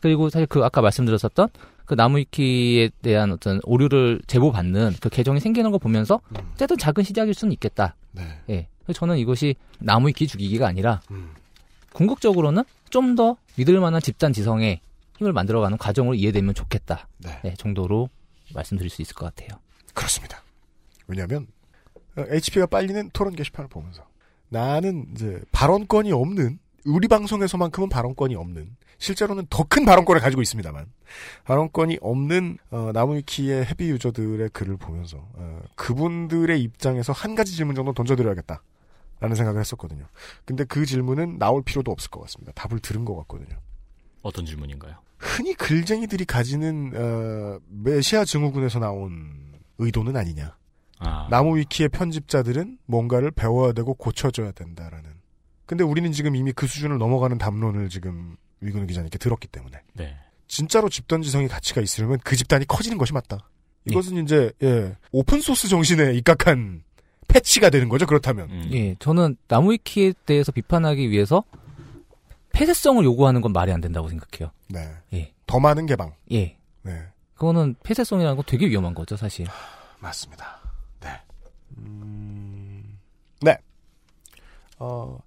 그리고 0.00 0.30
사실 0.30 0.46
그 0.46 0.64
아까 0.64 0.80
말씀드렸었던 0.80 1.48
그 1.84 1.94
나무위키에 1.94 2.90
대한 3.02 3.32
어떤 3.32 3.60
오류를 3.64 4.20
제보받는 4.26 4.94
그 5.00 5.08
계정이 5.08 5.40
생기는 5.40 5.70
거 5.70 5.78
보면서 5.78 6.20
어쨌든 6.54 6.78
작은 6.78 7.02
시작일 7.04 7.34
수는 7.34 7.52
있겠다. 7.52 7.96
예. 8.48 8.68
그래서 8.84 8.98
저는 8.98 9.18
이것이 9.18 9.56
나무위키 9.80 10.26
죽이기가 10.26 10.66
아니라 10.68 11.00
궁극적으로는 11.92 12.64
좀 12.90 13.14
더 13.16 13.36
믿을 13.56 13.78
만한 13.80 14.00
집단 14.00 14.32
지성의 14.32 14.80
힘을 15.20 15.34
만들어가는 15.34 15.76
과정으로 15.76 16.14
이해되면 16.14 16.54
좋겠다. 16.54 17.06
예, 17.44 17.52
정도로 17.54 18.08
말씀드릴 18.54 18.88
수 18.90 19.02
있을 19.02 19.14
것 19.14 19.26
같아요. 19.26 19.60
그렇습니다. 19.92 20.42
왜냐하면 21.06 21.46
HP가 22.16 22.66
빨리는 22.66 23.10
토론 23.12 23.36
게시판을 23.36 23.68
보면서 23.68 24.06
나는 24.48 25.08
이제 25.12 25.42
발언권이 25.52 26.10
없는 26.12 26.58
우리 26.86 27.06
방송에서만큼은 27.06 27.90
발언권이 27.90 28.34
없는 28.34 28.76
실제로는 28.98 29.46
더 29.50 29.64
큰 29.64 29.84
발언권을 29.84 30.22
가지고 30.22 30.40
있습니다만 30.40 30.86
발언권이 31.44 31.98
없는 32.00 32.56
어, 32.70 32.90
나무위키의 32.94 33.66
헤비 33.66 33.90
유저들의 33.90 34.48
글을 34.50 34.78
보면서 34.78 35.18
어, 35.34 35.60
그분들의 35.74 36.60
입장에서 36.62 37.12
한 37.12 37.34
가지 37.34 37.54
질문 37.54 37.74
정도 37.74 37.92
던져드려야겠다. 37.92 38.62
라는 39.20 39.36
생각을 39.36 39.60
했었거든요. 39.60 40.06
근데 40.46 40.64
그 40.64 40.86
질문은 40.86 41.38
나올 41.38 41.62
필요도 41.62 41.90
없을 41.92 42.08
것 42.08 42.20
같습니다. 42.22 42.52
답을 42.52 42.80
들은 42.80 43.04
것 43.04 43.14
같거든요. 43.16 43.58
어떤 44.22 44.46
질문인가요? 44.46 44.96
흔히 45.18 45.54
글쟁이들이 45.54 46.24
가지는 46.24 46.92
어, 46.94 47.58
메시아 47.68 48.24
증후군에서 48.24 48.78
나온 48.78 49.54
의도는 49.78 50.16
아니냐. 50.16 50.56
아. 50.98 51.28
나무 51.30 51.56
위키의 51.56 51.88
편집자들은 51.88 52.78
뭔가를 52.86 53.30
배워야 53.30 53.72
되고 53.72 53.94
고쳐줘야 53.94 54.52
된다라는. 54.52 55.10
근데 55.66 55.84
우리는 55.84 56.10
지금 56.12 56.36
이미 56.36 56.52
그 56.52 56.66
수준을 56.66 56.98
넘어가는 56.98 57.38
담론을 57.38 57.88
지금 57.88 58.36
위근우 58.60 58.86
기자님께 58.86 59.18
들었기 59.18 59.48
때문에 59.48 59.78
네. 59.94 60.16
진짜로 60.48 60.88
집단 60.88 61.22
지성의 61.22 61.48
가치가 61.48 61.80
있으려면 61.80 62.18
그 62.24 62.36
집단이 62.36 62.66
커지는 62.66 62.98
것이 62.98 63.12
맞다. 63.12 63.48
이것은 63.86 64.22
이제 64.24 64.52
예, 64.62 64.96
오픈 65.12 65.40
소스 65.40 65.68
정신에 65.68 66.14
입각한 66.14 66.82
패치가 67.28 67.70
되는 67.70 67.88
거죠. 67.88 68.06
그렇다면. 68.06 68.50
음. 68.50 68.68
예, 68.72 68.96
저는 68.98 69.36
나무위키에 69.48 70.12
대해서 70.26 70.52
비판하기 70.52 71.10
위해서 71.10 71.44
폐쇄성을 72.60 73.02
요구하는 73.04 73.40
건 73.40 73.54
말이 73.54 73.72
안 73.72 73.80
된다고 73.80 74.10
생각해요. 74.10 74.52
네. 74.68 74.92
예. 75.14 75.32
더 75.46 75.58
많은 75.58 75.86
개방. 75.86 76.12
예. 76.30 76.58
네. 76.82 77.02
그거는 77.34 77.74
폐쇄성이라는 77.82 78.36
건 78.36 78.44
되게 78.46 78.68
위험한 78.68 78.92
거죠, 78.92 79.16
사실. 79.16 79.46
맞습니다. 79.98 80.60
네. 81.00 81.08
음, 81.78 82.98
네. 83.40 83.56
어, 84.78 85.18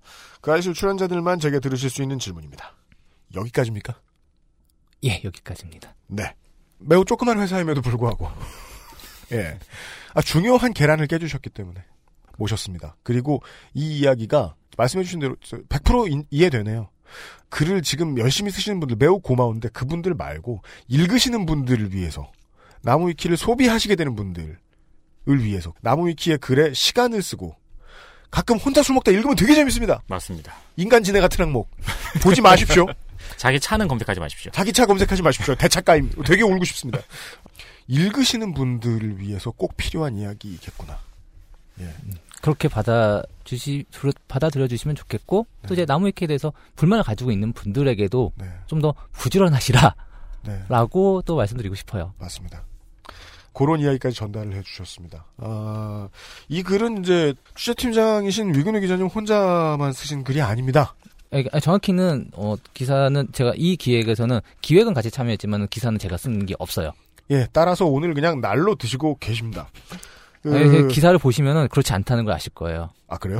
그 0.41 0.51
아이실 0.53 0.75
출연자들만 0.75 1.39
제게 1.39 1.59
들으실 1.59 1.89
수 1.89 2.03
있는 2.03 2.19
질문입니다. 2.19 2.71
여기까지입니까? 3.33 3.99
예, 5.05 5.19
여기까지입니다. 5.23 5.95
네. 6.05 6.35
매우 6.77 7.03
조그만 7.03 7.39
회사임에도 7.39 7.81
불구하고. 7.81 8.27
예. 9.33 9.57
아, 10.13 10.21
중요한 10.21 10.71
계란을 10.71 11.07
깨주셨기 11.07 11.49
때문에 11.49 11.83
모셨습니다. 12.37 12.95
그리고 13.01 13.41
이 13.73 13.97
이야기가 14.01 14.53
말씀해주신 14.77 15.19
대로 15.19 15.35
100% 15.37 16.11
인- 16.11 16.27
이해되네요. 16.29 16.89
글을 17.49 17.81
지금 17.81 18.17
열심히 18.17 18.51
쓰시는 18.51 18.79
분들 18.79 18.97
매우 18.99 19.19
고마운데 19.19 19.69
그분들 19.69 20.15
말고 20.15 20.61
읽으시는 20.87 21.45
분들을 21.45 21.93
위해서 21.93 22.31
나무위키를 22.81 23.37
소비하시게 23.37 23.95
되는 23.95 24.15
분들을 24.15 24.57
위해서 25.25 25.73
나무위키의 25.81 26.39
글에 26.39 26.73
시간을 26.73 27.21
쓰고 27.21 27.55
가끔 28.31 28.57
혼자 28.57 28.81
술 28.81 28.95
먹다 28.95 29.11
읽으면 29.11 29.35
되게 29.35 29.53
재밌습니다. 29.53 30.01
맞습니다. 30.07 30.55
인간 30.75 31.03
지네 31.03 31.21
같은 31.21 31.45
항목 31.45 31.69
보지 32.23 32.41
마십시오. 32.41 32.87
자기 33.37 33.59
차는 33.59 33.87
검색하지 33.87 34.19
마십시오. 34.19 34.51
자기 34.51 34.73
차 34.73 34.85
검색하지 34.85 35.21
마십시오. 35.21 35.55
대차가임 35.55 36.09
되게 36.25 36.41
울고 36.41 36.65
싶습니다. 36.65 36.99
읽으시는 37.87 38.53
분들을 38.53 39.19
위해서 39.19 39.51
꼭 39.51 39.77
필요한 39.77 40.17
이야기겠구나. 40.17 40.99
예. 41.81 41.93
그렇게 42.43 42.67
받아 42.67 43.23
주시 43.45 43.85
받아들여 44.27 44.67
주시면 44.67 44.97
좋겠고 44.97 45.47
또 45.61 45.67
네. 45.69 45.73
이제 45.73 45.85
나무위키에 45.85 46.27
대해서 46.27 46.51
불만을 46.75 47.01
가지고 47.01 47.31
있는 47.31 47.53
분들에게도 47.53 48.33
네. 48.35 48.45
좀더 48.65 48.93
부지런하시라라고 49.13 49.95
네. 50.43 51.25
또 51.25 51.35
말씀드리고 51.37 51.73
싶어요. 51.75 52.13
맞습니다. 52.19 52.65
그런 53.53 53.79
이야기까지 53.79 54.13
전달을 54.17 54.55
해주셨습니다. 54.57 55.25
아, 55.37 56.09
이 56.49 56.63
글은 56.63 56.99
이제 56.99 57.33
취재팀장이신 57.55 58.53
위근우 58.55 58.81
기자님 58.81 59.05
혼자만 59.07 59.93
쓰신 59.93 60.25
글이 60.25 60.41
아닙니다. 60.41 60.95
예, 61.31 61.45
아니, 61.49 61.61
정확히는 61.61 62.31
어, 62.33 62.55
기사는 62.73 63.25
제가 63.31 63.53
이 63.55 63.77
기획에서는 63.77 64.41
기획은 64.59 64.93
같이 64.93 65.09
참여했지만 65.09 65.69
기사는 65.69 65.97
제가 65.97 66.17
쓴 66.17 66.45
게 66.45 66.55
없어요. 66.59 66.91
예, 67.31 67.47
따라서 67.53 67.85
오늘 67.85 68.13
그냥 68.13 68.41
날로 68.41 68.75
드시고 68.75 69.17
계십니다. 69.21 69.69
그- 70.43 70.55
아니, 70.55 70.69
그 70.69 70.87
기사를 70.89 71.17
보시면은 71.17 71.67
그렇지 71.69 71.93
않다는 71.93 72.25
걸 72.25 72.33
아실 72.33 72.53
거예요. 72.53 72.89
아 73.13 73.17
그래요? 73.17 73.39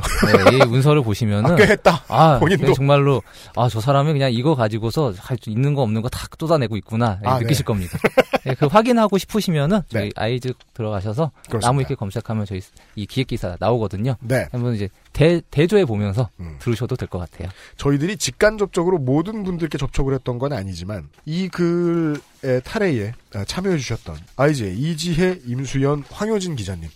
네, 0.50 0.56
이 0.56 0.66
문서를 0.66 1.02
보시면은 1.02 1.50
아, 1.52 1.56
꽤 1.56 1.64
했다. 1.64 2.04
아, 2.08 2.38
본인도. 2.40 2.66
네, 2.68 2.72
정말로 2.74 3.22
아 3.56 3.68
저 3.68 3.80
사람이 3.80 4.12
그냥 4.12 4.32
이거 4.32 4.54
가지고서 4.54 5.12
할수 5.18 5.50
있는 5.50 5.74
거 5.74 5.82
없는 5.82 6.00
거 6.00 6.08
다 6.08 6.26
쏟아내고 6.38 6.76
있구나 6.76 7.18
예, 7.24 7.28
아, 7.28 7.38
느끼실 7.40 7.64
네. 7.64 7.66
겁니다. 7.66 7.98
예, 8.46 8.54
그 8.54 8.66
확인하고 8.66 9.16
싶으시면은 9.18 9.80
저희 9.88 10.04
네. 10.04 10.10
아이즈 10.14 10.52
들어가셔서 10.74 11.30
그렇습니다. 11.48 11.66
나무 11.68 11.80
이렇게 11.80 11.94
검색하면 11.94 12.44
저희 12.46 12.60
이 12.94 13.06
기획 13.06 13.28
기사 13.28 13.56
나오거든요. 13.58 14.16
네. 14.20 14.46
한번 14.52 14.74
이제 14.74 14.88
대 15.12 15.40
대조해 15.50 15.84
보면서 15.86 16.28
음. 16.40 16.56
들으셔도 16.60 16.96
될 16.96 17.08
것 17.08 17.18
같아요. 17.18 17.48
저희들이 17.78 18.16
직간접적으로 18.18 18.98
모든 18.98 19.42
분들께 19.44 19.78
접촉을 19.78 20.14
했던 20.14 20.38
건 20.38 20.52
아니지만 20.52 21.08
이 21.24 21.48
글의 21.48 22.20
탈회에 22.64 23.12
참여해 23.46 23.78
주셨던 23.78 24.16
아이즈의 24.36 24.76
이지혜, 24.76 25.40
임수연, 25.46 26.04
황효진 26.10 26.56
기자님 26.56 26.88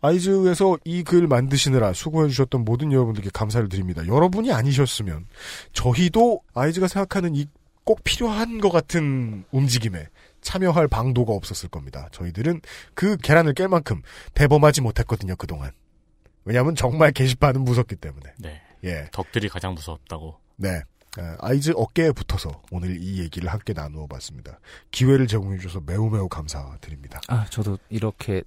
아이즈에서 0.00 0.78
이 0.84 1.02
글 1.02 1.26
만드시느라 1.26 1.92
수고해 1.92 2.28
주셨던 2.28 2.64
모든 2.64 2.92
여러분들께 2.92 3.30
감사를 3.32 3.68
드립니다. 3.68 4.06
여러분이 4.06 4.52
아니셨으면 4.52 5.26
저희도 5.72 6.40
아이즈가 6.54 6.88
생각하는 6.88 7.34
이 7.36 7.46
꼭 7.84 8.04
필요한 8.04 8.60
것 8.60 8.68
같은 8.68 9.44
움직임에 9.50 10.08
참여할 10.42 10.88
방도가 10.88 11.32
없었을 11.32 11.70
겁니다. 11.70 12.06
저희들은 12.12 12.60
그 12.92 13.16
계란을 13.16 13.54
깰 13.54 13.66
만큼 13.66 14.02
대범하지 14.34 14.82
못했거든요, 14.82 15.36
그동안. 15.36 15.70
왜냐하면 16.44 16.74
정말 16.74 17.12
게시판은 17.12 17.62
무섭기 17.62 17.96
때문에. 17.96 18.34
네. 18.40 18.60
예. 18.84 19.08
덕들이 19.10 19.48
가장 19.48 19.72
무섭다고. 19.72 20.36
네. 20.56 20.82
아, 21.16 21.36
아이즈 21.40 21.72
어깨에 21.76 22.12
붙어서 22.12 22.60
오늘 22.70 23.00
이 23.00 23.20
얘기를 23.20 23.50
함께 23.50 23.72
나누어 23.72 24.06
봤습니다. 24.06 24.60
기회를 24.90 25.26
제공해 25.26 25.56
주셔서 25.56 25.80
매우 25.86 26.10
매우 26.10 26.28
감사드립니다. 26.28 27.22
아 27.28 27.46
저도 27.46 27.78
이렇게 27.88 28.42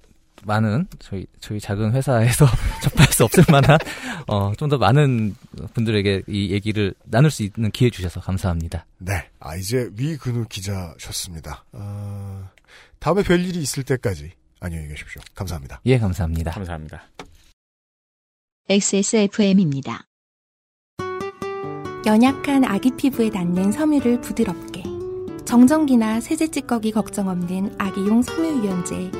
많은 0.45 0.87
저희 0.99 1.25
저희 1.39 1.59
작은 1.59 1.91
회사에서 1.93 2.45
접할 2.81 3.07
수 3.07 3.23
없을 3.23 3.43
만한 3.49 3.77
어, 4.27 4.53
좀 4.55 4.69
더 4.71 4.77
많은 4.77 5.35
분들에게 5.73 6.23
이 6.27 6.51
얘기를 6.51 6.93
나눌 7.03 7.29
수 7.29 7.43
있는 7.43 7.71
기회 7.71 7.89
주셔서 7.89 8.21
감사합니다. 8.21 8.85
네. 8.99 9.29
아이즈의 9.39 9.89
위근우 9.97 10.45
기자셨습니다. 10.49 11.65
아, 11.73 12.49
다음에 12.99 13.21
별 13.23 13.43
일이 13.43 13.59
있을 13.59 13.83
때까지 13.83 14.31
안녕히 14.61 14.87
계십시오. 14.87 15.21
감사합니다. 15.35 15.81
예, 15.87 15.97
감사합니다. 15.99 16.51
감사합니다. 16.51 17.03
XSFM입니다. 18.69 20.05
연약한 22.05 22.63
아기 22.63 22.91
피부에 22.95 23.29
닿는 23.29 23.71
섬유를 23.73 24.21
부드럽게 24.21 24.83
정전기나 25.45 26.21
세제 26.21 26.47
찌꺼기 26.47 26.91
걱정 26.91 27.27
없는 27.27 27.75
아기용 27.77 28.21
섬유 28.21 28.63
유연제 28.63 29.11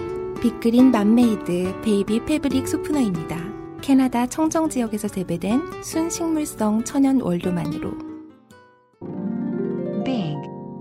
빅그린 0.41 0.89
맘메이드 0.89 1.81
베이비 1.83 2.25
패브릭 2.25 2.67
소프너입니다. 2.67 3.37
캐나다 3.79 4.25
청정 4.25 4.69
지역에서 4.69 5.07
재배된 5.07 5.61
순식물성 5.83 6.83
천연 6.83 7.21
원료만으로. 7.21 7.91
Big 10.03 10.35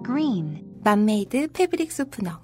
Green. 0.07 0.65
맘메이드 0.83 1.49
패브릭 1.53 1.93
소프너. 1.93 2.41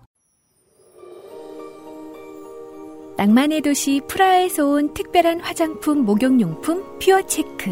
낭만의 3.16 3.62
도시 3.62 4.02
프라하에서 4.06 4.66
온 4.66 4.92
특별한 4.92 5.40
화장품 5.40 6.04
목욕용품 6.04 6.98
퓨어체크. 6.98 7.70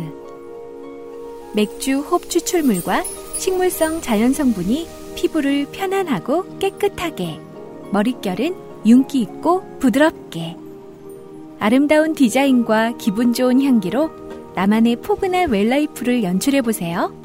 맥주 1.54 2.00
홉 2.00 2.30
추출물과 2.30 3.04
식물성 3.36 4.00
자연 4.00 4.32
성분이 4.32 4.88
피부를 5.16 5.66
편안하고 5.70 6.58
깨끗하게. 6.58 7.38
머릿결은 7.92 8.63
윤기 8.86 9.20
있고 9.20 9.78
부드럽게 9.78 10.56
아름다운 11.58 12.14
디자인과 12.14 12.96
기분 12.98 13.32
좋은 13.32 13.62
향기로 13.62 14.10
나만의 14.54 14.96
포근한 14.96 15.50
웰라이프를 15.50 16.22
연출해보세요. 16.22 17.24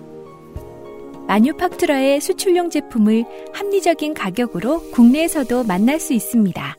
마뉴팍투라의 1.28 2.22
수출용 2.22 2.70
제품을 2.70 3.24
합리적인 3.54 4.16
가격으로 4.16 4.90
국내에서도 4.92 5.64
만날 5.64 6.00
수 6.00 6.14
있습니다. 6.14 6.76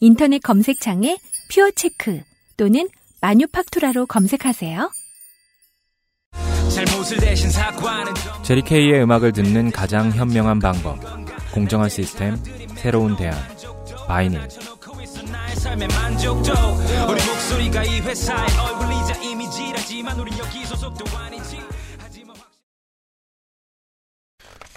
인터넷 0.00 0.38
검색창에 0.38 1.18
퓨어체크 1.50 2.22
또는 2.56 2.88
마뉴팍투라로 3.20 4.06
검색하세요. 4.06 4.90
제리 8.42 8.62
케이의 8.62 9.02
음악을 9.02 9.32
듣는 9.32 9.70
가장 9.70 10.10
현명한 10.10 10.58
방법. 10.58 10.98
공정한 11.52 11.90
시스템, 11.90 12.36
새로운 12.82 13.14
대안. 13.14 13.32
바이닐. 14.08 14.40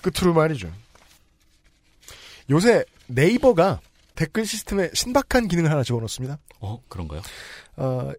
끝으로 0.03 0.33
말이죠. 0.35 0.71
요새 2.51 2.85
네이버가 3.07 3.79
댓글 4.13 4.45
시스템에 4.45 4.91
신박한 4.93 5.47
기능을 5.47 5.71
하나 5.71 5.81
집어넣습니다. 5.81 6.37
어, 6.59 6.79
그런가요? 6.87 7.21
어, 7.77 8.11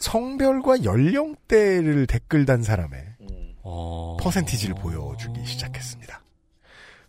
성별과 0.00 0.84
연령대를 0.84 2.06
댓글 2.06 2.44
단 2.44 2.62
사람의 2.62 3.06
어... 3.62 4.18
퍼센티지를 4.20 4.74
보여주기 4.74 5.46
시작했습니다. 5.46 6.22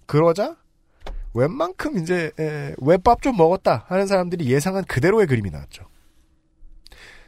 그러자 0.05 0.55
웬만큼 1.33 1.97
이제 1.97 2.31
에, 2.39 2.75
웹밥 2.77 3.21
좀 3.21 3.37
먹었다 3.37 3.85
하는 3.87 4.07
사람들이 4.07 4.49
예상한 4.51 4.83
그대로의 4.85 5.27
그림이 5.27 5.49
나왔죠. 5.49 5.85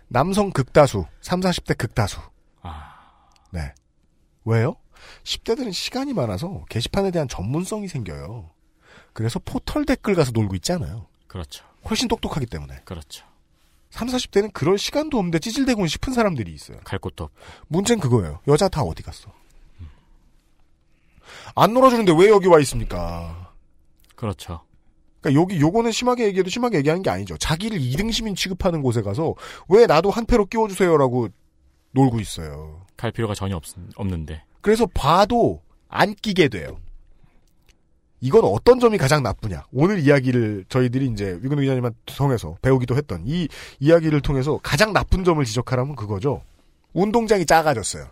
남성 0.07 0.51
극다수, 0.51 1.05
3, 1.21 1.39
40대 1.39 1.77
극다수. 1.77 2.19
네. 3.51 3.73
왜요? 4.45 4.75
10대들은 5.23 5.71
시간이 5.73 6.13
많아서 6.13 6.65
게시판에 6.69 7.11
대한 7.11 7.27
전문성이 7.27 7.88
생겨요. 7.88 8.49
그래서 9.13 9.39
포털 9.39 9.85
댓글 9.85 10.15
가서 10.15 10.31
놀고 10.31 10.55
있잖아요. 10.55 11.07
그렇죠. 11.27 11.65
훨씬 11.89 12.07
똑똑하기 12.07 12.45
때문에. 12.47 12.81
그렇죠. 12.85 13.25
3, 13.91 14.07
40대는 14.07 14.51
그럴 14.53 14.77
시간도 14.77 15.17
없는데 15.17 15.39
찌질대고 15.39 15.85
싶은 15.85 16.13
사람들이 16.13 16.51
있어요. 16.51 16.80
갈 16.84 16.97
곳도 16.99 17.25
없고. 17.25 17.38
문제는 17.67 18.01
그거예요. 18.01 18.39
여자 18.47 18.67
다 18.67 18.81
어디 18.81 19.03
갔어? 19.03 19.31
안 21.55 21.73
놀아주는데 21.73 22.13
왜 22.17 22.30
여기 22.30 22.47
와 22.47 22.59
있습니까? 22.61 23.42
그렇죠. 24.23 24.61
그러니까 25.19 25.41
여기 25.41 25.59
요거는 25.59 25.91
심하게 25.91 26.27
얘기해도 26.27 26.49
심하게 26.49 26.77
얘기하는 26.77 27.03
게 27.03 27.09
아니죠. 27.09 27.35
자기를 27.37 27.77
2등 27.77 28.09
시민 28.09 28.35
취급하는 28.35 28.81
곳에 28.81 29.01
가서 29.01 29.35
왜 29.67 29.85
나도 29.85 30.11
한 30.11 30.25
패로 30.25 30.45
끼워 30.45 30.69
주세요라고 30.69 31.27
놀고 31.91 32.21
있어요. 32.21 32.85
갈 32.95 33.11
필요가 33.11 33.33
전혀 33.33 33.57
없, 33.57 33.65
없는데. 33.97 34.41
그래서 34.61 34.85
봐도 34.85 35.61
안 35.89 36.15
끼게 36.15 36.47
돼요. 36.47 36.77
이건 38.21 38.45
어떤 38.45 38.79
점이 38.79 38.97
가장 38.97 39.23
나쁘냐? 39.23 39.65
오늘 39.73 39.99
이야기를 39.99 40.67
저희들이 40.69 41.07
이제 41.07 41.37
위근우 41.41 41.59
기자님한테 41.59 41.97
통해서 42.05 42.55
배우기도 42.61 42.95
했던 42.95 43.23
이 43.25 43.49
이야기를 43.81 44.21
통해서 44.21 44.57
가장 44.63 44.93
나쁜 44.93 45.25
점을 45.25 45.43
지적하라면 45.43 45.97
그거죠. 45.97 46.41
운동장이 46.93 47.45
작아졌어요. 47.45 48.07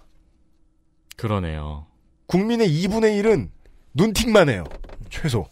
그러네요. 1.15 1.85
국민의 2.25 2.67
2분의 2.67 3.23
1은 3.23 3.49
눈팅만 3.93 4.49
해요. 4.49 4.65
최소. 5.09 5.47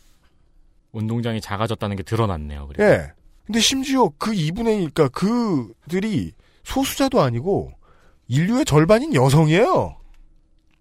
운동장이 0.91 1.41
작아졌다는 1.41 1.95
게 1.95 2.03
드러났네요. 2.03 2.67
그리고. 2.67 2.83
예. 2.83 3.11
근데 3.45 3.59
심지어 3.59 4.09
그 4.17 4.31
2분의 4.31 4.83
1, 4.83 4.89
그니까 4.91 5.09
그들이 5.09 6.33
소수자도 6.63 7.21
아니고 7.21 7.71
인류의 8.27 8.65
절반인 8.65 9.15
여성이에요. 9.15 9.97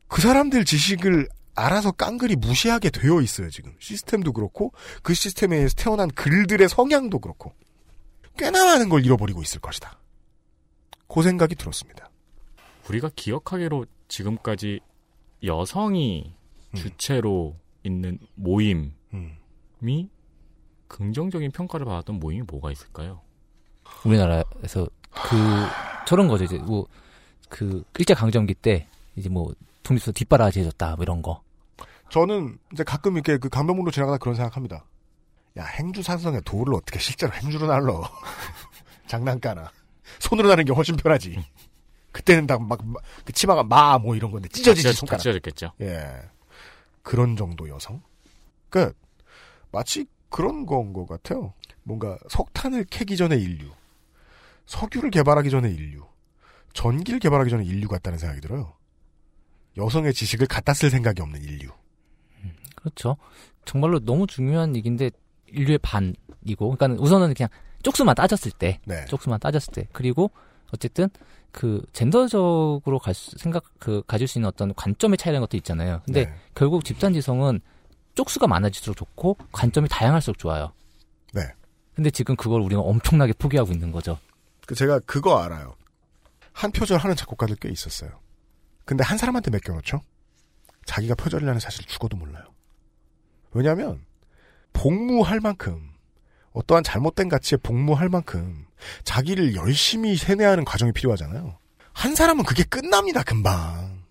그 0.07 0.21
사람들 0.21 0.65
지식을 0.65 1.29
알아서 1.55 1.93
깡그리 1.93 2.37
무시하게 2.37 2.91
되어 2.91 3.21
있어요, 3.21 3.51
지금. 3.51 3.75
시스템도 3.79 4.33
그렇고, 4.33 4.73
그 5.03 5.13
시스템에 5.13 5.57
의해서 5.57 5.75
태어난 5.77 6.09
글들의 6.09 6.69
성향도 6.69 7.19
그렇고. 7.19 7.53
꽤나 8.37 8.65
많은 8.65 8.89
걸 8.89 9.05
잃어버리고 9.05 9.43
있을 9.43 9.61
것이다. 9.61 9.99
그 11.09 11.23
생각이 11.23 11.57
들었습니다. 11.57 12.11
우리가 12.89 13.11
기억하기로 13.17 13.87
지금까지 14.07 14.81
여성이 15.43 16.35
주체로 16.75 17.57
있는 17.83 18.19
모임 18.35 18.95
이 19.83 20.09
긍정적인 20.89 21.51
평가를 21.53 21.87
받았던 21.87 22.19
모임이 22.19 22.43
뭐가 22.47 22.71
있을까요? 22.73 23.21
우리나라에서 24.05 24.89
그 25.11 25.37
저런 26.07 26.29
거죠 26.29 26.45
이제 26.45 26.59
뭐 26.59 26.87
그 27.51 27.83
일제 27.99 28.13
강점기 28.13 28.53
때 28.53 28.87
이제 29.17 29.31
뭐 29.31 29.55
독립서 29.83 30.13
뒷바라지 30.13 30.61
해줬다 30.61 30.97
뭐 30.97 31.03
이런 31.03 31.23
거. 31.23 31.43
저는 32.11 32.59
이제 32.75 32.85
가끔 32.85 33.15
이렇게 33.15 33.39
그 33.39 33.49
강변북로 33.49 33.91
지나가다 33.91 34.19
그런 34.19 34.35
생각합니다. 34.35 34.85
야 35.57 35.65
행주 35.65 36.03
산성에 36.03 36.41
돌을 36.43 36.75
어떻게 36.75 36.99
실제로 36.99 37.33
행주로 37.33 37.67
날러 37.69 38.03
장난까나 39.09 39.71
손으로 40.19 40.49
나는 40.51 40.67
게 40.67 40.73
훨씬 40.75 40.95
편하지. 40.97 41.43
그때는 42.13 42.47
다 42.47 42.59
막 42.59 42.81
그 43.25 43.33
치마가 43.33 43.63
마 43.63 43.97
뭐 43.99 44.15
이런 44.15 44.31
건데 44.31 44.49
찢어지지 44.51 44.89
찢어지- 44.89 44.97
손가락. 44.99 45.21
찢어졌겠죠. 45.23 45.73
예, 45.81 46.21
그런 47.03 47.35
정도 47.35 47.67
여성. 47.71 48.03
그 48.69 48.93
마치 49.71 50.07
그런 50.29 50.67
건 50.67 50.93
것 50.93 51.07
같아요. 51.07 51.55
뭔가 51.83 52.19
석탄을 52.29 52.85
캐기 52.85 53.17
전에 53.17 53.37
인류, 53.37 53.71
석유를 54.67 55.11
개발하기 55.11 55.51
전에 55.51 55.71
인류, 55.71 56.05
전기를 56.75 57.19
개발하기 57.19 57.51
전에 57.51 57.65
인류 57.65 57.89
같다는 57.89 58.19
생각이 58.19 58.41
들어요. 58.41 58.75
여성의 59.77 60.13
지식을 60.13 60.47
갖다 60.47 60.75
쓸 60.75 60.91
생각이 60.91 61.23
없는 61.23 61.43
인류. 61.43 61.71
그렇죠. 62.75 63.17
정말로 63.65 64.01
너무 64.01 64.27
중요한 64.27 64.77
얘기인데 64.77 65.11
인류의 65.47 65.79
반이고, 65.79 66.77
그러니까 66.77 67.03
우선은 67.03 67.35
그냥 67.35 67.49
쪽수만 67.83 68.15
따졌을 68.15 68.53
때, 68.53 68.81
네. 68.85 69.05
쪽수만 69.07 69.41
따졌을 69.41 69.73
때, 69.73 69.89
그리고 69.93 70.31
어쨌든 70.73 71.09
그 71.53 71.83
젠더적으로 71.93 72.99
갈 72.99 73.15
수, 73.15 73.37
생각 73.39 73.65
그 73.79 74.03
가질 74.07 74.29
수 74.29 74.39
있는 74.39 74.49
어떤 74.49 74.75
관점의 74.75 75.17
차이라는 75.17 75.41
것도 75.41 75.57
있잖아요. 75.57 76.03
근데 76.05 76.27
네. 76.27 76.35
결국 76.55 76.85
집단지성은 76.85 77.61
쪽수가 78.19 78.49
많아질수록 78.49 78.97
좋고 78.97 79.37
관점이 79.53 79.89
다양할수록 79.89 80.39
좋아요. 80.39 80.73
네. 81.33 81.43
근데 81.95 82.11
지금 82.11 82.35
그걸 82.35 82.61
우리가 82.63 82.81
엄청나게 82.81 83.33
포기하고 83.35 83.71
있는 83.71 83.93
거죠. 83.93 84.19
그 84.67 84.75
제가 84.75 84.99
그거 85.01 85.39
알아요. 85.39 85.77
한 86.53 86.73
표절 86.73 86.99
하는 86.99 87.15
작곡가들 87.15 87.55
꽤 87.61 87.69
있었어요. 87.69 88.11
근데 88.85 89.05
한 89.05 89.19
사람한테 89.19 89.53
맡겨놓죠? 89.53 90.03
자기가 90.85 91.15
표절이라는 91.15 91.61
사실 91.61 91.85
죽어도 91.85 92.17
몰라요. 92.17 92.45
왜냐하면 93.53 94.05
복무할 94.73 95.39
만큼 95.39 95.93
어떠한 96.55 96.83
잘못된 96.83 97.29
가치에 97.29 97.59
복무할 97.59 98.09
만큼 98.09 98.67
자기를 99.05 99.55
열심히 99.55 100.17
세뇌하는 100.17 100.65
과정이 100.65 100.91
필요하잖아요. 100.91 101.57
한 101.93 102.17
사람은 102.17 102.43
그게 102.43 102.65
끝납니다, 102.65 103.23
금방. 103.23 104.03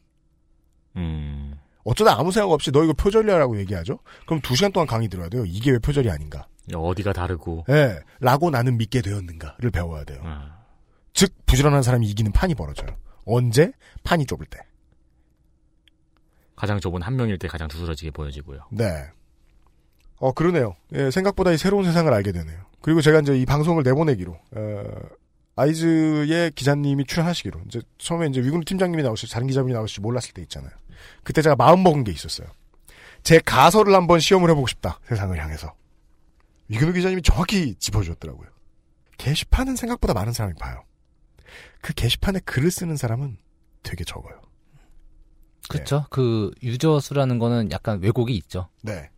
음. 0.95 1.46
어쩌다 1.87 2.19
아무 2.19 2.33
생각 2.33 2.51
없이 2.51 2.69
너 2.69 2.83
이거 2.83 2.91
표절이야라고 2.91 3.57
얘기하죠? 3.59 3.99
그럼 4.25 4.41
두 4.41 4.57
시간 4.57 4.73
동안 4.73 4.85
강의 4.87 5.07
들어야 5.07 5.29
돼요. 5.29 5.45
이게 5.45 5.71
왜 5.71 5.79
표절이 5.79 6.09
아닌가? 6.09 6.45
어디가 6.73 7.13
다르고. 7.13 7.63
예, 7.69 7.99
라고 8.19 8.49
나는 8.49 8.77
믿게 8.77 9.01
되었는가를 9.01 9.71
배워야 9.71 10.03
돼요. 10.03 10.19
아. 10.25 10.65
즉, 11.13 11.33
부지런한 11.45 11.83
사람이 11.83 12.05
이기는 12.09 12.33
판이 12.33 12.55
벌어져요. 12.55 12.89
언제? 13.23 13.71
판이 14.03 14.25
좁을 14.25 14.45
때. 14.47 14.59
가장 16.57 16.77
좁은 16.81 17.01
한 17.01 17.15
명일 17.15 17.39
때 17.39 17.47
가장 17.47 17.69
두드러지게 17.69 18.11
보여지고요. 18.11 18.67
네. 18.73 19.05
어, 20.17 20.33
그러네요. 20.33 20.75
예, 20.93 21.09
생각보다 21.09 21.53
이 21.53 21.57
새로운 21.57 21.85
세상을 21.85 22.13
알게 22.13 22.33
되네요. 22.33 22.65
그리고 22.81 22.99
제가 22.99 23.21
이제 23.21 23.37
이 23.37 23.45
방송을 23.45 23.83
내보내기로, 23.83 24.33
어, 24.33 24.83
아이즈의 25.55 26.51
기자님이 26.51 27.05
출연하시기로, 27.05 27.61
이제 27.67 27.81
처음에 27.97 28.27
이제 28.27 28.41
위군 28.41 28.61
팀장님이 28.65 29.03
나오실지 29.03 29.33
다른 29.33 29.47
기자분이 29.47 29.73
나오실지 29.73 30.01
몰랐을 30.01 30.33
때 30.33 30.41
있잖아요. 30.41 30.71
그때 31.23 31.41
제가 31.41 31.55
마음 31.55 31.83
먹은 31.83 32.03
게 32.03 32.11
있었어요. 32.11 32.47
제 33.23 33.39
가설을 33.39 33.93
한번 33.93 34.19
시험을 34.19 34.49
해보고 34.51 34.67
싶다. 34.67 34.99
세상을 35.07 35.37
향해서. 35.37 35.73
위근우 36.69 36.93
기자님이 36.93 37.21
정확히 37.21 37.75
짚어주었더라고요. 37.75 38.49
게시판은 39.17 39.75
생각보다 39.75 40.13
많은 40.13 40.33
사람이 40.33 40.55
봐요. 40.59 40.83
그 41.81 41.93
게시판에 41.93 42.39
글을 42.39 42.71
쓰는 42.71 42.97
사람은 42.97 43.37
되게 43.83 44.03
적어요. 44.03 44.41
그렇죠. 45.69 46.05
그 46.09 46.51
유저 46.63 46.99
수라는 46.99 47.39
거는 47.39 47.71
약간 47.71 48.01
왜곡이 48.01 48.35
있죠. 48.35 48.69
네. 48.81 49.09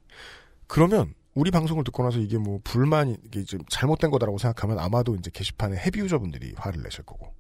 그러면 0.68 1.14
우리 1.34 1.52
방송을 1.52 1.84
듣고 1.84 2.04
나서 2.04 2.20
이게 2.20 2.38
뭐 2.38 2.60
불만이 2.64 3.18
이게 3.26 3.44
좀 3.44 3.60
잘못된 3.70 4.10
거다라고 4.12 4.38
생각하면 4.38 4.80
아마도 4.80 5.16
이제 5.16 5.30
게시판에 5.32 5.78
헤비 5.78 6.00
유저분들이 6.00 6.56
화를 6.58 6.82
내실 6.84 7.06
거고 7.06 7.34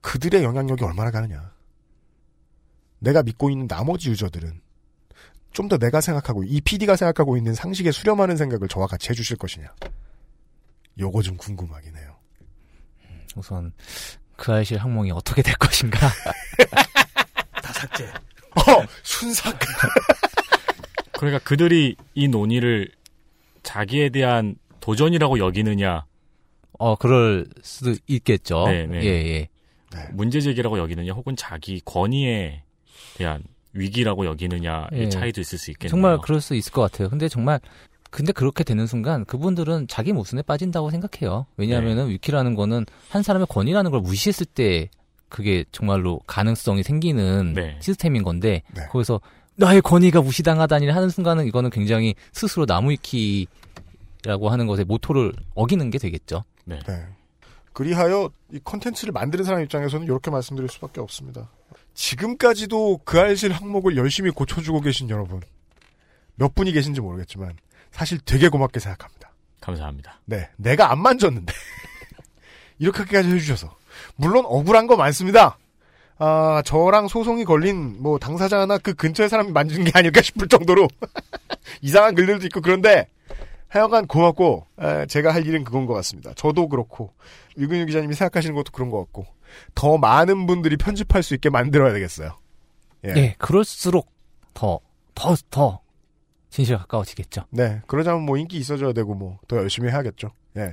그들의 0.00 0.42
영향력이 0.42 0.84
얼마나 0.84 1.10
가느냐. 1.10 1.52
내가 3.02 3.22
믿고 3.22 3.50
있는 3.50 3.66
나머지 3.68 4.10
유저들은 4.10 4.60
좀 5.52 5.68
더 5.68 5.78
내가 5.78 6.00
생각하고 6.00 6.44
이 6.44 6.60
PD가 6.60 6.96
생각하고 6.96 7.36
있는 7.36 7.54
상식에 7.54 7.92
수렴하는 7.92 8.36
생각을 8.36 8.68
저와 8.68 8.86
같이 8.86 9.10
해주실 9.10 9.36
것이냐. 9.36 9.72
요거 10.98 11.22
좀 11.22 11.36
궁금하긴 11.36 11.96
해요. 11.96 12.16
우선 13.36 13.72
그 14.36 14.52
알실 14.52 14.78
항목이 14.78 15.10
어떻게 15.10 15.42
될 15.42 15.54
것인가. 15.56 15.98
다 17.62 17.72
삭제. 17.72 18.04
어, 18.06 18.86
순삭. 19.02 19.58
그러니까 21.12 21.38
그들이 21.44 21.96
이 22.14 22.28
논의를 22.28 22.90
자기에 23.62 24.08
대한 24.08 24.56
도전이라고 24.80 25.38
여기느냐. 25.38 26.04
어, 26.78 26.96
그럴 26.96 27.46
수도 27.62 27.94
있겠죠. 28.06 28.66
네, 28.66 28.86
네. 28.86 29.02
예, 29.04 29.08
예. 29.08 29.48
문제 30.12 30.40
제기라고 30.40 30.78
여기느냐, 30.78 31.12
혹은 31.12 31.36
자기 31.36 31.80
권위에 31.84 32.64
대한 33.14 33.42
위기라고 33.72 34.26
여기느냐의 34.26 34.88
예. 34.92 35.08
차이도 35.08 35.40
있을 35.40 35.58
수 35.58 35.70
있겠네요. 35.70 35.90
정말 35.90 36.18
그럴 36.18 36.40
수 36.40 36.54
있을 36.54 36.72
것 36.72 36.82
같아요. 36.82 37.08
근데 37.08 37.28
정말 37.28 37.60
근데 38.10 38.32
그렇게 38.32 38.62
되는 38.62 38.86
순간 38.86 39.24
그분들은 39.24 39.88
자기 39.88 40.12
모순에 40.12 40.42
빠진다고 40.42 40.90
생각해요. 40.90 41.46
왜냐하면은 41.56 42.08
네. 42.08 42.12
위키라는 42.12 42.54
거는 42.54 42.84
한 43.08 43.22
사람의 43.22 43.46
권위라는 43.48 43.90
걸 43.90 44.00
무시했을 44.00 44.44
때 44.44 44.90
그게 45.30 45.64
정말로 45.72 46.20
가능성이 46.26 46.82
생기는 46.82 47.54
네. 47.54 47.78
시스템인 47.80 48.22
건데 48.22 48.62
거기서 48.90 49.20
나의 49.56 49.80
권위가 49.80 50.20
무시당하다니 50.20 50.88
하는 50.88 51.08
순간은 51.08 51.46
이거는 51.46 51.70
굉장히 51.70 52.14
스스로 52.32 52.66
나무위키라고 52.66 53.48
하는 54.50 54.66
것의 54.66 54.84
모토를 54.84 55.32
어기는 55.54 55.88
게 55.90 55.98
되겠죠. 55.98 56.44
네. 56.66 56.78
그리하여 57.72 58.30
이 58.52 58.60
컨텐츠를 58.62 59.12
만드는 59.12 59.44
사람 59.44 59.62
입장에서는 59.62 60.04
이렇게 60.04 60.30
말씀드릴 60.30 60.68
수밖에 60.68 61.00
없습니다. 61.00 61.48
지금까지도 61.94 63.00
그 63.04 63.20
알실 63.20 63.52
항목을 63.52 63.96
열심히 63.96 64.30
고쳐주고 64.30 64.80
계신 64.80 65.10
여러분 65.10 65.40
몇 66.36 66.54
분이 66.54 66.72
계신지 66.72 67.00
모르겠지만 67.00 67.56
사실 67.90 68.18
되게 68.24 68.48
고맙게 68.48 68.80
생각합니다. 68.80 69.32
감사합니다. 69.60 70.20
네, 70.24 70.48
내가 70.56 70.90
안 70.90 71.00
만졌는데 71.00 71.52
이렇게까지 72.78 73.30
해주셔서 73.30 73.76
물론 74.16 74.44
억울한 74.46 74.86
거 74.86 74.96
많습니다. 74.96 75.58
아 76.18 76.62
저랑 76.64 77.08
소송이 77.08 77.44
걸린 77.44 78.00
뭐 78.00 78.18
당사자나 78.18 78.78
그 78.78 78.94
근처의 78.94 79.28
사람이 79.28 79.52
만진 79.52 79.84
게 79.84 79.90
아닐까 79.94 80.22
싶을 80.22 80.48
정도로 80.48 80.88
이상한 81.82 82.14
글들도 82.14 82.46
있고 82.46 82.60
그런데 82.60 83.08
하여간 83.68 84.06
고맙고 84.06 84.66
에, 84.80 85.06
제가 85.06 85.32
할 85.34 85.46
일은 85.46 85.64
그건 85.64 85.86
것 85.86 85.94
같습니다. 85.94 86.32
저도 86.34 86.68
그렇고 86.68 87.12
유근유 87.56 87.86
기자님이 87.86 88.14
생각하시는 88.14 88.54
것도 88.54 88.70
그런 88.72 88.90
것 88.90 88.98
같고 88.98 89.26
더 89.74 89.98
많은 89.98 90.46
분들이 90.46 90.76
편집할 90.76 91.22
수 91.22 91.34
있게 91.34 91.50
만들어야 91.50 91.92
되겠어요. 91.92 92.36
예. 93.06 93.12
예, 93.16 93.34
그럴수록 93.38 94.12
더, 94.54 94.80
더, 95.14 95.34
더 95.50 95.80
진실에 96.50 96.76
가까워지겠죠. 96.78 97.44
네, 97.50 97.80
그러자면 97.86 98.22
뭐 98.22 98.36
인기 98.36 98.58
있어져야 98.58 98.92
되고 98.92 99.14
뭐 99.14 99.38
더 99.48 99.56
열심히 99.56 99.90
해야겠죠. 99.90 100.30
예. 100.58 100.72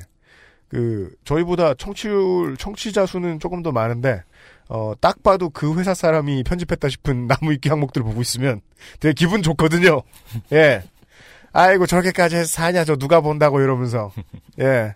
그 0.68 1.10
저희보다 1.24 1.74
청취율 1.74 2.56
청취자 2.58 3.06
수는 3.08 3.40
조금 3.40 3.64
더 3.64 3.72
많은데 3.72 4.22
어 4.68 4.94
딱 5.02 5.24
봐도 5.24 5.50
그 5.50 5.76
회사 5.80 5.96
사람이 5.96 6.44
편집했다 6.44 6.90
싶은 6.90 7.26
나무 7.28 7.52
위키 7.52 7.70
항목들 7.70 8.04
보고 8.04 8.22
있으면 8.22 8.62
되게 9.00 9.14
기분 9.14 9.42
좋거든요. 9.42 10.04
예. 10.54 10.84
아이고 11.54 11.88
저렇게까지 11.88 12.36
해서 12.36 12.46
사냐 12.48 12.84
저 12.86 12.96
누가 12.98 13.22
본다고 13.22 13.60
이러면서 13.62 14.12
예. 14.60 14.94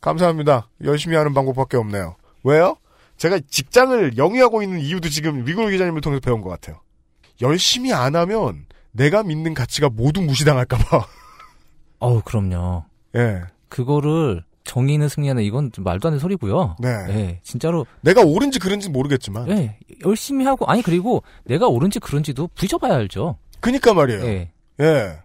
감사합니다. 0.00 0.68
열심히 0.82 1.14
하는 1.16 1.34
방법밖에 1.34 1.76
없네요. 1.76 2.16
왜요? 2.42 2.76
제가 3.20 3.38
직장을 3.50 4.16
영위하고 4.16 4.62
있는 4.62 4.80
이유도 4.80 5.10
지금 5.10 5.46
위글 5.46 5.70
기자님을 5.70 6.00
통해서 6.00 6.20
배운 6.20 6.40
것 6.40 6.48
같아요. 6.48 6.80
열심히 7.42 7.92
안 7.92 8.16
하면 8.16 8.64
내가 8.92 9.22
믿는 9.22 9.52
가치가 9.52 9.90
모두 9.90 10.22
무시당할까봐. 10.22 11.06
어우, 12.00 12.22
그럼요. 12.24 12.84
예. 13.16 13.42
그거를 13.68 14.42
정의는 14.64 15.10
승리하는 15.10 15.42
이건 15.42 15.70
좀 15.70 15.84
말도 15.84 16.08
안 16.08 16.12
되는 16.12 16.18
소리고요. 16.18 16.76
네. 16.80 17.40
진짜로 17.44 17.86
내가 18.00 18.22
옳은지 18.22 18.58
그른지 18.58 18.88
모르겠지만. 18.88 19.48
네, 19.48 19.78
열심히 20.06 20.46
하고 20.46 20.64
아니 20.64 20.80
그리고 20.80 21.22
내가 21.44 21.68
옳은지 21.68 21.98
그른지도 22.00 22.48
부딪혀봐야 22.54 22.94
알죠. 22.94 23.36
그니까 23.60 23.92
말이에요. 23.92 24.24
예. 24.24 24.52
예. 24.80 25.18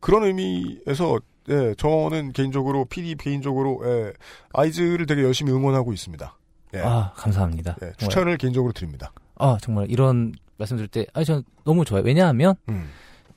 그런 0.00 0.24
의미에서 0.24 1.20
예, 1.50 1.74
저는 1.76 2.32
개인적으로 2.32 2.86
PD 2.86 3.16
개인적으로 3.16 3.82
예, 3.84 4.12
아이즈를 4.54 5.04
되게 5.04 5.22
열심히 5.22 5.52
응원하고 5.52 5.92
있습니다. 5.92 6.37
예. 6.74 6.80
아 6.80 7.12
감사합니다. 7.16 7.76
예, 7.82 7.92
추천을 7.96 8.36
개인적으로 8.36 8.72
드립니다. 8.72 9.12
아 9.36 9.56
정말 9.60 9.90
이런 9.90 10.32
말씀 10.56 10.76
드릴 10.76 10.88
때, 10.88 11.06
아, 11.14 11.22
전 11.24 11.44
너무 11.64 11.84
좋아요. 11.84 12.02
왜냐하면 12.04 12.54
음. 12.68 12.88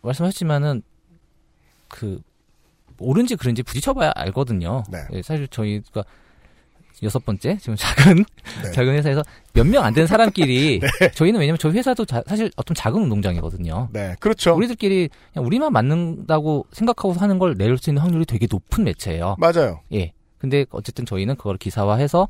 말씀하셨지만은 0.02 0.82
그 1.88 2.20
옳은지 3.00 3.36
그른지 3.36 3.64
부딪혀봐야 3.64 4.12
알거든요. 4.16 4.84
네. 4.90 5.00
예, 5.14 5.22
사실 5.22 5.48
저희가 5.48 6.04
여섯 7.04 7.24
번째 7.26 7.58
지금 7.58 7.76
작은 7.76 8.24
작은 8.76 8.94
회사에서 8.94 9.24
몇 9.54 9.66
명 9.66 9.84
안 9.84 9.94
되는 9.94 10.06
사람끼리 10.08 10.82
저희는 11.16 11.40
왜냐면 11.40 11.58
저희 11.58 11.74
회사도 11.74 12.06
자- 12.06 12.22
사실 12.28 12.52
어떤 12.58 12.76
작은 12.76 13.02
운동장이거든요. 13.02 13.90
네, 13.92 14.16
그렇죠. 14.20 14.56
우리들끼리 14.56 15.10
그냥 15.34 15.46
우리만 15.48 15.74
맞는다고 15.74 16.66
생각하고 16.72 17.14
하는 17.14 17.40
걸 17.40 17.56
내릴 17.58 17.78
수 17.78 17.90
있는 17.90 18.02
확률이 18.04 18.26
되게 18.26 18.48
높은 18.50 18.84
매체예요. 18.84 19.36
맞아요. 19.40 19.82
예. 19.94 20.14
근데 20.38 20.66
어쨌든 20.72 21.06
저희는 21.06 21.36
그걸 21.38 21.58
기사화해서 21.58 22.28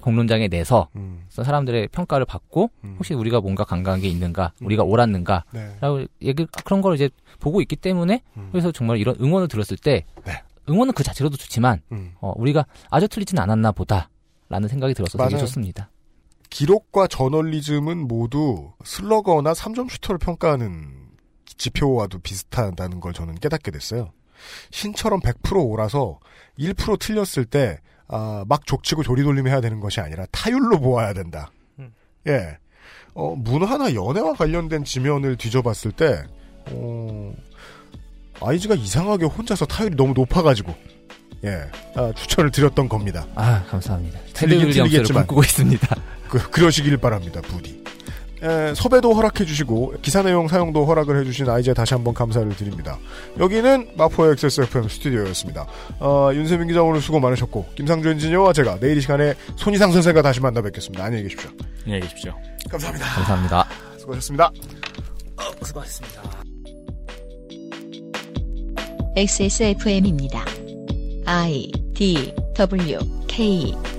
공론장에 0.00 0.48
내서 0.48 0.88
음. 0.96 1.24
사람들의 1.28 1.88
평가를 1.88 2.26
받고 2.26 2.70
혹시 2.98 3.14
우리가 3.14 3.40
뭔가 3.40 3.64
강간한 3.64 4.00
게 4.00 4.08
있는가, 4.08 4.52
우리가 4.60 4.82
네. 4.82 4.88
옳았는가라고 4.88 6.06
얘기 6.22 6.46
그런 6.64 6.80
걸 6.80 6.94
이제 6.94 7.10
보고 7.40 7.60
있기 7.60 7.76
때문에 7.76 8.22
음. 8.36 8.48
그래서 8.52 8.72
정말 8.72 8.98
이런 8.98 9.16
응원을 9.20 9.48
들었을 9.48 9.76
때 9.76 10.04
네. 10.24 10.42
응원은 10.68 10.94
그 10.94 11.02
자체로도 11.02 11.36
좋지만 11.36 11.80
어, 12.20 12.32
우리가 12.36 12.66
아주 12.90 13.08
틀리진 13.08 13.38
않았나 13.38 13.72
보다라는 13.72 14.68
생각이 14.68 14.94
들어서 14.94 15.18
맞아요. 15.18 15.38
좋습니다. 15.38 15.90
기록과 16.50 17.06
저널리즘은 17.08 18.06
모두 18.08 18.72
슬러거나 18.84 19.52
3점 19.52 19.90
슈터를 19.90 20.18
평가하는 20.18 21.06
지표와도 21.56 22.18
비슷하다는 22.20 23.00
걸 23.00 23.12
저는 23.12 23.36
깨닫게 23.36 23.70
됐어요. 23.70 24.12
신처럼 24.70 25.20
100% 25.20 25.64
오라서 25.64 26.18
1% 26.58 26.98
틀렸을 26.98 27.44
때, 27.46 27.78
아, 28.08 28.44
막 28.48 28.66
족치고 28.66 29.02
조리돌림 29.02 29.48
해야 29.48 29.60
되는 29.60 29.80
것이 29.80 30.00
아니라 30.00 30.26
타율로 30.30 30.80
보아야 30.80 31.12
된다. 31.12 31.50
예. 32.28 32.58
어, 33.14 33.34
문화나 33.34 33.94
연애와 33.94 34.34
관련된 34.34 34.84
지면을 34.84 35.36
뒤져봤을 35.36 35.92
때, 35.92 36.22
어, 36.70 37.34
아이즈가 38.42 38.74
이상하게 38.74 39.24
혼자서 39.24 39.64
타율이 39.66 39.96
너무 39.96 40.12
높아가지고, 40.12 40.74
예, 41.44 41.62
아, 41.94 42.12
추천을 42.14 42.50
드렸던 42.50 42.88
겁니다. 42.88 43.26
아 43.34 43.64
감사합니다. 43.70 44.18
틀리긴 44.34 44.70
틀리겠지만. 44.70 45.26
꿈꾸고 45.26 45.42
있습니다. 45.44 45.96
그, 46.28 46.50
그러시길 46.50 46.96
바랍니다, 46.98 47.40
부디. 47.40 47.82
에, 48.42 48.74
섭외도 48.74 49.14
허락해주시고, 49.14 49.94
기사 50.02 50.22
내용 50.22 50.48
사용도 50.48 50.84
허락을 50.84 51.20
해주신 51.20 51.48
아이제 51.48 51.72
다시 51.74 51.94
한번 51.94 52.14
감사를 52.14 52.48
드립니다. 52.56 52.98
여기는 53.38 53.92
마포의 53.96 54.32
XSFM 54.32 54.88
스튜디오였습니다. 54.88 55.66
어, 56.00 56.30
윤세민 56.32 56.68
기자 56.68 56.82
오늘 56.82 57.00
수고 57.00 57.18
많으셨고, 57.20 57.66
김상조 57.74 58.10
엔지니어와 58.10 58.52
제가 58.52 58.78
내일 58.78 58.98
이 58.98 59.00
시간에 59.00 59.34
손희상 59.56 59.92
선생과 59.92 60.22
다시 60.22 60.40
만나 60.40 60.60
뵙겠습니다. 60.62 61.04
안녕히 61.04 61.24
계십시오. 61.24 61.50
안녕히 61.84 62.02
계십시오. 62.02 62.34
감사합니다. 62.70 63.06
감사합니다. 63.06 63.66
수고하셨습니다. 63.98 64.50
수고하셨습니다. 65.62 66.22
XSFM입니다. 69.16 70.44
I 71.24 71.72
D 71.94 72.34
W 72.54 72.98
K 73.26 73.95